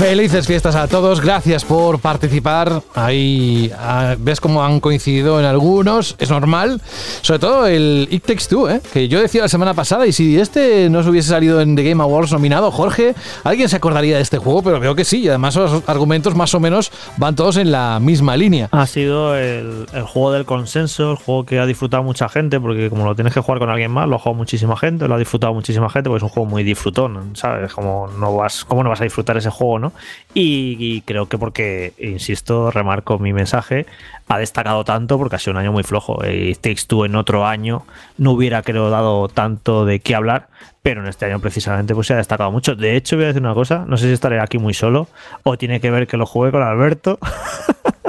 Felices 0.00 0.46
fiestas 0.46 0.76
a 0.76 0.88
todos, 0.88 1.20
gracias 1.20 1.62
por 1.62 1.98
participar. 2.00 2.82
Ahí 2.94 3.70
ah, 3.78 4.16
ves 4.18 4.40
cómo 4.40 4.64
han 4.64 4.80
coincidido 4.80 5.38
en 5.38 5.44
algunos, 5.44 6.16
es 6.18 6.30
normal. 6.30 6.80
Sobre 7.20 7.38
todo 7.38 7.66
el 7.66 8.08
It 8.10 8.24
Takes 8.24 8.44
Two, 8.48 8.70
¿eh? 8.70 8.80
que 8.94 9.08
yo 9.08 9.20
decía 9.20 9.42
la 9.42 9.48
semana 9.48 9.74
pasada, 9.74 10.06
y 10.06 10.12
si 10.12 10.40
este 10.40 10.88
no 10.88 11.02
se 11.02 11.10
hubiese 11.10 11.28
salido 11.28 11.60
en 11.60 11.76
The 11.76 11.82
Game 11.82 12.02
Awards 12.02 12.32
nominado, 12.32 12.70
Jorge, 12.70 13.14
alguien 13.44 13.68
se 13.68 13.76
acordaría 13.76 14.16
de 14.16 14.22
este 14.22 14.38
juego, 14.38 14.62
pero 14.62 14.80
veo 14.80 14.94
que 14.94 15.04
sí, 15.04 15.18
y 15.18 15.28
además 15.28 15.54
los 15.56 15.86
argumentos 15.86 16.34
más 16.34 16.54
o 16.54 16.60
menos 16.60 16.90
van 17.18 17.36
todos 17.36 17.58
en 17.58 17.70
la 17.70 18.00
misma 18.00 18.38
línea. 18.38 18.70
Ha 18.72 18.86
sido 18.86 19.36
el, 19.36 19.84
juego 20.06 20.32
del 20.32 20.46
consenso, 20.46 21.10
el 21.10 21.18
juego 21.18 21.44
que 21.44 21.58
ha 21.58 21.66
disfrutado 21.66 22.02
mucha 22.02 22.30
gente, 22.30 22.58
porque 22.58 22.88
como 22.88 23.04
lo 23.04 23.14
tienes 23.14 23.34
que 23.34 23.40
jugar 23.40 23.58
con 23.58 23.68
alguien 23.68 23.90
más, 23.90 24.08
lo 24.08 24.16
ha 24.16 24.18
jugado 24.18 24.38
muchísima 24.38 24.78
gente, 24.78 25.06
lo 25.06 25.14
ha 25.14 25.18
disfrutado 25.18 25.52
muchísima 25.52 25.90
gente, 25.90 26.08
porque 26.08 26.20
es 26.20 26.22
un 26.22 26.30
juego 26.30 26.48
muy 26.48 26.62
disfrutón, 26.62 27.36
¿sabes? 27.36 27.74
Como 27.74 28.08
no 28.18 28.34
vas, 28.34 28.64
¿Cómo 28.64 28.82
no 28.82 28.88
vas 28.88 29.02
a 29.02 29.04
disfrutar 29.04 29.36
ese 29.40 29.50
juego, 29.50 29.78
no? 29.78 29.92
Y, 30.34 30.76
y 30.78 31.00
creo 31.02 31.28
que 31.28 31.36
porque, 31.36 31.92
insisto, 31.98 32.70
remarco 32.70 33.18
mi 33.18 33.32
mensaje, 33.32 33.86
ha 34.28 34.38
destacado 34.38 34.84
tanto 34.84 35.18
porque 35.18 35.36
ha 35.36 35.38
sido 35.38 35.52
un 35.52 35.58
año 35.58 35.72
muy 35.72 35.82
flojo. 35.82 36.22
Eh, 36.24 36.50
It 36.50 36.60
Takes 36.60 36.82
Two 36.86 37.04
en 37.04 37.16
otro 37.16 37.46
año 37.46 37.84
no 38.16 38.32
hubiera, 38.32 38.62
creo, 38.62 38.90
dado 38.90 39.28
tanto 39.28 39.84
de 39.84 40.00
qué 40.00 40.14
hablar, 40.14 40.48
pero 40.82 41.02
en 41.02 41.08
este 41.08 41.26
año 41.26 41.40
precisamente 41.40 41.94
pues 41.94 42.06
se 42.06 42.14
ha 42.14 42.16
destacado 42.16 42.50
mucho. 42.52 42.76
De 42.76 42.96
hecho, 42.96 43.16
voy 43.16 43.24
a 43.24 43.28
decir 43.28 43.42
una 43.42 43.54
cosa, 43.54 43.84
no 43.86 43.96
sé 43.96 44.06
si 44.06 44.12
estaré 44.12 44.40
aquí 44.40 44.58
muy 44.58 44.74
solo 44.74 45.08
o 45.42 45.58
tiene 45.58 45.80
que 45.80 45.90
ver 45.90 46.06
que 46.06 46.16
lo 46.16 46.26
jugué 46.26 46.50
con 46.52 46.62
Alberto. 46.62 47.18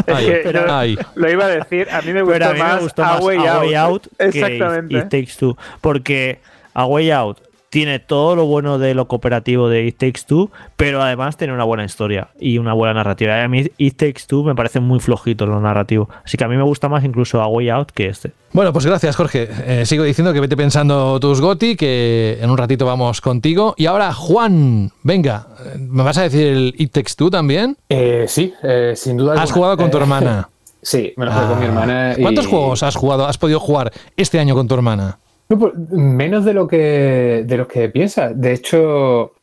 Es 0.08 0.16
Ay, 0.16 0.26
que 0.26 0.54
yo 0.54 0.74
ay. 0.74 0.98
lo 1.16 1.30
iba 1.30 1.46
a 1.46 1.48
decir, 1.50 1.88
a 1.92 2.02
mí 2.02 2.12
me 2.14 2.22
gustó, 2.24 2.54
mí 2.54 2.60
más, 2.60 2.76
me 2.78 2.82
gustó 2.82 3.04
A 3.04 3.14
más 3.14 3.24
Way 3.24 3.38
A 3.46 3.60
Way 3.60 3.76
Out. 3.76 3.92
Out 3.92 4.18
que 4.18 4.26
Exactamente. 4.26 4.98
It 4.98 5.10
Takes 5.10 5.34
Two. 5.40 5.58
Porque 5.80 6.40
A 6.74 6.86
Way 6.86 7.12
Out 7.12 7.40
tiene 7.72 8.00
todo 8.00 8.36
lo 8.36 8.46
bueno 8.46 8.78
de 8.80 8.94
lo 8.94 9.08
cooperativo 9.08 9.70
de 9.70 9.86
It 9.88 9.98
Takes 9.98 10.22
Two, 10.28 10.52
pero 10.76 11.02
además 11.02 11.38
tiene 11.38 11.54
una 11.54 11.64
buena 11.64 11.86
historia 11.86 12.28
y 12.38 12.58
una 12.58 12.74
buena 12.74 12.94
narrativa. 12.96 13.40
Y 13.40 13.44
a 13.44 13.48
mí 13.48 13.66
It 13.78 13.96
Takes 13.98 14.24
Two 14.28 14.44
me 14.44 14.54
parece 14.54 14.82
muy 14.82 15.00
flojito 15.00 15.46
lo 15.46 15.60
narrativo. 15.62 16.10
Así 16.26 16.36
que 16.38 16.44
a 16.44 16.50
mí 16.50 16.58
me 16.58 16.64
gusta 16.64 16.90
más 16.90 17.04
incluso 17.06 17.42
A 17.42 17.48
Way 17.48 17.70
Out 17.70 17.92
que 17.92 18.08
este. 18.08 18.34
Bueno, 18.52 18.74
pues 18.74 18.86
gracias, 18.86 19.16
Jorge. 19.16 19.48
Eh, 19.66 19.86
sigo 19.86 20.04
diciendo 20.04 20.34
que 20.34 20.42
vete 20.42 20.58
pensando 20.58 21.18
tus 21.22 21.40
Goti, 21.40 21.78
que 21.78 22.38
en 22.42 22.50
un 22.50 22.58
ratito 22.58 22.86
vamos 22.86 23.22
contigo. 23.22 23.74
Y 23.78 23.86
ahora, 23.86 24.12
Juan, 24.14 24.92
venga, 25.04 25.48
eh, 25.66 25.78
¿me 25.80 26.04
vas 26.04 26.18
a 26.18 26.24
decir 26.24 26.46
el 26.48 26.76
It 26.78 26.92
Takes 26.92 27.14
Two 27.16 27.30
también? 27.32 27.78
Eh, 27.88 28.26
sí, 28.28 28.54
eh, 28.64 28.94
sin 28.98 29.16
duda. 29.16 29.42
¿Has 29.42 29.52
jugado 29.54 29.78
con 29.78 29.90
tu 29.90 29.98
Eh, 29.98 30.02
hermana? 30.02 30.50
Sí, 30.84 31.14
me 31.16 31.26
lo 31.28 31.32
jugué 31.32 31.46
con 31.48 31.60
mi 31.60 31.66
Ah. 31.66 31.68
hermana. 31.68 32.16
y- 32.18 32.22
¿Cuántos 32.24 32.48
juegos 32.48 32.82
has 32.82 32.96
jugado, 32.96 33.28
has 33.28 33.38
podido 33.38 33.60
jugar 33.60 33.94
este 34.18 34.40
año 34.40 34.56
con 34.56 34.68
tu 34.68 34.74
hermana? 34.74 35.20
No, 35.52 35.60
pues, 35.60 35.74
menos 35.90 36.46
de 36.46 36.54
lo 36.54 36.66
que 36.66 37.44
de 37.46 37.58
los 37.58 37.68
que 37.68 37.90
piensas. 37.90 38.40
De 38.40 38.54
hecho, 38.54 39.34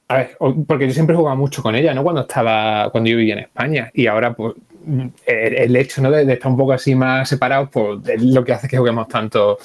porque 0.67 0.87
yo 0.87 0.95
siempre 0.95 1.15
jugaba 1.15 1.37
mucho 1.37 1.63
con 1.63 1.75
ella, 1.75 1.93
¿no? 1.93 2.03
Cuando 2.03 2.23
estaba, 2.23 2.89
cuando 2.91 3.11
yo 3.11 3.19
vivía 3.19 3.35
en 3.35 3.41
España. 3.41 3.91
Y 3.93 4.07
ahora, 4.07 4.33
pues, 4.33 4.55
el, 5.27 5.77
hecho 5.77 6.01
¿no? 6.01 6.11
de, 6.11 6.33
estar 6.33 6.51
un 6.51 6.57
poco 6.57 6.73
así 6.73 6.95
más 6.95 7.29
separados, 7.29 7.69
pues 7.71 8.09
es 8.09 8.23
lo 8.23 8.43
que 8.43 8.55
hace 8.55 8.69
que 8.69 8.79
juguemos 8.79 9.07
tanto 9.07 9.59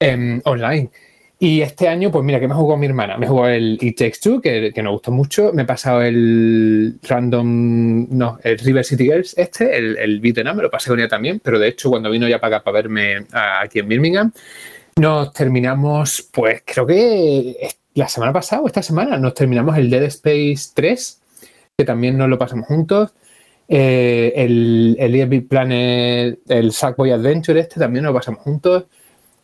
em, 0.00 0.40
online. 0.44 0.90
Y 1.38 1.60
este 1.60 1.86
año, 1.86 2.10
pues 2.10 2.24
mira, 2.24 2.40
que 2.40 2.48
me 2.48 2.54
jugado 2.54 2.78
mi 2.78 2.86
hermana. 2.86 3.16
Me 3.16 3.28
jugó 3.28 3.46
el 3.46 3.78
It 3.80 3.96
Takes 3.96 4.18
Two, 4.20 4.40
que, 4.40 4.72
que 4.74 4.82
nos 4.82 4.94
gustó 4.94 5.12
mucho. 5.12 5.52
Me 5.52 5.62
he 5.62 5.66
pasado 5.66 6.02
el 6.02 6.98
Random, 7.08 8.08
no, 8.10 8.40
el 8.42 8.58
River 8.58 8.84
City 8.84 9.04
Girls, 9.04 9.38
este, 9.38 9.76
el, 9.76 9.96
el 9.98 10.20
beat'em 10.20 10.52
me 10.52 10.62
lo 10.64 10.70
pasé 10.70 10.90
con 10.90 10.98
ella 10.98 11.08
también. 11.08 11.40
Pero 11.44 11.60
de 11.60 11.68
hecho, 11.68 11.90
cuando 11.90 12.10
vino 12.10 12.26
ya 12.26 12.40
para 12.40 12.56
acá 12.56 12.64
para 12.64 12.82
verme 12.82 13.24
aquí 13.30 13.78
en 13.78 13.86
Birmingham, 13.86 14.32
nos 14.98 15.32
terminamos, 15.32 16.26
pues 16.32 16.62
creo 16.64 16.86
que 16.86 17.68
la 17.94 18.08
semana 18.08 18.32
pasada 18.32 18.62
o 18.62 18.66
esta 18.66 18.82
semana, 18.82 19.18
nos 19.18 19.34
terminamos 19.34 19.76
el 19.76 19.90
Dead 19.90 20.04
Space 20.04 20.70
3, 20.74 21.22
que 21.76 21.84
también 21.84 22.16
nos 22.16 22.28
lo 22.28 22.38
pasamos 22.38 22.66
juntos. 22.66 23.12
Eh, 23.68 24.32
el, 24.36 24.96
el 24.98 25.28
Big 25.28 25.48
Planet, 25.48 26.38
el 26.48 26.72
Sackboy 26.72 27.10
Adventure 27.10 27.58
este 27.58 27.80
también 27.80 28.04
nos 28.04 28.12
lo 28.12 28.18
pasamos 28.18 28.40
juntos. 28.40 28.84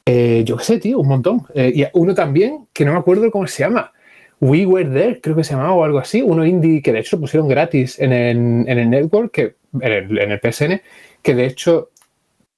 Eh, 0.07 0.43
yo 0.45 0.57
qué 0.57 0.65
sé, 0.65 0.79
tío, 0.79 0.99
un 0.99 1.09
montón. 1.09 1.47
Eh, 1.55 1.73
y 1.75 1.85
uno 1.95 2.15
también, 2.15 2.67
que 2.73 2.85
no 2.85 2.93
me 2.93 2.99
acuerdo 2.99 3.31
cómo 3.31 3.47
se 3.47 3.63
llama. 3.63 3.93
We 4.41 4.67
Were 4.67 4.91
There, 4.91 5.21
creo 5.21 5.37
que 5.37 5.45
se 5.45 5.53
llamaba 5.53 5.73
o 5.73 5.85
algo 5.85 5.99
así. 5.99 6.23
Uno 6.23 6.47
indie 6.47 6.83
que 6.83 6.93
de 6.93 7.01
hecho 7.01 7.17
lo 7.17 7.21
pusieron 7.21 7.49
gratis 7.49 7.99
en 7.99 8.13
el, 8.13 8.37
en 8.67 8.79
el 8.79 8.91
network, 8.91 9.33
que, 9.33 9.55
en, 9.81 9.93
el, 9.93 10.19
en 10.19 10.33
el 10.33 10.41
PSN, 10.41 10.81
que 11.23 11.35
de 11.35 11.47
hecho 11.47 11.91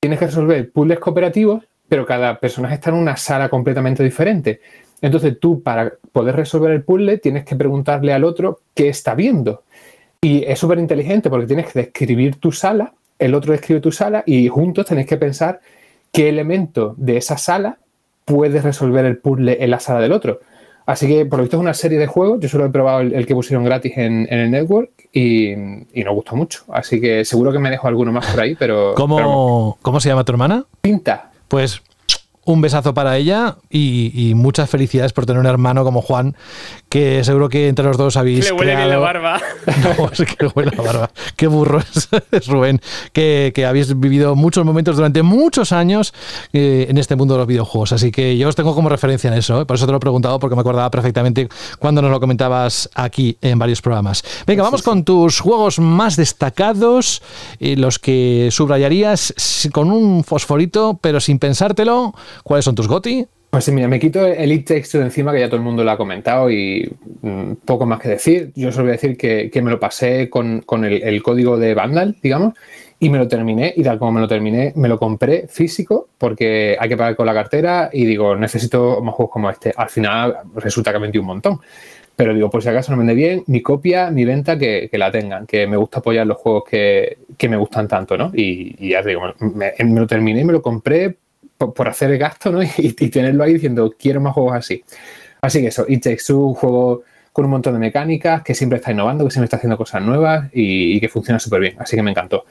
tienes 0.01 0.19
que 0.19 0.27
resolver 0.27 0.71
puzzles 0.71 0.99
cooperativos, 0.99 1.65
pero 1.89 2.07
cada 2.07 2.39
personaje 2.39 2.75
está 2.75 2.91
en 2.91 2.97
una 2.97 3.17
sala 3.17 3.49
completamente 3.49 4.03
diferente. 4.03 4.61
Entonces 5.01 5.39
tú, 5.39 5.63
para 5.63 5.93
poder 6.13 6.37
resolver 6.37 6.71
el 6.71 6.83
puzzle, 6.83 7.19
tienes 7.19 7.45
que 7.45 7.57
preguntarle 7.57 8.13
al 8.13 8.25
otro 8.25 8.61
qué 8.75 8.89
está 8.89 9.15
viendo. 9.15 9.63
Y 10.21 10.45
es 10.45 10.59
súper 10.59 10.79
inteligente 10.79 11.29
porque 11.29 11.47
tienes 11.47 11.71
que 11.71 11.81
describir 11.81 12.37
tu 12.37 12.53
sala 12.53 12.93
el 13.19 13.35
otro 13.35 13.53
describe 13.53 13.81
tu 13.81 13.93
sala 13.93 14.23
y 14.27 14.49
juntos 14.49 14.87
tenéis 14.87 15.07
que 15.07 15.17
pensar 15.17 15.61
qué 16.13 16.29
elemento 16.29 16.95
de 16.97 17.17
esa 17.17 17.39
sala 17.39 17.79
puedes 18.25 18.63
resolver 18.63 19.05
el 19.05 19.19
puzzle 19.19 19.63
en 19.63 19.71
la 19.71 19.81
sala 19.81 20.01
del 20.01 20.13
otro. 20.13 20.41
Así 20.87 21.09
que, 21.09 21.25
por 21.25 21.39
lo 21.39 21.45
visto, 21.45 21.57
es 21.57 21.63
una 21.63 21.73
serie 21.73 21.99
de 21.99 22.07
juegos. 22.07 22.41
Yo 22.41 22.49
solo 22.49 22.67
he 22.67 22.69
probado 22.69 23.01
el, 23.01 23.27
que 23.27 23.35
pusieron 23.35 23.65
gratis 23.65 23.97
en, 23.97 24.27
el 24.31 24.51
network 24.51 24.91
y, 25.13 25.53
y, 25.53 26.05
nos 26.05 26.15
gustó 26.15 26.37
mucho. 26.37 26.65
Así 26.69 27.01
que 27.01 27.25
seguro 27.25 27.53
que 27.53 27.59
me 27.59 27.71
dejo 27.71 27.89
alguno 27.89 28.13
más 28.13 28.27
por 28.27 28.41
ahí, 28.41 28.55
pero. 28.55 28.95
¿Cómo, 28.95 29.79
¿cómo 29.81 30.01
se 30.01 30.11
llama 30.11 30.25
tu 30.25 30.33
hermana? 30.33 30.67
Pinta. 30.83 31.31
Pues 31.49 31.83
un 32.45 32.61
besazo 32.61 32.95
para 32.95 33.17
ella 33.17 33.57
y, 33.71 34.33
muchas 34.35 34.69
felicidades 34.69 35.13
por 35.13 35.27
tener 35.27 35.41
un 35.41 35.47
hermano 35.47 35.85
como 35.85 36.03
Juan, 36.03 36.35
que 36.89 37.25
seguro 37.25 37.49
que 37.49 37.69
entre 37.69 37.85
los 37.85 37.97
dos 37.97 38.17
habéis. 38.17 38.45
Le 38.45 38.53
huele 38.53 38.77
bien 38.77 38.89
la 38.89 38.99
barba. 38.99 39.41
No, 39.99 40.11
es 40.11 40.19
que 40.21 40.47
huele 40.47 40.73
la 40.77 40.83
barba. 40.83 41.11
Qué 41.37 41.47
burro 41.47 41.81
es, 41.81 42.47
Rubén. 42.49 42.81
Que, 43.13 43.53
habéis 43.67 43.99
vivido 43.99 44.35
muchos 44.35 44.65
momentos 44.65 44.97
durante 44.97 45.23
muchos 45.23 45.73
años 45.73 46.13
eh, 46.53 46.87
en 46.89 46.99
este 46.99 47.17
mundo 47.17 47.35
de 47.35 47.39
los 47.39 47.47
videojuegos. 47.47 47.93
Así 47.93 48.11
que 48.11 48.37
yo 48.37 48.49
os 48.49 48.57
tengo 48.57 48.75
como 48.75 48.89
referencia 48.89 49.29
en 49.29 49.35
eso. 49.35 49.61
¿eh? 49.61 49.67
Por 49.67 49.77
eso 49.77 49.87
te 49.87 49.93
lo 49.93 49.99
he 49.99 50.01
preguntado, 50.01 50.39
porque 50.39 50.55
me 50.55 50.61
acordaba 50.61 50.91
perfectamente 50.91 51.49
cuando 51.79 52.03
nos 52.03 52.11
lo 52.11 52.21
comentabas 52.21 52.91
aquí 52.95 53.37
en 53.41 53.59
varios 53.59 53.81
programas. 53.81 54.23
Venga, 54.47 54.63
vamos 54.63 54.83
con 54.83 55.05
tus 55.05 55.41
juegos 55.41 55.79
más 55.79 56.17
destacados, 56.17 57.23
eh, 57.61 57.77
los 57.77 57.99
que 57.99 58.49
subrayarías 58.51 59.35
con 59.73 59.91
un 59.91 60.25
fosforito, 60.25 60.99
pero 61.01 61.21
sin 61.21 61.39
pensártelo 61.39 62.15
¿Cuáles 62.43 62.65
son 62.65 62.75
tus 62.75 62.89
GOTI? 62.89 63.27
Pues 63.55 63.67
sí, 63.67 63.71
mira, 63.71 63.87
me 63.87 64.01
quito 64.01 64.27
el 64.27 64.33
Elite 64.33 64.75
Text 64.75 64.95
de 64.95 65.03
encima, 65.03 65.33
que 65.33 65.39
ya 65.39 65.47
todo 65.47 65.59
el 65.59 65.63
mundo 65.63 65.85
lo 65.85 65.91
ha 65.93 65.97
comentado 65.97 66.51
y 66.51 66.93
mm, 67.23 67.53
poco 67.65 67.87
más 67.87 68.01
que 68.01 68.09
decir. 68.09 68.51
Yo 68.57 68.73
solo 68.73 68.87
voy 68.87 68.91
a 68.91 68.99
decir 69.01 69.17
que, 69.17 69.63
me 69.63 69.71
lo 69.71 69.79
pasé 69.79 70.29
con, 70.29 70.65
el, 70.85 71.23
código 71.23 71.57
de 71.57 71.73
Vandal, 71.73 72.17
digamos, 72.21 72.55
y 72.99 73.11
me 73.11 73.19
lo 73.19 73.29
terminé. 73.29 73.73
Y 73.77 73.85
tal 73.85 74.01
como 74.01 74.11
me 74.11 74.21
lo 74.21 74.27
terminé, 74.27 74.73
me 74.75 74.89
lo 74.89 74.99
compré 74.99 75.47
físico 75.47 76.09
porque 76.19 76.77
hay 76.81 76.89
que 76.89 76.97
pagar 76.97 77.15
con 77.15 77.27
la 77.27 77.33
cartera 77.33 77.91
y 77.93 78.05
digo, 78.05 78.35
necesito 78.35 79.01
más 79.01 79.15
juegos 79.15 79.33
como 79.33 79.49
este. 79.49 79.73
Al 79.77 79.89
final 79.89 80.37
resulta 80.57 80.93
que 80.93 80.99
vendí 80.99 81.19
un 81.19 81.27
montón. 81.27 81.61
Pero 82.17 82.35
digo, 82.35 82.51
por 82.51 82.61
si 82.61 82.69
acaso 82.69 82.91
no 82.91 82.99
vende 82.99 83.15
bien, 83.15 83.45
mi 83.47 83.63
copia, 83.63 84.11
mi 84.11 84.25
venta, 84.25 84.59
que, 84.59 84.91
la 84.95 85.13
tengan, 85.13 85.47
que 85.47 85.69
me 85.69 85.77
gusta 85.77 86.01
apoyar 86.01 86.27
los 86.27 86.39
juegos 86.39 86.65
que, 86.69 87.19
me 87.49 87.57
gustan 87.57 87.87
tanto, 87.87 88.17
¿no? 88.17 88.33
Y, 88.35 88.89
ya 88.89 89.01
digo, 89.03 89.33
me, 89.39 89.75
me, 89.79 90.01
lo 90.01 90.09
terminé 90.09 90.41
y 90.41 90.45
me 90.45 90.53
lo 90.53 90.61
compré 90.61 91.19
por, 91.59 91.89
hacer 91.89 92.11
el 92.11 92.19
gasto, 92.19 92.51
¿no? 92.51 92.61
Y, 92.79 92.93
tenerlo 92.93 93.45
ahí 93.45 93.55
diciendo, 93.55 93.95
quiero 93.99 94.21
más 94.21 94.35
juegos 94.35 94.55
así. 94.55 94.83
Así 95.41 95.61
que 95.61 95.69
eso, 95.69 95.85
It 95.89 96.03
Takes 96.03 96.33
un 96.33 96.55
juego 96.55 97.03
con 97.33 97.45
un 97.47 97.51
montón 97.51 97.75
de 97.75 97.81
mecánicas, 97.81 98.43
que 98.43 98.55
siempre 98.55 98.79
está 98.79 98.93
innovando, 98.93 99.25
que 99.25 99.31
siempre 99.31 99.47
está 99.47 99.57
haciendo 99.57 99.77
cosas 99.77 100.03
nuevas 100.03 100.49
y, 100.53 101.01
que 101.01 101.09
funciona 101.09 101.41
súper 101.41 101.61
bien. 101.61 101.75
Así 101.79 101.97
que 101.97 102.03
me 102.03 102.13
encantó. 102.13 102.45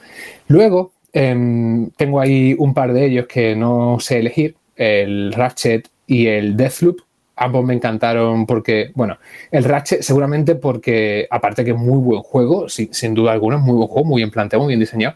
Luego, 0.48 0.92
em, 1.14 1.90
tengo 1.92 2.20
ahí 2.20 2.54
un 2.58 2.74
par 2.74 2.92
de 2.92 3.06
ellos 3.06 3.26
que 3.28 3.56
no 3.56 3.98
sé 4.00 4.20
elegir, 4.20 4.56
el 4.76 5.32
Ratchet 5.32 5.90
y 6.06 6.28
el 6.28 6.58
Deathloop. 6.58 7.00
Ambos 7.36 7.64
me 7.64 7.74
encantaron 7.74 8.46
porque, 8.46 8.92
bueno, 8.94 9.18
el 9.52 9.64
Ratchet 9.64 10.02
seguramente 10.02 10.56
porque, 10.56 11.28
aparte 11.32 11.64
que 11.64 11.72
es 11.72 11.78
muy 11.78 12.00
buen 12.00 12.22
juego, 12.22 12.68
sin, 12.68 12.94
sin 12.94 13.14
duda 13.14 13.32
alguna, 13.32 13.56
es 13.56 13.62
muy 13.62 13.76
buen 13.76 13.88
juego, 13.88 14.08
muy 14.08 14.20
bien 14.20 14.32
planteado, 14.32 14.64
muy 14.64 14.72
bien 14.72 14.82
diseñado, 14.82 15.16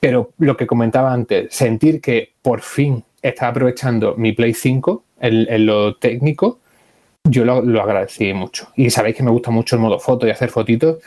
pero 0.00 0.32
lo 0.38 0.56
que 0.56 0.66
comentaba 0.66 1.12
antes, 1.12 1.54
sentir 1.54 2.00
que 2.00 2.32
por 2.42 2.62
fin 2.62 3.04
estaba 3.22 3.50
aprovechando 3.50 4.14
mi 4.16 4.32
Play 4.32 4.52
5 4.52 5.04
en, 5.20 5.66
lo 5.66 5.96
técnico, 5.96 6.58
yo 7.24 7.44
lo, 7.44 7.82
agradecí 7.82 8.34
mucho. 8.34 8.68
Y 8.76 8.90
sabéis 8.90 9.16
que 9.16 9.22
me 9.22 9.30
gusta 9.30 9.50
mucho 9.50 9.76
el 9.76 9.82
modo 9.82 9.98
foto 9.98 10.26
y 10.26 10.30
hacer 10.30 10.50
fotitos 10.50 10.98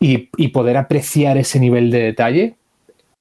y, 0.00 0.28
poder 0.48 0.78
apreciar 0.78 1.36
ese 1.36 1.60
nivel 1.60 1.90
de 1.90 2.02
detalle. 2.02 2.54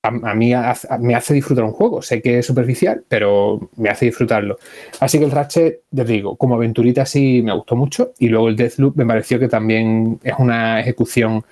A, 0.03 0.11
mí 0.11 0.53
me 0.99 1.15
hace 1.15 1.34
disfrutar 1.34 1.65
un 1.65 1.74
juego. 1.74 2.02
Sé 2.02 2.22
que 2.22 2.40
es 2.40 2.45
superficial, 2.45 3.03
pero 3.10 3.69
me 3.76 3.90
hace 3.90 4.06
disfrutarlo. 4.06 4.57
Así 5.02 5.19
que 5.19 5.26
el 5.26 5.32
Ratchet, 5.32 5.82
les 5.91 6.07
digo, 6.07 6.38
como 6.38 6.56
aventurita 6.56 7.06
sí 7.06 7.41
me 7.44 7.53
gustó 7.53 7.76
mucho. 7.76 8.14
Y 8.18 8.30
luego 8.30 8.48
el 8.48 8.56
Deathloop 8.56 8.95
me 8.95 9.06
pareció 9.06 9.38
que 9.38 9.49
también 9.49 10.19
es 10.24 10.36
una 10.38 10.80
ejecución 10.80 11.44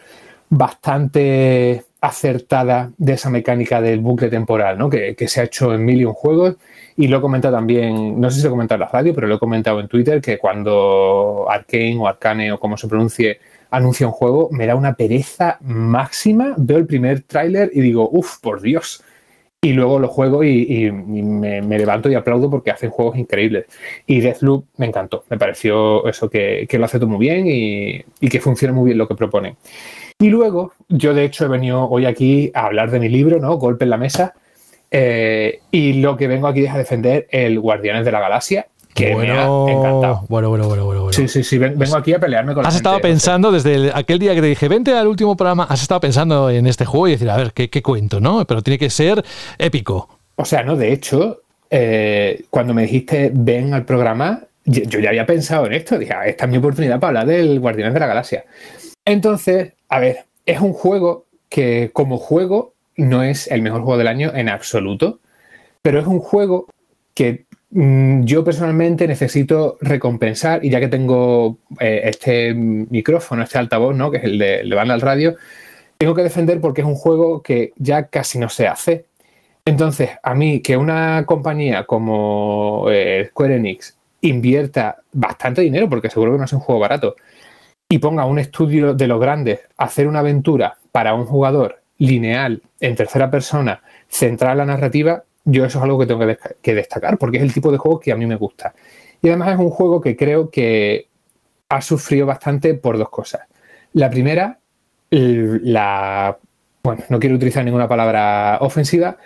bastante 0.49 1.83
acertada 2.05 2.91
de 2.97 3.13
esa 3.13 3.29
mecánica 3.29 3.81
del 3.81 3.99
bucle 3.99 4.29
temporal, 4.29 4.77
¿no? 4.77 4.89
que, 4.89 5.15
se 5.27 5.41
ha 5.41 5.43
hecho 5.43 5.73
en 5.73 5.83
mil 5.83 6.01
y 6.01 6.05
un 6.05 6.13
juegos. 6.13 6.55
Y 6.97 7.07
lo 7.07 7.17
he 7.17 7.21
comentado 7.21 7.55
también, 7.55 8.19
no 8.19 8.29
sé 8.29 8.37
si 8.37 8.43
lo 8.43 8.49
he 8.49 8.51
comentado 8.51 8.75
en 8.75 8.81
la 8.81 8.91
radio, 8.91 9.13
pero 9.13 9.27
lo 9.27 9.35
he 9.35 9.39
comentado 9.39 9.79
en 9.79 9.87
Twitter, 9.87 10.21
que 10.21 10.37
cuando 10.37 11.47
Arkane 11.49 11.97
o 11.97 12.07
Arcane 12.07 12.51
o 12.51 12.59
como 12.59 12.77
se 12.77 12.87
pronuncie 12.87 13.39
anuncia 13.71 14.07
un 14.07 14.13
juego, 14.13 14.49
me 14.51 14.67
da 14.67 14.75
una 14.75 14.93
pereza 14.93 15.57
máxima. 15.61 16.53
Veo 16.57 16.77
el 16.77 16.85
primer 16.85 17.21
tráiler 17.23 17.71
y 17.73 17.81
digo, 17.81 18.09
uff, 18.11 18.39
por 18.39 18.61
Dios. 18.61 19.03
Y 19.61 19.73
luego 19.73 19.97
lo 19.97 20.07
juego 20.07 20.43
y, 20.43 20.91
me, 20.91 21.61
levanto 21.61 22.09
y 22.09 22.13
aplaudo 22.13 22.51
porque 22.51 22.69
hacen 22.69 22.91
juegos 22.91 23.17
increíbles. 23.17 23.65
Y 24.05 24.19
Deathloop 24.19 24.65
me 24.77 24.85
encantó. 24.85 25.25
Me 25.29 25.39
pareció 25.39 26.07
eso 26.07 26.29
que, 26.29 26.67
lo 26.71 26.85
hace 26.85 26.99
todo 26.99 27.09
muy 27.09 27.19
bien 27.19 27.47
y, 27.47 28.05
y 28.19 28.29
que 28.29 28.39
funciona 28.39 28.73
muy 28.73 28.85
bien 28.85 28.99
lo 28.99 29.07
que 29.07 29.15
propone. 29.15 29.55
Y 30.19 30.29
luego, 30.29 30.73
yo 30.87 31.13
de 31.13 31.25
hecho 31.25 31.45
he 31.45 31.47
venido 31.49 31.89
hoy 31.89 32.05
aquí 32.05 32.51
a 32.53 32.67
hablar 32.67 32.89
de 32.89 32.99
mi 32.99 33.09
libro, 33.09 33.39
¿no? 33.39 33.57
Golpe 33.57 33.83
en 33.83 33.89
la 33.89 33.97
mesa. 33.97 34.33
Eh, 34.89 35.59
y 35.71 35.93
lo 35.93 36.15
que 36.15 36.27
vengo 36.27 36.47
aquí 36.47 36.63
es 36.63 36.71
a 36.71 36.77
defender 36.77 37.27
el 37.31 37.59
Guardianes 37.59 38.05
de 38.05 38.11
la 38.13 38.21
Galaxia, 38.21 38.67
que 38.93 39.13
me 39.13 39.29
ha 39.29 39.43
encantado. 39.43 40.25
Bueno, 40.29 40.47
bueno, 40.49 40.67
bueno, 40.67 40.85
bueno. 40.85 41.11
Sí, 41.11 41.27
sí, 41.27 41.43
sí, 41.43 41.57
vengo 41.57 41.97
aquí 41.97 42.13
a 42.13 42.19
pelearme 42.19 42.53
con 42.53 42.65
Has 42.65 42.77
estado 42.77 42.99
pensando 42.99 43.51
desde 43.51 43.91
aquel 43.93 44.19
día 44.19 44.33
que 44.33 44.41
te 44.41 44.47
dije, 44.47 44.69
vente 44.69 44.93
al 44.93 45.07
último 45.07 45.35
programa, 45.35 45.65
has 45.65 45.81
estado 45.81 45.99
pensando 45.99 46.49
en 46.49 46.65
este 46.65 46.85
juego 46.85 47.09
y 47.09 47.11
decir, 47.11 47.29
a 47.29 47.35
ver, 47.35 47.51
¿qué, 47.51 47.81
cuento, 47.81 48.21
no? 48.21 48.45
Pero 48.45 48.61
tiene 48.61 48.77
que 48.77 48.89
ser 48.89 49.21
épico. 49.57 50.07
O 50.37 50.45
sea, 50.45 50.63
no, 50.63 50.77
de 50.77 50.93
hecho, 50.93 51.41
eh, 51.69 52.45
cuando 52.49 52.73
me 52.73 52.83
dijiste 52.83 53.31
ven 53.33 53.73
al 53.73 53.83
programa, 53.83 54.43
yo, 54.63 54.83
yo, 54.83 54.99
ya 55.01 55.09
había 55.09 55.25
pensado 55.25 55.65
en 55.65 55.73
esto. 55.73 55.99
Dije, 55.99 56.13
ah, 56.13 56.25
esta 56.25 56.45
es 56.45 56.51
mi 56.51 56.57
oportunidad 56.57 56.97
para 57.01 57.19
hablar 57.19 57.27
del 57.27 57.59
Guardianes 57.59 57.93
de 57.93 57.99
la 57.99 58.07
Galaxia. 58.07 58.45
Entonces, 59.03 59.73
a 59.89 59.99
ver, 59.99 60.25
es 60.45 60.61
un 60.61 60.73
juego 60.73 61.25
que 61.49 61.91
como 61.93 62.17
juego 62.17 62.73
no 62.97 63.23
es 63.23 63.47
el 63.47 63.61
mejor 63.61 63.81
juego 63.81 63.97
del 63.97 64.07
año 64.07 64.31
en 64.33 64.49
absoluto, 64.49 65.19
pero 65.81 65.99
es 65.99 66.07
un 66.07 66.19
juego 66.19 66.67
que 67.13 67.45
mm, 67.71 68.23
yo 68.23 68.43
personalmente 68.43 69.07
necesito 69.07 69.77
recompensar 69.81 70.63
y 70.65 70.69
ya 70.69 70.79
que 70.79 70.87
tengo 70.87 71.57
eh, 71.79 72.01
este 72.05 72.53
micrófono, 72.53 73.43
este 73.43 73.57
altavoz, 73.57 73.95
¿no? 73.95 74.11
que 74.11 74.17
es 74.17 74.23
el 74.23 74.37
de, 74.39 74.59
el 74.61 74.77
al 74.77 75.01
radio, 75.01 75.35
tengo 75.97 76.13
que 76.15 76.23
defender 76.23 76.59
porque 76.61 76.81
es 76.81 76.87
un 76.87 76.95
juego 76.95 77.41
que 77.41 77.73
ya 77.77 78.07
casi 78.07 78.39
no 78.39 78.49
se 78.49 78.67
hace. 78.67 79.05
Entonces, 79.65 80.11
a 80.21 80.35
mí 80.35 80.61
que 80.61 80.77
una 80.77 81.25
compañía 81.25 81.85
como 81.85 82.85
eh, 82.89 83.27
Square 83.29 83.55
Enix 83.55 83.97
invierta 84.21 84.97
bastante 85.11 85.61
dinero, 85.61 85.89
porque 85.89 86.09
seguro 86.09 86.33
que 86.33 86.37
no 86.39 86.45
es 86.45 86.53
un 86.53 86.59
juego 86.59 86.79
barato, 86.79 87.15
y 87.89 87.99
ponga 87.99 88.25
un 88.25 88.39
estudio 88.39 88.93
de 88.93 89.07
los 89.07 89.19
grandes 89.19 89.59
hacer 89.77 90.07
una 90.07 90.19
aventura 90.19 90.77
para 90.91 91.13
un 91.13 91.25
jugador 91.25 91.81
lineal 91.97 92.61
en 92.79 92.95
tercera 92.95 93.29
persona, 93.29 93.81
centrada 94.07 94.53
en 94.53 94.57
la 94.59 94.65
narrativa, 94.65 95.23
yo 95.45 95.65
eso 95.65 95.77
es 95.77 95.83
algo 95.83 95.99
que 95.99 96.07
tengo 96.07 96.21
que, 96.61 96.75
destacar 96.75 97.17
porque 97.17 97.37
es 97.37 97.43
el 97.43 97.53
tipo 97.53 97.71
de 97.71 97.77
juego 97.77 97.99
que 97.99 98.11
a 98.11 98.15
mí 98.15 98.25
me 98.25 98.35
gusta. 98.35 98.73
Y 99.21 99.29
además 99.29 99.53
es 99.53 99.59
un 99.59 99.69
juego 99.69 100.01
que 100.01 100.15
creo 100.15 100.49
que 100.49 101.07
ha 101.69 101.81
sufrido 101.81 102.25
bastante 102.25 102.73
por 102.73 102.97
dos 102.97 103.09
cosas. 103.09 103.41
La 103.93 104.09
primera, 104.09 104.59
la... 105.09 106.37
Bueno, 106.83 107.03
no 107.09 107.19
quiero 107.19 107.35
utilizar 107.35 107.63
ninguna 107.65 107.87
palabra 107.87 108.57
ofensiva, 108.61 109.17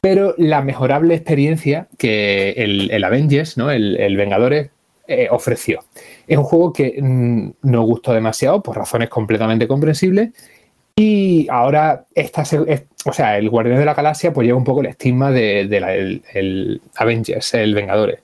pero 0.00 0.34
la 0.36 0.62
mejorable 0.62 1.14
experiencia 1.14 1.88
que 1.96 2.50
el, 2.50 3.04
Avengers, 3.04 3.56
¿no? 3.56 3.70
el, 3.70 3.96
el 3.98 4.16
Vengadores, 4.16 4.70
eh, 5.08 5.26
ofreció. 5.30 5.80
Es 6.26 6.36
un 6.36 6.44
juego 6.44 6.70
que 6.70 7.00
mm, 7.00 7.52
no 7.62 7.82
gustó 7.82 8.12
demasiado 8.12 8.62
por 8.62 8.76
razones 8.76 9.08
completamente 9.08 9.66
comprensibles. 9.66 10.30
Y 10.94 11.46
ahora, 11.48 12.04
esta, 12.14 12.42
o 12.42 13.12
sea, 13.12 13.38
el 13.38 13.48
Guardián 13.48 13.78
de 13.78 13.86
la 13.86 13.94
Galaxia 13.94 14.34
pues 14.34 14.46
lleva 14.46 14.58
un 14.58 14.64
poco 14.64 14.80
el 14.80 14.88
estigma 14.88 15.30
del 15.30 15.70
de, 15.70 16.22
el 16.34 16.82
Avengers, 16.96 17.54
el 17.54 17.74
Vengadores. 17.74 18.20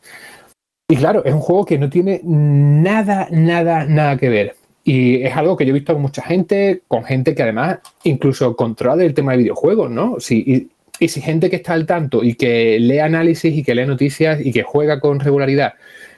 Y 0.86 0.96
claro, 0.96 1.24
es 1.24 1.32
un 1.32 1.40
juego 1.40 1.64
que 1.64 1.78
no 1.78 1.88
tiene 1.88 2.20
nada, 2.22 3.28
nada, 3.30 3.86
nada 3.86 4.18
que 4.18 4.28
ver. 4.28 4.56
Y 4.84 5.22
es 5.22 5.34
algo 5.34 5.56
que 5.56 5.64
yo 5.64 5.70
he 5.70 5.74
visto 5.74 5.94
con 5.94 6.02
mucha 6.02 6.20
gente, 6.20 6.82
con 6.86 7.04
gente 7.04 7.34
que 7.34 7.42
además 7.42 7.78
incluso 8.02 8.54
controla 8.54 9.04
el 9.04 9.14
tema 9.14 9.32
de 9.32 9.38
videojuegos, 9.38 9.90
¿no? 9.90 10.18
y, 10.28 10.68
y, 11.00 11.08
si 11.08 11.22
gente 11.22 11.48
que 11.48 11.56
está 11.56 11.72
al 11.72 11.86
tanto 11.86 12.22
y 12.22 12.34
que 12.34 12.78
lee 12.78 12.98
análisis 12.98 13.56
y 13.56 13.62
que 13.62 13.74
lee 13.74 13.86
noticias 13.86 14.44
y 14.44 14.52
que 14.52 14.62
juega 14.62 15.00
con 15.00 15.20
regularidad 15.20 15.74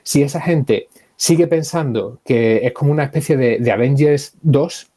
si 0.07 0.23
esa 0.23 0.41
gente 0.41 0.87
sigue 1.17 1.49
pensando 1.49 2.21
que 2.25 2.65
es 2.65 2.73
como 2.73 2.93
una 2.93 3.03
especie 3.03 3.37
de, 3.37 3.73
Avengers 3.73 4.35
2, 4.43 4.93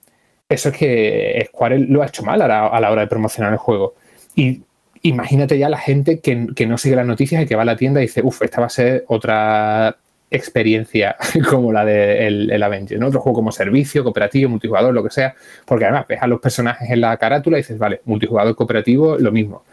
eso 0.49 0.69
es 0.69 0.77
que 0.77 1.47
Square 1.47 1.79
lo 1.79 2.03
ha 2.03 2.05
hecho 2.05 2.21
mal 2.23 2.43
a 2.43 2.47
la, 2.47 2.91
hora 2.91 3.01
de 3.01 3.07
promocionar 3.07 3.51
el 3.51 3.57
juego. 3.57 3.95
Y 4.35 4.61
imagínate 5.01 5.57
ya 5.57 5.67
la 5.67 5.79
gente 5.79 6.19
que, 6.19 6.67
no 6.67 6.77
sigue 6.77 6.95
las 6.95 7.07
noticias 7.07 7.41
y 7.41 7.47
que 7.47 7.55
va 7.55 7.63
a 7.63 7.65
la 7.65 7.75
tienda 7.75 8.01
y 8.01 8.03
dice, 8.03 8.21
uff, 8.23 8.43
esta 8.43 8.61
va 8.61 8.67
a 8.67 8.69
ser 8.69 9.03
otra 9.07 9.97
experiencia 10.29 11.15
como 11.49 11.73
la 11.73 11.83
de 11.85 12.27
el, 12.27 12.51
el 12.51 12.61
Avengers, 12.61 13.01
¿no? 13.01 13.07
Otro 13.07 13.21
juego 13.21 13.37
como 13.37 13.51
servicio, 13.51 14.03
cooperativo, 14.03 14.47
multijugador, 14.47 14.93
lo 14.93 15.03
que 15.03 15.09
sea, 15.09 15.33
porque 15.65 15.85
además 15.85 16.05
ves 16.07 16.21
a 16.21 16.27
los 16.27 16.39
personajes 16.39 16.87
en 16.87 17.01
la 17.01 17.17
carátula 17.17 17.57
y 17.57 17.61
dices, 17.61 17.79
vale, 17.79 18.01
multijugador 18.05 18.55
cooperativo, 18.55 19.17
lo 19.17 19.31
mismo. 19.31 19.63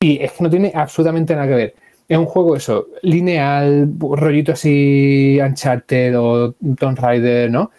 Y 0.00 0.22
es 0.22 0.32
que 0.32 0.42
no 0.44 0.48
tiene 0.48 0.72
absolutamente 0.74 1.34
nada 1.34 1.46
que 1.46 1.54
ver. 1.54 1.74
Es 2.08 2.18
un 2.18 2.26
juego 2.26 2.56
eso, 2.56 2.88
lineal, 3.02 3.92
rollito 3.98 4.52
así, 4.52 5.38
Uncharted 5.40 6.18
o 6.18 6.52
Tomb 6.78 6.98
Raider, 6.98 7.50
¿no? 7.50 7.70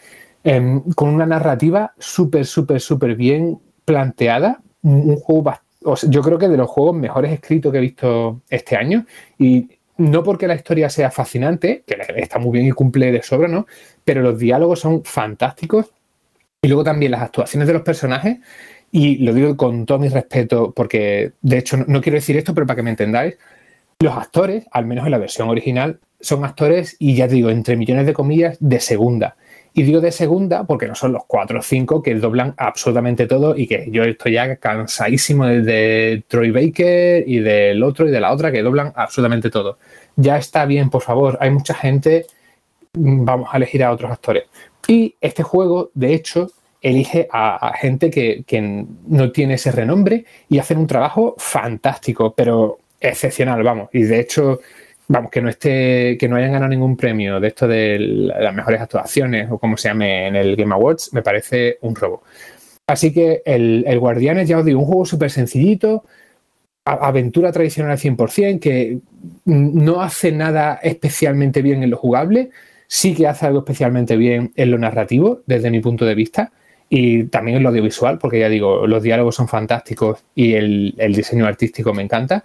Em, 0.43 0.81
con 0.95 1.09
una 1.09 1.25
narrativa 1.25 1.93
súper, 1.97 2.45
súper, 2.45 2.81
súper 2.81 3.15
bien 3.15 3.59
planteada. 3.85 4.61
Un 4.81 5.15
juego, 5.17 5.53
yo 6.09 6.21
creo 6.21 6.37
que 6.37 6.49
de 6.49 6.57
los 6.57 6.69
juegos 6.69 6.95
mejores 6.95 7.31
escritos 7.31 7.71
que 7.71 7.77
he 7.77 7.81
visto 7.81 8.41
este 8.49 8.75
año. 8.75 9.05
Y 9.37 9.69
no 9.97 10.23
porque 10.23 10.47
la 10.47 10.55
historia 10.55 10.89
sea 10.89 11.11
fascinante, 11.11 11.83
que 11.85 11.97
está 12.17 12.39
muy 12.39 12.51
bien 12.51 12.67
y 12.67 12.71
cumple 12.71 13.11
de 13.11 13.21
sobra, 13.21 13.47
¿no? 13.47 13.67
Pero 14.03 14.21
los 14.21 14.37
diálogos 14.37 14.79
son 14.79 15.03
fantásticos. 15.03 15.91
Y 16.61 16.67
luego 16.67 16.83
también 16.83 17.11
las 17.11 17.21
actuaciones 17.21 17.67
de 17.67 17.73
los 17.73 17.83
personajes. 17.83 18.39
Y 18.91 19.17
lo 19.17 19.33
digo 19.33 19.57
con 19.57 19.85
todo 19.85 19.99
mi 19.99 20.09
respeto, 20.09 20.71
porque 20.75 21.33
de 21.41 21.57
hecho 21.57 21.77
no 21.77 22.01
quiero 22.01 22.17
decir 22.17 22.37
esto, 22.37 22.53
pero 22.53 22.67
para 22.67 22.77
que 22.77 22.83
me 22.83 22.91
entendáis, 22.91 23.37
los 24.03 24.15
actores, 24.15 24.65
al 24.71 24.85
menos 24.85 25.05
en 25.05 25.11
la 25.11 25.17
versión 25.17 25.49
original, 25.49 25.99
son 26.19 26.45
actores, 26.45 26.95
y 26.99 27.15
ya 27.15 27.27
digo, 27.27 27.49
entre 27.49 27.75
millones 27.75 28.05
de 28.05 28.13
comillas, 28.13 28.57
de 28.59 28.79
segunda. 28.79 29.35
Y 29.75 29.83
digo 29.83 30.01
de 30.01 30.11
segunda 30.11 30.65
porque 30.65 30.87
no 30.87 30.93
son 30.93 31.13
los 31.13 31.23
cuatro 31.25 31.59
o 31.59 31.63
cinco 31.63 32.03
que 32.03 32.13
doblan 32.13 32.53
absolutamente 32.57 33.25
todo 33.25 33.57
y 33.57 33.65
que 33.65 33.87
yo 33.89 34.03
estoy 34.03 34.33
ya 34.33 34.57
cansadísimo 34.57 35.47
de, 35.47 36.23
Troy 36.27 36.51
Baker 36.51 37.27
y 37.27 37.39
del 37.39 37.81
otro 37.81 38.07
y 38.07 38.11
de 38.11 38.21
la 38.21 38.31
otra 38.31 38.51
que 38.51 38.61
doblan 38.61 38.93
absolutamente 38.95 39.49
todo. 39.49 39.79
Ya 40.15 40.37
está 40.37 40.65
bien, 40.65 40.91
por 40.91 41.01
favor, 41.01 41.39
hay 41.41 41.49
mucha 41.49 41.73
gente, 41.73 42.27
mm, 42.93 43.25
vamos 43.25 43.49
a 43.51 43.57
elegir 43.57 43.83
a 43.83 43.91
otros 43.91 44.11
actores. 44.11 44.43
Y 44.87 45.15
este 45.19 45.41
juego, 45.41 45.89
de 45.95 46.13
hecho, 46.13 46.51
elige 46.79 47.27
a, 47.31 47.73
gente 47.75 48.11
que, 48.11 48.43
que, 48.45 48.85
no 49.07 49.31
tiene 49.31 49.55
ese 49.55 49.71
renombre 49.71 50.25
y 50.49 50.59
hacen 50.59 50.77
un 50.77 50.87
trabajo 50.87 51.33
fantástico, 51.37 52.33
pero 52.35 52.79
excepcional, 53.03 53.61
vamos. 53.63 53.89
Y 53.93 54.03
de 54.03 54.19
hecho, 54.19 54.59
vamos, 55.07 55.31
que 55.31 55.41
no 55.41 55.49
esté, 55.49 56.17
que 56.17 56.27
no 56.27 56.35
hayan 56.35 56.53
ganado 56.53 56.69
ningún 56.69 56.97
premio 56.97 57.39
de 57.39 57.47
esto 57.49 57.67
de 57.67 57.97
las 57.99 58.53
mejores 58.53 58.81
actuaciones 58.81 59.49
o 59.51 59.59
como 59.59 59.77
se 59.77 59.89
llame 59.89 60.27
en 60.27 60.35
el 60.35 60.55
Game 60.55 60.73
Awards, 60.73 61.13
me 61.13 61.21
parece 61.21 61.77
un 61.81 61.95
robo. 61.95 62.23
Así 62.87 63.13
que 63.13 63.41
el, 63.45 63.83
el 63.87 63.99
Guardianes, 63.99 64.47
ya 64.47 64.57
os 64.59 64.65
digo, 64.65 64.79
un 64.79 64.85
juego 64.85 65.05
súper 65.05 65.31
sencillito, 65.31 66.03
aventura 66.85 67.51
tradicional 67.51 67.91
al 67.93 67.97
100%, 67.97 68.59
que 68.59 68.99
no 69.45 70.01
hace 70.01 70.31
nada 70.31 70.79
especialmente 70.83 71.61
bien 71.61 71.83
en 71.83 71.89
lo 71.89 71.97
jugable, 71.97 72.49
sí 72.87 73.15
que 73.15 73.27
hace 73.27 73.45
algo 73.45 73.59
especialmente 73.59 74.17
bien 74.17 74.51
en 74.55 74.71
lo 74.71 74.77
narrativo, 74.77 75.41
desde 75.45 75.71
mi 75.71 75.79
punto 75.79 76.05
de 76.05 76.15
vista, 76.15 76.51
y 76.89 77.23
también 77.25 77.57
en 77.57 77.63
lo 77.63 77.69
audiovisual, 77.69 78.19
porque 78.19 78.39
ya 78.39 78.49
digo, 78.49 78.85
los 78.85 79.01
diálogos 79.01 79.35
son 79.35 79.47
fantásticos 79.47 80.23
y 80.35 80.53
el, 80.53 80.93
el 80.97 81.15
diseño 81.15 81.47
artístico 81.47 81.93
me 81.93 82.03
encanta. 82.03 82.43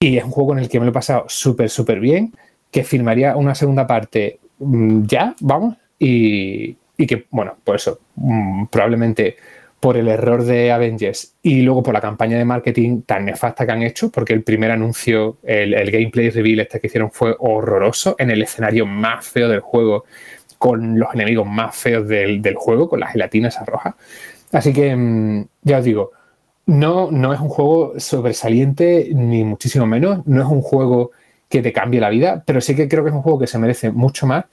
Y 0.00 0.18
es 0.18 0.24
un 0.24 0.30
juego 0.30 0.48
con 0.48 0.58
el 0.58 0.68
que 0.68 0.78
me 0.78 0.86
lo 0.86 0.90
he 0.90 0.94
pasado 0.94 1.24
súper, 1.28 1.70
súper 1.70 2.00
bien, 2.00 2.32
que 2.70 2.84
firmaría 2.84 3.36
una 3.36 3.54
segunda 3.54 3.86
parte 3.86 4.38
mm, 4.58 5.04
ya, 5.06 5.34
vamos, 5.40 5.76
y, 5.98 6.74
que, 6.96 7.26
bueno, 7.30 7.56
por 7.62 7.76
eso, 7.76 8.00
mm, 8.16 8.66
probablemente 8.66 9.36
por 9.80 9.96
el 9.96 10.08
error 10.08 10.42
de 10.44 10.72
Avengers 10.72 11.34
y 11.42 11.60
luego 11.60 11.82
por 11.82 11.92
la 11.92 12.00
campaña 12.00 12.38
de 12.38 12.44
marketing 12.44 13.02
tan 13.02 13.26
nefasta 13.26 13.66
que 13.66 13.72
han 13.72 13.82
hecho, 13.82 14.10
porque 14.10 14.32
el 14.32 14.42
primer 14.42 14.70
anuncio, 14.70 15.36
el, 15.42 15.90
gameplay 15.90 16.30
reveal 16.30 16.60
este 16.60 16.80
que 16.80 16.86
hicieron 16.86 17.10
fue 17.10 17.36
horroroso 17.38 18.16
en 18.18 18.30
el 18.30 18.42
escenario 18.42 18.86
más 18.86 19.26
feo 19.26 19.48
del 19.48 19.60
juego, 19.60 20.04
con 20.58 20.98
los 20.98 21.12
enemigos 21.14 21.46
más 21.46 21.76
feos 21.76 22.08
del, 22.08 22.40
del 22.40 22.54
juego, 22.54 22.88
con 22.88 23.00
las 23.00 23.12
gelatinas 23.12 23.58
rojas. 23.66 23.94
Así 24.52 24.72
que, 24.72 24.96
mm, 24.96 25.46
ya 25.62 25.78
os 25.78 25.84
digo, 25.84 26.12
no, 26.66 27.10
no 27.10 27.34
es 27.34 27.40
un 27.40 27.48
juego 27.48 27.94
sobresaliente, 27.98 29.10
ni 29.14 29.44
muchísimo 29.44 29.86
menos. 29.86 30.26
No 30.26 30.42
es 30.42 30.48
un 30.48 30.62
juego 30.62 31.10
que 31.48 31.62
te 31.62 31.72
cambie 31.72 32.00
la 32.00 32.10
vida, 32.10 32.42
pero 32.46 32.60
sí 32.60 32.74
que 32.74 32.88
creo 32.88 33.04
que 33.04 33.10
es 33.10 33.16
un 33.16 33.22
juego 33.22 33.38
que 33.38 33.46
se 33.46 33.58
merece 33.58 33.90
mucho 33.90 34.26
más 34.26 34.44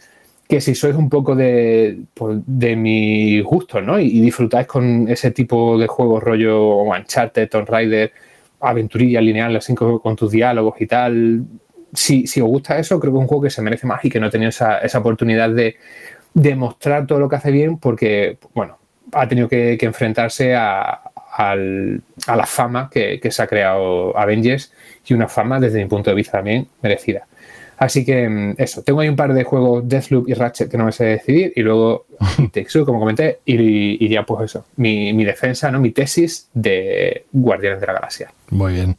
que 0.47 0.59
si 0.59 0.75
sois 0.75 0.95
un 0.95 1.09
poco 1.09 1.33
de, 1.33 2.01
pues, 2.13 2.39
de 2.45 2.75
mi 2.75 3.39
gusto, 3.41 3.81
¿no? 3.81 3.97
Y, 3.97 4.19
disfrutáis 4.19 4.67
con 4.67 5.07
ese 5.07 5.31
tipo 5.31 5.77
de 5.77 5.87
juegos 5.87 6.21
rollo 6.21 6.83
Uncharted, 6.83 7.47
Tomb 7.47 7.69
Raider, 7.69 8.11
aventurilla 8.59 9.21
lineal, 9.21 9.55
así 9.55 9.73
con, 9.73 10.15
tus 10.17 10.29
diálogos 10.31 10.75
y 10.81 10.87
tal. 10.87 11.45
Si, 11.93 12.27
si, 12.27 12.41
os 12.41 12.49
gusta 12.49 12.77
eso, 12.77 12.99
creo 12.99 13.13
que 13.13 13.19
es 13.19 13.21
un 13.21 13.27
juego 13.27 13.43
que 13.43 13.49
se 13.49 13.61
merece 13.61 13.87
más 13.87 14.03
y 14.03 14.09
que 14.09 14.19
no 14.19 14.27
ha 14.27 14.29
tenido 14.29 14.49
esa, 14.49 14.79
esa 14.79 14.99
oportunidad 14.99 15.49
de 15.51 15.77
demostrar 16.33 17.07
todo 17.07 17.19
lo 17.19 17.29
que 17.29 17.37
hace 17.37 17.51
bien 17.51 17.77
porque, 17.77 18.37
bueno, 18.53 18.77
ha 19.13 19.27
tenido 19.29 19.47
que 19.47 19.77
enfrentarse 19.81 20.53
a, 20.53 21.10
a 21.33 21.55
la 21.55 22.45
fama 22.45 22.89
que, 22.91 23.19
se 23.29 23.41
ha 23.41 23.47
creado 23.47 24.17
Avengers 24.17 24.71
y 25.05 25.13
una 25.13 25.27
fama 25.27 25.59
desde 25.59 25.81
mi 25.81 25.89
punto 25.89 26.09
de 26.09 26.15
vista 26.15 26.33
también 26.33 26.67
merecida. 26.81 27.27
Así 27.77 28.05
que 28.05 28.29
mm, 28.29 28.55
eso, 28.57 28.83
tengo 28.83 28.99
ahí 28.99 29.09
un 29.09 29.15
par 29.15 29.33
de 29.33 29.43
juegos 29.43 29.87
Deathloop 29.87 30.29
y 30.29 30.33
Ratchet 30.33 30.69
que 30.69 30.77
no 30.77 30.85
me 30.85 30.91
sé 30.91 31.05
decidir 31.05 31.53
y 31.55 31.61
luego 31.61 32.05
Texu, 32.51 32.85
como 32.85 32.99
comenté, 32.99 33.39
y, 33.45 34.07
ya 34.07 34.23
pues 34.23 34.51
eso, 34.51 34.65
mi, 34.75 35.13
mi 35.13 35.25
defensa, 35.25 35.71
¿no? 35.71 35.79
mi 35.79 35.91
tesis 35.91 36.49
de 36.53 37.25
Guardianes 37.31 37.81
de 37.81 37.87
la 37.87 37.93
Galaxia. 37.93 38.31
Muy 38.51 38.73
bien. 38.73 38.97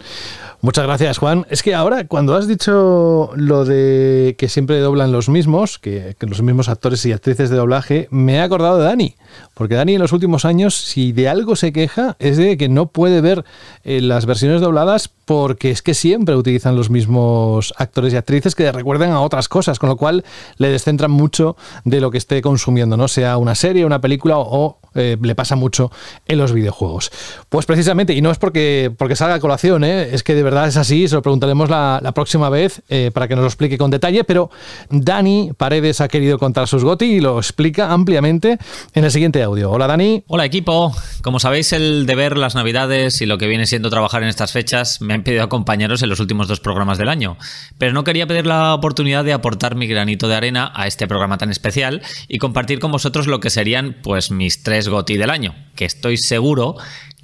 Muchas 0.62 0.86
gracias, 0.86 1.18
Juan. 1.18 1.44
Es 1.50 1.62
que 1.62 1.74
ahora, 1.74 2.06
cuando 2.06 2.34
has 2.34 2.48
dicho 2.48 3.32
lo 3.36 3.66
de 3.66 4.34
que 4.38 4.48
siempre 4.48 4.80
doblan 4.80 5.12
los 5.12 5.28
mismos, 5.28 5.78
que, 5.78 6.16
los 6.20 6.40
mismos 6.40 6.70
actores 6.70 7.04
y 7.04 7.12
actrices 7.12 7.50
de 7.50 7.56
doblaje, 7.56 8.08
me 8.10 8.36
he 8.36 8.40
acordado 8.40 8.78
de 8.78 8.84
Dani. 8.84 9.14
Porque 9.52 9.74
Dani 9.74 9.94
en 9.96 10.00
los 10.00 10.12
últimos 10.12 10.46
años, 10.46 10.74
si 10.74 11.12
de 11.12 11.28
algo 11.28 11.54
se 11.54 11.72
queja, 11.72 12.16
es 12.18 12.38
de 12.38 12.56
que 12.56 12.70
no 12.70 12.86
puede 12.86 13.20
ver 13.20 13.44
eh, 13.84 14.00
las 14.00 14.24
versiones 14.24 14.62
dobladas 14.62 15.10
porque 15.26 15.70
es 15.70 15.82
que 15.82 15.94
siempre 15.94 16.34
utilizan 16.34 16.76
los 16.76 16.90
mismos 16.90 17.74
actores 17.76 18.12
y 18.12 18.16
actrices 18.16 18.54
que 18.54 18.72
recuerdan 18.72 19.10
a 19.10 19.20
otras 19.20 19.48
cosas, 19.48 19.78
con 19.78 19.88
lo 19.88 19.96
cual 19.96 20.24
le 20.56 20.68
descentran 20.68 21.10
mucho 21.10 21.56
de 21.84 22.00
lo 22.00 22.10
que 22.10 22.18
esté 22.18 22.40
consumiendo, 22.40 22.96
no 22.96 23.08
sea 23.08 23.36
una 23.36 23.54
serie, 23.54 23.84
una 23.84 24.00
película 24.00 24.38
o 24.38 24.78
eh, 24.94 25.16
le 25.20 25.34
pasa 25.34 25.56
mucho 25.56 25.90
en 26.26 26.38
los 26.38 26.52
videojuegos. 26.52 27.10
Pues 27.48 27.66
precisamente, 27.66 28.12
y 28.12 28.20
no 28.20 28.30
es 28.30 28.38
porque, 28.38 28.92
porque 28.96 29.16
salga 29.16 29.40
colación, 29.43 29.85
¿eh? 29.85 30.09
es 30.14 30.23
que 30.23 30.35
de 30.35 30.43
verdad 30.43 30.66
es 30.66 30.78
así, 30.78 31.06
se 31.06 31.14
lo 31.14 31.20
preguntaremos 31.20 31.69
la, 31.69 32.12
próxima 32.14 32.48
vez 32.48 32.82
eh, 32.89 33.10
para 33.12 33.28
que 33.28 33.35
nos 33.35 33.43
lo 33.43 33.48
explique 33.48 33.77
con 33.77 33.90
detalle, 33.90 34.24
pero 34.24 34.51
Dani 34.89 35.51
Paredes 35.56 36.01
ha 36.01 36.09
querido 36.09 36.39
contar 36.39 36.69
sus 36.69 36.85
goti 36.85 37.05
y 37.05 37.20
lo 37.20 37.39
explica 37.39 37.93
ampliamente 37.93 38.59
en 38.94 39.05
el 39.05 39.10
siguiente 39.10 39.43
audio. 39.43 39.70
Hola 39.70 39.86
Dani. 39.86 40.24
Hola 40.28 40.47
equipo. 40.47 40.94
Como 41.23 41.40
sabéis, 41.40 41.73
el 41.73 42.06
de 42.06 42.14
ver 42.14 42.39
las 42.39 42.55
navidades 42.55 43.20
y 43.20 43.27
lo 43.27 43.36
que 43.36 43.47
viene 43.47 43.66
siendo 43.66 43.90
trabajar 43.90 44.23
en 44.23 44.28
estas 44.28 44.52
fechas 44.52 45.01
me 45.01 45.14
han 45.14 45.23
pedido 45.23 45.43
acompañaros 45.43 46.02
en 46.02 46.09
los 46.09 46.20
últimos 46.20 46.48
dos 46.48 46.60
programas 46.60 46.97
del 46.97 47.09
año, 47.09 47.36
pero 47.77 47.93
no 47.93 48.05
quería 48.05 48.27
pedir 48.27 48.47
la 48.47 48.74
oportunidad 48.74 49.24
de 49.24 49.32
aportar 49.32 49.74
mi 49.74 49.86
granito 49.86 50.28
de 50.28 50.36
arena 50.36 50.73
a 50.74 50.86
este 50.86 51.06
programa 51.06 51.36
tan 51.36 51.51
especial 51.51 52.02
y 52.28 52.39
compartir 52.39 52.78
con 52.78 52.93
vosotros 52.93 53.27
lo 53.27 53.40
que 53.40 53.51
serían 53.51 53.97
pues 54.02 54.31
mis 54.31 54.62
tres 54.62 54.89
GOTI 54.89 55.16
del 55.16 55.31
año, 55.31 55.55
que 55.74 55.85
estoy 55.85 56.16
seguro 56.16 56.77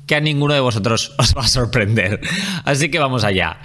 que 0.09 0.17
a 0.17 0.21
ninguno 0.21 0.55
de 0.55 0.61
vosotros 0.61 1.15
os 1.19 1.37
va 1.37 1.43
a 1.43 1.49
sorprender. 1.49 2.21
Así 2.65 2.91
que 2.91 2.99
vamos 2.99 3.23
allá. 3.23 3.61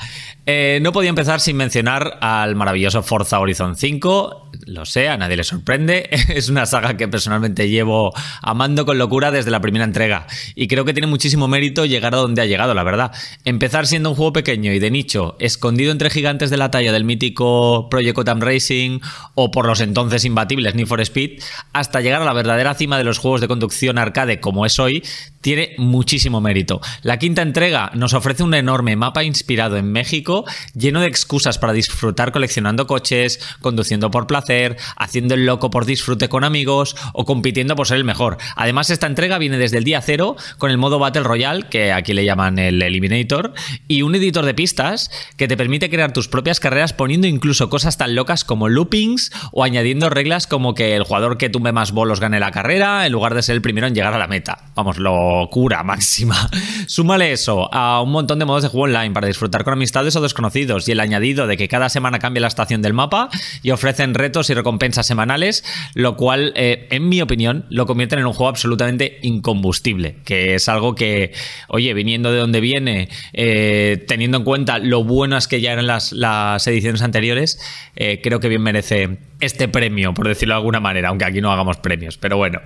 Eh, 0.46 0.80
no 0.82 0.92
podía 0.92 1.10
empezar 1.10 1.40
sin 1.40 1.56
mencionar 1.56 2.18
al 2.20 2.56
maravilloso 2.56 3.02
Forza 3.02 3.40
Horizon 3.40 3.78
5. 3.78 4.50
Lo 4.66 4.86
sé, 4.86 5.08
a 5.08 5.18
nadie 5.18 5.38
le 5.38 5.44
sorprende. 5.44 6.10
Es 6.34 6.50
una 6.50 6.66
saga 6.66 6.98
que 6.98 7.08
personalmente 7.08 7.70
llevo 7.70 8.14
amando 8.42 8.86
con 8.86 8.98
locura 8.98 9.32
desde 9.32 9.52
la 9.52 9.62
primera 9.62 9.86
entrega. 9.86 10.28
Y 10.56 10.68
creo 10.68 10.84
que 10.84 10.94
tiene 10.94 11.08
muchísimo 11.08 11.48
mérito 11.48 11.86
llegar 11.86 12.14
a 12.14 12.18
donde 12.18 12.42
ha 12.42 12.46
llegado, 12.46 12.74
la 12.74 12.84
verdad. 12.84 13.12
Empezar 13.46 13.88
siendo 13.88 14.10
un 14.10 14.16
juego 14.16 14.34
pequeño 14.34 14.74
y 14.74 14.80
de 14.80 14.92
nicho, 14.92 15.38
escondido 15.40 15.92
entre 15.92 16.10
gigantes 16.10 16.50
de 16.50 16.58
la 16.58 16.72
talla 16.72 16.92
del 16.92 17.06
mítico 17.06 17.88
Project 17.90 18.16
Gotham 18.16 18.42
Racing 18.42 19.00
o 19.36 19.52
por 19.52 19.66
los 19.66 19.80
entonces 19.80 20.26
imbatibles 20.26 20.76
Need 20.76 20.88
for 20.88 21.02
Speed, 21.02 21.42
hasta 21.72 22.02
llegar 22.02 22.22
a 22.22 22.26
la 22.26 22.34
verdadera 22.34 22.74
cima 22.74 22.98
de 22.98 23.04
los 23.04 23.18
juegos 23.18 23.42
de 23.42 23.48
conducción 23.48 23.98
arcade 23.98 24.40
como 24.40 24.66
es 24.66 24.80
hoy, 24.80 25.04
tiene 25.42 25.76
muchísimo 25.78 26.42
mérito. 26.42 26.82
La 27.02 27.20
quinta 27.20 27.42
entrega 27.42 27.92
nos 27.94 28.14
ofrece 28.14 28.44
un 28.44 28.54
enorme 28.54 28.96
mapa 28.96 29.24
inspirado 29.24 29.78
en 29.78 29.92
México, 29.92 30.33
lleno 30.74 31.02
de 31.02 31.08
excusas 31.08 31.58
para 31.58 31.74
disfrutar 31.74 32.32
coleccionando 32.32 32.88
coches, 32.88 33.40
conduciendo 33.62 34.12
por 34.12 34.28
placer, 34.28 34.78
haciendo 34.98 35.34
el 35.34 35.46
loco 35.46 35.70
por 35.70 35.86
disfrute 35.86 36.30
con 36.30 36.44
amigos 36.44 36.96
o 37.14 37.26
compitiendo 37.26 37.76
por 37.76 37.88
ser 37.88 37.98
el 37.98 38.04
mejor. 38.04 38.38
Además, 38.56 38.90
esta 38.90 39.08
entrega 39.08 39.38
viene 39.38 39.58
desde 39.58 39.78
el 39.78 39.84
día 39.84 40.02
cero 40.02 40.36
con 40.58 40.72
el 40.72 40.78
modo 40.78 41.00
Battle 41.00 41.24
Royale, 41.24 41.68
que 41.70 41.92
aquí 41.92 42.14
le 42.14 42.26
llaman 42.26 42.60
el 42.60 42.82
Eliminator, 42.82 43.54
y 43.88 44.02
un 44.02 44.16
editor 44.16 44.46
de 44.46 44.54
pistas 44.54 45.12
que 45.38 45.48
te 45.48 45.58
permite 45.58 45.90
crear 45.90 46.14
tus 46.14 46.28
propias 46.28 46.60
carreras 46.60 46.94
poniendo 46.94 47.28
incluso 47.28 47.70
cosas 47.70 47.98
tan 47.98 48.16
locas 48.16 48.44
como 48.44 48.70
loopings 48.70 49.32
o 49.52 49.64
añadiendo 49.64 50.10
reglas 50.10 50.48
como 50.48 50.74
que 50.74 50.96
el 50.96 51.04
jugador 51.04 51.38
que 51.38 51.50
tumbe 51.50 51.72
más 51.72 51.92
bolos 51.92 52.20
gane 52.20 52.40
la 52.40 52.52
carrera 52.52 53.06
en 53.06 53.12
lugar 53.12 53.34
de 53.36 53.44
ser 53.44 53.56
el 53.56 53.62
primero 53.62 53.88
en 53.88 53.96
llegar 53.96 54.14
a 54.14 54.18
la 54.18 54.28
meta. 54.28 54.72
Vamos, 54.76 54.98
lo 54.98 55.44
locura 55.44 55.84
máxima. 55.84 56.50
Súmale 56.88 57.32
eso 57.32 57.74
a 57.74 58.02
un 58.02 58.12
montón 58.12 58.40
de 58.40 58.46
modos 58.46 58.64
de 58.64 58.70
juego 58.70 58.86
online 58.86 59.12
para 59.12 59.28
disfrutar 59.28 59.64
con 59.64 59.74
amistades 59.74 60.16
o 60.16 60.22
desconocidos 60.24 60.88
y 60.88 60.92
el 60.94 61.00
añadido 61.00 61.48
de 61.48 61.58
que 61.58 61.68
cada 61.68 61.90
semana 61.90 62.20
cambia 62.20 62.42
la 62.42 62.48
estación 62.48 62.82
del 62.82 62.94
mapa 62.94 63.30
y 63.62 63.72
ofrecen 63.72 64.14
retos 64.14 64.50
y 64.50 64.54
recompensas 64.54 65.06
semanales, 65.06 65.64
lo 65.94 66.16
cual, 66.16 66.54
eh, 66.56 66.88
en 66.90 67.10
mi 67.10 67.22
opinión, 67.22 67.66
lo 67.70 67.86
convierten 67.86 68.20
en 68.20 68.26
un 68.26 68.34
juego 68.34 68.50
absolutamente 68.50 69.20
incombustible, 69.22 70.18
que 70.26 70.56
es 70.56 70.68
algo 70.70 70.96
que, 70.96 71.34
oye, 71.68 71.94
viniendo 71.94 72.32
de 72.32 72.40
donde 72.40 72.62
viene, 72.62 73.10
eh, 73.34 74.04
teniendo 74.08 74.38
en 74.38 74.44
cuenta 74.44 74.80
lo 74.80 75.04
buenas 75.04 75.48
que 75.48 75.62
ya 75.62 75.74
eran 75.74 75.88
las, 75.88 76.12
las 76.12 76.66
ediciones 76.68 77.02
anteriores, 77.02 77.60
eh, 77.96 78.20
creo 78.24 78.40
que 78.40 78.50
bien 78.50 78.62
merece 78.62 79.18
este 79.46 79.68
premio, 79.68 80.14
por 80.14 80.28
decirlo 80.28 80.54
de 80.54 80.58
alguna 80.58 80.80
manera, 80.80 81.10
aunque 81.10 81.26
aquí 81.26 81.42
no 81.42 81.52
hagamos 81.52 81.78
premios, 81.78 82.18
pero 82.18 82.38
bueno. 82.38 82.62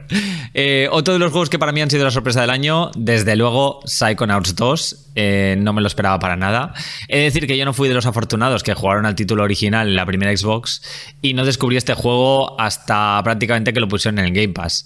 Eh, 0.54 0.88
otro 0.92 1.14
de 1.14 1.20
los 1.20 1.32
juegos 1.32 1.50
que 1.50 1.60
para 1.60 1.72
mí 1.72 1.82
han 1.82 1.90
sido 1.90 2.04
la 2.04 2.12
sorpresa 2.12 2.42
del 2.42 2.50
año, 2.50 2.92
desde 2.96 3.36
luego 3.36 3.82
Psychonauts 3.86 4.56
2, 4.56 5.12
eh, 5.16 5.56
no 5.58 5.74
me 5.74 5.82
lo 5.82 5.88
esperaba 5.88 6.20
para 6.20 6.36
nada. 6.36 6.74
He 7.08 7.18
de 7.18 7.24
decir 7.24 7.48
que 7.48 7.58
yo 7.58 7.66
no 7.66 7.74
fui 7.74 7.88
de 7.88 7.94
los 7.94 8.06
afortunados 8.06 8.64
que 8.64 8.74
jugaron 8.74 9.06
al 9.06 9.16
título 9.16 9.44
original 9.44 9.88
en 9.88 9.96
la 9.96 10.06
primera 10.06 10.36
Xbox 10.36 10.82
y 11.22 11.34
no 11.34 11.46
descubrí 11.46 11.78
este 11.78 11.94
juego 11.94 12.60
hasta 12.60 13.22
prácticamente 13.24 13.74
que 13.74 13.80
lo 13.80 13.88
pusieron 13.88 14.20
en 14.20 14.26
el 14.26 14.34
Game 14.34 14.54
Pass. 14.54 14.86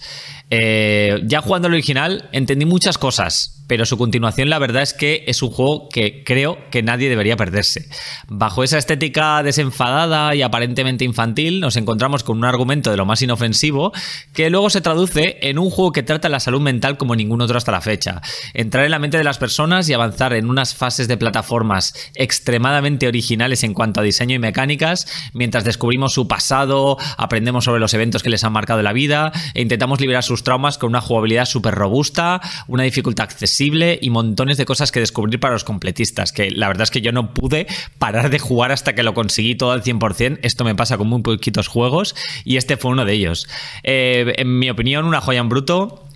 Eh, 0.49 1.21
ya 1.25 1.41
jugando 1.41 1.67
al 1.67 1.73
original 1.73 2.29
entendí 2.31 2.65
muchas 2.65 2.97
cosas, 2.97 3.60
pero 3.71 3.85
su 3.85 3.97
continuación 3.97 4.49
la 4.49 4.59
verdad 4.59 4.81
es 4.81 4.93
que 4.93 5.23
es 5.27 5.41
un 5.41 5.49
juego 5.49 5.87
que 5.87 6.25
creo 6.25 6.57
que 6.71 6.83
nadie 6.83 7.07
debería 7.07 7.37
perderse. 7.37 7.87
Bajo 8.27 8.65
esa 8.65 8.77
estética 8.77 9.41
desenfadada 9.43 10.35
y 10.35 10.41
aparentemente 10.41 11.05
infantil, 11.05 11.61
nos 11.61 11.77
encontramos 11.77 12.25
con 12.25 12.37
un 12.37 12.43
argumento 12.43 12.91
de 12.91 12.97
lo 12.97 13.05
más 13.05 13.21
inofensivo 13.21 13.93
que 14.33 14.49
luego 14.49 14.69
se 14.69 14.81
traduce 14.81 15.37
en 15.43 15.57
un 15.57 15.69
juego 15.69 15.93
que 15.93 16.03
trata 16.03 16.27
la 16.27 16.41
salud 16.41 16.59
mental 16.59 16.97
como 16.97 17.15
ningún 17.15 17.39
otro 17.39 17.57
hasta 17.57 17.71
la 17.71 17.79
fecha. 17.79 18.21
Entrar 18.53 18.83
en 18.83 18.91
la 18.91 18.99
mente 18.99 19.17
de 19.17 19.23
las 19.23 19.37
personas 19.37 19.87
y 19.87 19.93
avanzar 19.93 20.33
en 20.33 20.49
unas 20.49 20.75
fases 20.75 21.07
de 21.07 21.15
plataformas 21.15 21.93
extremadamente 22.15 23.07
originales 23.07 23.63
en 23.63 23.73
cuanto 23.73 24.01
a 24.01 24.03
diseño 24.03 24.35
y 24.35 24.39
mecánicas, 24.39 25.07
mientras 25.31 25.63
descubrimos 25.63 26.13
su 26.13 26.27
pasado, 26.27 26.97
aprendemos 27.15 27.63
sobre 27.63 27.79
los 27.79 27.93
eventos 27.93 28.21
que 28.21 28.29
les 28.31 28.43
han 28.43 28.51
marcado 28.51 28.81
la 28.81 28.91
vida 28.91 29.31
e 29.53 29.61
intentamos 29.61 30.01
liberar 30.01 30.25
sus 30.25 30.43
traumas 30.43 30.77
con 30.77 30.89
una 30.89 30.99
jugabilidad 30.99 31.45
súper 31.45 31.73
robusta, 31.73 32.41
una 32.67 32.83
dificultad 32.83 33.23
accesible 33.23 33.60
y 33.61 34.09
montones 34.09 34.57
de 34.57 34.65
cosas 34.65 34.91
que 34.91 34.99
descubrir 34.99 35.39
para 35.39 35.53
los 35.53 35.63
completistas, 35.63 36.31
que 36.31 36.49
la 36.51 36.67
verdad 36.67 36.83
es 36.83 36.91
que 36.91 37.01
yo 37.01 37.11
no 37.11 37.33
pude 37.33 37.67
parar 37.99 38.29
de 38.29 38.39
jugar 38.39 38.71
hasta 38.71 38.95
que 38.95 39.03
lo 39.03 39.13
conseguí 39.13 39.55
todo 39.55 39.71
al 39.71 39.83
100%. 39.83 40.39
Esto 40.41 40.63
me 40.63 40.75
pasa 40.75 40.97
con 40.97 41.07
muy 41.07 41.21
poquitos 41.21 41.67
juegos 41.67 42.15
y 42.43 42.57
este 42.57 42.77
fue 42.77 42.91
uno 42.91 43.05
de 43.05 43.13
ellos. 43.13 43.47
Eh, 43.83 44.33
en 44.37 44.57
mi 44.59 44.69
opinión, 44.69 45.05
una 45.05 45.21
joya 45.21 45.39
en 45.39 45.49
bruto 45.49 46.07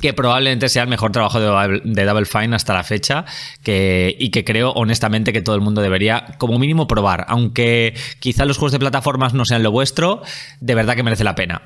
que 0.00 0.12
probablemente 0.12 0.68
sea 0.68 0.82
el 0.82 0.88
mejor 0.88 1.12
trabajo 1.12 1.38
de 1.40 2.04
Double, 2.04 2.24
Fine 2.24 2.56
hasta 2.56 2.74
la 2.74 2.82
fecha 2.82 3.24
que, 3.62 4.16
y 4.18 4.30
que 4.30 4.44
creo 4.44 4.70
honestamente 4.70 5.32
que 5.32 5.40
todo 5.40 5.54
el 5.54 5.60
mundo 5.60 5.82
debería 5.82 6.34
como 6.38 6.58
mínimo 6.58 6.88
probar, 6.88 7.26
aunque 7.28 7.94
quizá 8.18 8.44
los 8.44 8.58
juegos 8.58 8.72
de 8.72 8.80
plataformas 8.80 9.34
no 9.34 9.44
sean 9.44 9.62
lo 9.62 9.70
vuestro, 9.70 10.22
de 10.60 10.74
verdad 10.74 10.96
que 10.96 11.02
merece 11.02 11.22
la 11.22 11.34
pena. 11.34 11.62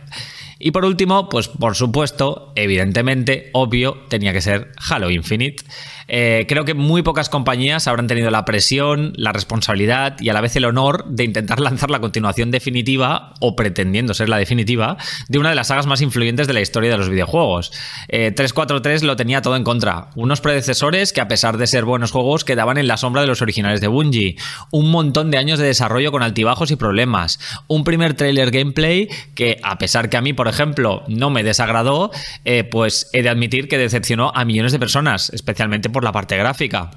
Y 0.58 0.72
por 0.72 0.84
último, 0.84 1.28
pues 1.28 1.48
por 1.48 1.76
supuesto, 1.76 2.52
evidentemente, 2.56 3.50
obvio, 3.52 4.04
tenía 4.08 4.32
que 4.32 4.40
ser 4.40 4.72
Halo 4.88 5.10
Infinite. 5.10 5.64
Eh, 6.08 6.46
creo 6.48 6.64
que 6.64 6.74
muy 6.74 7.02
pocas 7.02 7.28
compañías 7.28 7.86
habrán 7.86 8.06
tenido 8.06 8.30
la 8.30 8.44
presión, 8.44 9.12
la 9.16 9.32
responsabilidad 9.32 10.16
y 10.20 10.30
a 10.30 10.32
la 10.32 10.40
vez 10.40 10.56
el 10.56 10.64
honor 10.64 11.04
de 11.06 11.24
intentar 11.24 11.60
lanzar 11.60 11.90
la 11.90 12.00
continuación 12.00 12.50
definitiva, 12.50 13.34
o 13.40 13.54
pretendiendo 13.54 14.14
ser 14.14 14.28
la 14.28 14.38
definitiva, 14.38 14.96
de 15.28 15.38
una 15.38 15.50
de 15.50 15.54
las 15.54 15.68
sagas 15.68 15.86
más 15.86 16.00
influyentes 16.00 16.46
de 16.46 16.54
la 16.54 16.60
historia 16.60 16.90
de 16.90 16.98
los 16.98 17.08
videojuegos. 17.08 17.72
343 18.08 19.02
eh, 19.02 19.06
lo 19.06 19.16
tenía 19.16 19.42
todo 19.42 19.56
en 19.56 19.64
contra. 19.64 20.10
Unos 20.16 20.40
predecesores 20.40 21.12
que 21.12 21.20
a 21.20 21.28
pesar 21.28 21.58
de 21.58 21.66
ser 21.66 21.84
buenos 21.84 22.10
juegos 22.10 22.44
quedaban 22.44 22.78
en 22.78 22.88
la 22.88 22.96
sombra 22.96 23.20
de 23.20 23.28
los 23.28 23.42
originales 23.42 23.80
de 23.80 23.88
Bungie. 23.88 24.36
Un 24.70 24.90
montón 24.90 25.30
de 25.30 25.38
años 25.38 25.58
de 25.58 25.66
desarrollo 25.66 26.10
con 26.10 26.22
altibajos 26.22 26.70
y 26.70 26.76
problemas. 26.76 27.38
Un 27.66 27.84
primer 27.84 28.14
trailer 28.14 28.50
gameplay 28.50 29.08
que 29.34 29.58
a 29.62 29.78
pesar 29.78 30.08
que 30.08 30.16
a 30.16 30.22
mí, 30.22 30.32
por 30.32 30.48
ejemplo, 30.48 31.02
no 31.08 31.30
me 31.30 31.42
desagradó, 31.42 32.10
eh, 32.44 32.64
pues 32.64 33.10
he 33.12 33.22
de 33.22 33.28
admitir 33.28 33.68
que 33.68 33.78
decepcionó 33.78 34.32
a 34.34 34.44
millones 34.44 34.72
de 34.72 34.78
personas, 34.78 35.30
especialmente 35.30 35.90
por 35.90 35.97
por 35.98 36.04
la 36.04 36.12
parte 36.12 36.36
gráfica 36.36 36.92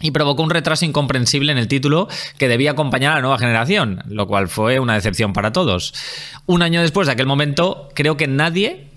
y 0.00 0.10
provocó 0.10 0.42
un 0.42 0.50
retraso 0.50 0.84
incomprensible 0.84 1.52
en 1.52 1.58
el 1.58 1.68
título 1.68 2.08
que 2.36 2.48
debía 2.48 2.72
acompañar 2.72 3.12
a 3.12 3.14
la 3.14 3.20
nueva 3.20 3.38
generación, 3.38 4.02
lo 4.08 4.26
cual 4.26 4.48
fue 4.48 4.80
una 4.80 4.94
decepción 4.94 5.32
para 5.32 5.52
todos. 5.52 5.94
Un 6.46 6.60
año 6.62 6.82
después 6.82 7.06
de 7.06 7.12
aquel 7.12 7.28
momento, 7.28 7.88
creo 7.94 8.16
que 8.16 8.26
nadie, 8.26 8.88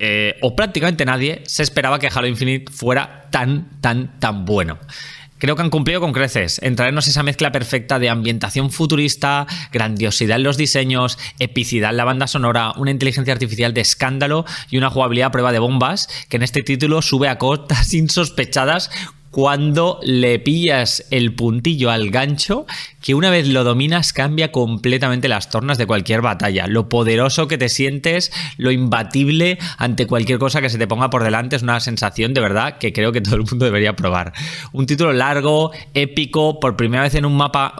eh, 0.00 0.38
o 0.42 0.56
prácticamente 0.56 1.04
nadie, 1.04 1.44
se 1.46 1.62
esperaba 1.62 2.00
que 2.00 2.08
Halo 2.12 2.26
Infinite 2.26 2.72
fuera 2.72 3.28
tan, 3.30 3.80
tan, 3.80 4.18
tan 4.18 4.44
bueno. 4.44 4.80
Creo 5.40 5.56
que 5.56 5.62
han 5.62 5.70
cumplido 5.70 6.00
con 6.00 6.12
creces. 6.12 6.60
En 6.62 6.76
traernos 6.76 7.08
esa 7.08 7.22
mezcla 7.22 7.50
perfecta 7.50 7.98
de 7.98 8.10
ambientación 8.10 8.70
futurista, 8.70 9.46
grandiosidad 9.72 10.36
en 10.36 10.42
los 10.42 10.58
diseños, 10.58 11.18
epicidad 11.38 11.92
en 11.92 11.96
la 11.96 12.04
banda 12.04 12.26
sonora, 12.26 12.74
una 12.76 12.90
inteligencia 12.90 13.32
artificial 13.32 13.72
de 13.72 13.80
escándalo 13.80 14.44
y 14.70 14.76
una 14.76 14.90
jugabilidad 14.90 15.28
a 15.28 15.32
prueba 15.32 15.50
de 15.50 15.58
bombas 15.58 16.08
que 16.28 16.36
en 16.36 16.42
este 16.42 16.62
título 16.62 17.00
sube 17.00 17.28
a 17.28 17.38
cotas 17.38 17.94
insospechadas 17.94 18.90
cuando 19.30 19.98
le 20.02 20.38
pillas 20.40 21.06
el 21.10 21.34
puntillo 21.34 21.90
al 21.90 22.10
gancho 22.10 22.66
que 23.00 23.14
una 23.14 23.30
vez 23.30 23.48
lo 23.48 23.64
dominas 23.64 24.12
cambia 24.12 24.52
completamente 24.52 25.28
las 25.28 25.48
tornas 25.48 25.78
de 25.78 25.86
cualquier 25.86 26.20
batalla. 26.20 26.66
Lo 26.66 26.88
poderoso 26.88 27.48
que 27.48 27.58
te 27.58 27.68
sientes, 27.68 28.32
lo 28.56 28.70
imbatible 28.70 29.58
ante 29.78 30.06
cualquier 30.06 30.38
cosa 30.38 30.60
que 30.60 30.70
se 30.70 30.78
te 30.78 30.86
ponga 30.86 31.10
por 31.10 31.24
delante 31.24 31.56
es 31.56 31.62
una 31.62 31.80
sensación 31.80 32.34
de 32.34 32.40
verdad 32.40 32.78
que 32.78 32.92
creo 32.92 33.12
que 33.12 33.20
todo 33.20 33.36
el 33.36 33.42
mundo 33.42 33.64
debería 33.64 33.96
probar. 33.96 34.32
Un 34.72 34.86
título 34.86 35.12
largo, 35.12 35.72
épico, 35.94 36.60
por 36.60 36.76
primera 36.76 37.02
vez 37.02 37.14
en 37.14 37.24
un 37.24 37.36
mapa 37.36 37.74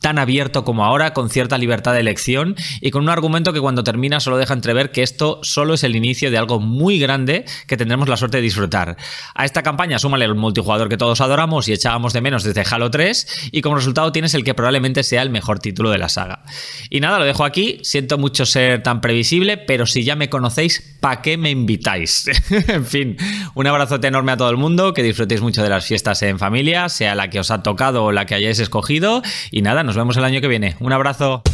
tan 0.00 0.18
abierto 0.18 0.64
como 0.64 0.84
ahora, 0.84 1.12
con 1.12 1.30
cierta 1.30 1.58
libertad 1.58 1.94
de 1.94 2.00
elección 2.00 2.56
y 2.80 2.90
con 2.90 3.02
un 3.02 3.08
argumento 3.08 3.52
que 3.52 3.60
cuando 3.60 3.84
termina 3.84 4.20
solo 4.20 4.36
deja 4.36 4.54
entrever 4.54 4.92
que 4.92 5.02
esto 5.02 5.40
solo 5.42 5.74
es 5.74 5.84
el 5.84 5.96
inicio 5.96 6.30
de 6.30 6.38
algo 6.38 6.60
muy 6.60 6.98
grande 6.98 7.44
que 7.66 7.76
tendremos 7.76 8.08
la 8.08 8.16
suerte 8.16 8.38
de 8.38 8.42
disfrutar. 8.42 8.96
A 9.34 9.44
esta 9.44 9.62
campaña 9.62 9.98
súmale 9.98 10.24
el 10.24 10.34
multijugador 10.34 10.88
que 10.88 10.96
todos 10.96 11.20
adoramos 11.20 11.68
y 11.68 11.72
echábamos 11.72 12.12
de 12.12 12.20
menos 12.20 12.44
desde 12.44 12.64
Halo 12.68 12.90
3 12.90 13.50
y 13.52 13.62
como 13.62 13.76
resultado 13.76 14.12
tienes 14.12 14.34
el 14.34 14.44
que 14.44 14.54
probablemente 14.58 15.04
sea 15.04 15.22
el 15.22 15.30
mejor 15.30 15.60
título 15.60 15.90
de 15.90 15.98
la 15.98 16.08
saga. 16.08 16.42
Y 16.90 16.98
nada, 16.98 17.20
lo 17.20 17.24
dejo 17.24 17.44
aquí. 17.44 17.78
Siento 17.84 18.18
mucho 18.18 18.44
ser 18.44 18.82
tan 18.82 19.00
previsible, 19.00 19.56
pero 19.56 19.86
si 19.86 20.02
ya 20.02 20.16
me 20.16 20.28
conocéis, 20.28 20.96
¿para 20.98 21.22
qué 21.22 21.36
me 21.36 21.50
invitáis? 21.50 22.28
en 22.66 22.84
fin, 22.84 23.16
un 23.54 23.68
abrazote 23.68 24.08
enorme 24.08 24.32
a 24.32 24.36
todo 24.36 24.50
el 24.50 24.56
mundo, 24.56 24.94
que 24.94 25.04
disfrutéis 25.04 25.42
mucho 25.42 25.62
de 25.62 25.68
las 25.68 25.86
fiestas 25.86 26.22
en 26.22 26.40
familia, 26.40 26.88
sea 26.88 27.14
la 27.14 27.30
que 27.30 27.38
os 27.38 27.52
ha 27.52 27.62
tocado 27.62 28.02
o 28.02 28.10
la 28.10 28.26
que 28.26 28.34
hayáis 28.34 28.58
escogido. 28.58 29.22
Y 29.52 29.62
nada, 29.62 29.84
nos 29.84 29.94
vemos 29.94 30.16
el 30.16 30.24
año 30.24 30.40
que 30.40 30.48
viene. 30.48 30.74
Un 30.80 30.92
abrazo. 30.92 31.44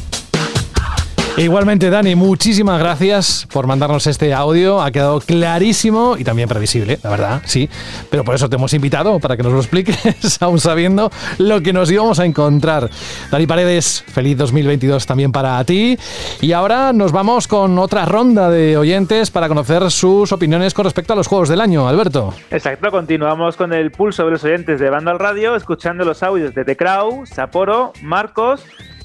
Igualmente, 1.36 1.90
Dani, 1.90 2.14
muchísimas 2.14 2.78
gracias 2.78 3.48
por 3.52 3.66
mandarnos 3.66 4.06
este 4.06 4.32
audio. 4.32 4.80
Ha 4.80 4.92
quedado 4.92 5.18
clarísimo 5.18 6.16
y 6.16 6.22
también 6.22 6.48
previsible, 6.48 7.00
la 7.02 7.10
verdad, 7.10 7.42
sí. 7.44 7.68
Pero 8.08 8.22
por 8.22 8.36
eso 8.36 8.48
te 8.48 8.54
hemos 8.54 8.72
invitado, 8.72 9.18
para 9.18 9.36
que 9.36 9.42
nos 9.42 9.52
lo 9.52 9.58
expliques, 9.58 10.38
aún 10.40 10.60
sabiendo 10.60 11.10
lo 11.38 11.60
que 11.60 11.72
nos 11.72 11.90
íbamos 11.90 12.20
a 12.20 12.24
encontrar. 12.24 12.88
Dani 13.32 13.48
Paredes, 13.48 14.04
feliz 14.06 14.38
2022 14.38 15.06
también 15.06 15.32
para 15.32 15.62
ti. 15.64 15.98
Y 16.40 16.52
ahora 16.52 16.92
nos 16.92 17.10
vamos 17.10 17.48
con 17.48 17.80
otra 17.80 18.04
ronda 18.04 18.48
de 18.48 18.76
oyentes 18.76 19.32
para 19.32 19.48
conocer 19.48 19.90
sus 19.90 20.30
opiniones 20.30 20.72
con 20.72 20.84
respecto 20.84 21.14
a 21.14 21.16
los 21.16 21.26
juegos 21.26 21.48
del 21.48 21.60
año. 21.60 21.88
Alberto. 21.88 22.32
Exacto, 22.52 22.92
continuamos 22.92 23.56
con 23.56 23.72
el 23.72 23.90
pulso 23.90 24.24
de 24.24 24.30
los 24.30 24.44
oyentes 24.44 24.78
de 24.78 24.88
Banda 24.88 25.10
al 25.10 25.18
Radio, 25.18 25.56
escuchando 25.56 26.04
los 26.04 26.22
audios 26.22 26.54
de 26.54 26.64
The 26.64 26.76
Crow, 26.76 27.26
Sapporo, 27.26 27.92
Marcos. 28.02 28.62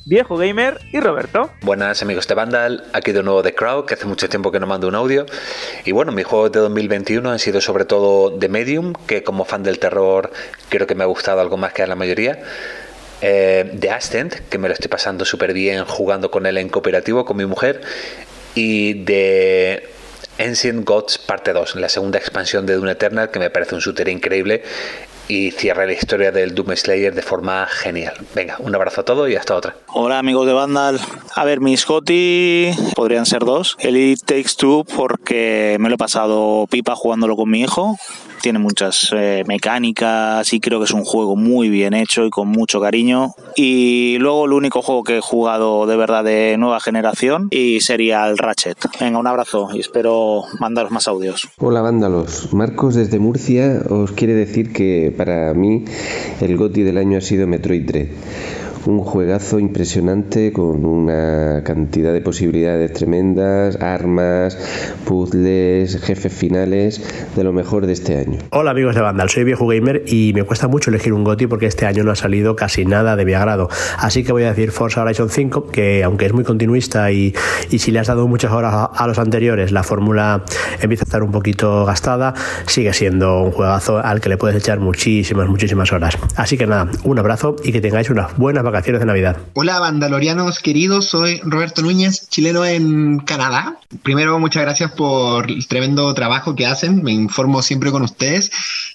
Viejo 0.10 0.38
Gamer 0.38 0.80
y 0.91 0.99
Roberto. 0.99 1.52
Buenas 1.61 2.02
amigos 2.02 2.27
de 2.27 2.34
Vandal, 2.34 2.84
aquí 2.94 3.11
de 3.11 3.22
nuevo 3.22 3.44
The 3.44 3.53
Crowd, 3.53 3.86
que 3.86 3.94
hace 3.94 4.07
mucho 4.07 4.27
tiempo 4.27 4.52
que 4.52 4.60
no 4.60 4.65
mando 4.65 4.88
un 4.88 4.95
audio. 4.95 5.27
Y 5.86 5.91
bueno, 5.91 6.11
mis 6.11 6.26
juegos 6.26 6.52
de 6.52 6.61
2021 6.61 7.30
han 7.30 7.38
sido 7.38 7.61
sobre 7.61 7.86
todo 7.86 8.34
The 8.40 8.49
Medium, 8.49 8.95
que 9.06 9.22
como 9.22 9.45
fan 9.45 9.61
del 9.61 9.77
terror 9.77 10.31
creo 10.69 10.88
que 10.88 10.95
me 10.95 11.03
ha 11.03 11.06
gustado 11.06 11.41
algo 11.41 11.57
más 11.57 11.73
que 11.73 11.84
a 11.84 11.88
la 11.88 11.94
mayoría. 11.94 12.40
Eh, 13.22 13.72
The 13.80 13.91
Ascent, 13.91 14.34
que 14.49 14.57
me 14.57 14.68
lo 14.68 14.73
estoy 14.73 14.90
pasando 14.90 15.26
súper 15.26 15.53
bien 15.53 15.86
jugando 15.86 16.31
con 16.31 16.48
él 16.48 16.57
en 16.57 16.69
cooperativo 16.69 17.23
con 17.23 17.38
mi 17.38 17.45
mujer. 17.45 17.81
Y 18.56 19.06
The 19.06 19.84
Ancient 20.40 20.88
Gods 20.88 21.19
parte 21.19 21.53
2, 21.53 21.76
la 21.76 21.88
segunda 21.88 22.18
expansión 22.18 22.65
de 22.65 22.73
Dune 22.73 22.94
Eternal, 22.94 23.30
que 23.30 23.38
me 23.38 23.52
parece 23.52 23.76
un 23.76 23.81
shooter 23.81 24.07
increíble 24.07 24.64
y 25.30 25.52
cierra 25.52 25.86
la 25.86 25.94
historia 25.94 26.32
del 26.32 26.56
Doom 26.56 26.76
Slayer 26.76 27.14
de 27.14 27.22
forma 27.22 27.66
genial. 27.68 28.16
Venga, 28.36 28.58
un 28.60 28.76
abrazo 28.76 29.02
a 29.02 29.06
todos 29.06 29.30
y 29.30 29.36
hasta 29.36 29.56
otra. 29.56 29.76
Hola 29.94 30.20
amigos 30.20 30.46
de 30.48 30.54
Vandal. 30.54 31.00
A 31.36 31.46
ver, 31.46 31.62
mis 31.62 31.86
GOTI 31.86 32.72
podrían 32.96 33.26
ser 33.26 33.46
dos. 33.46 33.78
Elite 33.80 34.26
Takes 34.26 34.56
Two 34.58 34.84
porque 34.84 35.78
me 35.80 35.88
lo 35.88 35.96
he 35.96 35.98
pasado 35.98 36.68
pipa 36.70 36.96
jugándolo 36.96 37.38
con 37.38 37.50
mi 37.50 37.62
hijo 37.62 37.96
tiene 38.41 38.60
muchas 38.60 39.10
eh, 39.16 39.44
mecánicas 39.48 40.52
y 40.53 40.60
creo 40.60 40.80
que 40.80 40.86
es 40.86 40.91
un 40.91 41.03
juego 41.03 41.36
muy 41.36 41.70
bien 41.70 41.94
hecho 41.94 42.26
y 42.26 42.30
con 42.30 42.48
mucho 42.48 42.82
cariño. 42.82 43.34
Y 43.56 44.18
luego 44.20 44.45
el 44.45 44.53
único 44.53 44.82
juego 44.82 45.03
que 45.03 45.18
he 45.18 45.22
jugado 45.22 45.86
de 45.86 45.95
verdad 45.95 46.24
de 46.24 46.56
nueva 46.57 46.80
generación 46.80 47.48
y 47.52 47.82
sería 47.82 48.28
el 48.28 48.38
Ratchet. 48.38 48.78
Venga, 48.99 49.20
un 49.20 49.28
abrazo 49.28 49.70
y 49.74 49.80
espero 49.80 50.44
mandaros 50.60 50.91
más 50.91 51.07
audios. 51.07 51.48
Hola 51.57 51.82
vándalos, 51.82 52.53
Marcos 52.53 52.95
desde 52.95 53.20
Murcia 53.20 53.82
os 53.90 54.11
quiere 54.11 54.34
decir 54.34 54.74
que 54.74 55.14
para 55.16 55.53
mí 55.53 55.86
el 56.41 56.57
GOTI 56.57 56.84
del 56.84 56.98
año 56.98 57.18
ha 57.18 57.22
sido 57.22 57.48
Metroid 57.48 57.86
Dread 57.86 58.07
un 58.86 59.00
juegazo 59.00 59.60
impresionante 59.60 60.52
con 60.54 60.86
una 60.86 61.64
cantidad 61.64 62.14
de 62.14 62.22
posibilidades 62.22 62.94
tremendas, 62.94 63.78
armas, 63.82 64.58
puzzles, 65.06 66.02
jefes 66.02 66.34
finales, 66.34 67.30
de 67.36 67.44
lo 67.44 67.54
mejor 67.54 67.86
de 67.86 67.94
este 67.94 68.18
año. 68.18 68.40
Hola 68.52 68.72
amigos 68.72 68.96
de 68.96 69.02
Vandal, 69.02 69.30
soy 69.30 69.44
viejo 69.44 69.68
gamer 69.68 70.04
y 70.08 70.34
me 70.34 70.44
cuesta 70.44 70.68
mucho 70.68 70.90
elegir 70.90 71.14
un 71.14 71.24
GOTI 71.24 71.48
porque 71.48 71.66
este 71.66 71.86
año 71.86 72.04
no 72.04 72.12
ha 72.12 72.16
salido 72.16 72.56
casi 72.56 72.86
nada 72.86 73.16
de 73.16 73.26
mi 73.26 73.34
agrado. 73.34 73.70
Así 73.98 74.24
que 74.24 74.32
voy 74.32 74.44
a 74.44 74.50
decir 74.50 74.72
Forza 74.72 75.02
Horizon 75.04 75.30
5, 75.30 75.68
que 75.68 76.04
aunque 76.04 76.26
es 76.26 76.34
muy 76.34 76.44
continuista 76.44 77.12
y, 77.12 77.36
y 77.70 77.80
si 77.80 77.92
le 77.92 78.00
has 78.00 78.08
dado 78.08 78.28
muchas 78.28 78.52
horas 78.52 78.74
a, 78.74 78.86
a 78.86 79.08
los 79.08 79.20
anteriores, 79.20 79.72
la 79.72 79.84
fórmula 79.84 80.44
empieza 80.82 81.04
a 81.04 81.06
estar 81.06 81.24
un 81.24 81.32
poquito 81.32 81.86
gastada, 81.86 82.34
sigue 82.66 82.94
siendo 82.94 83.44
un 83.44 83.52
juegazo 83.52 84.00
al 84.00 84.22
que 84.22 84.30
le 84.30 84.38
puedes 84.38 84.58
echar 84.58 84.80
muchísimas, 84.80 85.48
muchísimas 85.48 85.92
horas. 85.92 86.18
Así 86.36 86.58
que 86.58 86.66
nada, 86.66 86.90
un 87.04 87.20
abrazo 87.20 87.56
y 87.64 87.72
que 87.72 87.82
tengáis 87.82 88.10
unas 88.10 88.36
buenas 88.38 88.64
vacaciones 88.64 88.79
de 88.80 89.06
Navidad. 89.06 89.38
Hola, 89.54 89.78
vandalorianos 89.80 90.60
queridos, 90.60 91.06
soy 91.06 91.42
Roberto 91.44 91.82
Núñez, 91.82 92.30
chileno 92.30 92.66
en 92.66 93.20
Canadá. 93.20 93.78
Primero, 94.04 94.40
muchas 94.40 94.64
gracias 94.64 94.92
por 94.94 95.52
el 95.52 95.68
tremendo 95.68 96.14
trabajo 96.14 96.56
que 96.56 96.66
hacen, 96.66 97.04
me 97.04 97.12
informo 97.12 97.62
siempre 97.62 97.92
con 97.92 98.04
ustedes. 98.04 98.50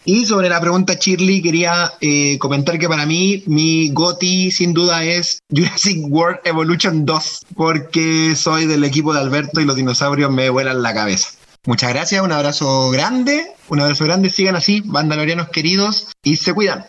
Y 0.06 0.24
sobre 0.24 0.48
la 0.48 0.60
pregunta 0.60 0.94
Shirley, 0.94 1.42
quería 1.42 1.92
eh, 2.00 2.38
comentar 2.38 2.78
que 2.78 2.88
para 2.88 3.04
mí 3.04 3.42
mi 3.46 3.90
GOTI 3.90 4.50
sin 4.50 4.72
duda 4.72 5.04
es 5.04 5.40
Jurassic 5.54 5.98
World 6.08 6.38
Evolution 6.44 7.04
2, 7.04 7.40
porque 7.54 8.34
soy 8.34 8.66
del 8.66 8.84
equipo 8.84 9.12
de 9.12 9.20
Alberto 9.20 9.60
y 9.60 9.66
los 9.66 9.76
dinosaurios 9.76 10.30
me 10.30 10.48
vuelan 10.48 10.82
la 10.82 10.94
cabeza. 10.94 11.28
Muchas 11.66 11.90
gracias, 11.90 12.22
un 12.22 12.32
abrazo 12.32 12.90
grande, 12.90 13.52
un 13.68 13.80
abrazo 13.80 14.04
grande, 14.04 14.30
sigan 14.30 14.56
así, 14.56 14.82
vandalorianos 14.84 15.50
queridos, 15.50 16.08
y 16.22 16.36
se 16.36 16.54
cuidan. 16.54 16.86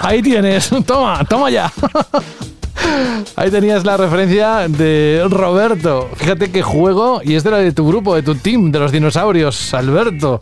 Ahí 0.00 0.22
tienes, 0.22 0.70
toma, 0.86 1.24
toma 1.24 1.50
ya. 1.50 1.70
Ahí 3.36 3.50
tenías 3.50 3.84
la 3.84 3.96
referencia 3.96 4.66
de 4.66 5.26
Roberto. 5.28 6.08
Fíjate 6.16 6.50
qué 6.50 6.62
juego, 6.62 7.20
y 7.22 7.34
este 7.34 7.50
era 7.50 7.58
de 7.58 7.72
tu 7.72 7.86
grupo, 7.86 8.14
de 8.14 8.22
tu 8.22 8.34
team, 8.34 8.72
de 8.72 8.78
los 8.78 8.92
dinosaurios, 8.92 9.74
Alberto. 9.74 10.40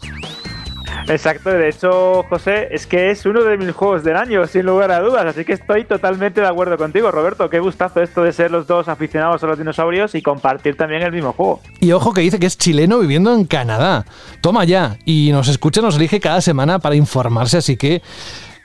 Exacto, 1.08 1.50
de 1.50 1.70
hecho, 1.70 2.24
José, 2.28 2.68
es 2.70 2.86
que 2.86 3.10
es 3.10 3.24
uno 3.24 3.42
de 3.42 3.56
mis 3.56 3.72
juegos 3.72 4.04
del 4.04 4.16
año, 4.16 4.46
sin 4.46 4.66
lugar 4.66 4.90
a 4.90 5.00
dudas, 5.00 5.24
así 5.24 5.44
que 5.44 5.54
estoy 5.54 5.84
totalmente 5.84 6.40
de 6.40 6.46
acuerdo 6.46 6.76
contigo, 6.76 7.10
Roberto. 7.10 7.48
Qué 7.48 7.60
gustazo 7.60 8.02
esto 8.02 8.22
de 8.22 8.32
ser 8.32 8.50
los 8.50 8.66
dos 8.66 8.88
aficionados 8.88 9.42
a 9.42 9.46
los 9.46 9.58
dinosaurios 9.58 10.14
y 10.14 10.22
compartir 10.22 10.76
también 10.76 11.02
el 11.02 11.12
mismo 11.12 11.32
juego. 11.32 11.60
Y 11.80 11.92
ojo 11.92 12.12
que 12.12 12.20
dice 12.20 12.38
que 12.38 12.46
es 12.46 12.58
chileno 12.58 12.98
viviendo 12.98 13.34
en 13.34 13.44
Canadá. 13.46 14.04
Toma 14.42 14.64
ya, 14.64 14.98
y 15.06 15.30
nos 15.32 15.48
escucha, 15.48 15.80
nos 15.80 15.96
elige 15.96 16.20
cada 16.20 16.42
semana 16.42 16.78
para 16.78 16.94
informarse, 16.94 17.56
así 17.56 17.76
que 17.76 18.02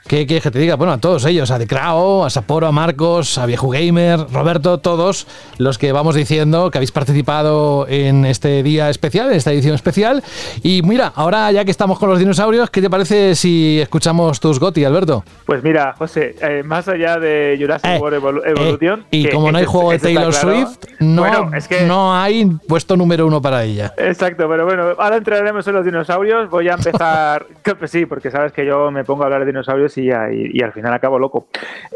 ¿Qué 0.08 0.28
quieres 0.28 0.44
que 0.44 0.52
te 0.52 0.60
diga? 0.60 0.76
Bueno, 0.76 0.92
a 0.92 0.98
todos 0.98 1.26
ellos, 1.26 1.50
a 1.50 1.58
Decrao, 1.58 2.26
a 2.26 2.30
Sapporo, 2.30 2.68
a 2.68 2.74
Marcos, 2.74 3.38
a 3.38 3.46
Viejo 3.46 3.70
Gamer, 3.70 4.20
Roberto, 4.34 4.78
todos 4.80 5.28
los 5.58 5.78
que 5.78 5.94
vamos 5.94 6.14
diciendo 6.14 6.70
que 6.72 6.78
habéis 6.78 6.92
participado 6.92 7.88
en 7.88 8.26
este 8.26 8.64
día 8.64 8.90
especial, 8.90 9.30
en 9.32 9.38
esta 9.38 9.54
edición 9.54 9.76
especial. 9.76 10.22
Y 10.62 10.82
mira, 10.84 11.14
ahora 11.16 11.50
ya 11.54 11.64
que 11.64 11.72
estamos 11.72 12.00
con 12.00 12.10
los 12.10 12.20
dinosaurios, 12.20 12.70
¿qué 12.70 12.82
te 12.82 12.90
parece 12.90 13.34
si 13.36 13.80
escuchamos 13.80 14.42
tus 14.42 14.60
Goti, 14.60 14.84
Alberto? 14.84 15.24
Pues 15.46 15.64
mira, 15.64 15.96
José, 15.98 16.36
eh, 16.42 16.64
más 16.66 16.86
allá 16.90 17.18
de 17.18 17.56
Jurassic 17.58 17.90
Eh, 17.92 17.98
World 18.00 18.22
Evol- 18.22 18.42
eh, 18.46 18.50
Evolution. 18.52 19.06
y 19.10 19.30
como 19.30 19.54
no 19.54 19.58
hay 19.58 19.66
juego 19.66 19.92
de 19.92 20.00
Taylor 20.00 20.32
claro. 20.34 20.52
Swift, 20.66 20.78
no, 21.00 21.22
Bueno, 21.22 21.52
es 21.56 21.66
que- 21.70 21.86
no 21.86 22.14
hay 22.14 22.46
puesto 22.68 22.98
número 22.98 23.26
uno 23.26 23.42
para 23.42 23.64
ella. 23.64 23.94
Exacto, 23.98 24.50
pero 24.50 24.66
bueno, 24.66 24.84
ahora 25.00 25.16
entraremos 25.16 25.66
en 25.66 25.74
los 25.76 25.86
dinosaurios. 25.86 26.50
Voy 26.50 26.68
a 26.68 26.74
empezar. 26.74 27.46
pues 27.80 27.90
sí, 27.90 28.06
porque 28.06 28.30
sabes 28.32 28.52
que 28.52 28.66
yo 28.66 28.92
me 28.92 29.06
pongo 29.06 29.24
a 29.24 29.28
hablar 29.28 29.40
de 29.40 29.46
dinosaurios 29.48 29.93
y, 29.98 30.12
al 30.12 30.74
final 30.74 30.94
acabo 30.94 31.20
loco. 31.20 31.48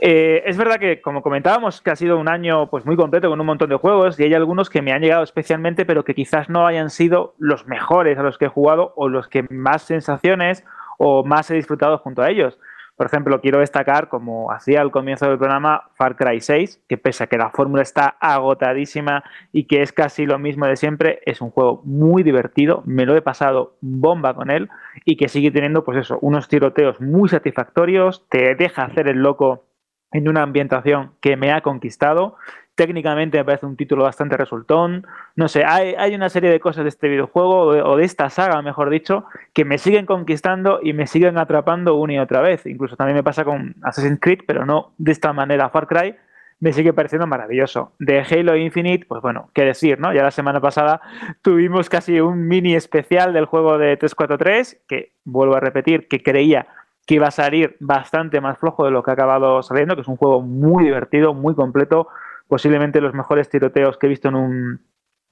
Eh, 0.01 0.43
es 0.45 0.57
verdad 0.57 0.79
que, 0.79 1.01
como 1.01 1.21
comentábamos, 1.21 1.81
que 1.81 1.91
ha 1.91 1.95
sido 1.95 2.17
un 2.17 2.27
año 2.27 2.69
pues 2.69 2.85
muy 2.85 2.95
completo 2.95 3.29
con 3.29 3.39
un 3.39 3.45
montón 3.45 3.69
de 3.69 3.75
juegos 3.75 4.19
y 4.19 4.23
hay 4.23 4.33
algunos 4.33 4.69
que 4.69 4.81
me 4.81 4.91
han 4.91 5.01
llegado 5.01 5.23
especialmente, 5.23 5.85
pero 5.85 6.03
que 6.03 6.13
quizás 6.13 6.49
no 6.49 6.67
hayan 6.67 6.89
sido 6.89 7.33
los 7.37 7.67
mejores 7.67 8.17
a 8.17 8.23
los 8.23 8.37
que 8.37 8.45
he 8.45 8.49
jugado 8.49 8.93
o 8.95 9.09
los 9.09 9.27
que 9.27 9.45
más 9.49 9.83
sensaciones 9.83 10.63
o 10.97 11.23
más 11.23 11.49
he 11.51 11.55
disfrutado 11.55 11.97
junto 11.99 12.21
a 12.21 12.29
ellos. 12.29 12.59
Por 12.97 13.05
ejemplo, 13.05 13.39
quiero 13.41 13.59
destacar, 13.59 14.09
como 14.09 14.51
hacía 14.51 14.81
al 14.81 14.89
comienzo 14.89 15.27
del 15.27 15.37
programa, 15.37 15.83
Far 15.93 16.15
Cry 16.15 16.41
6, 16.41 16.83
que 16.89 16.97
pese 16.97 17.23
a 17.23 17.27
que 17.27 17.37
la 17.37 17.51
fórmula 17.51 17.83
está 17.83 18.17
agotadísima 18.19 19.23
y 19.53 19.65
que 19.65 19.83
es 19.83 19.93
casi 19.93 20.25
lo 20.25 20.39
mismo 20.39 20.65
de 20.65 20.75
siempre, 20.75 21.21
es 21.25 21.39
un 21.39 21.51
juego 21.51 21.81
muy 21.85 22.23
divertido, 22.23 22.81
me 22.85 23.05
lo 23.05 23.15
he 23.15 23.21
pasado 23.21 23.77
bomba 23.81 24.33
con 24.33 24.49
él 24.49 24.69
y 25.05 25.15
que 25.15 25.29
sigue 25.29 25.51
teniendo, 25.51 25.83
pues 25.83 25.99
eso, 25.99 26.17
unos 26.21 26.47
tiroteos 26.47 26.99
muy 26.99 27.29
satisfactorios, 27.29 28.27
te 28.29 28.55
deja 28.55 28.85
hacer 28.85 29.07
el 29.07 29.19
loco 29.19 29.67
en 30.11 30.27
una 30.27 30.41
ambientación 30.41 31.11
que 31.21 31.37
me 31.37 31.51
ha 31.51 31.61
conquistado. 31.61 32.35
Técnicamente 32.77 33.39
me 33.39 33.43
parece 33.43 33.65
un 33.65 33.75
título 33.75 34.03
bastante 34.03 34.37
resultón. 34.37 35.07
No 35.35 35.47
sé, 35.47 35.65
hay, 35.65 35.95
hay 35.97 36.13
una 36.13 36.29
serie 36.29 36.51
de 36.51 36.59
cosas 36.59 36.83
de 36.83 36.89
este 36.89 37.09
videojuego 37.09 37.61
o 37.61 37.97
de, 37.97 38.05
esta 38.05 38.29
saga, 38.29 38.61
mejor 38.61 38.91
dicho, 38.91 39.25
que 39.53 39.65
me 39.65 39.79
siguen 39.79 40.05
conquistando 40.05 40.79
y 40.83 40.93
me 40.93 41.07
siguen 41.07 41.39
atrapando 41.39 41.95
una 41.95 42.13
y 42.13 42.19
otra 42.19 42.41
vez. 42.41 42.67
Incluso 42.67 42.95
también 42.95 43.15
me 43.15 43.23
pasa 43.23 43.43
con 43.43 43.73
Assassin's 43.81 44.19
Creed, 44.21 44.41
pero 44.45 44.63
no 44.67 44.91
de 44.99 45.11
esta 45.11 45.33
manera 45.33 45.71
Far 45.71 45.87
Cry. 45.87 46.15
Me 46.59 46.71
sigue 46.71 46.93
pareciendo 46.93 47.25
maravilloso. 47.25 47.93
De 47.97 48.19
Halo 48.19 48.55
Infinite, 48.55 49.07
pues 49.07 49.23
bueno, 49.23 49.49
qué 49.55 49.65
decir, 49.65 49.99
¿no? 49.99 50.13
Ya 50.13 50.21
la 50.21 50.31
semana 50.31 50.61
pasada 50.61 51.01
tuvimos 51.41 51.89
casi 51.89 52.19
un 52.19 52.47
mini 52.47 52.75
especial 52.75 53.33
del 53.33 53.45
juego 53.45 53.79
de 53.79 53.97
343, 53.97 54.83
que 54.87 55.13
vuelvo 55.25 55.55
a 55.55 55.59
repetir, 55.59 56.07
que 56.07 56.21
creía 56.21 56.67
que 57.07 57.15
iba 57.15 57.27
a 57.27 57.31
salir 57.31 57.77
bastante 57.79 58.41
más 58.41 58.59
flojo 58.59 58.83
de 58.85 58.91
lo 58.91 59.01
que 59.01 59.09
ha 59.09 59.13
acabado 59.13 59.63
saliendo, 59.63 59.95
que 59.95 60.01
es 60.01 60.07
un 60.07 60.17
juego 60.17 60.41
muy 60.41 60.83
divertido, 60.83 61.33
muy 61.33 61.55
completo, 61.55 62.09
posiblemente 62.47 63.01
los 63.01 63.13
mejores 63.13 63.49
tiroteos 63.49 63.97
que 63.97 64.07
he 64.07 64.09
visto 64.09 64.29
en 64.29 64.35
un 64.35 64.81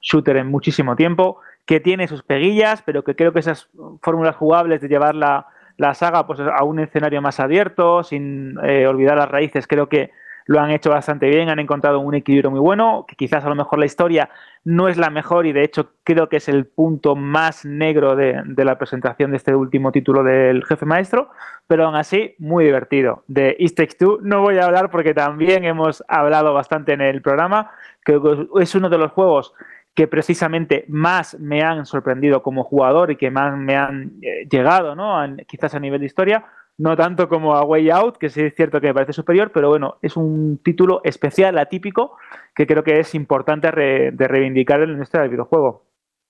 shooter 0.01 0.37
en 0.37 0.47
muchísimo 0.47 0.95
tiempo, 0.95 1.39
que 1.65 1.79
tiene 1.79 2.07
sus 2.07 2.23
peguillas, 2.23 2.83
pero 2.83 3.03
que 3.03 3.15
creo 3.15 3.33
que 3.33 3.39
esas 3.39 3.69
fórmulas 4.01 4.35
jugables 4.35 4.81
de 4.81 4.87
llevar 4.87 5.15
la, 5.15 5.47
saga 5.93 6.27
pues, 6.27 6.39
a 6.39 6.63
un 6.63 6.79
escenario 6.79 7.21
más 7.21 7.39
abierto, 7.39 8.03
sin 8.03 8.57
eh, 8.63 8.85
olvidar 8.85 9.17
las 9.17 9.29
raíces, 9.29 9.67
creo 9.67 9.89
que 9.89 10.11
lo 10.45 10.59
han 10.59 10.71
hecho 10.71 10.91
bastante 10.91 11.27
bien, 11.27 11.49
han 11.49 11.59
encontrado 11.59 11.99
un 11.99 12.13
equilibrio 12.13 12.51
muy 12.51 12.59
bueno, 12.59 13.05
que 13.07 13.15
quizás 13.15 13.43
a 13.43 13.49
lo 13.49 13.55
mejor 13.55 13.79
la 13.79 13.85
historia 13.85 14.29
no 14.63 14.87
es 14.87 14.97
la 14.97 15.09
mejor 15.09 15.45
y 15.45 15.53
de 15.53 15.63
hecho 15.63 15.91
creo 16.03 16.29
que 16.29 16.37
es 16.37 16.47
el 16.47 16.65
punto 16.65 17.15
más 17.15 17.65
negro 17.65 18.15
de, 18.15 18.41
de 18.45 18.65
la 18.65 18.77
presentación 18.77 19.31
de 19.31 19.37
este 19.37 19.55
último 19.55 19.91
título 19.91 20.23
del 20.23 20.63
jefe 20.65 20.85
maestro, 20.85 21.29
pero 21.67 21.85
aún 21.85 21.95
así 21.95 22.35
muy 22.37 22.65
divertido. 22.65 23.23
De 23.27 23.55
East 23.59 23.77
Takes 23.77 23.95
Two 23.97 24.19
no 24.21 24.41
voy 24.41 24.57
a 24.57 24.65
hablar 24.65 24.91
porque 24.91 25.13
también 25.13 25.65
hemos 25.65 26.03
hablado 26.07 26.53
bastante 26.53 26.93
en 26.93 27.01
el 27.01 27.21
programa, 27.21 27.71
creo 28.03 28.21
que 28.21 28.61
es 28.61 28.75
uno 28.75 28.89
de 28.89 28.97
los 28.97 29.11
juegos 29.11 29.53
que 29.95 30.07
precisamente 30.07 30.83
más 30.89 31.39
me 31.39 31.63
han 31.63 31.85
sorprendido 31.85 32.43
como 32.43 32.65
jugador 32.65 33.11
y 33.11 33.15
que 33.15 33.31
más 33.31 33.57
me 33.57 33.77
han 33.77 34.11
eh, 34.21 34.45
llegado, 34.51 34.93
¿no? 34.93 35.25
Quizás 35.47 35.73
a 35.73 35.79
nivel 35.79 36.01
de 36.01 36.05
historia, 36.05 36.45
no 36.77 36.95
tanto 36.97 37.29
como 37.29 37.55
a 37.55 37.63
Way 37.63 37.89
Out, 37.89 38.17
que 38.17 38.29
sí 38.29 38.41
es 38.41 38.55
cierto 38.55 38.81
que 38.81 38.87
me 38.87 38.93
parece 38.93 39.13
superior, 39.13 39.51
pero 39.53 39.69
bueno, 39.69 39.97
es 40.01 40.17
un 40.17 40.59
título 40.63 41.01
especial, 41.03 41.57
atípico, 41.57 42.17
que 42.53 42.67
creo 42.67 42.83
que 42.83 42.99
es 42.99 43.15
importante 43.15 43.71
re- 43.71 44.11
de 44.11 44.27
reivindicar 44.27 44.81
en 44.81 44.87
la 44.87 44.93
industria 44.93 45.21
del 45.21 45.31
videojuego. 45.31 45.85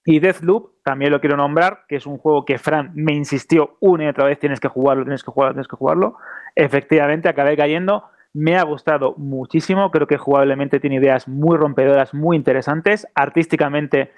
Y 0.07 0.19
Deathloop 0.19 0.83
también 0.83 1.11
lo 1.11 1.19
quiero 1.19 1.35
nombrar, 1.35 1.85
que 1.87 1.95
es 1.95 2.05
un 2.05 2.19
juego 2.19 2.45
que 2.45 2.59
Fran 2.59 2.91
me 2.93 3.13
insistió 3.13 3.77
una 3.79 4.03
y 4.03 4.07
otra 4.07 4.25
vez, 4.25 4.37
tienes 4.37 4.59
que 4.59 4.67
jugarlo, 4.67 5.03
tienes 5.03 5.23
que 5.23 5.31
jugarlo, 5.31 5.55
tienes 5.55 5.67
que 5.67 5.75
jugarlo. 5.75 6.17
Efectivamente, 6.55 7.27
acabé 7.27 7.57
cayendo. 7.57 8.03
Me 8.31 8.55
ha 8.57 8.63
gustado 8.63 9.15
muchísimo, 9.17 9.89
creo 9.89 10.05
que 10.05 10.17
jugablemente 10.17 10.79
tiene 10.79 10.97
ideas 10.97 11.27
muy 11.27 11.57
rompedoras, 11.57 12.13
muy 12.13 12.37
interesantes. 12.37 13.07
Artísticamente 13.15 14.11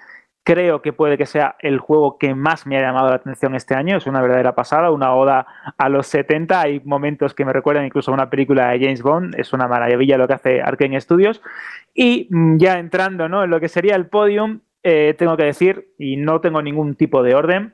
creo 0.47 0.81
que 0.81 0.93
puede 0.93 1.17
que 1.17 1.25
sea 1.25 1.57
el 1.59 1.77
juego 1.77 2.17
que 2.17 2.33
más 2.33 2.65
me 2.65 2.77
ha 2.77 2.81
llamado 2.81 3.09
la 3.09 3.15
atención 3.15 3.53
este 3.53 3.75
año. 3.75 3.97
Es 3.97 4.07
una 4.07 4.21
verdadera 4.21 4.55
pasada, 4.55 4.91
una 4.91 5.13
oda 5.13 5.45
a 5.77 5.89
los 5.89 6.07
70. 6.07 6.61
Hay 6.61 6.79
momentos 6.85 7.33
que 7.33 7.43
me 7.43 7.51
recuerdan 7.51 7.83
incluso 7.85 8.11
a 8.11 8.13
una 8.13 8.29
película 8.29 8.69
de 8.69 8.79
James 8.79 9.01
Bond. 9.01 9.35
Es 9.37 9.51
una 9.51 9.67
maravilla 9.67 10.17
lo 10.17 10.25
que 10.25 10.35
hace 10.35 10.61
Arkane 10.61 11.01
Studios. 11.01 11.41
Y 11.93 12.29
mm, 12.31 12.59
ya 12.59 12.79
entrando 12.79 13.27
¿no? 13.27 13.43
en 13.43 13.49
lo 13.49 13.59
que 13.59 13.67
sería 13.67 13.97
el 13.97 14.05
podium, 14.05 14.61
eh, 14.83 15.15
tengo 15.17 15.35
que 15.35 15.43
decir, 15.43 15.93
y 15.99 16.15
no 16.15 16.39
tengo 16.39 16.61
ningún 16.61 16.95
tipo 16.95 17.23
de 17.23 17.35
orden, 17.35 17.73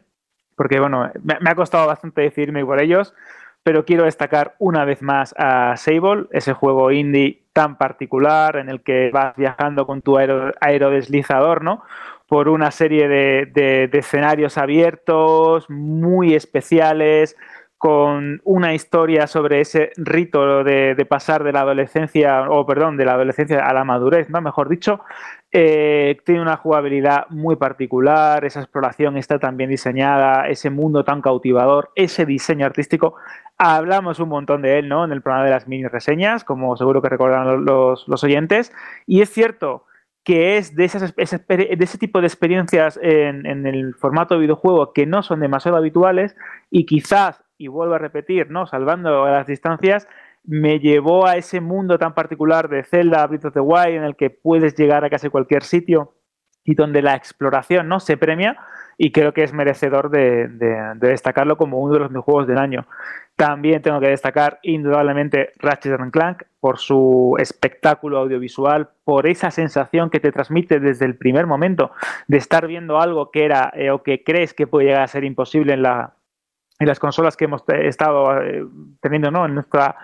porque 0.55 0.79
bueno, 0.79 1.11
me, 1.21 1.37
ha 1.47 1.53
costado 1.53 1.85
bastante 1.85 2.21
decidirme 2.21 2.65
por 2.65 2.81
ellos, 2.81 3.13
pero 3.61 3.85
quiero 3.85 4.05
destacar 4.05 4.55
una 4.57 4.83
vez 4.83 5.03
más 5.03 5.35
a 5.37 5.77
Sable, 5.77 6.25
ese 6.31 6.53
juego 6.53 6.91
indie 6.91 7.43
tan 7.53 7.77
particular 7.77 8.55
en 8.55 8.69
el 8.69 8.81
que 8.81 9.11
vas 9.13 9.35
viajando 9.37 9.85
con 9.85 10.01
tu 10.01 10.17
aero- 10.17 10.53
aerodeslizador, 10.59 11.63
¿no? 11.63 11.83
Por 12.33 12.49
una 12.49 12.71
serie 12.71 13.07
de, 13.07 13.89
escenarios 13.93 14.57
abiertos, 14.57 15.69
muy 15.69 16.33
especiales, 16.33 17.37
con 17.77 18.41
una 18.43 18.73
historia 18.73 19.27
sobre 19.27 19.61
ese 19.61 19.91
rito 19.97 20.63
de, 20.63 21.05
pasar 21.07 21.43
de 21.43 21.51
la 21.51 21.61
adolescencia, 21.61 22.49
o 22.49 22.65
perdón, 22.65 22.97
de 22.97 23.05
la 23.05 23.13
adolescencia 23.13 23.63
a 23.63 23.71
la 23.71 23.83
madurez, 23.83 24.31
¿no? 24.31 24.41
Mejor 24.41 24.67
dicho, 24.67 25.01
eh, 25.51 26.17
tiene 26.25 26.41
una 26.41 26.57
jugabilidad 26.57 27.27
muy 27.29 27.55
particular, 27.55 28.43
esa 28.45 28.61
exploración 28.61 29.15
está 29.15 29.37
tan 29.37 29.55
bien 29.55 29.69
diseñada, 29.69 30.47
ese 30.47 30.71
mundo 30.71 31.03
tan 31.03 31.21
cautivador, 31.21 31.91
ese 31.93 32.25
diseño 32.25 32.65
artístico. 32.65 33.13
Hablamos 33.59 34.19
un 34.19 34.29
montón 34.29 34.63
de 34.63 34.79
él, 34.79 34.89
¿no? 34.89 35.05
En 35.05 35.11
el 35.11 35.21
programa 35.21 35.45
de 35.45 35.51
las 35.51 35.67
mini 35.67 35.85
reseñas, 35.85 36.43
como 36.43 36.75
seguro 36.77 36.99
que 36.99 37.09
recordarán 37.09 37.63
los, 37.63 38.07
los 38.07 38.23
oyentes. 38.23 38.73
Y 39.05 39.21
es 39.21 39.29
cierto 39.29 39.85
que 40.23 40.57
es 40.57 40.75
de, 40.75 40.85
esas, 40.85 41.15
de 41.15 41.77
ese 41.79 41.97
tipo 41.97 42.21
de 42.21 42.27
experiencias 42.27 42.97
en, 43.01 43.67
el 43.67 43.93
formato 43.95 44.35
de 44.35 44.41
videojuego 44.41 44.93
que 44.93 45.05
no 45.05 45.21
son 45.21 45.41
demasiado 45.41 45.77
habituales 45.77 46.35
y 46.71 46.85
quizás, 46.85 47.43
y 47.57 47.67
vuelvo 47.67 47.95
a 47.95 47.99
repetir, 47.99 48.49
¿no? 48.49 48.65
salvando 48.65 49.25
las 49.27 49.47
distancias, 49.47 50.07
me 50.45 50.79
llevó 50.79 51.25
a 51.25 51.35
ese 51.35 51.61
mundo 51.61 51.97
tan 51.97 52.13
particular 52.13 52.69
de 52.69 52.83
Zelda, 52.83 53.25
Breath 53.27 53.45
of 53.45 53.53
the 53.53 53.59
Wild, 53.59 53.95
en 53.95 54.03
el 54.03 54.15
que 54.15 54.29
puedes 54.29 54.75
llegar 54.75 55.03
a 55.03 55.09
casi 55.09 55.29
cualquier 55.29 55.63
sitio 55.63 56.15
y 56.63 56.75
donde 56.75 57.01
la 57.01 57.15
exploración 57.15 57.87
no 57.89 57.99
se 57.99 58.17
premia 58.17 58.57
y 58.97 59.11
creo 59.11 59.33
que 59.33 59.43
es 59.43 59.53
merecedor 59.53 60.09
de, 60.09 60.47
destacarlo 60.99 61.57
como 61.57 61.79
uno 61.79 61.93
de 61.93 61.99
los 61.99 62.11
mejores 62.11 62.25
juegos 62.25 62.47
del 62.47 62.57
año. 62.57 62.87
También 63.35 63.81
tengo 63.81 63.99
que 63.99 64.09
destacar 64.09 64.59
indudablemente 64.61 65.53
Ratchet 65.57 65.99
Clank 66.11 66.43
por 66.59 66.77
su 66.77 67.35
espectáculo 67.39 68.19
audiovisual, 68.19 68.89
por 69.03 69.27
esa 69.27 69.51
sensación 69.51 70.09
que 70.09 70.19
te 70.19 70.31
transmite 70.31 70.79
desde 70.79 71.05
el 71.05 71.17
primer 71.17 71.47
momento 71.47 71.91
de 72.27 72.37
estar 72.37 72.67
viendo 72.67 72.99
algo 72.99 73.31
que 73.31 73.45
era 73.45 73.71
eh, 73.75 73.89
o 73.89 74.03
que 74.03 74.23
crees 74.23 74.53
que 74.53 74.67
puede 74.67 74.87
llegar 74.87 75.01
a 75.01 75.07
ser 75.07 75.23
imposible 75.23 75.73
en 75.73 75.81
la, 75.81 76.13
en 76.79 76.87
las 76.87 76.99
consolas 76.99 77.35
que 77.35 77.45
hemos 77.45 77.63
estado 77.67 78.41
eh, 78.41 78.65
teniendo 79.01 79.31
¿no? 79.31 79.45
en, 79.45 79.55
nuestra, 79.55 79.95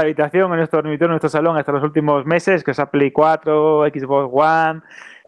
habitación, 0.00 0.50
en 0.52 0.58
nuestro 0.58 0.82
dormitorio, 0.82 1.06
en 1.06 1.12
nuestro 1.12 1.30
salón 1.30 1.56
hasta 1.56 1.72
los 1.72 1.82
últimos 1.82 2.24
meses, 2.26 2.62
que 2.62 2.70
es 2.70 2.80
Play 2.90 3.10
4, 3.10 3.86
Xbox 3.92 4.30
One, 4.32 4.82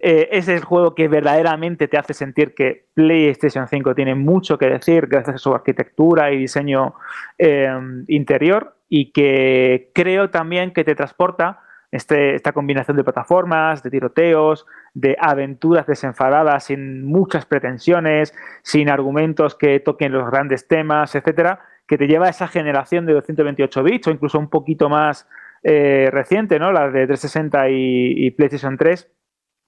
eh, 0.06 0.28
es 0.36 0.48
el 0.48 0.62
juego 0.62 0.94
que 0.94 1.08
verdaderamente 1.08 1.88
te 1.88 1.96
hace 1.96 2.12
sentir 2.12 2.54
que 2.54 2.88
PlayStation 2.92 3.66
5 3.66 3.94
tiene 3.94 4.14
mucho 4.14 4.58
que 4.58 4.66
decir 4.66 5.06
gracias 5.06 5.36
a 5.36 5.38
su 5.38 5.54
arquitectura 5.54 6.30
y 6.30 6.36
diseño 6.36 6.94
eh, 7.38 7.72
interior 8.08 8.76
y 8.90 9.12
que 9.12 9.90
creo 9.94 10.28
también 10.28 10.74
que 10.74 10.84
te 10.84 10.94
transporta 10.94 11.60
este, 11.90 12.34
esta 12.34 12.52
combinación 12.52 12.98
de 12.98 13.02
plataformas, 13.02 13.82
de 13.82 13.90
tiroteos, 13.90 14.66
de 14.92 15.16
aventuras 15.18 15.86
desenfadadas 15.86 16.64
sin 16.64 17.06
muchas 17.06 17.46
pretensiones, 17.46 18.34
sin 18.62 18.90
argumentos 18.90 19.54
que 19.54 19.80
toquen 19.80 20.12
los 20.12 20.30
grandes 20.30 20.68
temas, 20.68 21.14
etcétera, 21.14 21.60
que 21.88 21.96
te 21.96 22.08
lleva 22.08 22.26
a 22.26 22.30
esa 22.30 22.46
generación 22.46 23.06
de 23.06 23.14
228 23.14 23.82
bits 23.82 24.08
o 24.08 24.10
incluso 24.10 24.38
un 24.38 24.50
poquito 24.50 24.90
más 24.90 25.26
eh, 25.62 26.10
reciente, 26.12 26.58
¿no? 26.58 26.72
La 26.72 26.90
de 26.90 27.06
360 27.06 27.70
y 27.70 28.30
PlayStation 28.32 28.76
3 28.76 29.10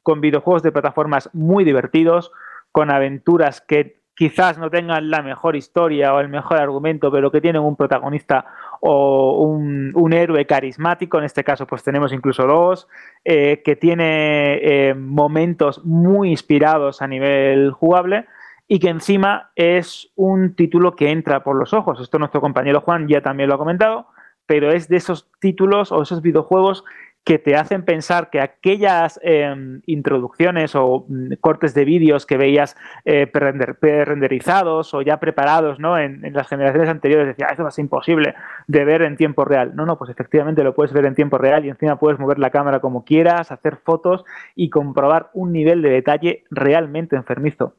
con 0.07 0.21
videojuegos 0.21 0.63
de 0.63 0.71
plataformas 0.71 1.29
muy 1.33 1.65
divertidos, 1.65 2.31
con 2.71 2.93
aventuras 2.93 3.61
que 3.61 3.97
quizás 4.15 4.57
no 4.57 4.71
tengan 4.71 5.11
la 5.11 5.21
mejor 5.21 5.57
historia 5.57 6.15
o 6.15 6.21
el 6.21 6.29
mejor 6.29 6.59
argumento, 6.59 7.11
pero 7.11 7.33
que 7.33 7.41
tienen 7.41 7.61
un 7.61 7.75
protagonista 7.75 8.47
o 8.81 9.43
un, 9.43 10.13
héroe 10.13 10.47
carismático, 10.47 11.19
en 11.19 11.25
este 11.25 11.43
caso 11.43 11.67
pues 11.67 11.83
tenemos 11.83 12.13
incluso 12.13 12.47
dos, 12.47 12.87
eh, 13.25 13.63
que 13.65 13.75
tiene 13.75 14.61
eh, 14.63 14.95
momentos 14.95 15.85
muy 15.85 16.31
inspirados 16.31 17.03
a 17.03 17.09
nivel 17.09 17.73
jugable 17.73 18.27
y 18.69 18.79
que 18.79 18.91
encima 18.91 19.51
es 19.57 20.13
un 20.15 20.55
título 20.55 20.95
que 20.95 21.11
entra 21.11 21.43
por 21.43 21.57
los 21.57 21.75
ojos. 21.75 22.01
Esto 22.01 22.21
nuestro 22.21 22.41
compañero 22.41 22.81
Juan 22.81 23.09
ya 23.09 23.23
también 23.23 23.49
lo 23.49 23.57
ha 23.57 23.59
comentado, 23.59 24.07
pero 24.47 24.71
es 24.71 24.89
de 24.89 24.99
esos 24.99 25.29
títulos 25.41 25.91
o 25.91 26.01
esos 26.01 26.23
videojuegos 26.23 26.85
que 27.27 27.41
te 27.41 27.57
hacen 27.57 27.85
pensar 27.85 28.31
que 28.31 28.41
aquellas 28.41 29.19
em, 29.21 29.83
introducciones 29.87 30.77
o 30.77 31.07
mm, 31.09 31.33
cortes 31.41 31.75
de 31.75 31.85
vídeos 31.85 32.25
que 32.25 32.37
veías 32.37 32.77
eh, 33.05 33.29
renderizados 33.33 34.95
o 34.95 35.03
ya 35.03 35.19
preparados 35.19 35.81
¿no? 35.81 35.99
en, 35.99 36.23
las 36.33 36.47
generaciones 36.47 36.89
anteriores, 36.89 37.27
decía, 37.27 37.49
eso 37.53 37.65
va 37.65 37.71
a 37.71 37.73
ser 37.73 37.83
imposible 37.83 38.37
de 38.69 38.85
ver 38.85 39.03
en 39.03 39.17
tiempo 39.17 39.45
real. 39.45 39.75
No, 39.75 39.85
no, 39.87 39.99
pues 39.99 40.09
efectivamente 40.09 40.63
lo 40.63 40.77
puedes 40.77 40.93
ver 40.93 41.05
en 41.05 41.17
tiempo 41.17 41.37
real 41.37 41.65
y 41.65 41.69
encima 41.69 41.99
puedes 41.99 42.21
mover 42.21 42.39
la 42.39 42.51
cámara 42.51 42.79
como 42.79 43.05
quieras, 43.05 43.51
hacer 43.51 43.79
fotos 43.79 44.25
y 44.55 44.71
comprobar 44.71 45.31
un 45.35 45.51
nivel 45.51 45.83
de 45.83 45.91
detalle 45.91 46.45
realmente 46.49 47.17
enfermizo. 47.17 47.75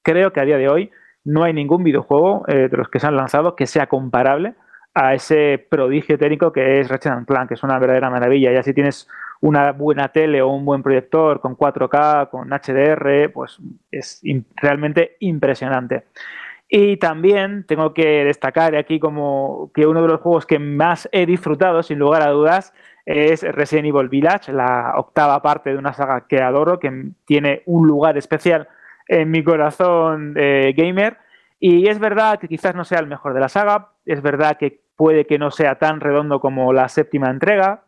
Creo 0.00 0.32
que 0.32 0.40
a 0.40 0.46
día 0.46 0.56
de 0.56 0.70
hoy 0.70 0.90
no 1.24 1.44
hay 1.44 1.52
ningún 1.52 1.84
videojuego 1.84 2.44
eh, 2.48 2.68
de 2.70 2.76
los 2.78 2.88
que 2.88 3.00
se 3.00 3.06
han 3.06 3.16
lanzado 3.16 3.54
que 3.54 3.66
sea 3.66 3.86
comparable 3.86 4.54
a 4.94 5.14
ese 5.14 5.64
prodigio 5.70 6.18
técnico 6.18 6.52
que 6.52 6.80
es 6.80 6.88
Ratchet 6.88 7.24
Clank, 7.26 7.48
que 7.48 7.54
es 7.54 7.62
una 7.62 7.78
verdadera 7.78 8.10
maravilla. 8.10 8.52
Ya 8.52 8.62
si 8.62 8.74
tienes 8.74 9.08
una 9.40 9.72
buena 9.72 10.08
tele 10.08 10.42
o 10.42 10.48
un 10.48 10.64
buen 10.64 10.82
proyector 10.82 11.40
con 11.40 11.56
4K, 11.56 12.30
con 12.30 12.48
HDR, 12.50 13.32
pues 13.32 13.58
es 13.90 14.20
realmente 14.56 15.16
impresionante. 15.20 16.06
Y 16.68 16.98
también 16.98 17.64
tengo 17.64 17.94
que 17.94 18.24
destacar 18.24 18.76
aquí 18.76 18.98
como 19.00 19.70
que 19.72 19.86
uno 19.86 20.02
de 20.02 20.08
los 20.08 20.20
juegos 20.20 20.44
que 20.44 20.58
más 20.58 21.08
he 21.12 21.24
disfrutado, 21.24 21.82
sin 21.82 21.98
lugar 21.98 22.22
a 22.22 22.30
dudas, 22.30 22.74
es 23.06 23.42
Resident 23.42 23.88
Evil 23.88 24.10
Village, 24.10 24.52
la 24.52 24.92
octava 24.96 25.40
parte 25.40 25.70
de 25.70 25.78
una 25.78 25.94
saga 25.94 26.26
que 26.28 26.42
adoro, 26.42 26.78
que 26.78 27.12
tiene 27.24 27.62
un 27.64 27.86
lugar 27.86 28.18
especial 28.18 28.68
en 29.06 29.30
mi 29.30 29.42
corazón 29.42 30.34
de 30.34 30.74
gamer. 30.76 31.16
Y 31.60 31.88
es 31.88 31.98
verdad 31.98 32.38
que 32.38 32.48
quizás 32.48 32.74
no 32.74 32.84
sea 32.84 33.00
el 33.00 33.06
mejor 33.06 33.34
de 33.34 33.40
la 33.40 33.48
saga, 33.48 33.92
es 34.04 34.22
verdad 34.22 34.56
que 34.58 34.82
puede 34.96 35.26
que 35.26 35.38
no 35.38 35.50
sea 35.50 35.76
tan 35.76 36.00
redondo 36.00 36.40
como 36.40 36.72
la 36.72 36.88
séptima 36.88 37.30
entrega, 37.30 37.84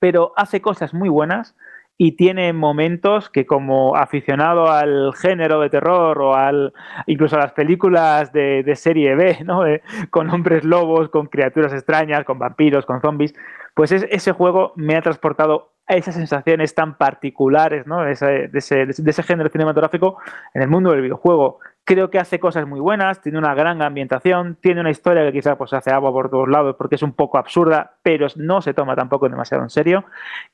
pero 0.00 0.32
hace 0.36 0.60
cosas 0.60 0.94
muy 0.94 1.08
buenas 1.08 1.56
y 2.00 2.12
tiene 2.12 2.52
momentos 2.52 3.28
que 3.28 3.44
como 3.44 3.96
aficionado 3.96 4.70
al 4.70 5.12
género 5.14 5.60
de 5.60 5.68
terror 5.68 6.20
o 6.22 6.34
al 6.34 6.72
incluso 7.06 7.34
a 7.34 7.40
las 7.40 7.52
películas 7.52 8.32
de, 8.32 8.72
serie 8.76 9.16
B, 9.16 9.38
¿no? 9.44 9.62
con 10.10 10.30
hombres 10.30 10.64
lobos, 10.64 11.08
con 11.08 11.26
criaturas 11.26 11.72
extrañas, 11.72 12.24
con 12.24 12.38
vampiros, 12.38 12.86
con 12.86 13.00
zombies, 13.00 13.34
pues 13.74 13.90
ese 13.90 14.32
juego 14.32 14.72
me 14.76 14.96
ha 14.96 15.02
transportado 15.02 15.72
a 15.88 15.96
esas 15.96 16.14
sensaciones 16.14 16.74
tan 16.74 16.96
particulares 16.96 17.86
¿no? 17.86 18.06
ese, 18.06 18.48
de, 18.48 18.58
ese, 18.58 18.86
de 18.86 19.10
ese 19.10 19.22
género 19.24 19.48
cinematográfico 19.48 20.18
en 20.54 20.62
el 20.62 20.68
mundo 20.68 20.92
del 20.92 21.02
videojuego. 21.02 21.58
Creo 21.88 22.10
que 22.10 22.18
hace 22.18 22.38
cosas 22.38 22.66
muy 22.66 22.80
buenas, 22.80 23.22
tiene 23.22 23.38
una 23.38 23.54
gran 23.54 23.80
ambientación, 23.80 24.58
tiene 24.60 24.82
una 24.82 24.90
historia 24.90 25.24
que 25.24 25.32
quizás 25.32 25.56
pues, 25.56 25.72
hace 25.72 25.90
agua 25.90 26.12
por 26.12 26.28
todos 26.28 26.46
lados 26.46 26.76
porque 26.76 26.96
es 26.96 27.02
un 27.02 27.14
poco 27.14 27.38
absurda, 27.38 27.94
pero 28.02 28.26
no 28.36 28.60
se 28.60 28.74
toma 28.74 28.94
tampoco 28.94 29.26
demasiado 29.26 29.62
en 29.62 29.70
serio. 29.70 30.04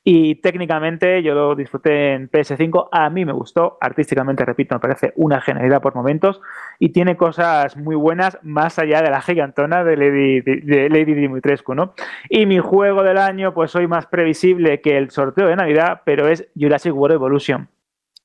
Y 0.01 0.35
técnicamente 0.35 1.21
yo 1.23 1.33
lo 1.33 1.53
disfruté 1.53 2.13
en 2.13 2.31
PS5, 2.31 2.87
a 2.89 3.09
mí 3.09 3.25
me 3.25 3.33
gustó, 3.33 3.77
artísticamente, 3.81 4.45
repito, 4.45 4.75
me 4.75 4.79
parece 4.79 5.11
una 5.17 5.41
genialidad 5.41 5.81
por 5.81 5.93
momentos 5.93 6.39
y 6.79 6.93
tiene 6.93 7.17
cosas 7.17 7.75
muy 7.75 7.97
buenas 7.97 8.39
más 8.41 8.79
allá 8.79 9.01
de 9.01 9.09
la 9.09 9.19
gigantona 9.19 9.83
de 9.83 9.97
Lady, 9.97 10.39
de 10.39 10.87
Lady 10.89 11.15
Dimitrescu. 11.15 11.75
¿no? 11.75 11.95
Y 12.29 12.45
mi 12.45 12.59
juego 12.59 13.03
del 13.03 13.17
año, 13.17 13.53
pues 13.53 13.71
soy 13.71 13.87
más 13.87 14.05
previsible 14.05 14.79
que 14.79 14.97
el 14.97 15.09
sorteo 15.11 15.47
de 15.47 15.57
Navidad, 15.57 16.03
pero 16.05 16.29
es 16.29 16.47
Jurassic 16.57 16.95
World 16.95 17.15
Evolution 17.15 17.67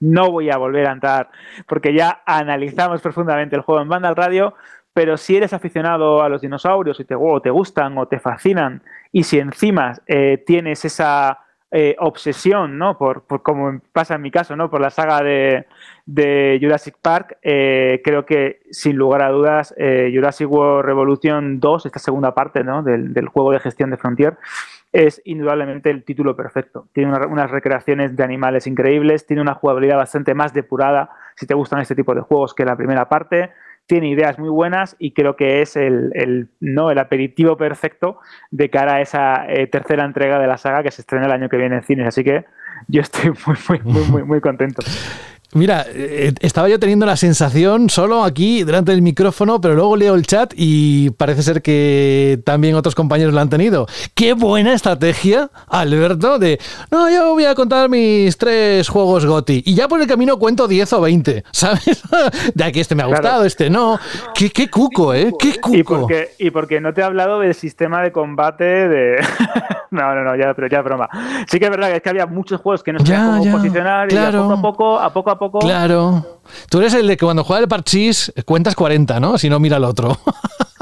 no 0.00 0.30
voy 0.30 0.50
a 0.50 0.56
volver 0.56 0.88
a 0.88 0.92
entrar 0.92 1.30
porque 1.66 1.94
ya 1.94 2.22
analizamos 2.26 3.00
profundamente 3.00 3.54
el 3.54 3.62
juego 3.62 3.82
en 3.82 3.88
banda 3.88 4.08
al 4.08 4.16
radio, 4.16 4.54
pero 4.92 5.16
si 5.16 5.36
eres 5.36 5.52
aficionado 5.52 6.22
a 6.22 6.28
los 6.28 6.40
dinosaurios 6.40 6.98
y 7.00 7.04
te, 7.04 7.14
gustan 7.14 7.96
o 7.98 8.08
te 8.08 8.18
fascinan 8.18 8.82
y 9.12 9.22
si 9.22 9.38
encima 9.38 9.94
eh, 10.06 10.42
tienes 10.44 10.84
esa 10.84 11.38
eh, 11.70 11.94
obsesión, 12.00 12.76
¿no? 12.76 12.98
Por, 12.98 13.24
como 13.42 13.80
pasa 13.92 14.16
en 14.16 14.22
mi 14.22 14.32
caso, 14.32 14.56
¿no? 14.56 14.68
Por 14.68 14.80
la 14.80 14.90
saga 14.90 15.22
de, 15.22 15.66
Jurassic 16.60 16.96
Park, 17.00 17.38
eh, 17.42 18.00
creo 18.02 18.26
que 18.26 18.62
sin 18.72 18.96
lugar 18.96 19.22
a 19.22 19.28
dudas 19.28 19.72
Jurassic 19.78 20.50
World 20.50 20.84
Revolution 20.84 21.60
2, 21.60 21.86
esta 21.86 22.00
segunda 22.00 22.34
parte, 22.34 22.64
¿no? 22.64 22.82
Del, 22.82 23.14
del 23.14 23.28
juego 23.28 23.52
de 23.52 23.60
gestión 23.60 23.90
de 23.90 23.96
Frontier, 23.96 24.36
es 24.92 25.22
indudablemente 25.24 25.90
el 25.90 26.04
título 26.04 26.36
perfecto. 26.36 26.88
Tiene 26.92 27.12
unas 27.26 27.50
recreaciones 27.50 28.16
de 28.16 28.24
animales 28.24 28.66
increíbles, 28.66 29.26
tiene 29.26 29.42
una 29.42 29.54
jugabilidad 29.54 29.96
bastante 29.96 30.34
más 30.34 30.52
depurada 30.52 31.10
si 31.36 31.46
te 31.46 31.54
gustan 31.54 31.80
este 31.80 31.94
tipo 31.94 32.14
de 32.14 32.20
juegos 32.20 32.54
que 32.54 32.64
la 32.64 32.76
primera 32.76 33.08
parte, 33.08 33.50
tiene 33.86 34.08
ideas 34.08 34.38
muy 34.38 34.50
buenas 34.50 34.94
y 34.98 35.12
creo 35.12 35.36
que 35.36 35.62
es 35.62 35.74
el, 35.74 36.48
¿no? 36.60 36.90
el 36.90 36.98
aperitivo 36.98 37.56
perfecto 37.56 38.20
de 38.50 38.70
cara 38.70 38.96
a 38.96 39.00
esa 39.00 39.46
eh, 39.48 39.66
tercera 39.66 40.04
entrega 40.04 40.38
de 40.38 40.46
la 40.46 40.58
saga 40.58 40.82
que 40.82 40.90
se 40.90 41.02
estrena 41.02 41.26
el 41.26 41.32
año 41.32 41.48
que 41.48 41.56
viene 41.56 41.76
en 41.76 41.82
cines. 41.82 42.06
Así 42.06 42.22
que 42.22 42.44
yo 42.88 43.00
estoy 43.00 43.30
muy, 43.46 43.56
muy, 43.68 43.80
muy, 43.92 44.10
muy, 44.10 44.22
muy 44.22 44.40
contento. 44.40 44.82
Mira, 45.52 45.84
eh, 45.92 46.32
estaba 46.40 46.68
yo 46.68 46.78
teniendo 46.78 47.06
la 47.06 47.16
sensación 47.16 47.90
solo 47.90 48.22
aquí 48.22 48.62
delante 48.62 48.92
del 48.92 49.02
micrófono, 49.02 49.60
pero 49.60 49.74
luego 49.74 49.96
leo 49.96 50.14
el 50.14 50.24
chat 50.24 50.52
y 50.56 51.10
parece 51.10 51.42
ser 51.42 51.60
que 51.60 52.40
también 52.44 52.76
otros 52.76 52.94
compañeros 52.94 53.34
lo 53.34 53.40
han 53.40 53.50
tenido. 53.50 53.86
Qué 54.14 54.34
buena 54.34 54.72
estrategia, 54.74 55.50
Alberto, 55.66 56.38
de 56.38 56.60
no, 56.92 57.10
yo 57.10 57.32
voy 57.32 57.46
a 57.46 57.56
contar 57.56 57.88
mis 57.88 58.38
tres 58.38 58.88
juegos 58.88 59.26
GOTI 59.26 59.64
y 59.66 59.74
ya 59.74 59.88
por 59.88 60.00
el 60.00 60.06
camino 60.06 60.38
cuento 60.38 60.68
10 60.68 60.92
o 60.92 61.00
20, 61.00 61.44
¿sabes? 61.50 62.02
De 62.54 62.64
aquí 62.64 62.78
este 62.78 62.94
me 62.94 63.02
ha 63.02 63.06
gustado, 63.06 63.44
este 63.44 63.70
no. 63.70 63.98
Qué, 64.34 64.50
qué 64.50 64.70
cuco, 64.70 65.14
¿eh? 65.14 65.32
Qué 65.36 65.58
cuco. 65.60 65.76
Y 65.76 65.82
porque, 65.82 66.28
y 66.38 66.50
porque 66.50 66.80
no 66.80 66.94
te 66.94 67.00
he 67.00 67.04
hablado 67.04 67.40
del 67.40 67.54
sistema 67.54 68.02
de 68.02 68.12
combate 68.12 68.64
de. 68.64 69.16
no, 69.92 70.14
no, 70.14 70.24
no, 70.24 70.36
ya, 70.36 70.54
pero 70.54 70.68
ya 70.68 70.82
broma. 70.82 71.08
Sí 71.48 71.58
que 71.58 71.66
es 71.66 71.70
verdad 71.70 71.88
que 71.88 71.96
es 71.96 72.02
que 72.02 72.08
había 72.08 72.26
muchos 72.26 72.60
juegos 72.60 72.82
que 72.82 72.92
no 72.92 73.00
sabían 73.00 73.38
cómo 73.38 73.52
posicionar 73.52 74.12
y 74.12 74.16
a 74.16 74.30
poco 74.30 74.52
a 74.52 74.62
poco, 74.62 75.00
a 75.00 75.12
poco 75.12 75.30
a 75.30 75.38
poco. 75.38 75.58
Claro. 75.60 76.40
Tú 76.68 76.78
eres 76.78 76.94
el 76.94 77.06
de 77.06 77.16
que 77.16 77.24
cuando 77.24 77.44
juega 77.44 77.62
el 77.62 77.68
parchís 77.68 78.32
cuentas 78.44 78.74
40, 78.74 79.20
¿no? 79.20 79.38
Si 79.38 79.48
no, 79.48 79.60
mira 79.60 79.76
al 79.76 79.84
otro. 79.84 80.18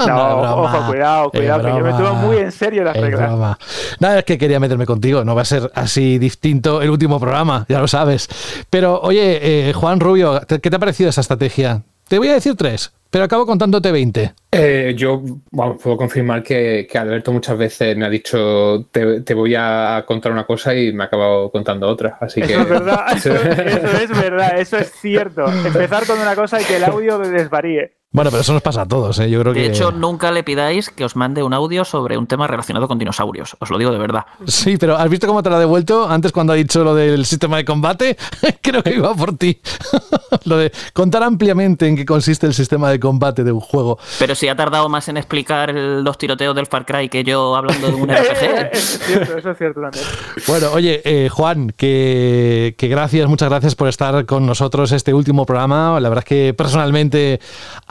No, 0.07 0.63
ojo, 0.63 0.87
cuidado, 0.87 1.29
cuidado, 1.29 1.61
que 1.61 1.77
yo 1.77 1.83
me 1.83 1.91
tomo 1.91 2.13
muy 2.13 2.37
en 2.37 2.53
serio 2.53 2.85
las 2.85 2.95
reglas. 2.95 3.57
Nada, 3.99 4.19
es 4.19 4.23
que 4.23 4.37
quería 4.37 4.57
meterme 4.57 4.85
contigo, 4.85 5.25
no 5.25 5.35
va 5.35 5.41
a 5.41 5.45
ser 5.45 5.69
así 5.75 6.17
distinto 6.17 6.81
el 6.81 6.89
último 6.89 7.19
programa, 7.19 7.65
ya 7.67 7.79
lo 7.79 7.87
sabes. 7.89 8.29
Pero, 8.69 9.01
oye, 9.01 9.69
eh, 9.69 9.73
Juan 9.73 9.99
Rubio, 9.99 10.39
¿qué 10.47 10.69
te 10.69 10.75
ha 10.75 10.79
parecido 10.79 11.09
esa 11.09 11.19
estrategia? 11.19 11.81
Te 12.07 12.17
voy 12.17 12.29
a 12.29 12.33
decir 12.33 12.55
tres, 12.55 12.93
pero 13.09 13.23
acabo 13.23 13.45
contándote 13.45 13.91
20. 13.91 14.33
Eh, 14.51 14.93
yo 14.95 15.21
puedo 15.51 15.97
confirmar 15.97 16.43
que, 16.43 16.87
Alberto 16.93 17.31
muchas 17.31 17.57
veces 17.57 17.95
me 17.95 18.05
ha 18.05 18.09
dicho 18.09 18.87
te, 18.91 19.33
voy 19.33 19.55
a 19.55 20.03
contar 20.07 20.31
una 20.31 20.45
cosa 20.45 20.75
y 20.75 20.91
me 20.91 21.03
ha 21.03 21.07
acabado 21.07 21.51
contando 21.51 21.87
otra. 21.87 22.17
Así 22.19 22.41
eso 22.41 22.47
que... 22.47 22.61
es 22.61 22.69
verdad, 22.69 23.05
eso, 23.15 23.33
es 23.33 24.09
verdad, 24.09 24.59
eso 24.59 24.77
es 24.77 24.91
cierto. 24.91 25.45
Empezar 25.65 26.05
con 26.05 26.19
una 26.19 26.35
cosa 26.35 26.61
y 26.61 26.65
que 26.65 26.77
el 26.77 26.83
audio 26.83 27.19
desvaríe. 27.19 27.98
Bueno, 28.11 28.31
pero 28.31 28.41
eso 28.41 28.53
nos 28.53 28.63
pasa 28.63 28.81
a 28.81 28.87
todos, 28.87 29.19
¿eh? 29.19 29.29
Yo 29.29 29.39
creo 29.41 29.53
de 29.53 29.61
que... 29.61 29.67
hecho, 29.67 29.91
nunca 29.91 30.31
le 30.31 30.43
pidáis 30.43 30.89
que 30.89 31.05
os 31.05 31.15
mande 31.15 31.43
un 31.43 31.53
audio 31.53 31.85
sobre 31.85 32.17
un 32.17 32.25
tema 32.25 32.47
relacionado 32.47 32.87
con 32.87 32.97
dinosaurios. 32.97 33.55
Os 33.59 33.69
lo 33.69 33.77
digo 33.77 33.91
de 33.91 33.99
verdad. 33.99 34.25
Sí, 34.47 34.77
pero 34.77 34.97
¿has 34.97 35.07
visto 35.11 35.27
cómo 35.27 35.43
te 35.43 35.51
lo 35.51 35.57
ha 35.57 35.59
devuelto 35.59 36.09
antes 36.09 36.31
cuando 36.31 36.53
ha 36.53 36.55
dicho 36.55 36.83
lo 36.83 36.95
del 36.95 37.23
sistema 37.27 37.57
de 37.57 37.65
combate? 37.65 38.17
creo 38.63 38.81
que 38.81 38.95
iba 38.95 39.13
por 39.13 39.37
ti. 39.37 39.61
lo 40.45 40.57
de 40.57 40.71
contar 40.93 41.21
ampliamente 41.21 41.87
en 41.87 41.95
qué 41.95 42.03
consiste 42.03 42.47
el 42.47 42.55
sistema 42.55 42.89
de 42.89 42.99
combate 42.99 43.43
de 43.43 43.51
un 43.51 43.59
juego. 43.59 43.99
Pero 44.17 44.33
si 44.33 44.47
ha 44.47 44.55
tardado 44.55 44.89
más 44.89 45.07
en 45.07 45.17
explicar 45.17 45.71
los 45.75 46.17
tiroteos 46.17 46.55
del 46.55 46.65
Far 46.65 46.87
Cry 46.87 47.09
que 47.09 47.23
yo 47.23 47.55
hablando 47.55 47.89
de 47.89 47.93
un 47.93 48.09
RPG. 48.09 48.69
es 48.71 48.99
cierto, 49.05 49.37
eso 49.37 49.51
es 49.51 49.57
cierto 49.59 49.81
también. 49.81 50.03
Bueno, 50.47 50.71
oye, 50.73 51.03
eh, 51.05 51.29
Juan, 51.29 51.71
que, 51.77 52.73
que 52.75 52.87
gracias, 52.87 53.29
muchas 53.29 53.49
gracias 53.49 53.75
por 53.75 53.87
estar 53.87 54.25
con 54.25 54.47
nosotros 54.47 54.91
este 54.93 55.13
último 55.13 55.45
programa. 55.45 55.99
La 55.99 56.09
verdad 56.09 56.23
es 56.25 56.29
que 56.29 56.53
personalmente 56.55 57.39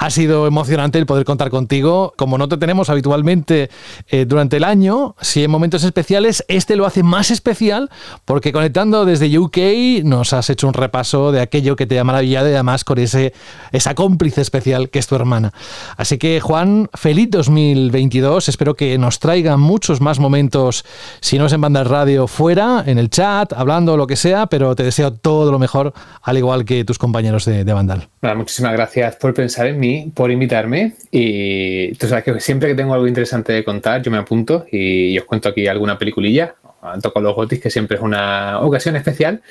ha 0.09 0.11
sido 0.11 0.47
emocionante 0.47 0.99
el 0.99 1.05
poder 1.05 1.27
contar 1.27 1.51
contigo. 1.51 2.15
Como 2.17 2.39
no 2.39 2.49
te 2.49 2.57
tenemos 2.57 2.89
habitualmente 2.89 3.69
eh, 4.09 4.25
durante 4.25 4.57
el 4.57 4.65
año, 4.65 5.15
si 5.21 5.45
en 5.45 5.51
momentos 5.51 5.85
especiales, 5.85 6.43
este 6.49 6.77
lo 6.77 6.87
hace 6.87 7.03
más 7.03 7.31
especial 7.31 7.91
porque 8.25 8.51
conectando 8.51 9.05
desde 9.05 9.39
UK 9.39 10.03
nos 10.05 10.33
has 10.33 10.49
hecho 10.49 10.67
un 10.67 10.73
repaso 10.73 11.31
de 11.31 11.43
aquello 11.43 11.77
que 11.77 11.85
te 11.85 11.99
ha 11.99 12.05
maravillado 12.05 12.49
y 12.49 12.53
además 12.53 12.85
con 12.85 12.99
ese, 12.99 13.35
esa 13.71 13.95
cómplice 13.95 14.41
especial 14.41 14.89
que 14.89 14.99
es 14.99 15.07
tu 15.07 15.15
hermana. 15.15 15.53
Así 15.99 16.17
que 16.17 16.41
Juan, 16.41 16.89
feliz 16.95 17.29
2022. 17.31 18.49
Espero 18.49 18.77
que 18.77 18.97
nos 18.97 19.19
traiga 19.19 19.59
muchos 19.59 20.01
más 20.01 20.19
momentos, 20.19 20.87
si 21.21 21.39
no 21.39 21.45
es 21.45 21.53
en 21.53 21.61
banda 21.61 21.85
radio, 21.85 22.27
fuera, 22.29 22.83
en 22.87 22.97
el 22.97 23.11
chat, 23.11 23.53
hablando, 23.53 23.99
lo 23.99 24.07
que 24.07 24.17
sea, 24.17 24.47
pero 24.47 24.75
te 24.75 24.85
deseo 24.85 25.13
todo 25.13 25.53
lo 25.53 25.59
mejor, 25.59 25.93
al 26.23 26.39
igual 26.39 26.65
que 26.65 26.83
tus 26.87 26.99
compañeros 26.99 27.45
de, 27.45 27.65
de 27.65 27.73
Vandal. 27.75 28.09
muchísimas 28.23 28.73
gracias 28.73 29.17
por 29.17 29.35
pensar 29.35 29.67
en 29.67 29.79
mí, 29.79 29.98
por 30.15 30.31
invitarme. 30.31 30.95
Y 31.11 31.93
tú 31.95 32.07
sabes 32.07 32.25
que 32.25 32.41
siempre 32.41 32.69
que 32.69 32.75
tengo 32.75 32.95
algo 32.95 33.07
interesante 33.07 33.53
de 33.53 33.65
contar 33.65 34.03
yo 34.03 34.11
me 34.11 34.19
apunto 34.19 34.67
y 34.71 35.19
os 35.19 35.25
cuento 35.25 35.49
aquí 35.49 35.67
alguna 35.67 35.99
peliculilla, 35.99 36.55
con 37.13 37.23
los 37.23 37.35
gotis 37.35 37.61
que 37.61 37.71
siempre 37.71 37.97
es 37.97 38.03
una 38.03 38.61
ocasión 38.61 38.97
especial 38.97 39.43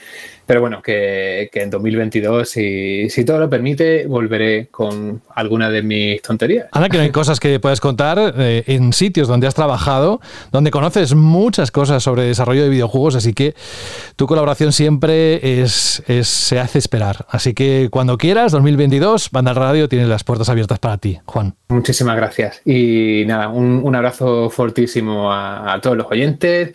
pero 0.48 0.62
bueno, 0.62 0.82
que, 0.82 1.50
en 1.54 1.70
2022, 1.70 2.50
si, 2.50 3.10
si, 3.10 3.26
todo 3.26 3.38
lo 3.38 3.50
permite, 3.50 4.08
volveré 4.08 4.68
con 4.72 5.22
alguna 5.36 5.70
de 5.70 5.84
mis 5.84 6.22
tonterías. 6.22 6.68
Ahora 6.72 6.88
que 6.88 6.96
no 6.96 7.04
hay 7.04 7.12
cosas 7.12 7.42
que 7.42 7.60
puedas 7.60 7.82
contar 7.82 8.34
eh, 8.38 8.64
en 8.66 8.94
sitios 8.94 9.28
donde 9.28 9.46
has 9.46 9.56
trabajado, 9.56 10.22
donde 10.54 10.72
conoces 10.72 11.14
muchas 11.16 11.70
cosas 11.70 12.02
sobre 12.02 12.24
desarrollo 12.24 12.64
de 12.64 12.70
videojuegos, 12.70 13.16
así 13.16 13.34
que 13.34 13.56
tu 14.16 14.26
colaboración 14.26 14.72
siempre 14.72 15.62
es, 15.62 16.02
se 16.22 16.60
hace 16.60 16.80
esperar. 16.80 17.26
Así 17.30 17.54
que 17.54 17.90
cuando 17.92 18.18
quieras, 18.18 18.54
2022, 18.54 19.32
Banda 19.32 19.54
Radio 19.54 19.90
tiene 19.90 20.08
las 20.08 20.24
puertas 20.24 20.48
abiertas 20.48 20.80
para 20.80 20.98
ti, 20.98 21.20
Juan. 21.26 21.56
Muchísimas 21.68 22.16
gracias. 22.16 22.62
Y 22.64 23.26
nada, 23.28 23.50
un, 23.50 23.82
un 23.84 23.96
abrazo 23.96 24.50
fortísimo 24.50 25.30
a, 25.30 25.74
a 25.74 25.82
todos 25.82 25.98
los 25.98 26.08
oyentes. 26.10 26.72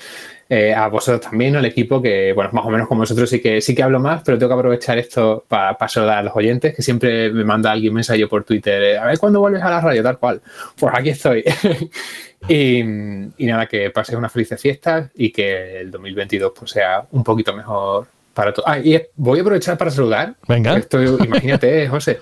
Eh, 0.55 0.75
a 0.75 0.87
vosotros 0.89 1.23
también, 1.23 1.57
al 1.57 1.65
equipo, 1.65 2.03
que, 2.03 2.35
bueno, 2.35 2.51
más 2.53 2.67
o 2.67 2.69
menos 2.69 2.87
como 2.87 3.01
vosotros 3.01 3.31
sí 3.31 3.41
que, 3.41 3.62
sí 3.63 3.75
que 3.75 3.83
hablo 3.83 3.99
más, 3.99 4.23
pero 4.25 4.39
tengo 4.39 4.51
que 4.51 4.59
aprovechar 4.59 4.99
esto 4.99 5.45
para 5.49 5.77
saludar 5.89 6.19
a 6.19 6.23
los 6.23 6.37
oyentes, 6.37 6.75
que 6.75 6.83
siempre 6.83 7.31
me 7.31 7.45
manda 7.45 7.71
alguien 7.71 7.95
mensaje 7.95 8.27
por 8.27 8.45
Twitter, 8.45 8.83
eh, 8.83 8.99
a 8.99 9.07
ver 9.07 9.19
cuándo 9.19 9.41
vuelves 9.41 9.63
a 9.63 9.71
la 9.71 9.81
radio, 9.81 10.03
tal 10.03 10.19
cual. 10.19 10.43
Pues 10.79 10.95
aquí 10.95 11.11
estoy. 11.11 11.45
y, 12.49 12.83
nada, 13.47 13.67
que 13.67 13.91
paséis 13.91 14.19
unas 14.19 14.33
felices 14.33 14.61
fiestas 14.61 15.11
y 15.15 15.31
que 15.31 15.81
el 15.81 15.91
2022 15.91 16.53
pues, 16.55 16.71
sea 16.73 17.07
un 17.13 17.25
poquito 17.25 17.55
mejor 17.55 18.07
para 18.35 18.53
todos. 18.53 18.69
Ah, 18.69 18.79
y 18.79 19.01
voy 19.17 19.39
a 19.39 19.43
aprovechar 19.43 19.79
para 19.79 19.91
saludar. 19.91 20.35
Venga. 20.47 20.77
Esto, 20.77 21.03
imagínate, 21.03 21.89
José. 21.89 22.21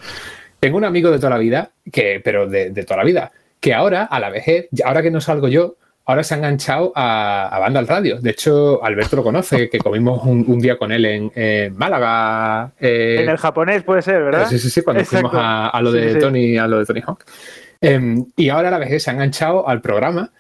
Tengo 0.61 0.77
un 0.77 0.85
amigo 0.85 1.11
de 1.11 1.19
toda 1.19 1.31
la 1.31 1.39
vida, 1.39 1.73
que, 1.91 2.21
pero 2.23 2.47
de, 2.47 2.71
de 2.71 2.85
toda 2.85 2.99
la 2.99 3.05
vida, 3.05 3.33
que 3.61 3.75
ahora, 3.75 4.05
a 4.05 4.21
la 4.21 4.31
vejez, 4.31 4.69
ahora 4.85 5.03
que 5.03 5.11
no 5.11 5.21
salgo 5.21 5.49
yo, 5.49 5.77
ahora 6.11 6.25
se 6.25 6.35
ha 6.35 6.37
enganchado 6.39 6.93
a, 6.95 7.57
Banda 7.61 7.81
al 7.81 7.89
Radio. 7.89 8.21
De 8.21 8.31
hecho, 8.31 8.85
Alberto 8.85 9.17
lo 9.17 9.23
conoce, 9.23 9.69
que 9.69 9.79
comimos 9.79 10.23
un, 10.25 10.61
día 10.61 10.77
con 10.77 10.93
él 10.93 11.05
en, 11.35 11.77
Málaga. 11.77 12.73
Eh, 12.81 13.19
en 13.21 13.29
el 13.29 13.39
japonés 13.39 13.83
puede 13.83 14.03
ser, 14.03 14.23
¿verdad? 14.23 14.47
Sí, 14.49 14.59
sí, 14.59 14.71
sí, 14.71 14.83
cuando 14.83 15.05
fuimos 15.05 15.33
a, 15.35 15.81
lo 15.83 15.93
de 15.93 16.17
Tony, 16.17 16.59
a 16.59 16.67
lo 16.67 16.79
de 16.81 16.87
Tony 16.87 17.01
Hawk. 17.07 17.25
Em, 17.81 18.27
y 18.37 18.49
ahora 18.49 18.69
a 18.69 18.71
la 18.73 18.79
vez 18.79 19.03
se 19.03 19.11
ha 19.11 19.15
enganchado 19.15 19.67
al 19.67 19.81
programa 19.81 20.31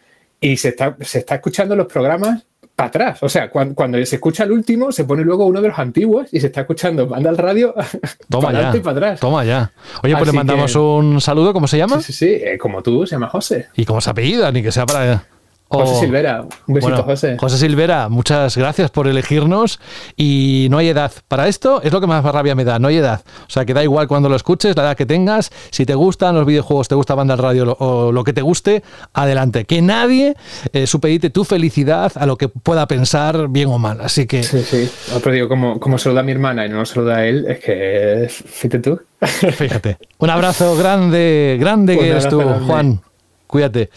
y 0.40 0.56
se 0.56 0.70
está, 0.70 0.96
se 1.00 1.20
está 1.20 1.36
escuchando 1.36 1.74
los 1.76 1.86
programas 1.86 2.44
para 2.74 2.88
atrás. 2.88 3.22
O 3.22 3.28
sea, 3.28 3.50
cuando, 3.50 4.04
se 4.04 4.16
escucha 4.16 4.44
el 4.44 4.52
último, 4.52 4.90
se 4.90 5.04
pone 5.04 5.22
luego 5.22 5.46
uno 5.46 5.60
de 5.60 5.68
los 5.68 5.78
antiguos 5.78 6.28
y 6.32 6.40
se 6.40 6.48
está 6.48 6.62
escuchando 6.62 7.06
Banda 7.06 7.30
al 7.30 7.38
Radio 7.38 7.74
toma 8.28 8.46
para 8.46 8.58
adelante 8.58 8.78
y 8.78 8.80
para 8.80 8.96
atrás. 8.96 9.20
Toma 9.20 9.44
ya. 9.44 9.72
Oye, 10.02 10.16
pues 10.16 10.26
le 10.26 10.32
mandamos 10.32 10.74
un 10.74 11.20
saludo, 11.20 11.52
¿cómo 11.52 11.66
se 11.68 11.78
llama? 11.78 12.00
Sí, 12.00 12.12
sí, 12.12 12.26
sí, 12.26 12.42
eh, 12.42 12.58
como 12.58 12.82
tú, 12.82 13.06
se 13.06 13.14
llama 13.16 13.28
José. 13.28 13.68
¿Y 13.76 13.84
cómo 13.84 14.00
se 14.00 14.10
apellida? 14.10 14.50
Ni 14.50 14.62
que 14.62 14.72
sea 14.72 14.86
para... 14.86 15.24
José 15.70 15.92
oh. 15.94 16.00
Silvera, 16.00 16.44
un 16.66 16.74
besito, 16.74 17.04
José. 17.04 17.36
José 17.38 17.56
Silvera, 17.56 18.08
muchas 18.08 18.56
gracias 18.56 18.90
por 18.90 19.06
elegirnos. 19.06 19.78
Y 20.16 20.66
no 20.68 20.78
hay 20.78 20.88
edad. 20.88 21.12
Para 21.28 21.46
esto 21.46 21.80
es 21.82 21.92
lo 21.92 22.00
que 22.00 22.08
más 22.08 22.24
rabia 22.24 22.56
me 22.56 22.64
da, 22.64 22.80
no 22.80 22.88
hay 22.88 22.96
edad. 22.96 23.22
O 23.46 23.50
sea, 23.50 23.64
que 23.64 23.72
da 23.72 23.84
igual 23.84 24.08
cuando 24.08 24.28
lo 24.28 24.34
escuches, 24.34 24.74
la 24.74 24.82
edad 24.82 24.96
que 24.96 25.06
tengas. 25.06 25.52
Si 25.70 25.86
te 25.86 25.94
gustan 25.94 26.34
los 26.34 26.44
videojuegos, 26.44 26.88
te 26.88 26.96
gusta 26.96 27.14
banda 27.14 27.36
radio 27.36 27.76
o 27.78 28.10
lo 28.10 28.24
que 28.24 28.32
te 28.32 28.42
guste, 28.42 28.82
adelante. 29.12 29.64
Que 29.64 29.80
nadie 29.80 30.34
eh, 30.72 30.88
supedite 30.88 31.30
tu 31.30 31.44
felicidad 31.44 32.10
a 32.16 32.26
lo 32.26 32.36
que 32.36 32.48
pueda 32.48 32.88
pensar 32.88 33.48
bien 33.48 33.68
o 33.68 33.78
mal. 33.78 34.00
Así 34.00 34.26
que. 34.26 34.42
Sí, 34.42 34.62
sí. 34.62 34.90
Pero 35.22 35.32
digo, 35.32 35.48
como, 35.48 35.78
como 35.78 35.98
saluda 35.98 36.20
a 36.20 36.24
mi 36.24 36.32
hermana 36.32 36.66
y 36.66 36.68
no 36.68 36.78
lo 36.78 36.84
saluda 36.84 37.18
a 37.18 37.26
él, 37.26 37.46
es 37.48 37.60
que. 37.60 38.26
Fíjate 38.28 38.80
tú. 38.80 39.00
Fíjate. 39.20 39.98
Un 40.18 40.30
abrazo 40.30 40.74
grande, 40.74 41.58
grande 41.60 41.96
que 41.98 42.10
eres 42.10 42.28
tú, 42.28 42.40
Juan. 42.66 43.00
Cuídate. 43.50 43.90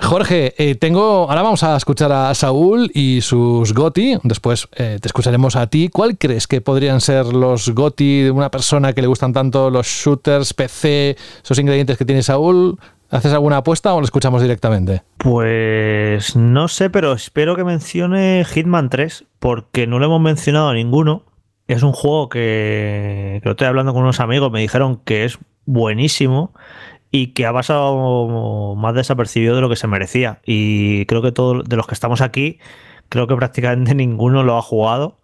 Jorge, 0.00 0.54
eh, 0.58 0.76
tengo. 0.76 1.28
Ahora 1.28 1.42
vamos 1.42 1.64
a 1.64 1.76
escuchar 1.76 2.12
a 2.12 2.32
Saúl 2.36 2.88
y 2.94 3.20
sus 3.20 3.74
Goti. 3.74 4.16
Después 4.22 4.68
eh, 4.76 4.98
te 5.00 5.08
escucharemos 5.08 5.56
a 5.56 5.66
ti. 5.66 5.88
¿Cuál 5.88 6.16
crees 6.16 6.46
que 6.46 6.60
podrían 6.60 7.00
ser 7.00 7.26
los 7.26 7.70
Goti 7.70 8.22
de 8.22 8.30
una 8.30 8.48
persona 8.48 8.92
que 8.92 9.02
le 9.02 9.08
gustan 9.08 9.32
tanto 9.32 9.70
los 9.70 9.88
shooters, 9.88 10.54
PC, 10.54 11.16
esos 11.42 11.58
ingredientes 11.58 11.98
que 11.98 12.04
tiene 12.04 12.22
Saúl? 12.22 12.78
¿Haces 13.10 13.32
alguna 13.32 13.56
apuesta 13.56 13.92
o 13.92 13.98
lo 13.98 14.04
escuchamos 14.04 14.40
directamente? 14.40 15.02
Pues 15.18 16.36
no 16.36 16.68
sé, 16.68 16.88
pero 16.88 17.12
espero 17.12 17.56
que 17.56 17.64
mencione 17.64 18.44
Hitman 18.44 18.88
3, 18.88 19.24
porque 19.40 19.88
no 19.88 19.98
lo 19.98 20.06
hemos 20.06 20.20
mencionado 20.20 20.68
a 20.68 20.74
ninguno. 20.74 21.24
Es 21.66 21.82
un 21.82 21.92
juego 21.92 22.28
que, 22.28 23.40
que 23.42 23.48
lo 23.48 23.50
estoy 23.50 23.66
hablando 23.66 23.94
con 23.94 24.02
unos 24.02 24.20
amigos, 24.20 24.52
me 24.52 24.60
dijeron 24.60 25.00
que 25.04 25.24
es 25.24 25.40
buenísimo 25.66 26.52
y 27.12 27.28
que 27.28 27.46
ha 27.46 27.52
pasado 27.52 28.74
más 28.74 28.94
desapercibido 28.94 29.54
de 29.54 29.60
lo 29.60 29.68
que 29.68 29.76
se 29.76 29.86
merecía. 29.86 30.40
Y 30.44 31.06
creo 31.06 31.22
que 31.22 31.30
todos 31.30 31.62
de 31.68 31.76
los 31.76 31.86
que 31.86 31.94
estamos 31.94 32.22
aquí, 32.22 32.58
creo 33.10 33.28
que 33.28 33.36
prácticamente 33.36 33.94
ninguno 33.94 34.42
lo 34.42 34.56
ha 34.56 34.62
jugado. 34.62 35.20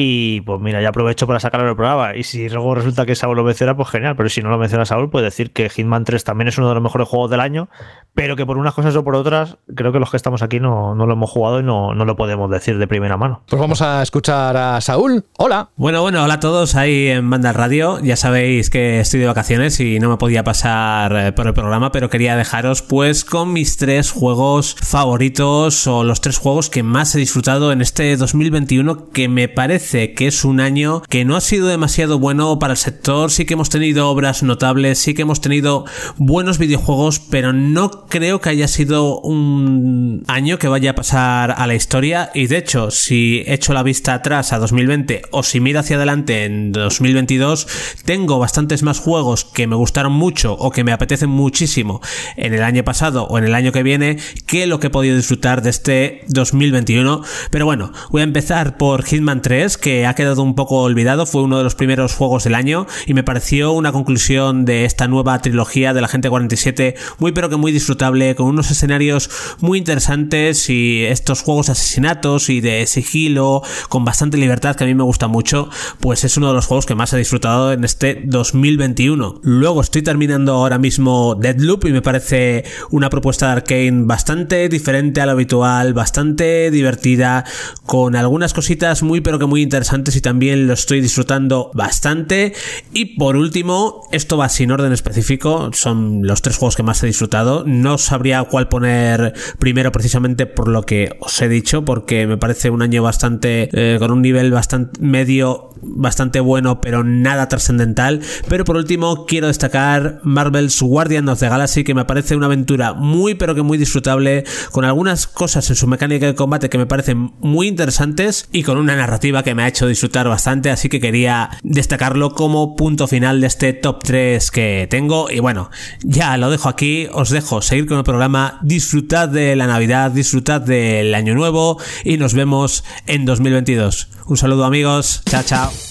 Y 0.00 0.42
pues 0.42 0.60
mira, 0.60 0.80
ya 0.80 0.90
aprovecho 0.90 1.26
para 1.26 1.40
sacarlo 1.40 1.66
del 1.66 1.74
programa. 1.74 2.14
Y 2.14 2.22
si 2.22 2.48
luego 2.48 2.76
resulta 2.76 3.04
que 3.04 3.16
Saúl 3.16 3.36
lo 3.36 3.42
menciona, 3.42 3.76
pues 3.76 3.88
genial. 3.88 4.14
Pero 4.14 4.28
si 4.28 4.40
no 4.40 4.48
lo 4.48 4.56
menciona 4.56 4.84
Saúl, 4.84 5.10
puede 5.10 5.24
decir 5.24 5.50
que 5.50 5.68
Hitman 5.68 6.04
3 6.04 6.22
también 6.22 6.46
es 6.46 6.56
uno 6.56 6.68
de 6.68 6.74
los 6.74 6.82
mejores 6.84 7.08
juegos 7.08 7.32
del 7.32 7.40
año, 7.40 7.68
pero 8.14 8.36
que 8.36 8.46
por 8.46 8.58
unas 8.58 8.74
cosas 8.74 8.94
o 8.94 9.02
por 9.02 9.16
otras, 9.16 9.58
creo 9.74 9.90
que 9.90 9.98
los 9.98 10.12
que 10.12 10.16
estamos 10.16 10.42
aquí 10.42 10.60
no, 10.60 10.94
no 10.94 11.04
lo 11.06 11.14
hemos 11.14 11.28
jugado 11.28 11.58
y 11.58 11.64
no, 11.64 11.96
no, 11.96 12.04
lo 12.04 12.14
podemos 12.14 12.48
decir 12.48 12.78
de 12.78 12.86
primera 12.86 13.16
mano. 13.16 13.42
Pues 13.48 13.58
vamos 13.58 13.82
a 13.82 14.00
escuchar 14.00 14.56
a 14.56 14.80
Saúl. 14.80 15.24
Hola. 15.36 15.70
Bueno, 15.74 16.00
bueno, 16.00 16.22
hola 16.22 16.34
a 16.34 16.40
todos 16.40 16.76
ahí 16.76 17.08
en 17.08 17.28
Banda 17.28 17.52
Radio. 17.52 17.98
Ya 17.98 18.14
sabéis 18.14 18.70
que 18.70 19.00
estoy 19.00 19.18
de 19.18 19.26
vacaciones 19.26 19.80
y 19.80 19.98
no 19.98 20.10
me 20.10 20.16
podía 20.16 20.44
pasar 20.44 21.16
eh, 21.16 21.32
por 21.32 21.48
el 21.48 21.54
programa, 21.54 21.90
pero 21.90 22.08
quería 22.08 22.36
dejaros 22.36 22.82
pues 22.82 23.24
con 23.24 23.52
mis 23.52 23.76
tres 23.76 24.12
juegos 24.12 24.76
favoritos 24.80 25.88
o 25.88 26.04
los 26.04 26.20
tres 26.20 26.38
juegos 26.38 26.70
que 26.70 26.84
más 26.84 27.16
he 27.16 27.18
disfrutado 27.18 27.72
en 27.72 27.80
este 27.80 28.16
2021 28.16 29.10
que 29.10 29.28
me 29.28 29.48
parece 29.48 29.87
que 29.90 30.26
es 30.26 30.44
un 30.44 30.60
año 30.60 31.02
que 31.08 31.24
no 31.24 31.36
ha 31.36 31.40
sido 31.40 31.66
demasiado 31.66 32.18
bueno 32.18 32.58
para 32.58 32.74
el 32.74 32.78
sector. 32.78 33.30
Sí 33.30 33.44
que 33.46 33.54
hemos 33.54 33.70
tenido 33.70 34.08
obras 34.08 34.42
notables, 34.42 34.98
sí 34.98 35.14
que 35.14 35.22
hemos 35.22 35.40
tenido 35.40 35.84
buenos 36.16 36.58
videojuegos, 36.58 37.20
pero 37.20 37.52
no 37.52 38.06
creo 38.06 38.40
que 38.40 38.50
haya 38.50 38.68
sido 38.68 39.20
un 39.20 40.24
año 40.26 40.58
que 40.58 40.68
vaya 40.68 40.90
a 40.90 40.94
pasar 40.94 41.54
a 41.56 41.66
la 41.66 41.74
historia. 41.74 42.30
Y 42.34 42.46
de 42.46 42.58
hecho, 42.58 42.90
si 42.90 43.42
echo 43.46 43.72
la 43.72 43.82
vista 43.82 44.14
atrás 44.14 44.52
a 44.52 44.58
2020 44.58 45.22
o 45.30 45.42
si 45.42 45.60
miro 45.60 45.80
hacia 45.80 45.96
adelante 45.96 46.44
en 46.44 46.72
2022, 46.72 47.66
tengo 48.04 48.38
bastantes 48.38 48.82
más 48.82 48.98
juegos 48.98 49.44
que 49.44 49.66
me 49.66 49.76
gustaron 49.76 50.12
mucho 50.12 50.52
o 50.54 50.70
que 50.70 50.84
me 50.84 50.92
apetecen 50.92 51.30
muchísimo 51.30 52.00
en 52.36 52.54
el 52.54 52.62
año 52.62 52.84
pasado 52.84 53.24
o 53.24 53.38
en 53.38 53.44
el 53.44 53.54
año 53.54 53.72
que 53.72 53.82
viene 53.82 54.18
que 54.46 54.66
lo 54.66 54.80
que 54.80 54.88
he 54.88 54.90
podido 54.90 55.16
disfrutar 55.16 55.62
de 55.62 55.70
este 55.70 56.24
2021. 56.28 57.22
Pero 57.50 57.64
bueno, 57.64 57.92
voy 58.10 58.20
a 58.20 58.24
empezar 58.24 58.76
por 58.76 59.04
Hitman 59.04 59.42
3 59.42 59.77
que 59.78 60.06
ha 60.06 60.14
quedado 60.14 60.42
un 60.42 60.54
poco 60.54 60.82
olvidado, 60.82 61.26
fue 61.26 61.42
uno 61.42 61.58
de 61.58 61.64
los 61.64 61.74
primeros 61.74 62.14
juegos 62.14 62.44
del 62.44 62.54
año 62.54 62.86
y 63.06 63.14
me 63.14 63.22
pareció 63.22 63.72
una 63.72 63.92
conclusión 63.92 64.64
de 64.64 64.84
esta 64.84 65.08
nueva 65.08 65.40
trilogía 65.40 65.94
de 65.94 66.00
la 66.00 66.08
gente 66.08 66.28
47 66.28 66.94
muy 67.18 67.32
pero 67.32 67.48
que 67.48 67.56
muy 67.56 67.72
disfrutable, 67.72 68.34
con 68.34 68.46
unos 68.46 68.70
escenarios 68.70 69.30
muy 69.60 69.78
interesantes 69.78 70.68
y 70.70 71.04
estos 71.04 71.42
juegos 71.42 71.66
de 71.66 71.72
asesinatos 71.72 72.50
y 72.50 72.60
de 72.60 72.86
sigilo 72.86 73.62
con 73.88 74.04
bastante 74.04 74.36
libertad 74.36 74.76
que 74.76 74.84
a 74.84 74.86
mí 74.86 74.94
me 74.94 75.02
gusta 75.02 75.28
mucho, 75.28 75.70
pues 76.00 76.24
es 76.24 76.36
uno 76.36 76.48
de 76.48 76.54
los 76.54 76.66
juegos 76.66 76.86
que 76.86 76.94
más 76.94 77.12
he 77.12 77.18
disfrutado 77.18 77.72
en 77.72 77.84
este 77.84 78.22
2021. 78.24 79.40
Luego 79.42 79.80
estoy 79.80 80.02
terminando 80.02 80.54
ahora 80.54 80.78
mismo 80.78 81.34
Deadloop 81.34 81.86
y 81.86 81.92
me 81.92 82.02
parece 82.02 82.64
una 82.90 83.10
propuesta 83.10 83.46
de 83.46 83.52
Arkane 83.52 84.04
bastante 84.04 84.68
diferente 84.68 85.20
a 85.20 85.26
lo 85.26 85.32
habitual, 85.32 85.94
bastante 85.94 86.70
divertida, 86.70 87.44
con 87.86 88.16
algunas 88.16 88.52
cositas 88.52 89.02
muy 89.02 89.20
pero 89.20 89.38
que 89.38 89.46
muy 89.46 89.62
interesantes 89.68 90.16
y 90.16 90.20
también 90.20 90.66
lo 90.66 90.72
estoy 90.72 91.00
disfrutando 91.00 91.70
bastante. 91.74 92.54
Y 92.92 93.16
por 93.16 93.36
último, 93.36 94.08
esto 94.12 94.36
va 94.36 94.48
sin 94.48 94.70
orden 94.70 94.92
específico, 94.92 95.70
son 95.72 96.26
los 96.26 96.42
tres 96.42 96.56
juegos 96.56 96.76
que 96.76 96.82
más 96.82 97.02
he 97.02 97.06
disfrutado. 97.06 97.64
No 97.66 97.98
sabría 97.98 98.42
cuál 98.44 98.68
poner 98.68 99.34
primero 99.58 99.92
precisamente 99.92 100.46
por 100.46 100.68
lo 100.68 100.82
que 100.82 101.16
os 101.20 101.40
he 101.42 101.48
dicho, 101.48 101.84
porque 101.84 102.26
me 102.26 102.38
parece 102.38 102.70
un 102.70 102.82
año 102.82 103.02
bastante 103.02 103.68
eh, 103.72 103.98
con 103.98 104.10
un 104.10 104.22
nivel 104.22 104.50
bastante 104.50 105.00
medio, 105.00 105.70
bastante 105.82 106.40
bueno, 106.40 106.80
pero 106.80 107.04
nada 107.04 107.48
trascendental. 107.48 108.20
Pero 108.48 108.64
por 108.64 108.76
último, 108.76 109.26
quiero 109.26 109.48
destacar 109.48 110.20
Marvel's 110.22 110.80
Guardian 110.80 111.28
of 111.28 111.40
the 111.40 111.48
Galaxy, 111.48 111.84
que 111.84 111.94
me 111.94 112.04
parece 112.04 112.36
una 112.36 112.46
aventura 112.46 112.94
muy, 112.94 113.34
pero 113.34 113.54
que 113.54 113.62
muy 113.62 113.78
disfrutable, 113.78 114.44
con 114.72 114.84
algunas 114.84 115.26
cosas 115.26 115.68
en 115.70 115.76
su 115.76 115.86
mecánica 115.86 116.26
de 116.26 116.34
combate 116.34 116.68
que 116.68 116.78
me 116.78 116.86
parecen 116.86 117.32
muy 117.40 117.68
interesantes 117.68 118.48
y 118.52 118.62
con 118.62 118.78
una 118.78 118.96
narrativa 118.96 119.42
que 119.42 119.47
me 119.54 119.62
ha 119.62 119.68
hecho 119.68 119.86
disfrutar 119.86 120.28
bastante, 120.28 120.70
así 120.70 120.88
que 120.88 121.00
quería 121.00 121.50
destacarlo 121.62 122.34
como 122.34 122.76
punto 122.76 123.06
final 123.06 123.40
de 123.40 123.46
este 123.46 123.72
top 123.72 124.02
3 124.02 124.50
que 124.50 124.86
tengo. 124.90 125.30
Y 125.30 125.40
bueno, 125.40 125.70
ya 126.02 126.36
lo 126.36 126.50
dejo 126.50 126.68
aquí, 126.68 127.08
os 127.12 127.30
dejo 127.30 127.62
seguir 127.62 127.86
con 127.86 127.98
el 127.98 128.04
programa, 128.04 128.58
disfrutad 128.62 129.28
de 129.28 129.56
la 129.56 129.66
Navidad, 129.66 130.10
disfrutad 130.10 130.60
del 130.60 131.14
Año 131.14 131.34
Nuevo 131.34 131.78
y 132.04 132.16
nos 132.16 132.34
vemos 132.34 132.84
en 133.06 133.24
2022. 133.24 134.08
Un 134.26 134.36
saludo 134.36 134.64
amigos, 134.64 135.22
chao 135.26 135.42
chao. 135.42 135.87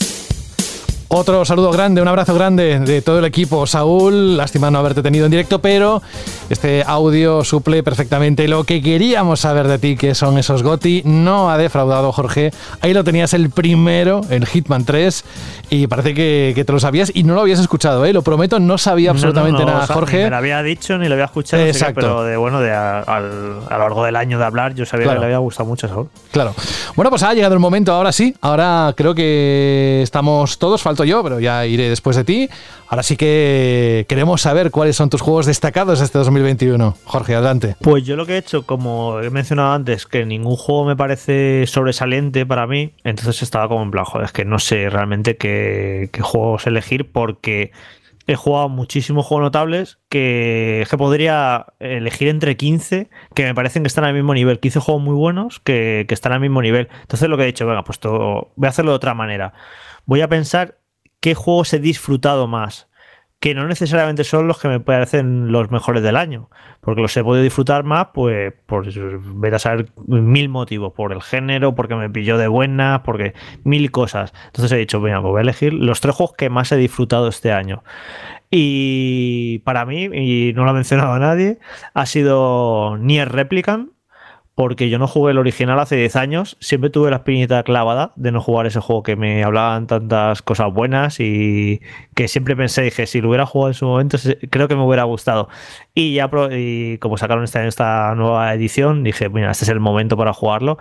Otro 1.10 1.46
saludo 1.46 1.72
grande, 1.72 2.02
un 2.02 2.08
abrazo 2.10 2.36
grande 2.36 2.80
de 2.80 3.02
todo 3.02 3.20
el 3.20 3.26
equipo. 3.26 3.66
Saúl, 3.66 4.36
lástima 4.36 4.70
no 4.70 4.80
haberte 4.80 5.02
tenido 5.02 5.24
en 5.24 5.32
directo, 5.32 5.60
pero 5.60 6.02
este 6.50 6.84
audio 6.86 7.46
suple 7.46 7.82
perfectamente 7.82 8.46
lo 8.50 8.66
que 8.66 8.82
queríamos 8.82 9.40
saber 9.40 9.70
de 9.70 9.80
ti, 9.80 9.96
que 9.96 10.14
son 10.16 10.38
esos 10.38 10.64
GOTI. 10.64 11.04
No 11.06 11.50
ha 11.50 11.58
defraudado 11.58 12.12
Jorge. 12.12 12.52
Ahí 12.82 12.94
lo 12.94 13.06
tenías 13.06 13.34
el 13.34 13.50
primero 13.52 14.20
en 14.30 14.46
Hitman 14.46 14.84
3 14.84 15.24
y 15.70 15.88
parece 15.88 16.14
que, 16.14 16.64
te 16.66 16.74
lo 16.74 16.80
sabías 16.80 17.10
y 17.14 17.24
no 17.24 17.36
lo 17.36 17.42
habías 17.42 17.60
escuchado, 17.60 18.06
¿eh? 18.06 18.12
Lo 18.12 18.22
prometo, 18.22 18.60
no 18.60 18.78
sabía 18.78 19.12
absolutamente 19.12 19.64
nada, 19.64 19.88
Jorge. 19.88 20.18
Ni 20.18 20.24
me 20.26 20.30
lo 20.32 20.38
había 20.38 20.62
dicho 20.62 20.98
ni 20.98 21.08
lo 21.08 21.14
había 21.14 21.26
escuchado, 21.26 21.64
Exacto. 21.64 22.02
pero 22.02 22.24
de 22.24 22.36
bueno, 22.36 22.60
de 22.60 22.74
a, 22.74 23.20
lo 23.22 23.78
largo 23.78 24.04
del 24.04 24.18
año 24.18 24.40
de 24.40 24.46
hablar, 24.46 24.76
yo 24.76 24.86
sabía 24.86 25.14
que 25.14 25.20
le 25.20 25.26
había 25.26 25.38
gustado 25.38 25.70
mucho 25.70 25.88
Saúl. 25.88 26.10
Claro. 26.32 26.54
Bueno, 26.96 27.10
pues 27.10 27.24
ha 27.24 27.34
llegado 27.34 27.54
el 27.54 27.62
momento, 27.62 27.94
ahora 27.94 28.12
sí. 28.12 28.36
Ahora 28.42 28.94
creo 28.98 29.16
que 29.16 30.02
estamos 30.04 30.58
todos, 30.58 30.82
yo, 31.04 31.24
pero 31.24 31.40
ya 31.40 31.66
iré 31.66 31.90
después 31.90 32.16
de 32.16 32.24
ti. 32.24 32.50
Ahora 32.88 33.04
sí 33.04 33.18
que 33.18 34.06
queremos 34.08 34.42
saber 34.42 34.72
cuáles 34.72 34.96
son 34.96 35.10
tus 35.10 35.22
juegos 35.22 35.46
destacados 35.46 36.02
este 36.02 36.18
2021. 36.18 36.96
Jorge, 37.04 37.36
adelante. 37.36 37.76
Pues 37.82 38.04
yo 38.06 38.16
lo 38.16 38.26
que 38.26 38.34
he 38.34 38.38
hecho, 38.38 38.66
como 38.66 39.20
he 39.22 39.30
mencionado 39.30 39.74
antes, 39.74 40.06
que 40.06 40.26
ningún 40.26 40.56
juego 40.56 40.86
me 40.86 40.96
parece 40.96 41.66
sobresaliente 41.68 42.46
para 42.46 42.68
mí, 42.68 42.94
entonces 43.04 43.42
estaba 43.44 43.68
como 43.68 43.84
en 43.84 43.92
plan, 43.92 44.06
joder, 44.06 44.26
es 44.26 44.32
que 44.32 44.46
no 44.46 44.60
sé 44.60 44.90
realmente 44.90 45.38
qué, 45.38 46.10
juegos 46.22 46.68
elegir 46.68 47.12
porque 47.12 47.72
he 48.28 48.36
jugado 48.36 48.68
muchísimos 48.70 49.26
juegos 49.26 49.46
notables 49.46 50.00
que, 50.10 50.86
que, 50.90 50.98
podría 50.98 51.68
elegir 51.80 52.28
entre 52.28 52.58
15 52.58 53.10
que 53.34 53.44
me 53.46 53.56
parecen 53.56 53.84
que 53.84 53.88
están 53.88 54.04
al 54.04 54.14
mismo 54.14 54.34
nivel. 54.34 54.60
15 54.60 54.80
juegos 54.80 55.04
muy 55.04 55.16
buenos 55.16 55.60
que, 55.62 56.06
que 56.08 56.14
están 56.14 56.34
al 56.34 56.42
mismo 56.42 56.62
nivel. 56.62 56.90
Entonces 57.02 57.30
lo 57.30 57.38
que 57.38 57.44
he 57.44 57.48
dicho, 57.48 57.66
venga, 57.66 57.84
pues 57.84 58.00
voy 58.02 58.66
a 58.66 58.70
hacerlo 58.70 58.92
de 58.92 58.98
otra 58.98 59.14
manera. 59.14 59.54
Voy 60.06 60.22
a 60.22 60.28
pensar 60.28 60.77
qué 61.20 61.36
juegos 61.36 61.74
he 61.74 61.80
disfrutado 61.80 62.48
más, 62.48 62.88
que 63.40 63.54
no 63.54 63.68
necesariamente 63.68 64.24
son 64.24 64.48
los 64.48 64.60
que 64.60 64.68
me 64.68 64.80
parecen 64.80 65.52
los 65.52 65.70
mejores 65.70 66.02
del 66.02 66.16
año, 66.16 66.50
porque 66.82 67.02
los 67.02 67.16
he 67.16 67.24
podido 67.24 67.44
disfrutar 67.44 67.84
más, 67.84 68.08
pues 68.14 68.54
por 68.66 68.92
ver 69.36 69.56
a 69.56 69.60
saber 69.60 69.92
mil 70.08 70.50
motivos, 70.50 70.94
por 70.94 71.14
el 71.14 71.22
género, 71.22 71.76
porque 71.76 71.96
me 71.96 72.10
pilló 72.10 72.38
de 72.38 72.48
buena, 72.48 73.04
porque 73.04 73.34
mil 73.64 73.92
cosas. 73.92 74.34
Entonces 74.48 74.72
he 74.72 74.78
dicho, 74.78 75.02
venga, 75.02 75.22
pues 75.22 75.32
voy 75.32 75.40
a 75.40 75.42
elegir 75.42 75.74
los 75.74 76.02
tres 76.02 76.16
juegos 76.16 76.36
que 76.36 76.50
más 76.50 76.72
he 76.72 76.78
disfrutado 76.78 77.28
este 77.28 77.52
año. 77.52 77.84
Y 78.50 79.60
para 79.60 79.86
mí, 79.86 80.06
y 80.06 80.54
no 80.54 80.64
lo 80.64 80.72
ha 80.72 80.74
mencionado 80.74 81.14
a 81.14 81.20
nadie, 81.20 81.60
ha 81.94 82.06
sido 82.06 82.98
Nier 82.98 83.32
Replicant, 83.32 83.92
porque 84.58 84.90
yo 84.90 84.98
no 84.98 85.08
jugué 85.08 85.34
el 85.34 85.38
original 85.38 85.80
hace 85.80 85.96
10 85.98 86.16
años, 86.16 86.58
siempre 86.60 86.90
tuve 86.90 87.12
la 87.12 87.18
espinita 87.18 87.62
clavada 87.62 88.12
de 88.16 88.32
no 88.32 88.42
jugar 88.42 88.66
ese 88.66 88.80
juego 88.80 89.04
que 89.04 89.16
me 89.16 89.44
hablaban 89.44 89.86
tantas 89.86 90.42
cosas 90.42 90.74
buenas 90.74 91.20
y 91.20 91.80
que 92.16 92.28
siempre 92.28 92.56
pensé, 92.56 92.82
dije, 92.82 93.06
si 93.06 93.22
lo 93.22 93.30
hubiera 93.30 93.46
jugado 93.46 93.68
en 93.70 93.74
su 93.76 93.86
momento, 93.86 94.18
creo 94.50 94.68
que 94.68 94.76
me 94.76 94.82
hubiera 94.82 95.04
gustado. 95.04 95.48
Y 95.94 96.16
ya, 96.16 96.28
y 96.54 96.98
como 96.98 97.20
sacaron 97.20 97.44
esta, 97.44 97.68
esta 97.68 98.16
nueva 98.16 98.52
edición, 98.52 99.04
dije, 99.04 99.30
mira, 99.30 99.52
este 99.52 99.66
es 99.66 99.70
el 99.70 99.80
momento 99.80 100.18
para 100.18 100.34
jugarlo 100.34 100.80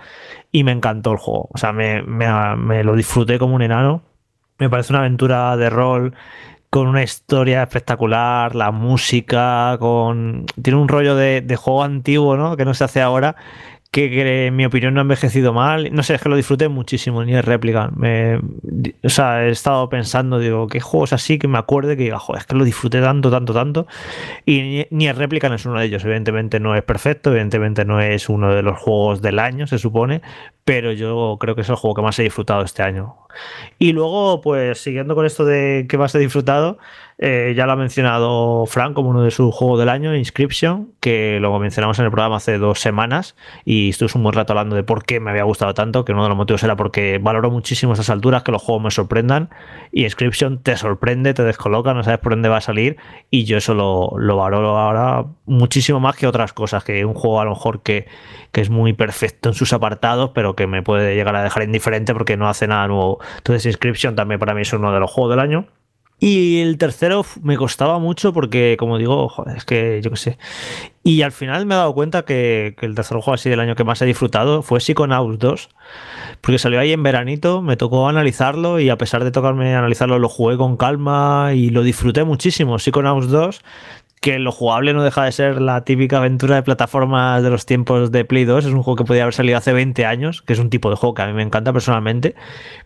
y 0.50 0.64
me 0.64 0.72
encantó 0.72 1.12
el 1.12 1.18
juego. 1.18 1.50
O 1.52 1.58
sea, 1.58 1.74
me, 1.74 2.02
me 2.02 2.82
lo 2.82 2.96
disfruté 2.96 3.38
como 3.38 3.56
un 3.56 3.62
enano. 3.62 4.00
Me 4.58 4.70
parece 4.70 4.94
una 4.94 5.00
aventura 5.00 5.54
de 5.58 5.68
rol 5.68 6.14
con 6.76 6.88
una 6.88 7.02
historia 7.02 7.62
espectacular, 7.62 8.54
la 8.54 8.70
música, 8.70 9.78
con 9.80 10.44
tiene 10.62 10.78
un 10.78 10.88
rollo 10.88 11.16
de, 11.16 11.56
juego 11.56 11.82
antiguo, 11.82 12.36
¿no? 12.36 12.54
Que 12.58 12.66
no 12.66 12.74
se 12.74 12.84
hace 12.84 13.00
ahora, 13.00 13.34
que, 13.90 14.46
en 14.46 14.56
mi 14.56 14.64
opinión 14.64 14.94
no 14.94 15.00
ha 15.00 15.02
envejecido 15.02 15.52
mal. 15.52 15.92
No 15.92 16.02
sé, 16.02 16.14
es 16.14 16.22
que 16.22 16.28
lo 16.28 16.36
disfruté 16.36 16.68
muchísimo, 16.68 17.24
ni 17.24 17.34
es 17.34 17.44
réplica. 17.44 17.90
O 19.04 19.08
sea, 19.08 19.46
he 19.46 19.50
estado 19.50 19.88
pensando, 19.88 20.38
digo, 20.38 20.66
qué 20.66 20.80
juegos 20.80 21.12
así 21.12 21.38
que 21.38 21.48
me 21.48 21.58
acuerde 21.58 21.96
que 21.96 22.04
diga, 22.04 22.18
joder, 22.18 22.40
es 22.40 22.46
que 22.46 22.54
lo 22.56 22.64
disfruté 22.64 23.00
tanto, 23.00 23.30
tanto, 23.30 23.52
tanto. 23.54 23.86
Y 24.44 24.86
ni, 24.90 25.08
es 25.08 25.16
réplica 25.16 25.48
no 25.48 25.54
es 25.54 25.66
uno 25.66 25.78
de 25.78 25.86
ellos. 25.86 26.04
Evidentemente 26.04 26.60
no 26.60 26.74
es 26.74 26.82
perfecto, 26.82 27.30
evidentemente 27.30 27.84
no 27.84 28.00
es 28.00 28.28
uno 28.28 28.54
de 28.54 28.62
los 28.62 28.78
juegos 28.78 29.22
del 29.22 29.38
año, 29.38 29.66
se 29.66 29.78
supone, 29.78 30.22
pero 30.64 30.92
yo 30.92 31.36
creo 31.40 31.54
que 31.54 31.62
es 31.62 31.68
el 31.68 31.76
juego 31.76 31.94
que 31.94 32.02
más 32.02 32.18
he 32.18 32.22
disfrutado 32.22 32.62
este 32.62 32.82
año. 32.82 33.16
Y 33.78 33.92
luego, 33.92 34.40
pues 34.40 34.78
siguiendo 34.78 35.14
con 35.14 35.26
esto 35.26 35.44
de 35.44 35.86
que 35.88 35.98
más 35.98 36.14
he 36.14 36.18
disfrutado, 36.18 36.78
eh, 37.18 37.54
ya 37.56 37.64
lo 37.64 37.72
ha 37.72 37.76
mencionado 37.76 38.66
Frank 38.66 38.92
como 38.92 39.08
uno 39.08 39.22
de 39.22 39.30
sus 39.30 39.54
juegos 39.54 39.78
del 39.78 39.88
año, 39.88 40.14
Inscription, 40.14 40.92
que 41.00 41.38
lo 41.40 41.58
mencionamos 41.58 41.98
en 41.98 42.04
el 42.04 42.10
programa 42.10 42.36
hace 42.36 42.58
dos 42.58 42.80
semanas 42.80 43.36
y 43.64 43.88
estuve 43.88 44.10
un 44.14 44.22
buen 44.22 44.34
rato 44.34 44.52
hablando 44.52 44.76
de 44.76 44.82
por 44.82 45.04
qué 45.04 45.18
me 45.18 45.30
había 45.30 45.44
gustado 45.44 45.72
tanto, 45.72 46.04
que 46.04 46.12
uno 46.12 46.24
de 46.24 46.28
los 46.28 46.36
motivos 46.36 46.62
era 46.62 46.76
porque 46.76 47.18
valoro 47.18 47.50
muchísimo 47.50 47.94
esas 47.94 48.10
alturas, 48.10 48.42
que 48.42 48.52
los 48.52 48.62
juegos 48.62 48.84
me 48.84 48.90
sorprendan 48.90 49.48
y 49.92 50.04
Inscription 50.04 50.62
te 50.62 50.76
sorprende, 50.76 51.32
te 51.32 51.42
descoloca, 51.42 51.94
no 51.94 52.02
sabes 52.02 52.20
por 52.20 52.32
dónde 52.32 52.50
va 52.50 52.58
a 52.58 52.60
salir 52.60 52.98
y 53.30 53.44
yo 53.44 53.56
eso 53.56 53.72
lo, 53.72 54.12
lo 54.18 54.36
valoro 54.36 54.76
ahora 54.76 55.24
muchísimo 55.46 56.00
más 56.00 56.16
que 56.16 56.26
otras 56.26 56.52
cosas, 56.52 56.84
que 56.84 57.06
un 57.06 57.14
juego 57.14 57.40
a 57.40 57.44
lo 57.44 57.52
mejor 57.52 57.82
que, 57.82 58.06
que 58.52 58.60
es 58.60 58.68
muy 58.68 58.92
perfecto 58.92 59.48
en 59.48 59.54
sus 59.54 59.72
apartados, 59.72 60.32
pero 60.34 60.54
que 60.54 60.66
me 60.66 60.82
puede 60.82 61.14
llegar 61.14 61.34
a 61.36 61.42
dejar 61.42 61.62
indiferente 61.62 62.12
porque 62.12 62.36
no 62.36 62.46
hace 62.46 62.66
nada 62.66 62.86
nuevo. 62.88 63.20
Entonces, 63.38 63.64
Inscription 63.66 64.14
también 64.14 64.38
para 64.38 64.54
mí 64.54 64.62
es 64.62 64.72
uno 64.74 64.92
de 64.92 65.00
los 65.00 65.10
juegos 65.10 65.30
del 65.30 65.40
año. 65.40 65.66
Y 66.18 66.60
el 66.60 66.78
tercero 66.78 67.26
me 67.42 67.58
costaba 67.58 67.98
mucho 67.98 68.32
porque, 68.32 68.76
como 68.78 68.96
digo, 68.96 69.28
joder, 69.28 69.58
es 69.58 69.64
que 69.66 70.00
yo 70.02 70.10
qué 70.10 70.16
sé. 70.16 70.38
Y 71.02 71.20
al 71.22 71.30
final 71.32 71.66
me 71.66 71.74
he 71.74 71.76
dado 71.76 71.94
cuenta 71.94 72.24
que, 72.24 72.74
que, 72.78 72.86
el 72.86 72.94
tercer 72.94 73.18
juego 73.18 73.34
así 73.34 73.50
del 73.50 73.60
año 73.60 73.74
que 73.74 73.84
más 73.84 74.00
he 74.00 74.06
disfrutado 74.06 74.62
fue 74.62 74.80
Psychonauts 74.80 75.38
2. 75.38 75.68
Porque 76.40 76.58
salió 76.58 76.80
ahí 76.80 76.92
en 76.92 77.02
veranito, 77.02 77.60
me 77.60 77.76
tocó 77.76 78.08
analizarlo 78.08 78.80
y 78.80 78.88
a 78.88 78.96
pesar 78.96 79.24
de 79.24 79.30
tocarme 79.30 79.74
analizarlo, 79.74 80.18
lo 80.18 80.28
jugué 80.30 80.56
con 80.56 80.78
calma 80.78 81.50
y 81.54 81.68
lo 81.68 81.82
disfruté 81.82 82.24
muchísimo. 82.24 82.78
Psychonauts 82.78 83.28
2 83.28 83.62
que 84.20 84.38
lo 84.38 84.50
jugable 84.50 84.92
no 84.92 85.04
deja 85.04 85.24
de 85.24 85.30
ser 85.30 85.60
la 85.60 85.84
típica 85.84 86.18
aventura 86.18 86.56
de 86.56 86.62
plataformas 86.62 87.42
de 87.42 87.50
los 87.50 87.66
tiempos 87.66 88.10
de 88.10 88.24
Play 88.24 88.44
2. 88.44 88.64
Es 88.64 88.72
un 88.72 88.82
juego 88.82 88.96
que 88.96 89.04
podía 89.04 89.22
haber 89.22 89.34
salido 89.34 89.58
hace 89.58 89.72
20 89.72 90.04
años, 90.04 90.42
que 90.42 90.52
es 90.52 90.58
un 90.58 90.70
tipo 90.70 90.90
de 90.90 90.96
juego 90.96 91.14
que 91.14 91.22
a 91.22 91.26
mí 91.26 91.32
me 91.32 91.42
encanta 91.42 91.72
personalmente. 91.72 92.34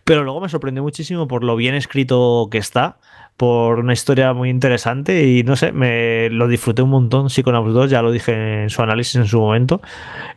Pero 0.03 0.23
luego 0.23 0.41
me 0.41 0.49
sorprendió 0.49 0.83
muchísimo 0.83 1.27
por 1.27 1.43
lo 1.43 1.55
bien 1.55 1.73
escrito 1.73 2.47
que 2.51 2.57
está 2.57 2.99
por 3.41 3.79
una 3.79 3.93
historia 3.93 4.33
muy 4.33 4.51
interesante 4.51 5.27
y 5.27 5.41
no 5.41 5.55
sé, 5.55 5.71
me 5.71 6.29
lo 6.29 6.47
disfruté 6.47 6.83
un 6.83 6.91
montón 6.91 7.31
Psychonauts 7.31 7.73
2, 7.73 7.89
ya 7.89 8.03
lo 8.03 8.11
dije 8.11 8.61
en 8.61 8.69
su 8.69 8.83
análisis 8.83 9.15
en 9.15 9.25
su 9.25 9.39
momento 9.39 9.81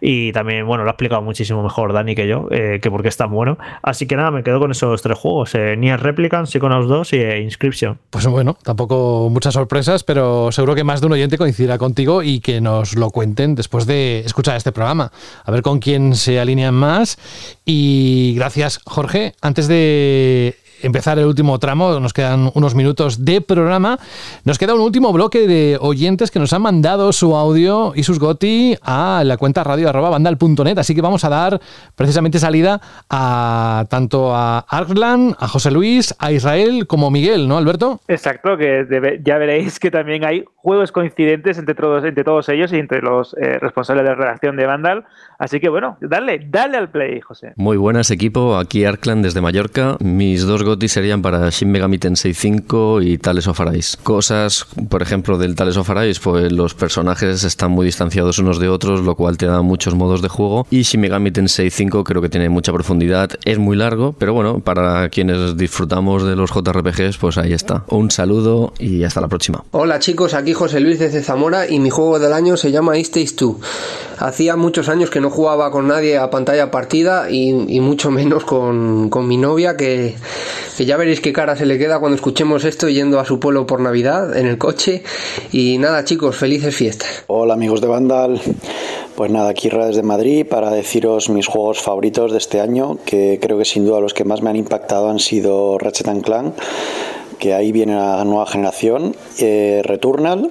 y 0.01 0.33
también, 0.33 0.67
bueno, 0.67 0.85
lo 0.85 0.89
ha 0.89 0.93
explicado 0.93 1.21
muchísimo 1.21 1.63
mejor 1.63 1.93
Dani 1.93 2.15
que 2.15 2.27
yo, 2.27 2.49
eh, 2.51 2.79
que 2.81 2.91
porque 2.91 3.09
es 3.09 3.17
tan 3.19 3.31
bueno. 3.31 3.59
Así 3.83 4.07
que 4.07 4.17
nada, 4.17 4.31
me 4.31 4.43
quedo 4.43 4.59
con 4.59 4.71
esos 4.71 5.03
tres 5.03 5.19
juegos, 5.19 5.55
eh, 5.55 5.77
Nier 5.77 6.01
Replicant, 6.01 6.47
Psychonauts 6.47 6.89
2 6.89 7.13
y 7.13 7.17
eh, 7.17 7.43
Inscription. 7.43 7.99
Pues 8.09 8.27
bueno, 8.27 8.57
tampoco 8.63 9.29
muchas 9.31 9.53
sorpresas, 9.53 10.03
pero 10.03 10.51
seguro 10.51 10.75
que 10.75 10.83
más 10.83 11.03
de 11.03 11.09
un 11.09 11.13
oyente 11.13 11.37
coincidirá 11.37 11.77
contigo 11.77 12.23
y 12.23 12.41
que 12.41 12.63
nos 12.63 12.97
lo 12.97 13.11
cuenten 13.11 13.55
después 13.55 13.85
de 13.85 14.21
escuchar 14.21 14.57
este 14.57 14.73
programa. 14.73 15.13
A 15.45 15.51
ver 15.51 15.61
con 15.61 15.79
quién 15.79 16.15
se 16.15 16.41
alinean 16.41 16.75
más. 16.75 17.19
Y 17.67 18.33
gracias, 18.35 18.81
Jorge. 18.87 19.35
Antes 19.43 19.69
de 19.69 20.57
empezar 20.83 21.19
el 21.19 21.27
último 21.27 21.59
tramo, 21.59 21.99
nos 22.01 22.13
quedan 22.13 22.51
unos 22.55 22.75
minutos 22.75 23.25
de 23.25 23.41
programa. 23.41 23.99
Nos 24.45 24.59
queda 24.59 24.75
un 24.75 24.81
último 24.81 25.13
bloque 25.13 25.47
de 25.47 25.79
oyentes 25.81 26.31
que 26.31 26.39
nos 26.39 26.53
han 26.53 26.63
mandado 26.63 27.13
su 27.13 27.37
audio 27.37 27.93
y 27.95 28.03
sus 28.03 28.19
goti 28.19 28.77
a 28.83 29.23
la 29.25 29.37
cuenta 29.37 29.65
radio.bandal.net. 29.65 30.79
Así 30.79 30.95
que 30.95 31.01
vamos 31.01 31.25
a 31.25 31.29
dar 31.29 31.61
precisamente 31.95 32.39
salida 32.39 32.81
a 33.11 33.85
tanto 33.89 34.35
a 34.35 34.61
Arkland, 34.61 35.37
a 35.39 35.49
José 35.49 35.71
Luis, 35.71 36.15
a 36.19 36.33
Israel 36.33 36.87
como 36.87 37.11
Miguel, 37.11 37.49
¿no, 37.49 37.59
Alberto? 37.59 38.01
Exacto, 38.09 38.57
que 38.57 39.21
ya 39.25 39.39
veréis 39.39 39.79
que 39.79 39.91
también 39.91 40.25
hay 40.25 40.45
juegos 40.57 40.93
coincidentes 40.93 41.59
entre 41.59 41.75
todos, 41.75 42.05
entre 42.05 42.25
todos 42.25 42.49
ellos 42.49 42.73
y 42.73 42.77
entre 42.77 43.03
los 43.03 43.35
eh, 43.35 43.59
responsables 43.59 44.05
de 44.05 44.15
redacción 44.15 44.57
de 44.57 44.67
Vandal. 44.67 45.05
Así 45.39 45.61
que 45.61 45.69
bueno, 45.69 45.99
dale, 46.01 46.47
dale 46.49 46.79
al 46.79 46.91
play, 46.91 47.21
José. 47.21 47.53
Muy 47.57 47.77
buenas 47.77 48.11
equipo, 48.11 48.57
aquí 48.57 48.85
Arkland 48.85 49.25
desde 49.25 49.41
Mallorca. 49.41 49.97
Mis 50.01 50.47
dos 50.47 50.64
gotis 50.65 50.93
serían 50.93 51.23
para 51.23 51.49
Shin 51.51 51.71
Megami 51.71 51.99
Tensei 51.99 52.35
5 52.35 53.03
y 53.03 53.19
Tales 53.19 53.47
of 53.47 53.61
Arise. 53.61 53.97
Cosas, 54.03 54.67
por 54.89 55.03
ejemplo, 55.03 55.39
del 55.39 55.55
Tales 55.55 55.77
of 55.77 55.89
Arise, 55.91 56.21
pues 56.23 56.53
los 56.53 56.75
personajes 56.75 57.45
están 57.45 57.71
muy 57.71 57.87
distanciados 57.87 58.39
unos 58.39 58.59
de 58.59 58.69
otros, 58.69 59.01
lo 59.01 59.15
cual 59.15 59.37
te 59.37 59.47
da 59.47 59.63
muchos 59.63 59.95
modos 59.95 60.23
de 60.23 60.29
juego. 60.29 60.67
Y 60.71 60.83
Shin 60.83 61.01
Megami 61.01 61.31
Tensei 61.31 61.71
5 61.71 62.05
creo 62.05 62.23
que 62.23 62.29
tiene 62.29 62.49
mucha 62.49 62.73
profundidad, 62.73 63.31
es 63.45 63.59
muy 63.59 63.77
largo, 63.77 64.15
pero 64.19 64.35
bueno, 64.35 64.61
para 64.61 65.09
quienes 65.09 65.57
disfrutamos 65.57 66.25
de 66.25 66.37
los 66.37 66.51
JRPGs, 66.51 67.19
pues 67.19 67.39
ahí 67.39 67.53
está. 67.53 67.85
Un 67.89 68.11
saludo 68.11 68.73
y 68.79 69.05
hasta 69.05 69.21
la 69.21 69.29
próxima. 69.29 69.65
Hola 69.71 69.99
chicos, 69.99 70.35
aquí 70.35 70.53
José 70.53 70.81
Luis 70.81 70.99
desde 70.99 71.23
Zamora 71.23 71.69
y 71.69 71.79
mi 71.79 71.91
juego 71.91 72.19
del 72.19 72.33
año 72.33 72.57
se 72.57 72.73
llama 72.73 72.97
East 72.97 73.17
2. 73.17 73.57
Hacía 74.19 74.57
muchos 74.57 74.89
años 74.89 75.11
que 75.11 75.21
no 75.21 75.31
jugaba 75.31 75.71
con 75.71 75.89
nadie 75.89 76.19
a 76.19 76.31
pantalla 76.31 76.71
partida 76.71 77.31
y, 77.31 77.53
mucho 77.81 78.11
menos 78.11 78.45
con, 78.45 79.11
con 79.11 79.29
mi 79.29 79.37
novia 79.37 79.77
que, 79.77 80.17
que, 80.75 80.85
ya 80.87 80.97
veréis 80.97 81.21
qué 81.21 81.33
cara 81.33 81.57
se 81.57 81.67
le 81.67 81.79
queda 81.79 81.99
cuando 82.01 82.17
escuchemos 82.17 82.65
esto 82.65 82.89
yendo 82.89 83.21
a 83.21 83.25
su 83.25 83.41
pueblo 83.41 83.67
por 83.67 83.81
Navidad 83.81 84.37
en 84.37 84.47
el 84.47 84.59
coche. 84.59 85.03
Y 85.53 85.79
nada 85.79 86.05
chicos, 86.05 86.37
felices 86.37 86.75
fiestas. 86.75 87.25
Hola 87.27 87.55
amigos 87.55 87.81
de 87.81 87.87
Vandal. 87.87 88.41
Pues 89.17 89.31
nada, 89.31 89.51
aquí 89.51 89.69
desde 89.69 90.03
Madrid 90.03 90.45
para 90.45 90.71
deciros 90.71 91.29
mis 91.29 91.47
juegos 91.47 91.81
favoritos 91.81 92.33
de 92.33 92.39
este 92.39 92.61
año, 92.61 92.99
que 93.05 93.39
creo 93.41 93.57
que 93.59 93.65
sin 93.65 93.87
duda 93.87 94.01
los 94.01 94.13
que 94.13 94.25
más 94.25 94.43
me 94.43 94.51
han 94.51 94.57
impactado 94.57 95.09
han 95.09 95.21
sido 95.21 95.79
Ratchet 95.79 96.23
Clank 96.23 96.55
que 97.45 97.53
ahí 97.53 97.73
viene 97.73 97.95
la 97.95 98.25
nueva 98.25 98.47
generación, 98.47 99.15
eh, 99.39 99.83
Returnal, 99.85 100.51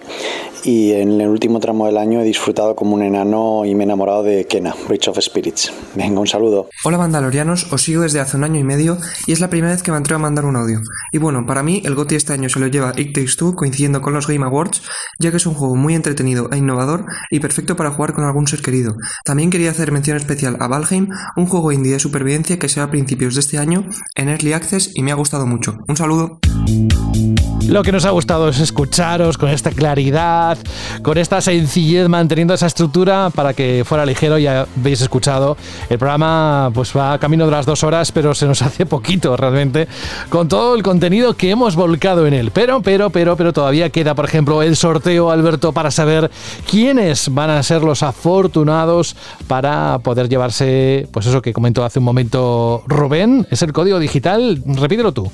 y 0.64 0.92
en 0.92 1.20
el 1.20 1.28
último 1.28 1.60
tramo 1.60 1.88
del 1.88 1.98
año 1.98 2.22
he 2.22 2.24
disfrutado 2.24 2.76
como 2.76 2.94
un 2.94 3.02
enano 3.02 3.66
y 3.66 3.74
me 3.74 3.84
he 3.84 3.86
enamorado 3.86 4.22
de 4.22 4.46
Kena, 4.46 4.76
Bridge 4.88 5.08
of 5.08 5.18
Spirits. 5.20 5.74
Venga, 5.96 6.20
un 6.20 6.28
saludo. 6.28 6.70
Hola 6.86 7.00
Mandalorianos, 7.00 7.74
os 7.74 7.82
sigo 7.82 8.04
desde 8.04 8.20
hace 8.20 8.38
un 8.38 8.44
año 8.44 8.60
y 8.60 8.64
medio 8.64 9.00
y 9.26 9.32
es 9.32 9.40
la 9.40 9.50
primera 9.50 9.74
vez 9.74 9.82
que 9.82 9.92
me 9.92 9.98
atrevo 9.98 10.20
a 10.20 10.22
mandar 10.22 10.46
un 10.46 10.56
audio. 10.56 10.82
Y 11.12 11.18
bueno, 11.18 11.48
para 11.48 11.64
mí 11.64 11.82
el 11.84 11.96
GOTY 11.96 12.14
este 12.14 12.34
año 12.34 12.48
se 12.48 12.60
lo 12.60 12.68
lleva 12.68 12.94
It 12.96 13.16
Takes 13.16 13.38
Two 13.40 13.56
coincidiendo 13.56 14.04
con 14.04 14.14
los 14.14 14.28
Game 14.28 14.46
Awards, 14.46 14.84
ya 15.18 15.32
que 15.32 15.38
es 15.38 15.48
un 15.48 15.56
juego 15.56 15.76
muy 15.76 15.96
entretenido 15.96 16.48
e 16.52 16.58
innovador 16.58 17.06
y 17.32 17.40
perfecto 17.40 17.76
para 17.76 17.90
jugar 17.90 18.14
con 18.14 18.24
algún 18.24 18.46
ser 18.46 18.62
querido. 18.62 18.94
También 19.26 19.50
quería 19.50 19.72
hacer 19.72 19.92
mención 19.92 20.16
especial 20.16 20.58
a 20.60 20.68
Valheim, 20.68 21.10
un 21.36 21.48
juego 21.48 21.72
indie 21.72 21.94
de 21.94 22.00
supervivencia 22.00 22.60
que 22.60 22.70
se 22.70 22.80
va 22.80 22.86
a 22.86 22.92
principios 22.92 23.34
de 23.34 23.40
este 23.40 23.58
año 23.58 23.84
en 24.14 24.30
Early 24.30 24.54
Access 24.54 24.92
y 24.94 25.02
me 25.02 25.12
ha 25.12 25.16
gustado 25.16 25.48
mucho. 25.48 25.80
Un 25.88 25.98
saludo. 25.98 26.40
Lo 27.68 27.82
que 27.82 27.92
nos 27.92 28.06
ha 28.06 28.12
gustado 28.12 28.50
es 28.50 28.60
escucharos 28.60 29.38
con 29.38 29.50
esta 29.50 29.72
claridad, 29.72 30.58
con 31.02 31.18
esta 31.18 31.42
sencillez, 31.42 32.08
manteniendo 32.10 32.54
esa 32.54 32.68
estructura 32.68 33.32
para 33.34 33.54
que 33.54 33.84
fuera 33.86 34.06
ligero. 34.06 34.38
Ya 34.38 34.68
habéis 34.78 35.02
escuchado, 35.02 35.58
el 35.90 35.98
programa 35.98 36.70
pues 36.74 36.96
va 36.96 37.18
camino 37.18 37.46
de 37.46 37.52
las 37.52 37.66
dos 37.66 37.84
horas, 37.84 38.12
pero 38.12 38.36
se 38.36 38.46
nos 38.46 38.62
hace 38.62 38.86
poquito 38.86 39.36
realmente 39.38 39.88
con 40.30 40.48
todo 40.48 40.76
el 40.76 40.84
contenido 40.84 41.36
que 41.36 41.52
hemos 41.52 41.76
volcado 41.76 42.28
en 42.28 42.34
él. 42.34 42.52
Pero, 42.52 42.82
pero, 42.82 43.10
pero, 43.10 43.38
pero 43.38 43.54
todavía 43.54 43.90
queda, 43.90 44.14
por 44.14 44.26
ejemplo, 44.26 44.62
el 44.62 44.76
sorteo, 44.76 45.32
Alberto, 45.32 45.72
para 45.72 45.90
saber 45.90 46.30
quiénes 46.70 47.34
van 47.34 47.50
a 47.50 47.64
ser 47.64 47.82
los 47.82 48.04
afortunados 48.04 49.16
para 49.48 50.00
poder 50.00 50.28
llevarse, 50.28 51.08
pues 51.12 51.26
eso 51.26 51.42
que 51.42 51.54
comentó 51.54 51.86
hace 51.86 52.00
un 52.00 52.06
momento 52.06 52.84
Rubén, 52.88 53.48
es 53.50 53.62
el 53.62 53.72
código 53.72 54.00
digital. 54.00 54.62
Repítelo 54.66 55.14
tú. 55.14 55.32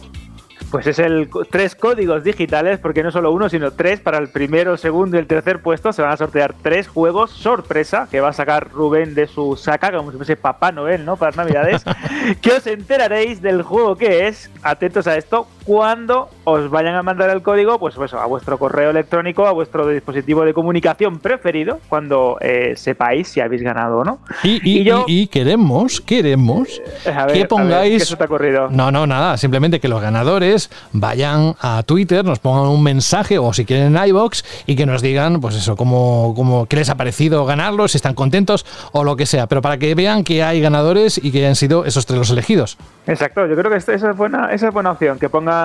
Pues 0.71 0.85
es 0.85 0.99
el 0.99 1.29
tres 1.49 1.73
códigos 1.73 2.23
digitales, 2.23 2.79
porque 2.79 3.01
no 3.01 3.11
solo 3.11 3.31
uno, 3.31 3.49
sino 3.49 3.71
tres 3.71 3.99
para 3.99 4.19
el 4.19 4.29
primero, 4.29 4.77
segundo 4.77 5.17
y 5.17 5.19
el 5.19 5.25
tercer 5.25 5.61
puesto. 5.61 5.91
Se 5.93 6.03
van 6.03 6.11
a 6.11 6.17
sortear 6.17 6.53
tres 6.61 6.87
juegos 6.87 7.31
sorpresa 7.31 8.07
que 8.09 8.21
va 8.21 8.29
a 8.29 8.33
sacar 8.33 8.69
Rubén 8.71 9.15
de 9.15 9.25
su 9.25 9.55
saca, 9.55 9.91
como 9.91 10.11
si 10.11 10.17
fuese 10.17 10.35
Papá 10.35 10.71
Noel, 10.71 11.05
¿no? 11.05 11.17
Para 11.17 11.31
las 11.31 11.37
Navidades. 11.37 11.83
que 12.41 12.51
os 12.51 12.67
enteraréis 12.67 13.41
del 13.41 13.63
juego 13.63 13.95
que 13.95 14.27
es, 14.27 14.51
atentos 14.61 15.07
a 15.07 15.17
esto, 15.17 15.47
cuando 15.69 16.29
os 16.45 16.67
vayan 16.71 16.95
a 16.95 17.03
mandar 17.03 17.29
el 17.29 17.43
código, 17.43 17.77
pues, 17.77 17.93
pues 17.93 18.11
a 18.15 18.25
vuestro 18.25 18.57
correo 18.57 18.89
electrónico, 18.89 19.45
a 19.45 19.51
vuestro 19.51 19.87
dispositivo 19.87 20.43
de 20.43 20.51
comunicación 20.51 21.19
preferido, 21.19 21.79
cuando 21.87 22.39
eh, 22.41 22.73
sepáis 22.75 23.27
si 23.27 23.39
habéis 23.39 23.61
ganado 23.61 23.99
o 23.99 24.03
no. 24.03 24.17
Y, 24.41 24.59
y, 25.05 25.27
queremos, 25.27 26.01
queremos 26.01 26.81
eh, 27.05 27.15
que 27.31 27.45
pongáis. 27.45 28.17
te 28.17 28.23
ha 28.23 28.25
ocurrido? 28.25 28.69
No, 28.71 28.89
no, 28.89 29.05
nada. 29.05 29.37
Simplemente 29.37 29.79
que 29.79 29.87
los 29.87 30.01
ganadores 30.01 30.71
vayan 30.91 31.53
a 31.61 31.83
Twitter, 31.83 32.25
nos 32.25 32.39
pongan 32.39 32.67
un 32.67 32.81
mensaje 32.81 33.37
o 33.37 33.53
si 33.53 33.63
quieren 33.63 33.95
en 33.95 34.07
iBox 34.07 34.43
y 34.65 34.75
que 34.75 34.87
nos 34.87 35.03
digan, 35.03 35.39
pues 35.39 35.53
eso, 35.53 35.75
cómo, 35.75 36.33
cómo 36.35 36.65
qué 36.65 36.77
les 36.77 36.89
ha 36.89 36.95
parecido 36.95 37.45
ganarlo, 37.45 37.87
si 37.87 37.97
están 37.97 38.15
contentos 38.15 38.65
o 38.91 39.03
lo 39.03 39.15
que 39.15 39.27
sea. 39.27 39.45
Pero 39.45 39.61
para 39.61 39.77
que 39.77 39.93
vean 39.93 40.23
que 40.23 40.41
hay 40.41 40.61
ganadores 40.61 41.23
y 41.23 41.31
que 41.31 41.37
hayan 41.37 41.55
sido 41.55 41.85
esos 41.85 42.07
tres 42.07 42.17
los 42.17 42.31
elegidos. 42.31 42.75
Exacto, 43.05 43.45
yo 43.45 43.55
creo 43.55 43.69
que 43.69 43.77
esa 43.77 43.93
es 43.93 44.17
buena, 44.17 44.51
esa 44.51 44.69
es 44.69 44.73
buena 44.73 44.91
opción, 44.91 45.19
que 45.19 45.29
pongan 45.29 45.58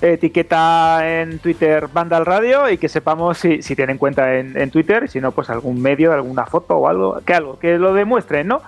etiqueta 0.00 1.20
en 1.20 1.38
Twitter 1.38 1.88
Vandal 1.92 2.24
Radio 2.24 2.70
y 2.70 2.78
que 2.78 2.88
sepamos 2.88 3.38
si, 3.38 3.60
tienen 3.60 3.98
cuenta 3.98 4.36
en, 4.36 4.56
en, 4.56 4.70
Twitter 4.70 5.04
y 5.04 5.08
si 5.08 5.20
no, 5.20 5.32
pues 5.32 5.50
algún 5.50 5.82
medio, 5.82 6.12
alguna 6.12 6.46
foto 6.46 6.76
o 6.76 6.88
algo, 6.88 7.20
que 7.24 7.34
algo, 7.34 7.58
que 7.58 7.78
lo 7.78 7.92
demuestren, 7.94 8.46
¿no? 8.46 8.62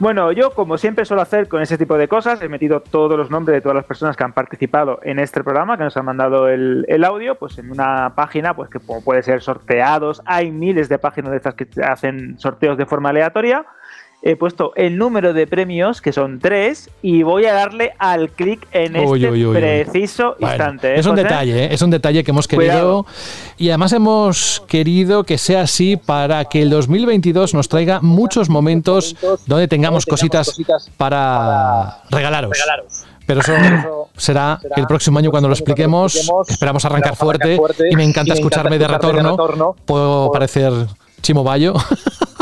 Bueno, 0.00 0.32
yo 0.32 0.50
como 0.50 0.76
siempre 0.76 1.04
suelo 1.04 1.22
hacer 1.22 1.46
con 1.46 1.62
ese 1.62 1.78
tipo 1.78 1.96
de 1.96 2.08
cosas, 2.08 2.42
he 2.42 2.48
metido 2.48 2.80
todos 2.80 3.16
los 3.16 3.30
nombres 3.30 3.54
de 3.54 3.60
todas 3.60 3.76
las 3.76 3.84
personas 3.84 4.16
que 4.16 4.24
han 4.24 4.32
participado 4.32 4.98
en 5.04 5.20
este 5.20 5.44
programa, 5.44 5.78
que 5.78 5.84
nos 5.84 5.96
han 5.96 6.04
mandado 6.04 6.48
el, 6.48 6.84
el 6.88 7.04
audio, 7.04 7.36
pues 7.36 7.58
en 7.58 7.70
una 7.70 8.12
página, 8.16 8.56
pues 8.56 8.68
que 8.70 8.80
puede 8.80 9.22
ser 9.22 9.40
sorteados, 9.40 10.20
hay 10.24 10.50
miles 10.50 10.88
de 10.88 10.98
páginas 10.98 11.30
de 11.30 11.36
estas 11.36 11.54
que 11.54 11.68
hacen 11.84 12.36
sorteos 12.40 12.76
de 12.76 12.86
forma 12.86 13.10
aleatoria 13.10 13.64
he 14.26 14.36
puesto 14.36 14.72
el 14.74 14.96
número 14.96 15.34
de 15.34 15.46
premios, 15.46 16.00
que 16.00 16.10
son 16.10 16.40
tres, 16.40 16.88
y 17.02 17.22
voy 17.22 17.44
a 17.44 17.52
darle 17.52 17.92
al 17.98 18.30
clic 18.30 18.66
en 18.72 18.96
este 18.96 19.50
preciso 19.52 20.36
instante. 20.40 20.94
¿eh, 20.94 20.98
es 20.98 21.04
un 21.04 21.14
detalle, 21.14 21.64
¿eh? 21.64 21.68
es 21.70 21.82
un 21.82 21.90
detalle 21.90 22.24
que 22.24 22.30
hemos 22.30 22.48
querido 22.48 23.04
y 23.58 23.68
además 23.68 23.92
hemos 23.92 24.64
querido 24.66 25.24
que 25.24 25.36
sea 25.36 25.60
así 25.60 25.98
para 25.98 26.46
que 26.46 26.62
el 26.62 26.70
2022 26.70 27.52
nos 27.52 27.68
traiga 27.68 28.00
muchos 28.00 28.48
momentos 28.48 29.14
donde 29.46 29.68
tengamos 29.68 30.06
cositas 30.06 30.56
para 30.96 31.98
regalaros. 32.10 32.56
Pero 33.26 33.40
eso 33.40 33.52
será 34.16 34.58
el 34.74 34.86
próximo 34.86 35.18
año 35.18 35.30
cuando 35.30 35.50
lo 35.50 35.54
expliquemos. 35.54 36.30
Esperamos 36.48 36.82
arrancar 36.86 37.14
fuerte 37.14 37.58
y 37.90 37.94
me 37.94 38.04
encanta 38.04 38.32
escucharme 38.32 38.78
de 38.78 38.88
retorno. 38.88 39.36
Puedo 39.84 40.32
parecer 40.32 40.72
Chimo 41.20 41.44
Bayo. 41.44 41.74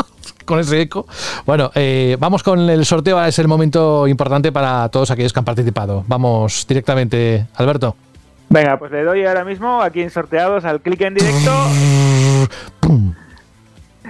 con 0.45 0.59
ese 0.59 0.81
eco. 0.81 1.05
Bueno, 1.45 1.71
eh, 1.75 2.17
vamos 2.19 2.43
con 2.43 2.59
el 2.69 2.85
sorteo, 2.85 3.23
es 3.23 3.37
el 3.39 3.47
momento 3.47 4.07
importante 4.07 4.51
para 4.51 4.87
todos 4.89 5.11
aquellos 5.11 5.33
que 5.33 5.39
han 5.39 5.45
participado. 5.45 6.03
Vamos 6.07 6.65
directamente, 6.67 7.45
Alberto. 7.55 7.95
Venga, 8.49 8.77
pues 8.77 8.91
le 8.91 9.03
doy 9.03 9.25
ahora 9.25 9.43
mismo 9.43 9.81
aquí 9.81 10.01
en 10.01 10.11
sorteados 10.11 10.63
al 10.65 10.79
clic 10.81 11.01
en 11.01 11.15
directo. 11.15 11.51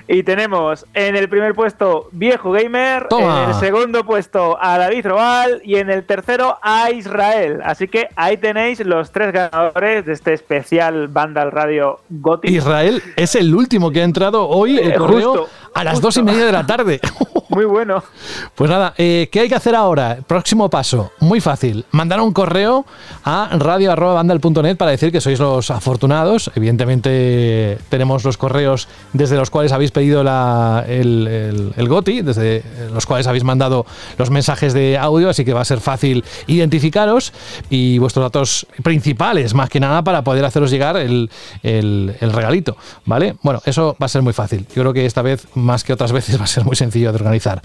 Y 0.05 0.23
tenemos 0.23 0.85
en 0.93 1.15
el 1.15 1.29
primer 1.29 1.53
puesto 1.55 2.09
Viejo 2.11 2.51
Gamer, 2.51 3.07
Toma. 3.07 3.43
en 3.43 3.49
el 3.51 3.55
segundo 3.55 4.03
puesto 4.05 4.57
a 4.61 4.77
David 4.77 5.05
Robal 5.05 5.61
y 5.63 5.75
en 5.75 5.89
el 5.89 6.03
tercero 6.03 6.57
a 6.61 6.91
Israel. 6.91 7.61
Así 7.63 7.87
que 7.87 8.09
ahí 8.17 8.35
tenéis 8.35 8.81
los 8.85 9.11
tres 9.11 9.31
ganadores 9.31 10.05
de 10.05 10.11
este 10.13 10.33
especial 10.33 11.07
Vandal 11.07 11.51
Radio 11.51 11.99
Gothic. 12.09 12.51
Israel 12.51 13.01
es 13.15 13.35
el 13.35 13.55
último 13.55 13.91
que 13.91 14.01
ha 14.01 14.03
entrado 14.03 14.49
hoy 14.49 14.77
el 14.77 14.91
Eh, 14.91 14.95
correo 14.95 15.31
justo, 15.31 15.49
a 15.73 15.83
las 15.83 15.93
justo. 15.93 16.07
dos 16.07 16.17
y 16.17 16.23
media 16.23 16.45
de 16.45 16.51
la 16.51 16.65
tarde. 16.65 16.99
Muy 17.49 17.65
bueno. 17.65 18.03
Pues 18.55 18.69
nada, 18.71 18.95
eh, 18.97 19.29
¿qué 19.31 19.41
hay 19.41 19.49
que 19.49 19.53
hacer 19.55 19.75
ahora? 19.75 20.17
Próximo 20.25 20.71
paso, 20.71 21.11
muy 21.19 21.39
fácil. 21.39 21.85
Mandar 21.91 22.19
un 22.19 22.33
correo 22.33 22.83
a 23.23 23.49
radio.bandal.net 23.51 24.75
para 24.75 24.89
decir 24.89 25.11
que 25.11 25.21
sois 25.21 25.39
los 25.39 25.69
afortunados. 25.69 26.49
Evidentemente 26.55 27.77
tenemos 27.89 28.23
los 28.23 28.37
correos 28.37 28.87
desde 29.13 29.35
los 29.37 29.49
cuales 29.51 29.71
habéis 29.71 29.91
pedido 29.91 30.23
la- 30.23 30.83
el, 30.87 31.27
el- 31.27 31.73
el 31.77 31.87
GOTI, 31.89 32.21
desde 32.21 32.63
los 32.91 33.05
cuales 33.05 33.27
habéis 33.27 33.43
mandado 33.43 33.85
los 34.17 34.29
mensajes 34.31 34.73
de 34.73 34.97
audio, 34.97 35.29
así 35.29 35.45
que 35.45 35.53
va 35.53 35.61
a 35.61 35.65
ser 35.65 35.79
fácil 35.79 36.23
identificaros 36.47 37.33
y 37.69 37.97
vuestros 37.99 38.23
datos 38.25 38.65
principales, 38.81 39.53
más 39.53 39.69
que 39.69 39.79
nada, 39.79 40.03
para 40.03 40.23
poder 40.23 40.43
haceros 40.45 40.71
llegar 40.71 40.97
el, 40.97 41.29
el- 41.61 42.15
el 42.19 42.33
regalito, 42.33 42.77
¿vale? 43.05 43.35
Bueno, 43.43 43.61
eso 43.65 43.95
va 44.01 44.05
a 44.05 44.09
ser 44.09 44.21
muy 44.21 44.33
fácil. 44.33 44.65
Yo 44.75 44.81
creo 44.81 44.93
que 44.93 45.05
esta 45.05 45.21
vez, 45.21 45.47
más 45.63 45.83
que 45.83 45.93
otras 45.93 46.11
veces, 46.11 46.39
va 46.39 46.43
a 46.43 46.47
ser 46.47 46.63
muy 46.65 46.75
sencillo 46.75 47.11
de 47.11 47.15
organizar. 47.15 47.61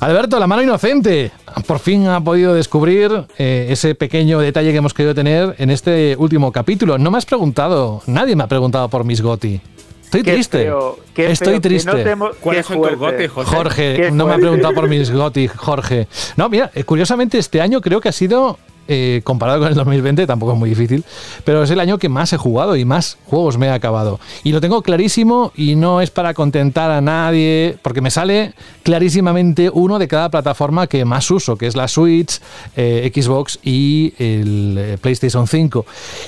Alberto, 0.00 0.38
la 0.38 0.46
mano 0.46 0.62
inocente, 0.62 1.32
por 1.66 1.78
fin 1.80 2.06
ha 2.06 2.20
podido 2.22 2.54
descubrir 2.54 3.24
eh, 3.38 3.66
ese 3.70 3.94
pequeño 3.94 4.38
detalle 4.38 4.70
que 4.72 4.78
hemos 4.78 4.94
querido 4.94 5.14
tener 5.14 5.54
en 5.58 5.70
este 5.70 6.14
último 6.18 6.52
capítulo. 6.52 6.98
No 6.98 7.10
me 7.10 7.18
has 7.18 7.26
preguntado, 7.26 8.02
nadie 8.06 8.36
me 8.36 8.44
ha 8.44 8.46
preguntado 8.48 8.88
por 8.88 9.04
mis 9.04 9.20
Goti. 9.20 9.60
Estoy 10.04 10.22
Qué 10.22 10.32
triste. 10.32 10.58
feo, 10.62 10.98
qué 11.14 11.30
Estoy 11.30 11.46
feo 11.48 11.54
que 11.60 11.68
triste. 11.68 11.90
no 11.92 11.96
te 12.02 12.10
hemos- 12.10 12.36
¿Cuáles 12.36 12.64
son 12.64 12.80
tus 12.80 12.96
gotis, 12.96 13.30
José? 13.30 13.54
Jorge, 13.54 14.10
no 14.10 14.26
me 14.26 14.32
ha 14.32 14.36
preguntado 14.38 14.72
por 14.72 14.88
mis 14.88 15.10
GOTI, 15.10 15.48
Jorge. 15.48 16.08
No, 16.38 16.48
mira, 16.48 16.70
eh, 16.74 16.84
curiosamente 16.84 17.36
este 17.36 17.60
año 17.60 17.82
creo 17.82 18.00
que 18.00 18.08
ha 18.08 18.12
sido, 18.12 18.58
eh, 18.88 19.20
comparado 19.22 19.60
con 19.60 19.68
el 19.68 19.74
2020, 19.74 20.26
tampoco 20.26 20.52
es 20.52 20.58
muy 20.58 20.70
difícil, 20.70 21.04
pero 21.44 21.62
es 21.62 21.70
el 21.70 21.78
año 21.78 21.98
que 21.98 22.08
más 22.08 22.32
he 22.32 22.38
jugado 22.38 22.74
y 22.74 22.84
más 22.84 23.18
juegos 23.26 23.58
me 23.58 23.66
he 23.66 23.70
acabado. 23.70 24.18
Y 24.44 24.52
lo 24.52 24.60
tengo 24.60 24.82
clarísimo 24.82 25.52
y 25.54 25.76
no 25.76 26.00
es 26.00 26.10
para 26.10 26.32
contentar 26.34 26.90
a 26.90 27.00
nadie, 27.00 27.76
porque 27.82 28.00
me 28.00 28.10
sale 28.10 28.54
clarísimamente 28.82 29.70
uno 29.70 29.98
de 29.98 30.08
cada 30.08 30.30
plataforma 30.30 30.86
que 30.86 31.04
más 31.04 31.30
uso, 31.30 31.56
que 31.56 31.66
es 31.66 31.76
la 31.76 31.86
Switch, 31.86 32.40
eh, 32.76 33.10
Xbox 33.14 33.58
y 33.62 34.14
el 34.18 34.76
eh, 34.78 34.98
PlayStation 35.00 35.46
5. 35.46 35.84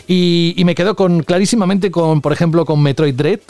Y, 0.07 0.55
y 0.57 0.65
me 0.65 0.75
quedo 0.75 0.95
con 0.97 1.23
clarísimamente 1.23 1.91
con, 1.91 2.21
por 2.21 2.33
ejemplo, 2.33 2.65
con 2.65 2.83
Metroid 2.83 3.15
Dread, 3.15 3.41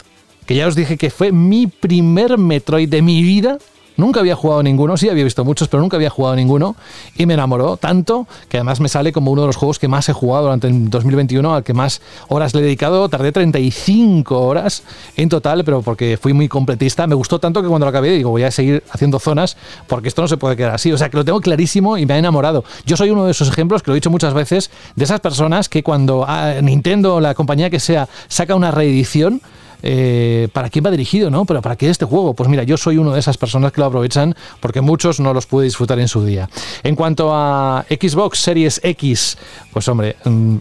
que 0.45 0.55
ya 0.55 0.67
os 0.67 0.75
dije 0.75 0.97
que 0.97 1.09
fue 1.09 1.31
mi 1.31 1.67
primer 1.67 2.37
Metroid 2.37 2.89
de 2.89 3.01
mi 3.01 3.23
vida. 3.23 3.57
Nunca 4.01 4.19
había 4.19 4.35
jugado 4.35 4.63
ninguno, 4.63 4.97
sí 4.97 5.09
había 5.09 5.23
visto 5.23 5.45
muchos, 5.45 5.67
pero 5.67 5.79
nunca 5.79 5.95
había 5.95 6.09
jugado 6.09 6.35
ninguno 6.35 6.75
y 7.15 7.27
me 7.27 7.35
enamoró 7.35 7.77
tanto 7.77 8.27
que 8.49 8.57
además 8.57 8.79
me 8.79 8.89
sale 8.89 9.13
como 9.13 9.29
uno 9.29 9.41
de 9.41 9.47
los 9.47 9.57
juegos 9.57 9.77
que 9.77 9.87
más 9.87 10.09
he 10.09 10.13
jugado 10.13 10.45
durante 10.45 10.65
el 10.65 10.89
2021, 10.89 11.53
al 11.53 11.63
que 11.63 11.75
más 11.75 12.01
horas 12.27 12.55
le 12.55 12.61
he 12.61 12.63
dedicado. 12.63 13.07
Tardé 13.09 13.31
35 13.31 14.41
horas 14.41 14.81
en 15.17 15.29
total, 15.29 15.63
pero 15.63 15.83
porque 15.83 16.17
fui 16.19 16.33
muy 16.33 16.47
completista. 16.47 17.05
Me 17.05 17.13
gustó 17.13 17.37
tanto 17.37 17.61
que 17.61 17.67
cuando 17.67 17.85
lo 17.85 17.91
acabé 17.91 18.09
digo, 18.09 18.31
voy 18.31 18.41
a 18.41 18.49
seguir 18.49 18.83
haciendo 18.89 19.19
zonas 19.19 19.55
porque 19.85 20.07
esto 20.07 20.23
no 20.23 20.27
se 20.27 20.37
puede 20.37 20.57
quedar 20.57 20.73
así. 20.73 20.91
O 20.91 20.97
sea, 20.97 21.09
que 21.09 21.17
lo 21.17 21.23
tengo 21.23 21.39
clarísimo 21.39 21.99
y 21.99 22.07
me 22.07 22.15
ha 22.15 22.17
enamorado. 22.17 22.63
Yo 22.87 22.97
soy 22.97 23.11
uno 23.11 23.25
de 23.25 23.31
esos 23.31 23.49
ejemplos, 23.49 23.83
que 23.83 23.91
lo 23.91 23.93
he 23.93 23.97
dicho 23.97 24.09
muchas 24.09 24.33
veces, 24.33 24.71
de 24.95 25.03
esas 25.03 25.19
personas 25.19 25.69
que 25.69 25.83
cuando 25.83 26.25
ah, 26.27 26.55
Nintendo, 26.59 27.19
la 27.19 27.35
compañía 27.35 27.69
que 27.69 27.79
sea, 27.79 28.09
saca 28.27 28.55
una 28.55 28.71
reedición, 28.71 29.43
eh, 29.83 30.47
¿para 30.53 30.69
quién 30.69 30.85
va 30.85 30.91
dirigido, 30.91 31.29
no? 31.29 31.45
Pero 31.45 31.61
¿para 31.61 31.75
qué 31.75 31.89
este 31.89 32.05
juego? 32.05 32.33
Pues 32.33 32.49
mira, 32.49 32.63
yo 32.63 32.77
soy 32.77 32.97
uno 32.97 33.13
de 33.13 33.19
esas 33.19 33.37
personas 33.37 33.71
que 33.71 33.81
lo 33.81 33.87
aprovechan 33.87 34.35
porque 34.59 34.81
muchos 34.81 35.19
no 35.19 35.33
los 35.33 35.45
pude 35.45 35.65
disfrutar 35.65 35.99
en 35.99 36.07
su 36.07 36.23
día. 36.23 36.49
En 36.83 36.95
cuanto 36.95 37.33
a 37.33 37.85
Xbox 37.89 38.39
Series 38.39 38.79
X, 38.83 39.37
pues 39.73 39.87
hombre, 39.87 40.15
mm, 40.25 40.57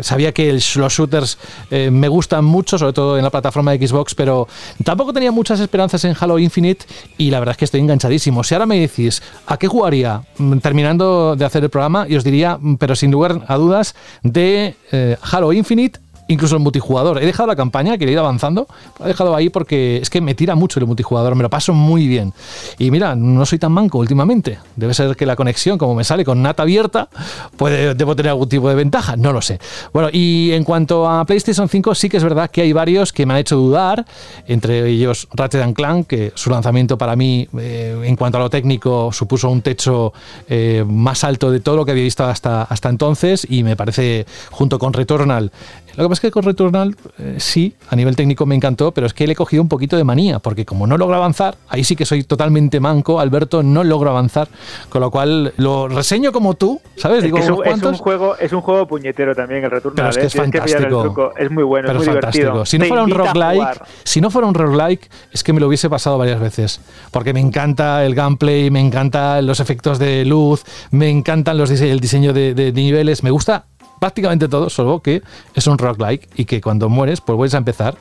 sabía 0.00 0.32
que 0.32 0.52
los 0.52 0.92
shooters 0.92 1.38
eh, 1.70 1.90
me 1.90 2.08
gustan 2.08 2.44
mucho, 2.44 2.78
sobre 2.78 2.92
todo 2.92 3.16
en 3.16 3.24
la 3.24 3.30
plataforma 3.30 3.72
de 3.72 3.86
Xbox, 3.86 4.14
pero 4.14 4.48
tampoco 4.82 5.12
tenía 5.12 5.32
muchas 5.32 5.60
esperanzas 5.60 6.04
en 6.04 6.16
Halo 6.18 6.38
Infinite 6.38 6.86
y 7.18 7.30
la 7.30 7.38
verdad 7.38 7.52
es 7.52 7.58
que 7.58 7.64
estoy 7.64 7.80
enganchadísimo. 7.80 8.44
Si 8.44 8.54
ahora 8.54 8.66
me 8.66 8.78
decís, 8.78 9.22
¿a 9.46 9.56
qué 9.56 9.68
jugaría? 9.68 10.22
Mm, 10.38 10.58
Terminando 10.58 11.36
de 11.36 11.44
hacer 11.44 11.62
el 11.62 11.70
programa, 11.70 12.06
y 12.08 12.16
os 12.16 12.24
diría, 12.24 12.58
mm, 12.60 12.76
pero 12.76 12.96
sin 12.96 13.10
lugar 13.10 13.44
a 13.46 13.56
dudas, 13.56 13.94
de 14.22 14.76
eh, 14.92 15.16
Halo 15.22 15.52
Infinite 15.52 16.00
incluso 16.28 16.56
el 16.56 16.62
multijugador. 16.62 17.22
He 17.22 17.26
dejado 17.26 17.46
la 17.46 17.56
campaña, 17.56 17.98
que 17.98 18.04
he 18.04 18.10
ido 18.10 18.20
avanzando, 18.20 18.66
lo 18.98 19.04
he 19.04 19.08
dejado 19.08 19.34
ahí 19.34 19.48
porque 19.48 19.98
es 19.98 20.10
que 20.10 20.20
me 20.20 20.34
tira 20.34 20.54
mucho 20.54 20.80
el 20.80 20.86
multijugador, 20.86 21.34
me 21.34 21.42
lo 21.42 21.50
paso 21.50 21.72
muy 21.72 22.06
bien. 22.06 22.32
Y 22.78 22.90
mira, 22.90 23.14
no 23.14 23.44
soy 23.46 23.58
tan 23.58 23.72
manco 23.72 23.98
últimamente. 23.98 24.58
Debe 24.76 24.94
ser 24.94 25.16
que 25.16 25.26
la 25.26 25.36
conexión, 25.36 25.78
como 25.78 25.94
me 25.94 26.04
sale 26.04 26.24
con 26.24 26.42
NAT 26.42 26.60
abierta, 26.60 27.08
puede, 27.56 27.94
debo 27.94 28.16
tener 28.16 28.30
algún 28.30 28.48
tipo 28.48 28.68
de 28.68 28.74
ventaja, 28.74 29.16
no 29.16 29.32
lo 29.32 29.42
sé. 29.42 29.58
Bueno, 29.92 30.08
y 30.12 30.52
en 30.52 30.64
cuanto 30.64 31.08
a 31.08 31.24
PlayStation 31.24 31.68
5, 31.68 31.94
sí 31.94 32.08
que 32.08 32.16
es 32.16 32.24
verdad 32.24 32.50
que 32.50 32.62
hay 32.62 32.72
varios 32.72 33.12
que 33.12 33.26
me 33.26 33.34
han 33.34 33.40
hecho 33.40 33.56
dudar, 33.56 34.04
entre 34.46 34.88
ellos 34.88 35.28
Ratchet 35.32 35.74
Clank, 35.74 36.06
que 36.06 36.32
su 36.34 36.50
lanzamiento 36.50 36.98
para 36.98 37.16
mí, 37.16 37.48
eh, 37.58 38.00
en 38.04 38.16
cuanto 38.16 38.38
a 38.38 38.40
lo 38.40 38.50
técnico, 38.50 39.12
supuso 39.12 39.48
un 39.48 39.62
techo 39.62 40.12
eh, 40.48 40.84
más 40.86 41.24
alto 41.24 41.50
de 41.50 41.60
todo 41.60 41.76
lo 41.76 41.84
que 41.84 41.92
había 41.92 42.04
visto 42.04 42.24
hasta, 42.24 42.62
hasta 42.62 42.88
entonces, 42.88 43.46
y 43.48 43.62
me 43.62 43.76
parece, 43.76 44.26
junto 44.50 44.78
con 44.78 44.92
Returnal, 44.92 45.52
lo 45.96 46.04
que 46.04 46.08
pasa 46.08 46.14
es 46.14 46.20
que 46.20 46.30
con 46.30 46.42
Returnal 46.44 46.96
eh, 47.18 47.36
sí, 47.38 47.74
a 47.88 47.96
nivel 47.96 48.16
técnico 48.16 48.46
me 48.46 48.54
encantó, 48.54 48.92
pero 48.92 49.06
es 49.06 49.14
que 49.14 49.26
le 49.26 49.32
he 49.34 49.36
cogido 49.36 49.62
un 49.62 49.68
poquito 49.68 49.96
de 49.96 50.04
manía, 50.04 50.38
porque 50.38 50.64
como 50.64 50.86
no 50.86 50.96
logro 50.98 51.16
avanzar, 51.16 51.56
ahí 51.68 51.84
sí 51.84 51.96
que 51.96 52.04
soy 52.04 52.24
totalmente 52.24 52.80
manco, 52.80 53.20
Alberto, 53.20 53.62
no 53.62 53.84
logro 53.84 54.10
avanzar, 54.10 54.48
con 54.88 55.00
lo 55.00 55.10
cual 55.10 55.52
lo 55.56 55.88
reseño 55.88 56.32
como 56.32 56.54
tú, 56.54 56.80
¿sabes? 56.96 57.18
Es, 57.18 57.24
Digo, 57.24 57.36
que 57.36 57.44
es, 57.44 57.50
un, 57.50 57.64
es 57.94 58.00
juego, 58.00 58.36
es 58.38 58.52
un 58.52 58.60
juego 58.60 58.86
puñetero 58.86 59.34
también 59.34 59.64
el 59.64 59.70
retorno. 59.70 59.96
pero 59.96 60.08
es 60.10 60.18
que 60.18 60.26
es 60.26 60.34
fantástico. 60.34 61.32
Es 61.36 61.50
muy 61.50 61.62
bueno, 61.64 61.86
pero 61.88 62.00
es 62.00 62.06
muy 62.06 62.14
fantástico. 62.14 62.42
divertido. 62.44 62.66
Si 62.66 62.78
no 62.78 62.84
fuera 62.86 63.02
un 63.04 63.10
roguelike, 63.10 63.82
si 64.04 64.20
no 64.20 64.30
fuera 64.30 64.48
un 64.48 64.54
roguelike, 64.54 65.10
es 65.32 65.42
que 65.44 65.52
me 65.52 65.60
lo 65.60 65.68
hubiese 65.68 65.88
pasado 65.90 66.18
varias 66.18 66.40
veces. 66.40 66.80
Porque 67.10 67.32
me 67.32 67.40
encanta 67.40 68.04
el 68.04 68.14
gameplay, 68.14 68.70
me 68.70 68.80
encantan 68.80 69.46
los 69.46 69.60
efectos 69.60 69.98
de 69.98 70.24
luz, 70.24 70.64
me 70.90 71.08
encantan 71.10 71.56
los 71.58 71.70
dise- 71.70 71.90
el 71.90 72.00
diseño 72.00 72.32
de, 72.32 72.54
de 72.54 72.72
niveles, 72.72 73.22
me 73.22 73.30
gusta 73.30 73.66
prácticamente 74.04 74.48
todo, 74.48 74.68
salvo 74.68 75.00
que 75.00 75.22
es 75.54 75.66
un 75.66 75.78
roguelike 75.78 76.28
y 76.36 76.44
que 76.44 76.60
cuando 76.60 76.90
mueres, 76.90 77.22
pues 77.22 77.38
vuelves 77.38 77.54
a 77.54 77.56
empezar. 77.56 77.96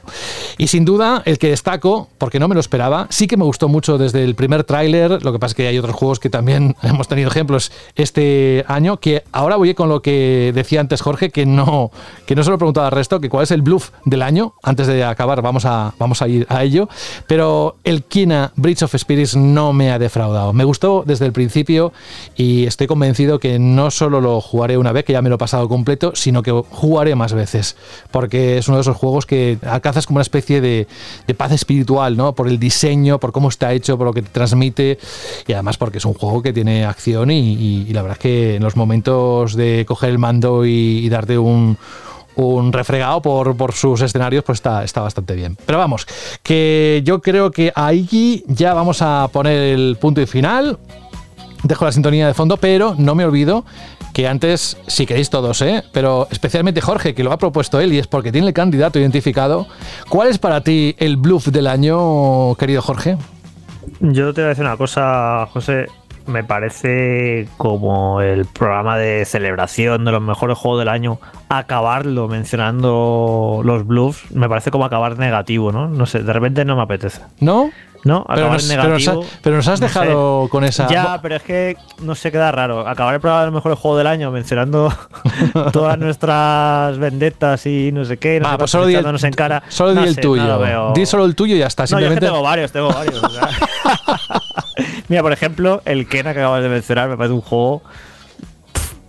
Y 0.57 0.67
sin 0.67 0.83
duda, 0.83 1.21
el 1.23 1.37
que 1.37 1.47
destaco, 1.47 2.09
porque 2.17 2.41
no 2.41 2.49
me 2.49 2.55
lo 2.55 2.59
esperaba, 2.59 3.07
sí 3.09 3.25
que 3.25 3.37
me 3.37 3.45
gustó 3.45 3.69
mucho 3.69 3.97
desde 3.97 4.21
el 4.25 4.35
primer 4.35 4.65
tráiler, 4.65 5.23
lo 5.23 5.31
que 5.31 5.39
pasa 5.39 5.51
es 5.51 5.55
que 5.55 5.67
hay 5.67 5.77
otros 5.77 5.95
juegos 5.95 6.19
que 6.19 6.29
también 6.29 6.75
hemos 6.83 7.07
tenido 7.07 7.29
ejemplos 7.29 7.71
este 7.95 8.65
año, 8.67 8.97
que 8.97 9.23
ahora 9.31 9.55
voy 9.55 9.73
con 9.75 9.87
lo 9.87 10.01
que 10.01 10.51
decía 10.53 10.81
antes 10.81 11.01
Jorge, 11.01 11.29
que 11.29 11.45
no, 11.45 11.89
que 12.25 12.35
no 12.35 12.43
se 12.43 12.49
lo 12.49 12.57
he 12.57 12.59
preguntado 12.59 12.85
al 12.85 12.91
resto, 12.91 13.21
que 13.21 13.29
cuál 13.29 13.43
es 13.43 13.51
el 13.51 13.61
bluff 13.61 13.91
del 14.03 14.23
año, 14.23 14.55
antes 14.61 14.87
de 14.87 15.05
acabar 15.05 15.41
vamos 15.41 15.63
a, 15.63 15.93
vamos 15.99 16.21
a 16.21 16.27
ir 16.27 16.45
a 16.49 16.65
ello, 16.65 16.89
pero 17.27 17.77
el 17.85 18.03
Kina 18.03 18.51
Bridge 18.57 18.83
of 18.83 18.93
Spirits 18.93 19.37
no 19.37 19.71
me 19.71 19.89
ha 19.89 19.99
defraudado, 19.99 20.51
me 20.51 20.65
gustó 20.65 21.05
desde 21.07 21.25
el 21.27 21.31
principio 21.31 21.93
y 22.35 22.65
estoy 22.65 22.87
convencido 22.87 23.39
que 23.39 23.57
no 23.57 23.89
solo 23.89 24.19
lo 24.19 24.41
jugaré 24.41 24.77
una 24.77 24.91
vez, 24.91 25.05
que 25.05 25.13
ya 25.13 25.21
me 25.21 25.29
lo 25.29 25.35
he 25.35 25.37
pasado 25.37 25.69
completo, 25.69 25.92
sino 26.13 26.41
que 26.43 26.51
jugaré 26.51 27.15
más 27.15 27.33
veces, 27.33 27.75
porque 28.11 28.57
es 28.57 28.67
uno 28.67 28.77
de 28.77 28.81
esos 28.81 28.97
juegos 28.97 29.25
que 29.25 29.57
alcanzas 29.65 30.05
como 30.05 30.17
una 30.17 30.23
especie 30.23 30.61
de, 30.61 30.87
paz 31.37 31.51
espiritual, 31.51 32.15
¿no? 32.15 32.33
Por 32.33 32.47
el 32.47 32.59
diseño, 32.59 33.19
por 33.19 33.31
cómo 33.31 33.49
está 33.49 33.73
hecho, 33.73 33.97
por 33.97 34.07
lo 34.07 34.13
que 34.13 34.21
te 34.21 34.29
transmite, 34.29 34.99
y 35.47 35.53
además 35.53 35.77
porque 35.77 35.97
es 35.97 36.05
un 36.05 36.13
juego 36.13 36.41
que 36.41 36.53
tiene 36.53 36.85
acción 36.85 37.31
y, 37.31 37.85
la 37.93 38.01
verdad 38.01 38.17
es 38.17 38.21
que 38.21 38.55
en 38.55 38.63
los 38.63 38.75
momentos 38.75 39.55
de 39.55 39.85
coger 39.87 40.09
el 40.09 40.19
mando 40.19 40.65
y, 40.65 41.09
darte 41.09 41.37
un 41.37 41.77
un 42.35 42.73
refregado 42.73 43.21
por, 43.21 43.55
por 43.55 43.73
sus 43.73 44.01
escenarios, 44.01 44.43
pues 44.43 44.57
está, 44.57 44.83
está 44.83 45.01
bastante 45.01 45.35
bien. 45.35 45.57
Pero 45.65 45.77
vamos, 45.77 46.07
que 46.41 47.01
yo 47.05 47.21
creo 47.21 47.51
que 47.51 47.71
ahí 47.75 48.43
ya 48.47 48.73
vamos 48.73 49.01
a 49.01 49.29
poner 49.31 49.59
el 49.59 49.97
punto 49.99 50.21
y 50.21 50.25
final. 50.25 50.79
Dejo 51.63 51.85
la 51.85 51.91
sintonía 51.91 52.27
de 52.27 52.33
fondo, 52.33 52.57
pero 52.57 52.93
no 52.97 53.15
me 53.15 53.23
olvido 53.23 53.63
que 54.13 54.27
antes, 54.27 54.77
si 54.87 55.05
queréis 55.05 55.29
todos, 55.29 55.61
¿eh? 55.61 55.83
pero 55.91 56.27
especialmente 56.31 56.81
Jorge, 56.81 57.13
que 57.13 57.23
lo 57.23 57.31
ha 57.31 57.37
propuesto 57.37 57.79
él 57.79 57.93
y 57.93 57.99
es 57.99 58.07
porque 58.07 58.31
tiene 58.31 58.47
el 58.47 58.53
candidato 58.53 58.99
identificado. 58.99 59.67
¿Cuál 60.07 60.29
es 60.29 60.37
para 60.37 60.61
ti 60.61 60.95
el 60.99 61.17
bluff 61.17 61.47
del 61.47 61.67
año, 61.67 62.55
querido 62.55 62.81
Jorge? 62.81 63.17
Yo 63.99 64.33
te 64.33 64.41
voy 64.41 64.45
a 64.45 64.49
decir 64.49 64.63
una 64.63 64.77
cosa, 64.77 65.47
José. 65.51 65.87
Me 66.25 66.41
parece 66.41 67.49
como 67.57 68.21
el 68.21 68.45
programa 68.45 68.97
de 68.97 69.25
celebración 69.25 70.05
de 70.05 70.11
los 70.11 70.21
mejores 70.21 70.57
juegos 70.57 70.79
del 70.79 70.87
año, 70.87 71.19
acabarlo 71.49 72.29
mencionando 72.29 73.59
los 73.65 73.85
bluffs, 73.85 74.31
me 74.31 74.47
parece 74.47 74.71
como 74.71 74.85
acabar 74.85 75.17
negativo, 75.17 75.73
¿no? 75.73 75.89
No 75.89 76.05
sé, 76.05 76.23
de 76.23 76.31
repente 76.31 76.63
no 76.63 76.77
me 76.77 76.83
apetece. 76.83 77.19
¿No? 77.41 77.71
No, 78.03 78.25
pero 78.27 78.49
nos, 78.51 78.63
en 78.69 78.77
pero 78.77 78.89
nos 78.89 79.01
negativo. 79.01 79.23
ha- 79.23 79.39
pero 79.41 79.55
nos 79.55 79.67
has 79.69 79.79
no 79.79 79.87
dejado 79.87 80.43
sé. 80.43 80.49
con 80.49 80.63
esa. 80.65 80.87
Ya, 80.87 81.19
pero 81.21 81.35
es 81.37 81.43
que 81.43 81.77
no 82.01 82.15
se 82.15 82.31
queda 82.33 82.51
raro. 82.51 82.85
Acabar 82.87 83.13
el 83.15 83.21
programa 83.21 83.43
del 83.45 83.53
mejor 83.53 83.75
juego 83.75 83.97
del 83.97 84.07
año 84.07 84.29
mencionando 84.29 84.93
todas 85.71 85.97
nuestras 85.97 86.97
vendetas 86.97 87.65
y 87.65 87.91
no 87.93 88.03
sé 88.03 88.17
qué. 88.17 88.39
No 88.41 88.49
Va, 88.49 88.57
pues 88.57 88.71
solo 88.71 88.85
di 88.87 88.93
el- 88.93 88.99
echándonos 88.99 89.23
en 89.23 89.33
cara. 89.33 89.63
Solo 89.69 89.93
No 89.93 90.01
di 90.01 90.07
el 90.09 90.15
sé, 90.15 90.21
tuyo. 90.21 90.91
Di 90.93 91.05
solo 91.05 91.23
el 91.25 91.35
tuyo 91.35 91.55
y 91.55 91.59
ya 91.59 91.67
está. 91.67 91.83
No, 91.83 91.99
yo 91.99 92.07
es 92.07 92.13
que 92.19 92.19
Simplemente. 92.19 92.25
tengo 92.27 92.41
varios, 92.43 92.71
tengo 92.71 92.89
varios. 92.89 93.23
o 93.23 93.29
sea. 93.29 93.49
Mira, 95.07 95.21
por 95.21 95.31
ejemplo, 95.31 95.81
el 95.85 96.07
Kena 96.07 96.33
que 96.33 96.39
acabas 96.39 96.63
de 96.63 96.69
mencionar 96.69 97.09
me 97.09 97.17
parece 97.17 97.33
un 97.33 97.41
juego 97.41 97.83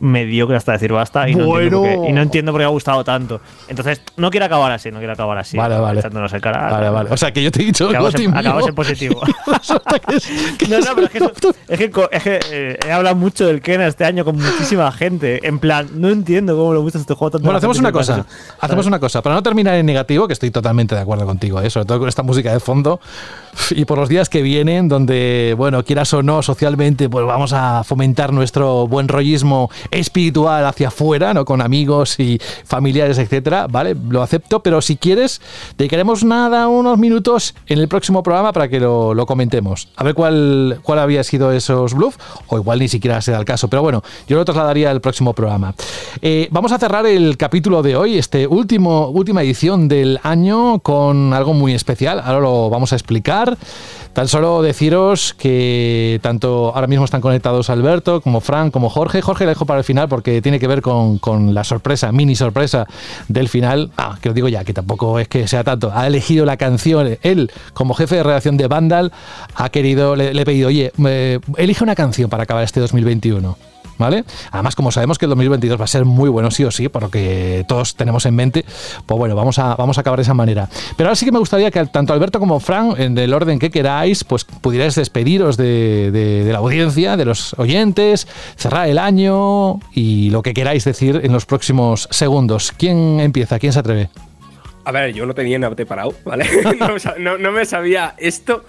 mediocre 0.05 0.57
hasta 0.57 0.73
decir 0.73 0.93
basta 0.93 1.29
y 1.29 1.35
no, 1.35 1.59
entiendo 1.59 1.81
por 1.81 1.89
qué, 1.89 2.09
y 2.09 2.13
no 2.13 2.23
entiendo 2.23 2.53
por 2.53 2.61
qué 2.61 2.65
ha 2.65 2.69
gustado 2.69 3.05
tanto. 3.05 3.41
Entonces, 3.69 4.01
no 4.17 4.31
quiero 4.31 4.47
acabar 4.47 4.71
así, 4.73 4.91
no 4.91 4.99
quiero 4.99 5.13
acabar 5.13 5.39
así. 5.39 5.57
Vale, 5.57 5.79
vale. 5.79 6.01
Echándonos 6.01 6.33
en 6.33 6.41
cara. 6.41 6.71
Vale, 6.71 6.91
vale. 6.91 7.11
O 7.11 7.17
sea, 7.17 7.33
que 7.33 7.43
yo 7.43 7.51
te 7.51 7.63
he 7.63 7.67
dicho 7.67 7.91
el 7.91 7.99
Goti 7.99 8.25
en, 8.25 8.37
en 8.37 8.75
positivo. 8.75 9.21
No, 10.69 10.79
no, 10.81 10.87
pero 10.95 11.07
es 11.07 11.11
que, 11.11 11.19
eso- 11.19 11.33
es 11.69 11.79
que, 11.79 11.93
es 12.11 12.23
que, 12.23 12.41
eh, 12.51 12.79
he 12.87 12.93
hablado 12.93 13.17
mucho 13.17 13.47
del 13.47 13.61
Kena 13.61 13.87
este 13.87 14.05
año 14.05 14.25
con 14.25 14.37
muchísima 14.37 14.91
gente. 14.93 15.47
En 15.47 15.59
plan, 15.59 15.89
no 15.95 16.09
entiendo 16.09 16.57
cómo 16.57 16.73
le 16.73 16.81
gusta 16.81 16.99
este 16.99 17.15
juego 17.15 17.33
tanto. 17.33 17.45
Bueno, 17.45 17.59
hacemos 17.59 17.79
una 17.79 17.93
cosa. 17.93 18.25
Hacemos 18.61 18.87
una 18.87 18.99
cosa. 18.99 19.23
Para 19.23 19.35
no 19.35 19.43
terminar 19.43 19.75
en 19.75 19.87
negativo, 19.87 20.27
que 20.27 20.33
estoy 20.33 20.51
totalmente 20.51 20.95
de 20.95 21.01
acuerdo 21.01 21.27
contigo, 21.27 21.61
¿eh? 21.61 21.71
sobre 21.71 21.87
todo 21.87 21.99
con 22.01 22.09
esta 22.09 22.23
música 22.23 22.53
de 22.53 22.61
fondo. 22.61 23.01
Y 23.71 23.85
por 23.85 23.99
los 23.99 24.09
días 24.09 24.29
que 24.29 24.43
vienen, 24.43 24.89
donde, 24.89 25.55
bueno, 25.57 25.85
quieras 25.85 26.13
o 26.15 26.23
no, 26.23 26.43
socialmente, 26.43 27.09
pues 27.09 27.25
vamos 27.27 27.53
a 27.53 27.85
fomentar 27.85 28.33
nuestro 28.33 28.87
buen 28.89 29.09
rollismo 29.09 29.71
espiritual 29.95 30.67
hacia 30.67 30.89
afuera, 30.89 31.33
¿no? 31.35 31.45
Con 31.45 31.61
amigos 31.61 32.19
y 32.21 32.39
familiares, 32.65 33.19
etcétera, 33.19 33.67
¿vale? 33.69 33.97
Lo 34.09 34.23
acepto, 34.23 34.61
pero 34.61 34.81
si 34.83 34.97
quieres, 34.97 35.41
dedicaremos 35.79 36.25
nada, 36.25 36.69
unos 36.69 36.99
minutos 36.99 37.55
en 37.67 37.79
el 37.79 37.89
próximo 37.89 38.23
programa 38.23 38.53
para 38.53 38.69
que 38.69 38.81
lo, 38.81 39.15
lo 39.15 39.27
comentemos. 39.27 39.89
A 39.97 40.05
ver 40.05 40.15
cuál, 40.15 40.81
cuál 40.83 40.99
había 40.99 41.25
sido 41.25 41.53
esos 41.53 41.95
bluff, 41.95 42.17
o 42.49 42.59
igual 42.59 42.79
ni 42.79 42.89
siquiera 42.89 43.21
se 43.21 43.33
da 43.33 43.39
el 43.39 43.45
caso, 43.45 43.69
pero 43.69 43.83
bueno, 43.83 44.03
yo 44.27 44.37
lo 44.37 44.45
trasladaría 44.45 44.91
al 44.91 45.01
próximo 45.01 45.33
programa. 45.33 45.75
Eh, 46.23 46.49
vamos 46.51 46.73
a 46.73 46.79
cerrar 46.79 47.07
el 47.07 47.37
capítulo 47.37 47.83
de 47.83 47.97
hoy, 47.97 48.19
este 48.19 48.47
último, 48.47 49.09
última 49.09 49.43
edición 49.43 49.89
del 49.89 50.21
año, 50.23 50.79
con 50.81 51.33
algo 51.33 51.55
muy 51.55 51.75
especial. 51.75 52.21
Ahora 52.21 52.41
lo 52.41 52.71
vamos 52.71 52.93
a 52.93 52.97
explicar. 52.97 53.57
Tan 54.15 54.29
solo 54.29 54.63
deciros 54.63 55.35
que 55.35 56.21
tanto 56.23 56.73
ahora 56.73 56.87
mismo 56.87 57.05
están 57.05 57.21
conectados 57.21 57.69
Alberto, 57.69 58.21
como 58.21 58.41
Fran, 58.41 58.71
como 58.71 58.89
Jorge. 58.89 59.21
Jorge 59.21 59.45
le 59.45 59.51
dejo 59.51 59.67
para 59.67 59.81
el 59.81 59.85
final 59.85 60.09
porque 60.09 60.41
tiene 60.41 60.61
que 60.61 60.69
ver 60.69 60.83
con, 60.83 61.19
con 61.19 61.53
la 61.53 61.65
sorpresa, 61.65 62.13
mini 62.13 62.37
sorpresa 62.37 62.87
del 63.27 63.49
final. 63.49 63.91
Ah, 63.97 64.17
que 64.23 64.29
os 64.29 64.35
digo 64.37 64.47
ya, 64.47 64.63
que 64.63 64.73
tampoco 64.73 65.19
es 65.19 65.27
que 65.27 65.49
sea 65.49 65.65
tanto. 65.65 65.91
Ha 65.93 66.07
elegido 66.07 66.45
la 66.45 66.57
canción, 66.57 67.19
él, 67.23 67.51
como 67.73 67.93
jefe 67.95 68.15
de 68.15 68.23
redacción 68.23 68.57
de 68.57 68.69
Vandal, 68.69 69.11
ha 69.57 69.69
querido, 69.71 70.15
le, 70.15 70.33
le 70.33 70.43
he 70.43 70.45
pedido, 70.45 70.69
oye, 70.69 70.93
eh, 71.09 71.41
elige 71.57 71.83
una 71.83 71.97
canción 71.97 72.31
para 72.31 72.45
acabar 72.45 72.63
este 72.63 72.79
2021. 72.79 73.74
¿Vale? 73.97 74.25
Además, 74.51 74.75
como 74.75 74.91
sabemos 74.91 75.19
que 75.19 75.27
el 75.27 75.29
2022 75.31 75.79
va 75.81 75.85
a 75.85 75.89
ser 75.89 76.05
muy 76.05 76.29
bueno, 76.29 76.51
sí 76.51 76.65
o 76.65 76.71
sí, 76.73 76.89
por 76.89 77.03
lo 77.05 77.11
que 77.11 77.65
todos 77.69 77.95
tenemos 77.95 78.27
en 78.27 78.35
mente, 78.35 78.65
pues 79.07 79.17
bueno, 79.19 79.37
vamos 79.37 79.59
a, 79.61 79.77
vamos 79.77 79.99
a 79.99 80.01
acabar 80.01 80.19
de 80.19 80.23
esa 80.25 80.35
manera. 80.35 80.69
Pero 80.97 81.09
ahora 81.09 81.15
sí 81.17 81.25
que 81.25 81.31
me 81.31 81.39
gustaría 81.39 81.71
que 81.71 81.85
tanto 81.87 82.13
Alberto 82.13 82.41
como 82.41 82.59
Fran, 82.59 82.95
en 83.01 83.17
el 83.17 83.33
orden 83.33 83.61
que 83.61 83.71
queráis, 83.71 84.25
pues 84.25 84.45
pudierais 84.45 84.97
despediros 84.97 85.57
de, 85.57 86.11
de- 86.11 86.43
de 86.45 86.53
la 86.53 86.59
audiencia, 86.59 87.17
de 87.17 87.25
los 87.25 87.55
oyentes, 87.59 88.27
cerrar 88.57 88.89
el 88.89 88.99
año 88.99 89.79
y 89.93 90.31
lo 90.31 90.43
que 90.43 90.55
queráis 90.55 90.85
decir 90.85 91.21
en 91.23 91.33
los 91.33 91.47
próximos 91.47 92.09
segundos. 92.11 92.73
¿Quién 92.77 93.21
empieza? 93.21 93.61
¿Quién 93.61 93.73
se 93.73 93.79
atreve? 93.79 94.09
A 94.85 94.91
ver, 94.93 95.15
yo 95.15 95.25
no 95.25 95.35
tenía 95.35 95.59
nada 95.59 95.75
preparado, 95.77 96.15
¿vale? 96.25 96.47
no, 96.81 96.89
no- 97.21 97.39
no 97.39 97.53
me 97.53 97.65
sabía 97.65 98.15
esto. 98.19 98.65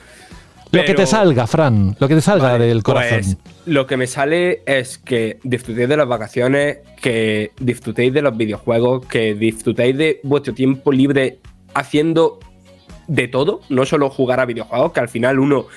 Lo 0.72 0.84
que 0.84 0.94
te 0.94 1.06
salga, 1.08 1.48
Fran, 1.48 1.96
lo 2.00 2.08
que 2.08 2.16
te 2.16 2.22
salga 2.22 2.58
del 2.60 2.84
corazón. 2.84 3.22
Pues 3.22 3.38
lo 3.66 3.88
que 3.88 3.98
me 3.98 4.08
sale 4.08 4.62
es 4.66 4.98
que 4.98 5.40
disfrutéis 5.44 5.90
de 5.90 5.98
las 5.98 6.08
vacaciones, 6.08 6.80
que 7.02 7.52
disfrutéis 7.60 8.14
de 8.14 8.22
los 8.22 8.38
videojuegos, 8.38 9.06
que 9.08 9.34
disfrutéis 9.34 9.98
de 9.98 10.20
vuestro 10.24 10.54
tiempo 10.54 10.92
libre 10.92 11.40
haciendo 11.74 12.40
de 13.08 13.28
todo, 13.28 13.62
no 13.70 13.86
solo 13.86 14.10
jugar 14.10 14.40
a 14.40 14.46
videojuegos, 14.46 14.94
que 14.94 15.00
al 15.00 15.10
final 15.10 15.40
uno. 15.40 15.68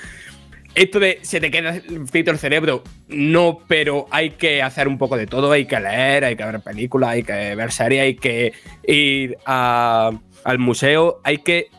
Esto 0.75 0.99
de 0.99 1.19
se 1.23 1.39
te 1.39 1.49
queda 1.49 1.81
frito 2.05 2.29
el 2.29 2.37
cerebro, 2.37 2.83
no, 3.07 3.59
pero 3.67 4.05
hay 4.11 4.31
que 4.31 4.61
hacer 4.61 4.87
un 4.87 4.99
poco 4.99 5.17
de 5.17 5.25
todo, 5.25 5.51
hay 5.51 5.65
que 5.65 5.79
leer, 5.79 6.23
hay 6.23 6.35
que 6.35 6.45
ver 6.45 6.59
películas, 6.61 7.09
hay 7.09 7.23
que 7.23 7.55
ver 7.55 7.71
series, 7.71 8.03
hay 8.03 8.15
que 8.15 8.53
ir 8.85 9.37
al 9.45 10.59
museo, 10.59 11.19
hay 11.23 11.39
que 11.39 11.69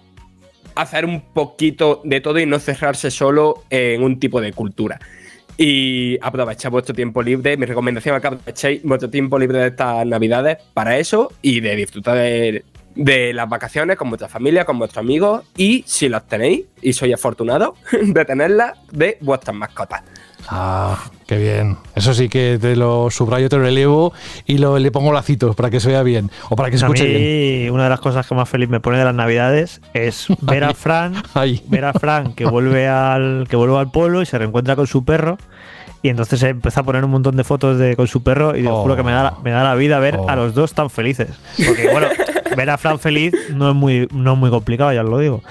hacer 0.75 1.05
un 1.05 1.33
poquito 1.33 2.03
de 2.05 2.21
todo 2.21 2.41
y 2.41 2.47
no 2.47 2.59
cerrarse 2.59 3.13
solo 3.13 3.63
en 3.71 4.03
un 4.03 4.19
tipo 4.19 4.41
de 4.41 4.53
cultura. 4.53 4.99
Y 5.63 6.17
aprovechar 6.23 6.73
vuestro 6.73 6.95
tiempo 6.95 7.23
libre. 7.23 7.55
Mi 7.59 7.67
recomendación 7.67 8.17
es 8.17 8.23
que 8.23 8.29
aprovechéis 8.29 8.83
vuestro 8.83 9.11
tiempo 9.11 9.39
libre 9.39 9.59
de 9.59 9.67
estas 9.67 10.07
navidades 10.07 10.57
para 10.73 10.97
eso 10.97 11.31
y 11.43 11.61
de 11.61 11.77
disfrutar 11.77 12.17
de, 12.17 12.65
de 12.95 13.35
las 13.35 13.47
vacaciones 13.47 13.99
con 13.99 14.09
vuestra 14.09 14.27
familia, 14.27 14.65
con 14.65 14.79
vuestros 14.79 15.05
amigos 15.05 15.45
y 15.59 15.85
si 15.87 16.09
las 16.09 16.27
tenéis 16.27 16.65
y 16.81 16.95
sois 16.95 17.13
afortunados 17.13 17.79
de 18.03 18.25
tenerlas 18.25 18.79
de 18.91 19.19
vuestras 19.21 19.55
mascotas. 19.55 20.03
Ah, 20.53 20.99
qué 21.29 21.37
bien. 21.37 21.77
Eso 21.95 22.13
sí 22.13 22.29
que 22.29 22.59
te 22.61 22.75
lo 22.75 23.09
subrayo, 23.11 23.49
te 23.49 23.57
lo 23.57 23.67
elevo 23.67 24.13
y 24.47 24.59
lo, 24.59 24.79
le 24.79 24.91
pongo 24.91 25.13
lacitos 25.13 25.55
para 25.55 25.71
que 25.71 25.79
se 25.79 25.89
vea 25.89 26.03
bien 26.03 26.29
o 26.49 26.57
para 26.57 26.71
que 26.71 26.79
se 26.79 26.85
A 26.85 26.89
escuche 26.89 27.05
mí, 27.05 27.11
bien. 27.61 27.71
una 27.73 27.85
de 27.85 27.91
las 27.91 28.01
cosas 28.01 28.27
que 28.27 28.35
más 28.35 28.49
feliz 28.49 28.69
me 28.69 28.81
pone 28.81 28.99
de 28.99 29.05
las 29.05 29.15
navidades 29.15 29.81
es 29.95 30.27
ver 30.41 30.65
a 30.65 30.75
Fran, 30.75 31.15
ver 31.69 31.85
a 31.85 31.93
Fran 31.93 32.33
que 32.35 32.47
vuelve 32.47 32.89
al 32.89 33.47
que 33.49 33.55
vuelve 33.57 33.79
al 33.79 33.91
pueblo 33.93 34.23
y 34.23 34.27
se 34.27 34.39
reencuentra 34.39 34.75
con 34.77 34.87
su 34.89 35.05
perro. 35.05 35.39
Y 36.03 36.09
entonces 36.09 36.43
empieza 36.43 36.81
a 36.81 36.83
poner 36.83 37.05
un 37.05 37.11
montón 37.11 37.37
de 37.37 37.45
fotos 37.45 37.79
de, 37.79 37.95
con 37.95 38.07
su 38.07 38.23
perro 38.23 38.57
y 38.57 38.63
te 38.63 38.69
juro 38.69 38.97
que 38.97 39.03
me 39.03 39.13
da, 39.13 39.23
la, 39.23 39.35
me 39.45 39.51
da 39.51 39.63
la 39.63 39.75
vida 39.75 39.99
ver 39.99 40.17
Oh. 40.17 40.31
a 40.31 40.35
los 40.35 40.55
dos 40.55 40.73
tan 40.73 40.89
felices. 40.89 41.29
Porque 41.65 41.91
bueno, 41.93 42.07
ver 42.57 42.71
a 42.71 42.79
Fran 42.79 42.99
feliz 42.99 43.33
no 43.55 43.71
es 43.71 43.75
muy, 43.75 44.09
no 44.13 44.33
es 44.35 44.39
muy 44.39 44.51
complicado, 44.51 44.93
ya 44.93 45.03
os 45.03 45.09
lo 45.09 45.19
digo. 45.19 45.43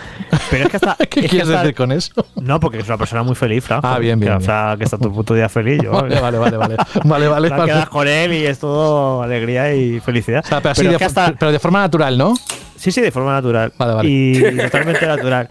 Pero 0.49 0.65
es 0.65 0.69
que 0.69 0.77
hasta... 0.77 0.95
¿Qué 0.97 1.03
es 1.03 1.09
que 1.09 1.27
quieres 1.29 1.47
hasta- 1.49 1.61
decir 1.61 1.75
con 1.75 1.91
eso? 1.91 2.11
No, 2.41 2.59
porque 2.59 2.79
es 2.79 2.87
una 2.87 2.97
persona 2.97 3.23
muy 3.23 3.35
feliz, 3.35 3.63
Fran. 3.63 3.81
Ah, 3.83 3.99
bien, 3.99 4.19
bien, 4.19 4.31
Que, 4.33 4.37
bien. 4.37 4.41
Fran, 4.45 4.77
que 4.77 4.83
está 4.85 4.97
todo 4.97 5.11
puto 5.11 5.33
día 5.33 5.49
feliz. 5.49 5.81
Yo, 5.83 5.91
Vale, 5.91 6.19
vale, 6.19 6.37
vale, 6.37 6.57
vale. 6.57 6.75
Vale, 7.03 7.27
vale, 7.27 7.47
Fran, 7.47 7.59
vale. 7.59 7.71
quedas 7.73 7.89
con 7.89 8.07
él 8.07 8.33
y 8.33 8.45
es 8.45 8.59
todo 8.59 9.21
alegría 9.23 9.73
y 9.73 9.99
felicidad. 9.99 10.43
O 10.45 10.47
sea, 10.47 10.59
pero, 10.61 10.71
así 10.71 10.81
Pero 10.81 10.89
de, 10.91 10.95
es 10.95 10.99
que 10.99 11.05
hasta- 11.05 11.33
pero 11.37 11.51
de 11.51 11.59
forma 11.59 11.79
natural, 11.81 12.17
¿no? 12.17 12.33
Sí, 12.75 12.91
sí, 12.91 13.01
de 13.01 13.11
forma 13.11 13.33
natural. 13.33 13.73
Vale, 13.77 13.93
vale. 13.93 14.09
Y 14.09 14.57
totalmente 14.57 15.05
natural. 15.05 15.49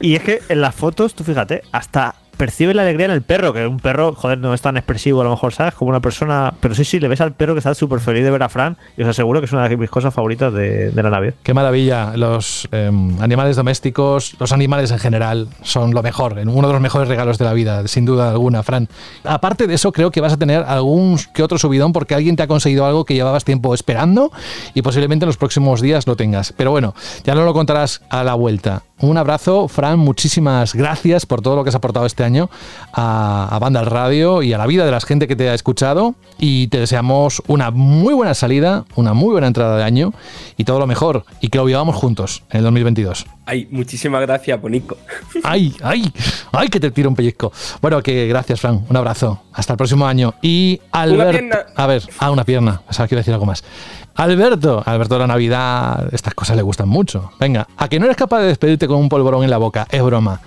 Y 0.00 0.14
es 0.14 0.22
que 0.22 0.40
en 0.48 0.60
las 0.60 0.74
fotos, 0.74 1.14
tú 1.14 1.24
fíjate, 1.24 1.62
hasta 1.72 2.14
percibe 2.40 2.72
la 2.72 2.80
alegría 2.80 3.04
en 3.04 3.12
el 3.12 3.20
perro, 3.20 3.52
que 3.52 3.66
un 3.66 3.78
perro, 3.78 4.14
joder, 4.14 4.38
no 4.38 4.54
es 4.54 4.62
tan 4.62 4.78
expresivo 4.78 5.20
a 5.20 5.24
lo 5.24 5.30
mejor, 5.30 5.52
¿sabes? 5.52 5.74
Como 5.74 5.90
una 5.90 6.00
persona. 6.00 6.54
Pero 6.58 6.74
sí, 6.74 6.86
sí, 6.86 6.98
le 6.98 7.06
ves 7.06 7.20
al 7.20 7.34
perro 7.34 7.52
que 7.52 7.58
está 7.58 7.74
súper 7.74 8.00
feliz 8.00 8.24
de 8.24 8.30
ver 8.30 8.42
a 8.42 8.48
Fran 8.48 8.78
y 8.96 9.02
os 9.02 9.08
aseguro 9.08 9.40
que 9.40 9.44
es 9.44 9.52
una 9.52 9.68
de 9.68 9.76
mis 9.76 9.90
cosas 9.90 10.14
favoritas 10.14 10.50
de, 10.54 10.90
la 10.94 11.10
Navidad. 11.10 11.34
Qué 11.42 11.52
maravilla. 11.52 12.16
Los 12.16 12.66
eh, 12.72 12.90
animales 13.20 13.56
domésticos, 13.56 14.36
los 14.40 14.52
animales 14.52 14.90
en 14.90 14.98
general, 14.98 15.48
son 15.60 15.92
lo 15.92 16.02
mejor, 16.02 16.38
uno 16.38 16.66
de 16.66 16.72
los 16.72 16.80
mejores 16.80 17.08
regalos 17.08 17.36
de 17.36 17.44
la 17.44 17.52
vida, 17.52 17.86
sin 17.88 18.06
duda 18.06 18.30
alguna, 18.30 18.62
Fran. 18.62 18.88
Aparte 19.24 19.66
de 19.66 19.74
eso, 19.74 19.92
creo 19.92 20.10
que 20.10 20.22
vas 20.22 20.32
a 20.32 20.38
tener 20.38 20.62
algún 20.62 21.18
que 21.34 21.42
otro 21.42 21.58
subidón 21.58 21.92
porque 21.92 22.14
alguien 22.14 22.36
te 22.36 22.42
ha 22.42 22.46
conseguido 22.46 22.86
algo 22.86 23.04
que 23.04 23.12
llevabas 23.12 23.44
tiempo 23.44 23.74
esperando 23.74 24.32
y 24.72 24.80
posiblemente 24.80 25.26
en 25.26 25.28
los 25.28 25.36
próximos 25.36 25.82
días 25.82 26.06
lo 26.06 26.16
tengas. 26.16 26.54
Pero 26.56 26.70
bueno, 26.70 26.94
ya 27.22 27.34
no 27.34 27.44
lo 27.44 27.52
contarás 27.52 28.00
a 28.08 28.24
la 28.24 28.32
vuelta. 28.32 28.82
Un 29.02 29.16
abrazo, 29.16 29.66
Fran, 29.68 29.98
muchísimas 29.98 30.74
gracias 30.74 31.24
por 31.24 31.40
todo 31.40 31.56
lo 31.56 31.64
que 31.64 31.70
has 31.70 31.74
aportado 31.74 32.04
este 32.04 32.22
año 32.22 32.29
a, 32.92 33.48
a 33.50 33.58
Banda 33.58 33.80
al 33.80 33.86
Radio 33.86 34.42
y 34.42 34.52
a 34.52 34.58
la 34.58 34.66
vida 34.66 34.84
de 34.84 34.90
la 34.90 35.00
gente 35.00 35.26
que 35.26 35.36
te 35.36 35.48
ha 35.48 35.54
escuchado 35.54 36.14
y 36.38 36.68
te 36.68 36.78
deseamos 36.78 37.42
una 37.46 37.70
muy 37.70 38.14
buena 38.14 38.34
salida, 38.34 38.84
una 38.94 39.14
muy 39.14 39.32
buena 39.32 39.46
entrada 39.46 39.76
de 39.76 39.84
año 39.84 40.12
y 40.56 40.64
todo 40.64 40.78
lo 40.78 40.86
mejor 40.86 41.24
y 41.40 41.48
que 41.48 41.58
lo 41.58 41.64
vivamos 41.64 41.96
juntos 41.96 42.42
en 42.50 42.58
el 42.58 42.64
2022. 42.64 43.26
Ay, 43.46 43.66
muchísimas 43.70 44.20
gracias, 44.22 44.60
Bonico. 44.60 44.96
¡Ay, 45.42 45.74
ay! 45.82 46.12
¡Ay, 46.52 46.68
que 46.68 46.78
te 46.78 46.90
tiro 46.90 47.08
un 47.08 47.16
pellizco! 47.16 47.52
Bueno, 47.82 48.00
que 48.02 48.28
gracias, 48.28 48.60
Fran. 48.60 48.84
Un 48.88 48.96
abrazo. 48.96 49.42
Hasta 49.52 49.72
el 49.72 49.76
próximo 49.76 50.06
año. 50.06 50.34
Y 50.40 50.80
Alberto. 50.92 51.56
A 51.74 51.86
ver, 51.86 52.08
ah, 52.18 52.30
una 52.30 52.44
pierna. 52.44 52.82
A 52.86 53.06
decir 53.06 53.34
algo 53.34 53.46
más. 53.46 53.64
Alberto, 54.14 54.82
Alberto 54.84 55.14
de 55.14 55.20
la 55.20 55.26
Navidad, 55.26 56.08
estas 56.12 56.34
cosas 56.34 56.56
le 56.56 56.62
gustan 56.62 56.88
mucho. 56.88 57.32
Venga, 57.40 57.66
a 57.76 57.88
que 57.88 57.98
no 57.98 58.04
eres 58.04 58.16
capaz 58.16 58.40
de 58.40 58.48
despedirte 58.48 58.86
con 58.86 58.98
un 58.98 59.08
polvorón 59.08 59.44
en 59.44 59.50
la 59.50 59.56
boca, 59.56 59.86
es 59.90 60.02
broma. 60.02 60.40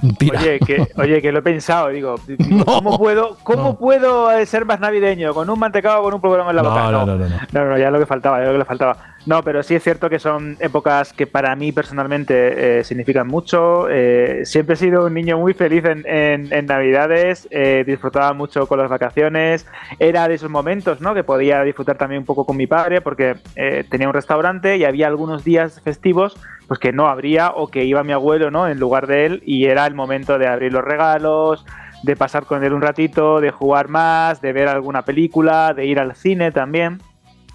Oye, 0.00 0.58
que, 0.60 0.86
oye, 0.96 1.20
que 1.20 1.32
lo 1.32 1.40
he 1.40 1.42
pensado, 1.42 1.88
digo, 1.88 2.16
digo, 2.26 2.64
¿cómo 2.64 2.98
puedo, 2.98 3.36
cómo 3.42 3.78
puedo 3.78 4.32
eh, 4.32 4.46
ser 4.46 4.64
más 4.64 4.80
navideño? 4.80 5.34
¿Con 5.34 5.48
un 5.50 5.58
mantecado 5.58 6.00
o 6.00 6.04
con 6.04 6.14
un 6.14 6.20
polvorón 6.20 6.48
en 6.50 6.56
la 6.56 6.62
No, 6.62 6.70
boca? 6.70 6.82
no, 6.90 7.06
no, 7.06 7.16
no, 7.18 7.28
no. 7.28 7.36
No, 7.52 7.64
no, 7.66 7.78
ya 7.78 7.90
lo 7.90 7.98
que 7.98 8.06
faltaba, 8.06 8.38
ya 8.40 8.46
lo 8.46 8.52
que 8.52 8.58
le 8.58 8.64
faltaba. 8.64 8.96
No, 9.24 9.44
pero 9.44 9.62
sí 9.62 9.76
es 9.76 9.84
cierto 9.84 10.10
que 10.10 10.18
son 10.18 10.56
épocas 10.58 11.12
que 11.12 11.28
para 11.28 11.54
mí 11.54 11.70
personalmente 11.70 12.78
eh, 12.80 12.84
significan 12.84 13.28
mucho. 13.28 13.88
Eh, 13.88 14.40
siempre 14.44 14.74
he 14.74 14.76
sido 14.76 15.06
un 15.06 15.14
niño 15.14 15.38
muy 15.38 15.54
feliz 15.54 15.84
en, 15.84 16.04
en, 16.06 16.66
Navidades, 16.66 17.46
eh, 17.50 17.84
disfrutaba 17.86 18.32
mucho 18.32 18.66
con 18.66 18.80
las 18.80 18.90
vacaciones. 18.90 19.66
Era 20.00 20.26
de 20.26 20.34
esos 20.34 20.50
momentos 20.50 21.00
¿no? 21.00 21.14
que 21.14 21.22
podía 21.22 21.62
disfrutar 21.62 21.96
también 21.98 22.20
un 22.20 22.26
poco 22.26 22.44
con 22.44 22.56
mi 22.56 22.66
padre 22.66 23.00
porque 23.00 23.36
tenía 23.90 24.08
un 24.08 24.14
restaurante 24.14 24.76
y 24.76 24.84
había 24.84 25.06
algunos 25.06 25.44
días 25.44 25.80
festivos 25.82 26.36
pues 26.66 26.80
que 26.80 26.92
no 26.92 27.06
habría 27.06 27.50
o 27.50 27.68
que 27.68 27.84
iba 27.84 28.02
mi 28.02 28.12
abuelo 28.12 28.50
¿no? 28.50 28.66
en 28.66 28.80
lugar 28.80 29.06
de 29.06 29.26
él 29.26 29.42
y 29.44 29.66
era 29.66 29.86
el 29.86 29.94
momento 29.94 30.38
de 30.38 30.48
abrir 30.48 30.72
los 30.72 30.84
regalos, 30.84 31.64
de 32.02 32.16
pasar 32.16 32.44
con 32.46 32.64
él 32.64 32.72
un 32.72 32.82
ratito, 32.82 33.40
de 33.40 33.50
jugar 33.50 33.88
más, 33.88 34.40
de 34.40 34.52
ver 34.52 34.68
alguna 34.68 35.02
película, 35.02 35.74
de 35.74 35.86
ir 35.86 36.00
al 36.00 36.16
cine 36.16 36.50
también. 36.50 36.98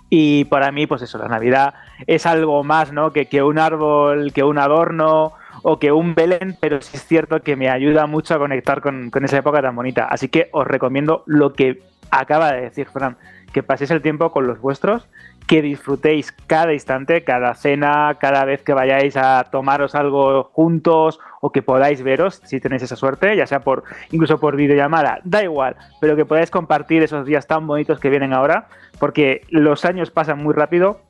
Y 0.10 0.46
para 0.46 0.72
mí, 0.72 0.88
pues 0.88 1.02
eso, 1.02 1.18
la 1.18 1.28
Navidad 1.28 1.74
es 2.06 2.26
algo 2.26 2.64
más, 2.64 2.94
¿no? 2.94 3.12
Que, 3.12 3.28
que 3.28 3.44
un 3.44 3.60
árbol, 3.60 4.32
que 4.34 4.44
un 4.44 4.58
adorno 4.58 5.34
o 5.64 5.80
que 5.80 5.92
un 5.92 6.16
Belén, 6.16 6.58
pero 6.60 6.82
sí 6.82 6.96
es 6.96 7.06
cierto 7.06 7.42
que 7.42 7.56
me 7.56 7.70
ayuda 7.70 8.06
mucho 8.06 8.36
a 8.36 8.40
conectar 8.40 8.82
con, 8.82 9.10
con 9.10 9.26
esa 9.26 9.38
época 9.38 9.62
tan 9.62 9.76
bonita. 9.76 10.06
Así 10.06 10.30
que 10.30 10.50
os 10.54 10.66
recomiendo 10.66 11.24
lo 11.26 11.54
que 11.54 11.82
acaba 12.10 12.54
de 12.54 12.62
decir 12.62 12.88
Fran, 12.88 13.18
que 13.52 13.64
paséis 13.64 13.92
el 13.92 14.02
tiempo 14.02 14.32
con 14.32 14.48
los 14.48 14.62
vuestros, 14.62 15.08
que 15.48 15.62
disfrutéis 15.62 16.32
cada 16.32 16.74
instante, 16.74 17.24
cada 17.24 17.56
cena, 17.56 18.18
cada 18.20 18.46
vez 18.46 18.64
que 18.64 18.74
vayáis 18.74 19.16
a 19.18 19.46
tomaros 19.46 19.96
algo 19.96 20.46
juntos 20.54 21.20
o 21.42 21.52
que 21.52 21.62
podáis 21.62 22.02
veros, 22.02 22.42
si 22.46 22.60
tenéis 22.60 22.84
esa 22.84 22.96
suerte, 22.96 23.36
ya 23.36 23.48
sea 23.48 23.60
por 23.60 23.84
incluso 24.12 24.40
por 24.40 24.56
videollamada, 24.56 25.20
da 25.24 25.44
igual, 25.44 25.76
pero 26.02 26.16
que 26.16 26.26
podáis 26.26 26.50
compartir 26.50 27.04
esos 27.04 27.26
días 27.26 27.48
tan 27.48 27.68
bonitos 27.68 28.00
que 28.00 28.10
vienen 28.10 28.34
ahora, 28.34 28.68
porque 29.00 29.42
los 29.50 29.86
años 29.86 30.12
pasan 30.12 30.44
muy 30.44 30.54
rápido 30.54 31.02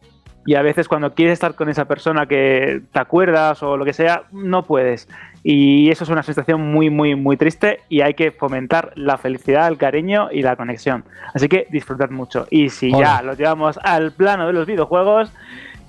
y 0.47 0.55
a 0.55 0.61
veces 0.61 0.87
cuando 0.87 1.13
quieres 1.13 1.33
estar 1.33 1.55
con 1.55 1.67
esa 1.67 1.85
persona 1.85 2.25
que 2.25 2.81
te 2.93 2.99
acuerdas 2.99 3.61
o 3.63 3.75
lo 3.75 3.83
que 3.83 3.91
sea, 3.91 4.23
no 4.31 4.63
puedes. 4.63 5.09
Y 5.43 5.89
eso 5.89 6.05
es 6.05 6.09
una 6.09 6.23
sensación 6.23 6.61
muy, 6.71 6.89
muy, 6.89 7.15
muy 7.15 7.35
triste 7.35 7.81
y 7.89 7.99
hay 7.99 8.13
que 8.13 8.31
fomentar 8.31 8.93
la 8.95 9.17
felicidad, 9.17 9.67
el 9.67 9.77
cariño 9.77 10.29
y 10.31 10.43
la 10.43 10.55
conexión. 10.55 11.03
Así 11.33 11.49
que 11.49 11.67
disfrutad 11.69 12.11
mucho. 12.11 12.47
Y 12.49 12.69
si 12.69 12.91
ya 12.91 13.21
lo 13.21 13.33
llevamos 13.33 13.77
al 13.83 14.13
plano 14.13 14.47
de 14.47 14.53
los 14.53 14.65
videojuegos, 14.65 15.33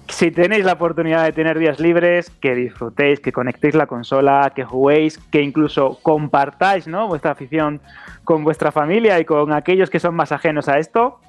si 0.08 0.30
tenéis 0.30 0.64
la 0.64 0.72
oportunidad 0.72 1.24
de 1.24 1.32
tener 1.32 1.58
días 1.58 1.80
libres, 1.80 2.30
que 2.40 2.54
disfrutéis, 2.54 3.20
que 3.20 3.32
conectéis 3.32 3.74
la 3.74 3.86
consola, 3.86 4.52
que 4.54 4.64
juguéis, 4.64 5.18
que 5.30 5.42
incluso 5.42 5.98
compartáis 6.02 6.88
¿no? 6.88 7.08
vuestra 7.08 7.32
afición 7.32 7.80
con 8.24 8.44
vuestra 8.44 8.72
familia 8.72 9.20
y 9.20 9.24
con 9.24 9.52
aquellos 9.52 9.90
que 9.90 10.00
son 10.00 10.14
más 10.14 10.32
ajenos 10.32 10.68
a 10.68 10.78
esto, 10.78 11.20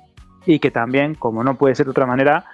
y 0.45 0.59
que 0.59 0.71
también, 0.71 1.15
como 1.15 1.43
no 1.43 1.55
puede 1.55 1.75
ser 1.75 1.85
de 1.85 1.91
otra 1.91 2.05
manera, 2.05 2.45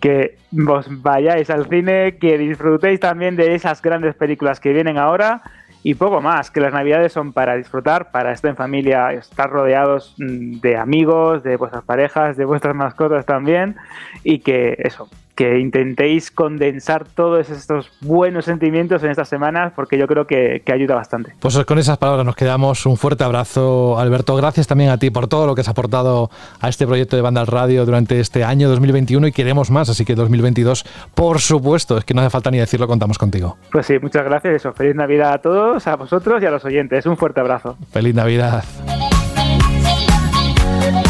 que 0.00 0.36
os 0.68 1.02
vayáis 1.02 1.50
al 1.50 1.66
cine, 1.66 2.16
que 2.18 2.38
disfrutéis 2.38 3.00
también 3.00 3.36
de 3.36 3.54
esas 3.54 3.80
grandes 3.80 4.14
películas 4.14 4.60
que 4.60 4.72
vienen 4.72 4.98
ahora 4.98 5.42
y 5.82 5.94
poco 5.94 6.22
más, 6.22 6.50
que 6.50 6.60
las 6.60 6.72
navidades 6.72 7.12
son 7.12 7.34
para 7.34 7.56
disfrutar, 7.56 8.10
para 8.10 8.32
estar 8.32 8.50
en 8.50 8.56
familia, 8.56 9.12
estar 9.12 9.50
rodeados 9.50 10.14
mm, 10.18 10.60
de 10.60 10.76
amigos, 10.76 11.42
de 11.42 11.56
vuestras 11.56 11.84
parejas, 11.84 12.38
de 12.38 12.46
vuestras 12.46 12.74
mascotas 12.74 13.26
también 13.26 13.76
y 14.24 14.38
que 14.38 14.76
eso, 14.78 15.08
que 15.34 15.58
intentéis 15.58 16.30
condensar 16.30 17.06
todos 17.06 17.50
estos 17.50 17.90
buenos 18.00 18.44
sentimientos 18.44 19.02
en 19.02 19.10
estas 19.10 19.28
semanas 19.28 19.72
porque 19.74 19.98
yo 19.98 20.06
creo 20.06 20.26
que, 20.26 20.62
ayuda 20.72 20.96
bastante. 20.96 21.32
Pues 21.38 21.56
con 21.64 21.78
esas 21.78 21.98
palabras 21.98 22.26
nos 22.26 22.34
quedamos. 22.34 22.84
Un 22.86 22.96
fuerte 22.96 23.22
abrazo, 23.22 23.98
Alberto. 23.98 24.34
Gracias 24.34 24.66
también 24.66 24.90
a 24.90 24.98
ti 24.98 25.10
por 25.10 25.28
todo 25.28 25.46
lo 25.46 25.54
que 25.54 25.60
has 25.60 25.68
aportado 25.68 26.30
a 26.60 26.68
este 26.68 26.86
proyecto 26.86 27.14
de 27.14 27.22
Banda 27.22 27.40
al 27.40 27.46
Radio 27.46 27.84
durante 27.86 28.18
este 28.18 28.42
año 28.42 28.68
2021 28.68 29.28
y 29.28 29.32
queremos 29.32 29.70
más, 29.70 29.88
así 29.88 30.04
que 30.04 30.14
2022, 30.14 30.84
por 31.14 31.40
supuesto, 31.40 31.98
es 31.98 32.04
que 32.04 32.12
no 32.12 32.22
hace 32.22 32.30
falta 32.30 32.50
ni 32.50 32.58
decirlo, 32.58 32.88
contamos 32.88 33.18
contigo. 33.18 33.56
Pues 33.70 33.86
sí, 33.86 33.98
muchas 34.00 34.24
gracias. 34.24 34.54
Eso, 34.54 34.72
feliz 34.72 34.96
Navidad 34.96 35.32
a 35.34 35.38
todos, 35.38 35.86
a 35.86 35.96
vosotros 35.96 36.42
y 36.42 36.46
a 36.46 36.50
los 36.50 36.64
oyentes. 36.64 37.06
Un 37.06 37.16
fuerte 37.16 37.40
abrazo. 37.40 37.76
Feliz 37.92 38.14
Navidad. 38.14 38.64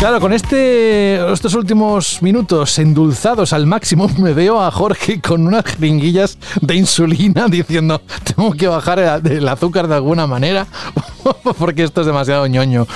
Claro, 0.05 0.21
con 0.21 0.35
este, 0.35 1.33
estos 1.33 1.55
últimos 1.55 2.21
minutos 2.21 2.79
endulzados 2.79 3.55
al 3.55 3.65
máximo, 3.65 4.07
me 4.19 4.35
veo 4.35 4.61
a 4.61 4.71
Jorge 4.71 5.19
con 5.19 5.47
unas 5.47 5.65
jeringuillas 5.65 6.37
de 6.61 6.75
insulina 6.75 7.47
diciendo, 7.49 8.03
tengo 8.23 8.53
que 8.53 8.69
bajar 8.69 9.23
el 9.25 9.49
azúcar 9.49 9.89
de 9.89 9.95
alguna 9.95 10.27
manera, 10.27 10.67
porque 11.59 11.85
esto 11.85 12.03
es 12.03 12.07
demasiado 12.07 12.47
ñoño. 12.47 12.87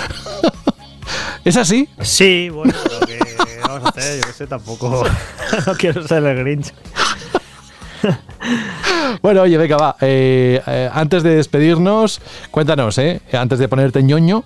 ¿Es 1.47 1.57
así? 1.57 1.89
Sí, 2.03 2.51
bueno, 2.51 2.75
lo 3.01 3.07
que 3.07 3.19
vamos 3.63 3.87
a 3.87 3.89
hacer, 3.89 4.21
yo 4.21 4.27
no 4.27 4.35
sé, 4.35 4.47
tampoco 4.47 5.03
no 5.67 5.75
quiero 5.79 6.07
ser 6.07 6.23
el 6.27 6.37
Grinch. 6.45 6.75
bueno, 9.23 9.43
oye, 9.43 9.57
venga, 9.57 9.77
va. 9.77 9.97
Eh, 10.01 10.61
eh, 10.67 10.91
antes 10.93 11.23
de 11.23 11.37
despedirnos, 11.37 12.21
cuéntanos, 12.51 12.99
eh, 12.99 13.21
antes 13.33 13.59
de 13.59 13.69
ponerte 13.69 14.03
ñoño, 14.03 14.45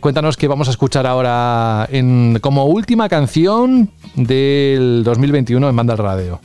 cuéntanos 0.00 0.36
qué 0.36 0.48
vamos 0.48 0.68
a 0.68 0.70
escuchar 0.70 1.06
ahora 1.06 1.86
en, 1.90 2.38
como 2.40 2.66
última 2.66 3.08
canción 3.08 3.90
del 4.14 5.02
2021 5.04 5.68
en 5.68 5.76
Banda 5.76 5.96
Radio. 5.96 6.40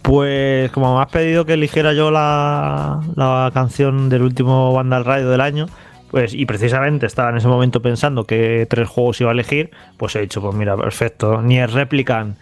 Pues 0.00 0.70
como 0.70 0.96
me 0.96 1.02
has 1.02 1.10
pedido 1.10 1.44
que 1.44 1.52
eligiera 1.52 1.92
yo 1.92 2.10
la, 2.10 3.00
la 3.14 3.50
canción 3.52 4.08
del 4.08 4.22
último 4.22 4.72
Banda 4.72 4.96
al 4.96 5.04
Radio 5.04 5.28
del 5.28 5.40
año, 5.40 5.66
pues, 6.12 6.34
y 6.34 6.44
precisamente 6.44 7.06
estaba 7.06 7.30
en 7.30 7.38
ese 7.38 7.48
momento 7.48 7.80
pensando 7.80 8.24
que 8.24 8.66
tres 8.68 8.86
juegos 8.86 9.20
iba 9.22 9.30
a 9.30 9.32
elegir, 9.32 9.70
pues 9.96 10.14
he 10.14 10.20
dicho, 10.20 10.42
pues 10.42 10.54
mira, 10.54 10.76
perfecto. 10.76 11.40
Ni 11.40 11.58
es 11.58 11.72
Replicant, 11.72 12.36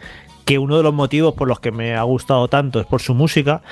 que 0.50 0.58
uno 0.58 0.76
de 0.76 0.82
los 0.82 0.92
motivos 0.92 1.34
por 1.34 1.46
los 1.46 1.60
que 1.60 1.70
me 1.70 1.94
ha 1.94 2.02
gustado 2.02 2.48
tanto 2.48 2.80
es 2.80 2.86
por 2.86 3.00
su 3.00 3.14
música, 3.14 3.62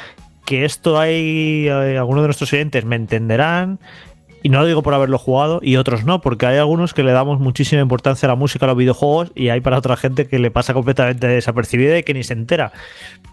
que 0.45 0.65
esto 0.65 0.97
hay, 0.97 1.67
eh, 1.67 1.99
algunos 1.99 2.23
de 2.23 2.29
nuestros 2.29 2.53
oyentes 2.53 2.85
me 2.85 2.95
entenderán, 2.95 3.81
y 4.45 4.49
no 4.49 4.61
lo 4.61 4.67
digo 4.67 4.85
por 4.85 4.95
haberlo 4.95 5.19
jugado, 5.19 5.59
y 5.61 5.75
otros 5.75 6.05
no, 6.05 6.21
porque 6.21 6.47
hay 6.47 6.57
algunos 6.57 6.95
que 6.95 7.03
le 7.03 7.11
damos 7.11 7.41
muchísima 7.41 7.83
importancia 7.83 8.29
a 8.29 8.31
la 8.31 8.37
música, 8.37 8.65
a 8.65 8.69
los 8.69 8.77
videojuegos, 8.77 9.33
y 9.35 9.49
hay 9.49 9.61
para 9.61 9.77
otra 9.77 9.97
gente 9.97 10.29
que 10.29 10.39
le 10.39 10.53
pasa 10.53 10.73
completamente 10.73 11.27
desapercibida 11.27 11.99
y 11.99 12.05
que 12.05 12.15
ni 12.15 12.23
se 12.23 12.35
entera. 12.35 12.71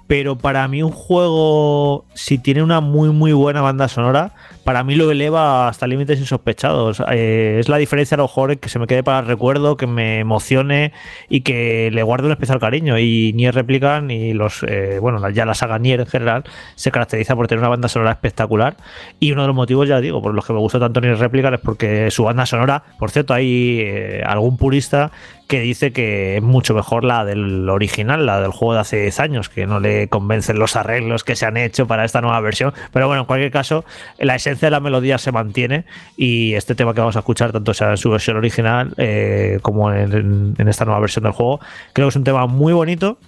Pero 0.07 0.39
para 0.39 0.67
mí 0.67 0.81
un 0.81 0.91
juego, 0.91 2.05
si 2.15 2.39
tiene 2.39 2.63
una 2.63 2.81
muy 2.81 3.09
muy 3.09 3.34
buena 3.34 3.61
banda 3.61 3.88
sonora, 3.89 4.34
para 4.65 4.83
mí 4.83 4.95
lo 4.95 5.11
eleva 5.11 5.67
hasta 5.67 5.85
límites 5.85 6.19
insospechados. 6.19 7.01
Eh, 7.11 7.57
es 7.59 7.69
la 7.69 7.77
diferencia 7.77 8.15
a 8.15 8.17
lo 8.17 8.23
mejor 8.23 8.57
que 8.57 8.67
se 8.67 8.79
me 8.79 8.87
quede 8.87 9.03
para 9.03 9.19
el 9.19 9.27
recuerdo, 9.27 9.77
que 9.77 9.85
me 9.85 10.19
emocione 10.19 10.91
y 11.29 11.41
que 11.41 11.91
le 11.93 12.01
guarde 12.01 12.25
un 12.25 12.31
especial 12.31 12.59
cariño. 12.59 12.97
Y 12.97 13.31
Nier 13.33 13.53
Replica 13.53 14.01
ni 14.01 14.33
los, 14.33 14.63
eh, 14.67 14.97
bueno, 14.99 15.29
ya 15.29 15.45
la 15.45 15.53
saga 15.53 15.77
Nier 15.77 15.99
en 15.99 16.07
general 16.07 16.45
se 16.73 16.89
caracteriza 16.89 17.35
por 17.35 17.47
tener 17.47 17.59
una 17.59 17.69
banda 17.69 17.87
sonora 17.87 18.11
espectacular. 18.11 18.75
Y 19.19 19.33
uno 19.33 19.43
de 19.43 19.47
los 19.49 19.55
motivos, 19.55 19.87
ya 19.87 20.01
digo, 20.01 20.19
por 20.19 20.33
los 20.33 20.43
que 20.43 20.53
me 20.53 20.59
gusta 20.59 20.79
tanto 20.79 20.99
Nier 20.99 21.19
Replica 21.19 21.53
es 21.53 21.61
porque 21.61 22.09
su 22.09 22.23
banda 22.23 22.47
sonora, 22.47 22.83
por 22.97 23.11
cierto, 23.11 23.35
hay 23.35 23.81
eh, 23.81 24.23
algún 24.25 24.57
purista 24.57 25.11
que 25.47 25.59
dice 25.59 25.93
que 25.93 26.38
es 26.38 26.43
mucho 26.43 26.73
mejor 26.73 27.03
la 27.03 27.23
del 27.23 27.69
original, 27.69 28.26
la 28.26 28.41
del 28.41 28.51
juego 28.51 28.73
de 28.73 28.80
hace 28.80 29.01
10 29.01 29.19
años, 29.19 29.49
que 29.49 29.67
no 29.67 29.80
le 29.80 30.07
convencen 30.07 30.57
los 30.57 30.76
arreglos 30.76 31.23
que 31.23 31.35
se 31.35 31.45
han 31.45 31.57
hecho 31.57 31.85
para 31.85 32.03
esta 32.03 32.22
nueva 32.22 32.39
versión. 32.39 32.73
Pero 32.91 33.07
bueno, 33.07 33.22
en 33.22 33.26
cualquier 33.27 33.51
caso, 33.51 33.85
la 34.17 34.35
esencia 34.35 34.67
de 34.67 34.72
la 34.72 34.80
melodía 34.80 35.17
se 35.17 35.31
mantiene 35.31 35.85
y 36.17 36.53
este 36.53 36.73
tema 36.73 36.93
que 36.93 37.01
vamos 37.01 37.15
a 37.15 37.19
escuchar, 37.19 37.51
tanto 37.51 37.73
sea 37.73 37.91
en 37.91 37.97
su 37.97 38.09
versión 38.09 38.38
original 38.38 38.93
eh, 38.97 39.59
como 39.61 39.91
en, 39.91 40.55
esta 40.67 40.85
nueva 40.85 40.99
versión 40.99 41.23
del 41.23 41.34
juego, 41.34 41.59
creo 41.93 42.07
que 42.07 42.09
es 42.09 42.15
un 42.15 42.23
tema 42.23 42.47
muy 42.47 42.73
bonito 42.73 43.19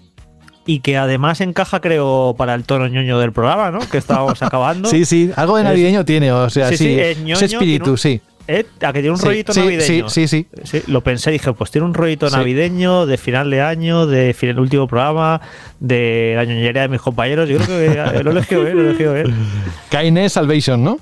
y 0.65 0.79
que 0.79 0.97
además 0.97 1.39
encaja, 1.39 1.79
creo, 1.79 2.35
para 2.37 2.55
el 2.55 2.63
tono 2.63 2.87
ñoño 2.87 3.19
del 3.19 3.31
programa, 3.31 3.71
¿no? 3.71 3.79
Que 3.79 3.99
estábamos 3.99 4.41
acabando. 4.41 4.89
sí, 4.89 5.05
sí, 5.05 5.31
algo 5.35 5.57
de 5.57 5.63
navideño 5.63 6.03
tiene, 6.03 6.31
o 6.31 6.49
sea, 6.49 6.69
sí, 6.69 6.99
ese 6.99 7.45
espíritu, 7.45 7.95
sí. 7.95 8.21
¿Eh? 8.47 8.65
A 8.81 8.93
que 8.93 9.01
tiene 9.01 9.11
un 9.11 9.19
rollito 9.19 9.53
navideño. 9.53 10.09
Sí, 10.09 10.27
sí, 10.27 10.47
sí, 10.63 10.83
Lo 10.87 11.01
pensé, 11.01 11.31
dije, 11.31 11.51
pues 11.51 11.69
tiene 11.69 11.85
un 11.85 11.93
rollito 11.93 12.29
navideño 12.29 13.05
de 13.05 13.17
final 13.17 13.49
de 13.49 13.61
año, 13.61 14.07
de 14.07 14.35
el 14.39 14.59
último 14.59 14.87
programa, 14.87 15.41
de 15.79 16.33
la 16.35 16.45
ñoñería 16.45 16.83
de 16.83 16.87
mis 16.87 17.01
compañeros. 17.01 17.49
Yo 17.49 17.57
creo 17.57 17.67
que 17.67 18.23
lo 18.23 18.29
he 18.29 18.33
elegido 18.33 18.63
bien, 18.63 18.77
lo 18.77 18.83
he 18.83 18.85
elegido 18.87 19.13
bien. 19.13 19.35
Kaine 19.89 20.29
Salvation, 20.29 20.81
¿no? 20.81 20.97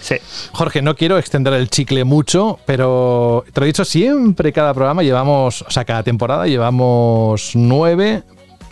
Sí. 0.00 0.16
Jorge, 0.52 0.82
no 0.82 0.96
quiero 0.96 1.16
extender 1.16 1.54
el 1.54 1.70
chicle 1.70 2.04
mucho, 2.04 2.58
pero 2.66 3.44
te 3.52 3.60
lo 3.60 3.64
he 3.64 3.68
dicho 3.68 3.86
siempre, 3.86 4.52
cada 4.52 4.74
programa 4.74 5.02
llevamos, 5.02 5.62
o 5.62 5.70
sea, 5.70 5.86
cada 5.86 6.02
temporada 6.02 6.46
llevamos 6.46 7.52
nueve, 7.54 8.22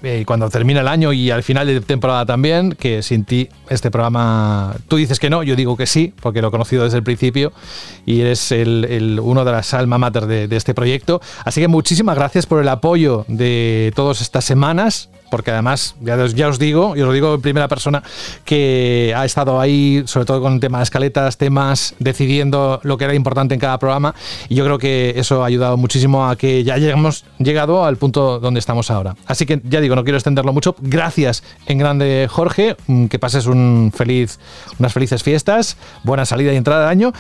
eh, 0.03 0.25
cuando 0.27 0.51
termina 0.51 0.81
el 0.81 0.89
año 0.89 1.13
y 1.13 1.31
al 1.31 1.43
final 1.43 1.67
de 1.67 1.81
temporada 1.81 2.27
también, 2.27 2.73
que 2.73 3.03
sin 3.03 3.25
ti 3.25 3.49
este 3.69 3.91
programa, 3.91 4.75
tú 4.89 4.97
dices 4.97 5.21
que 5.21 5.31
no, 5.31 5.43
yo 5.43 5.55
digo 5.55 5.77
que 5.77 5.87
sí, 5.87 6.13
porque 6.21 6.43
lo 6.43 6.49
he 6.49 6.51
conocido 6.51 6.85
desde 6.85 6.99
el 6.99 7.05
principio 7.05 7.53
y 8.05 8.21
eres 8.21 8.51
el, 8.53 9.21
uno 9.23 9.45
de 9.45 9.53
las 9.53 9.75
alma 9.75 9.99
mater 9.99 10.27
de, 10.27 10.57
este 10.57 10.75
proyecto. 10.75 11.21
Así 11.45 11.61
que 11.61 11.69
muchísimas 11.69 12.17
gracias 12.17 12.47
por 12.47 12.61
el 12.61 12.69
apoyo 12.69 13.25
de 13.29 13.93
todas 13.95 14.21
estas 14.21 14.45
semanas 14.45 15.09
porque 15.33 15.51
además, 15.51 15.95
ya, 16.03 16.17
os- 16.49 16.59
digo, 16.59 16.95
y 16.95 17.01
os 17.01 17.07
lo 17.07 17.13
digo 17.15 17.35
en 17.37 17.41
primera 17.41 17.69
persona, 17.69 18.03
que 18.45 19.15
ha 19.17 19.25
estado 19.25 19.59
ahí, 19.59 20.03
sobre 20.05 20.27
todo 20.27 20.43
con 20.43 20.61
temas 20.61 20.81
de 20.81 20.83
escaletas, 20.85 21.39
temas, 21.39 21.95
decidiendo 21.99 22.81
lo 22.83 22.99
que 22.99 23.05
era 23.07 23.15
importante 23.15 23.55
en 23.55 23.61
cada 23.61 23.79
programa, 23.79 24.15
y 24.51 24.57
yo 24.57 24.65
creo 24.65 24.77
que 24.79 25.15
eso 25.17 25.43
ha 25.43 25.47
ayudado 25.47 25.79
muchísimo 25.79 26.29
a 26.29 26.37
que 26.37 26.65
ya 26.65 26.77
hemos 26.77 27.25
llegado 27.39 27.87
al 27.87 27.97
punto 27.97 28.39
donde 28.41 28.61
estamos 28.61 28.91
ahora. 28.91 29.17
Así 29.27 29.47
que 29.47 29.63
ya 29.65 29.81
digo, 29.81 29.97
no 29.97 30.05
quiero 30.05 30.19
extenderlo 30.19 30.53
mucho. 30.53 30.77
Gracias 30.81 31.43
en 31.67 31.79
grande, 31.79 32.27
Jorge, 32.31 32.77
mm, 32.87 33.07
que 33.07 33.19
pases 33.19 33.47
un 33.47 33.91
feliz, 33.97 34.39
unas 34.79 34.93
felices 34.93 35.23
fiestas, 35.23 35.79
buena 36.05 36.27
salida 36.27 36.53
y 36.53 36.57
entrada 36.57 36.85
de 36.85 36.91
año, 36.91 37.13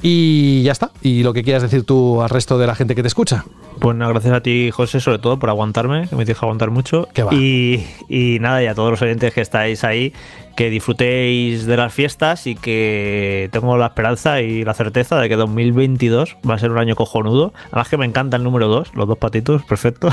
y 0.00 0.62
ya 0.62 0.72
está. 0.72 0.90
Y 1.02 1.22
lo 1.22 1.34
que 1.34 1.42
quieras 1.44 1.62
decir 1.62 1.84
tú 1.84 2.22
al 2.22 2.30
resto 2.30 2.56
de 2.56 2.66
la 2.66 2.74
gente 2.74 2.94
que 2.94 3.02
te 3.02 3.08
escucha. 3.08 3.44
Pues 3.80 3.96
nada, 3.96 4.12
gracias 4.12 4.34
a 4.34 4.42
ti, 4.42 4.70
José, 4.70 5.00
sobre 5.00 5.18
todo 5.18 5.38
por 5.38 5.48
aguantarme, 5.50 6.08
que 6.08 6.16
me 6.16 6.24
que 6.24 6.44
aguantar 6.44 6.70
mucho. 6.70 7.08
va. 7.22 7.34
Y, 7.34 7.86
y 8.08 8.38
nada, 8.40 8.62
y 8.62 8.66
a 8.66 8.74
todos 8.74 8.90
los 8.90 9.02
oyentes 9.02 9.32
que 9.32 9.40
estáis 9.40 9.84
ahí, 9.84 10.12
que 10.58 10.70
disfrutéis 10.70 11.66
de 11.66 11.76
las 11.76 11.94
fiestas 11.94 12.48
y 12.48 12.56
que 12.56 13.48
tengo 13.52 13.76
la 13.76 13.86
esperanza 13.86 14.40
y 14.40 14.64
la 14.64 14.74
certeza 14.74 15.16
de 15.20 15.28
que 15.28 15.36
2022 15.36 16.36
va 16.38 16.54
a 16.54 16.58
ser 16.58 16.72
un 16.72 16.78
año 16.78 16.96
cojonudo. 16.96 17.52
Además 17.66 17.88
que 17.88 17.96
me 17.96 18.04
encanta 18.04 18.38
el 18.38 18.42
número 18.42 18.66
2, 18.66 18.96
los 18.96 19.06
dos 19.06 19.16
patitos, 19.18 19.62
perfecto. 19.62 20.08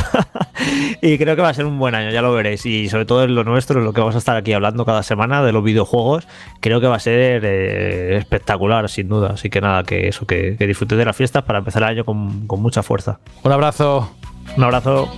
y 1.02 1.18
creo 1.18 1.36
que 1.36 1.42
va 1.42 1.50
a 1.50 1.54
ser 1.56 1.66
un 1.66 1.80
buen 1.80 1.96
año, 1.96 2.12
ya 2.12 2.22
lo 2.22 2.32
veréis. 2.32 2.64
Y 2.68 2.90
sobre 2.90 3.06
todo 3.06 3.24
en 3.24 3.34
lo 3.34 3.44
nuestro, 3.44 3.80
en 3.80 3.86
lo 3.86 3.94
que 3.94 4.02
vamos 4.02 4.14
a 4.14 4.20
estar 4.20 4.38
aquí 4.38 4.54
hablando 4.54 4.86
cada 4.86 5.02
semana 5.02 5.44
de 5.44 5.52
los 5.52 5.64
videojuegos, 5.64 6.28
creo 6.60 6.80
que 6.80 6.86
va 6.86 6.98
a 6.98 7.00
ser 7.00 7.44
eh, 7.44 8.18
espectacular, 8.18 8.88
sin 8.88 9.10
duda. 9.10 9.32
Así 9.34 9.50
que 9.50 9.62
nada, 9.62 9.82
que 9.82 10.10
eso, 10.10 10.28
que, 10.28 10.58
que 10.60 10.68
disfrutéis 10.68 11.00
de 11.00 11.06
las 11.06 11.16
fiestas 11.16 11.42
para 11.42 11.58
empezar 11.58 11.82
el 11.82 11.90
año 11.90 12.06
con, 12.06 12.46
con 12.46 12.62
mucha 12.62 12.84
fuerza. 12.84 13.18
Un 13.42 13.52
abrazo. 13.52 14.12
Un 14.56 14.64
abrazo. 14.64 15.10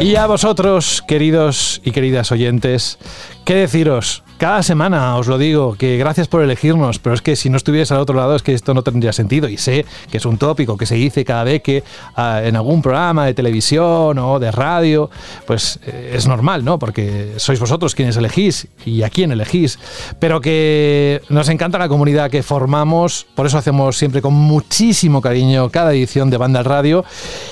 Y 0.00 0.16
a 0.16 0.26
vosotros, 0.26 1.02
queridos 1.06 1.80
y 1.84 1.92
queridas 1.92 2.32
oyentes, 2.32 2.98
¿qué 3.44 3.54
deciros? 3.54 4.22
Cada 4.42 4.64
semana 4.64 5.16
os 5.18 5.28
lo 5.28 5.38
digo, 5.38 5.76
que 5.76 5.96
gracias 5.98 6.26
por 6.26 6.42
elegirnos, 6.42 6.98
pero 6.98 7.14
es 7.14 7.22
que 7.22 7.36
si 7.36 7.48
no 7.48 7.56
estuvierais 7.56 7.92
al 7.92 8.00
otro 8.00 8.16
lado 8.16 8.34
es 8.34 8.42
que 8.42 8.54
esto 8.54 8.74
no 8.74 8.82
tendría 8.82 9.12
sentido. 9.12 9.48
Y 9.48 9.56
sé 9.56 9.86
que 10.10 10.16
es 10.16 10.26
un 10.26 10.36
tópico 10.36 10.76
que 10.76 10.84
se 10.84 10.96
dice 10.96 11.24
cada 11.24 11.44
vez 11.44 11.62
que 11.62 11.84
ah, 12.16 12.40
en 12.42 12.56
algún 12.56 12.82
programa 12.82 13.24
de 13.24 13.34
televisión 13.34 14.18
o 14.18 14.40
de 14.40 14.50
radio, 14.50 15.08
pues 15.46 15.78
eh, 15.86 16.14
es 16.16 16.26
normal, 16.26 16.64
¿no? 16.64 16.80
Porque 16.80 17.34
sois 17.36 17.60
vosotros 17.60 17.94
quienes 17.94 18.16
elegís 18.16 18.66
y 18.84 19.04
a 19.04 19.10
quién 19.10 19.30
elegís. 19.30 19.78
Pero 20.18 20.40
que 20.40 21.22
nos 21.28 21.48
encanta 21.48 21.78
la 21.78 21.88
comunidad 21.88 22.28
que 22.28 22.42
formamos, 22.42 23.28
por 23.36 23.46
eso 23.46 23.58
hacemos 23.58 23.96
siempre 23.96 24.22
con 24.22 24.34
muchísimo 24.34 25.20
cariño 25.20 25.70
cada 25.70 25.92
edición 25.92 26.30
de 26.30 26.38
Banda 26.38 26.58
al 26.58 26.64
Radio. 26.64 27.04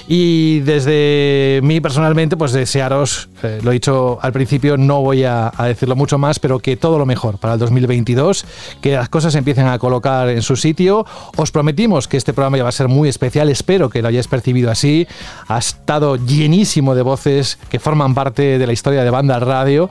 Y 0.08 0.58
desde 0.60 1.60
mí 1.62 1.80
personalmente, 1.80 2.36
pues 2.36 2.50
desearos, 2.50 3.28
eh, 3.44 3.60
lo 3.62 3.70
he 3.70 3.74
dicho 3.74 4.18
al 4.20 4.32
principio, 4.32 4.76
no 4.76 5.02
voy 5.02 5.22
a, 5.22 5.52
a 5.56 5.66
decirlo 5.80 5.96
mucho 5.96 6.18
más, 6.18 6.38
pero 6.38 6.58
que 6.58 6.76
todo 6.76 6.98
lo 6.98 7.06
mejor 7.06 7.38
para 7.38 7.54
el 7.54 7.58
2022, 7.58 8.44
que 8.82 8.92
las 8.92 9.08
cosas 9.08 9.32
se 9.32 9.38
empiecen 9.38 9.66
a 9.66 9.78
colocar 9.78 10.28
en 10.28 10.42
su 10.42 10.54
sitio. 10.56 11.06
Os 11.36 11.50
prometimos 11.50 12.06
que 12.06 12.18
este 12.18 12.34
programa 12.34 12.58
iba 12.58 12.68
a 12.68 12.72
ser 12.72 12.88
muy 12.88 13.08
especial, 13.08 13.48
espero 13.48 13.88
que 13.88 14.02
lo 14.02 14.08
hayáis 14.08 14.28
percibido 14.28 14.70
así. 14.70 15.08
Ha 15.48 15.56
estado 15.56 16.16
llenísimo 16.16 16.94
de 16.94 17.00
voces 17.00 17.58
que 17.70 17.78
forman 17.78 18.14
parte 18.14 18.58
de 18.58 18.66
la 18.66 18.74
historia 18.74 19.04
de 19.04 19.08
Banda 19.08 19.40
Radio. 19.40 19.88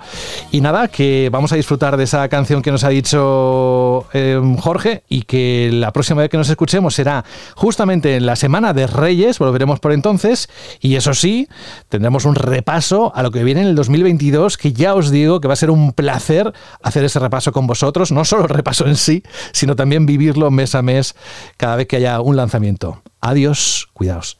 Y 0.51 0.61
nada, 0.61 0.89
que 0.89 1.29
vamos 1.31 1.53
a 1.53 1.55
disfrutar 1.55 1.97
de 1.97 2.03
esa 2.03 2.29
canción 2.29 2.61
que 2.61 2.71
nos 2.71 2.83
ha 2.83 2.89
dicho 2.89 4.05
eh, 4.13 4.39
Jorge 4.59 5.01
y 5.09 5.23
que 5.23 5.71
la 5.73 5.91
próxima 5.91 6.21
vez 6.21 6.29
que 6.29 6.37
nos 6.37 6.49
escuchemos 6.49 6.93
será 6.93 7.25
justamente 7.55 8.15
en 8.15 8.27
la 8.27 8.35
Semana 8.35 8.73
de 8.73 8.85
Reyes, 8.85 9.39
volveremos 9.39 9.79
por 9.79 9.91
entonces. 9.91 10.49
Y 10.81 10.97
eso 10.97 11.15
sí, 11.15 11.47
tendremos 11.87 12.25
un 12.25 12.35
repaso 12.35 13.11
a 13.15 13.23
lo 13.23 13.31
que 13.31 13.43
viene 13.43 13.61
en 13.61 13.67
el 13.69 13.75
2022, 13.75 14.55
que 14.57 14.71
ya 14.71 14.93
os 14.93 15.09
digo 15.09 15.41
que 15.41 15.47
va 15.47 15.53
a 15.55 15.57
ser 15.57 15.71
un 15.71 15.78
placer 15.95 16.53
hacer 16.81 17.03
ese 17.03 17.19
repaso 17.19 17.51
con 17.51 17.67
vosotros, 17.67 18.11
no 18.11 18.25
solo 18.25 18.43
el 18.43 18.49
repaso 18.49 18.85
en 18.87 18.95
sí, 18.95 19.23
sino 19.51 19.75
también 19.75 20.05
vivirlo 20.05 20.51
mes 20.51 20.75
a 20.75 20.81
mes 20.81 21.15
cada 21.57 21.75
vez 21.75 21.87
que 21.87 21.97
haya 21.97 22.21
un 22.21 22.35
lanzamiento. 22.35 23.01
Adiós, 23.21 23.89
cuidaos. 23.93 24.39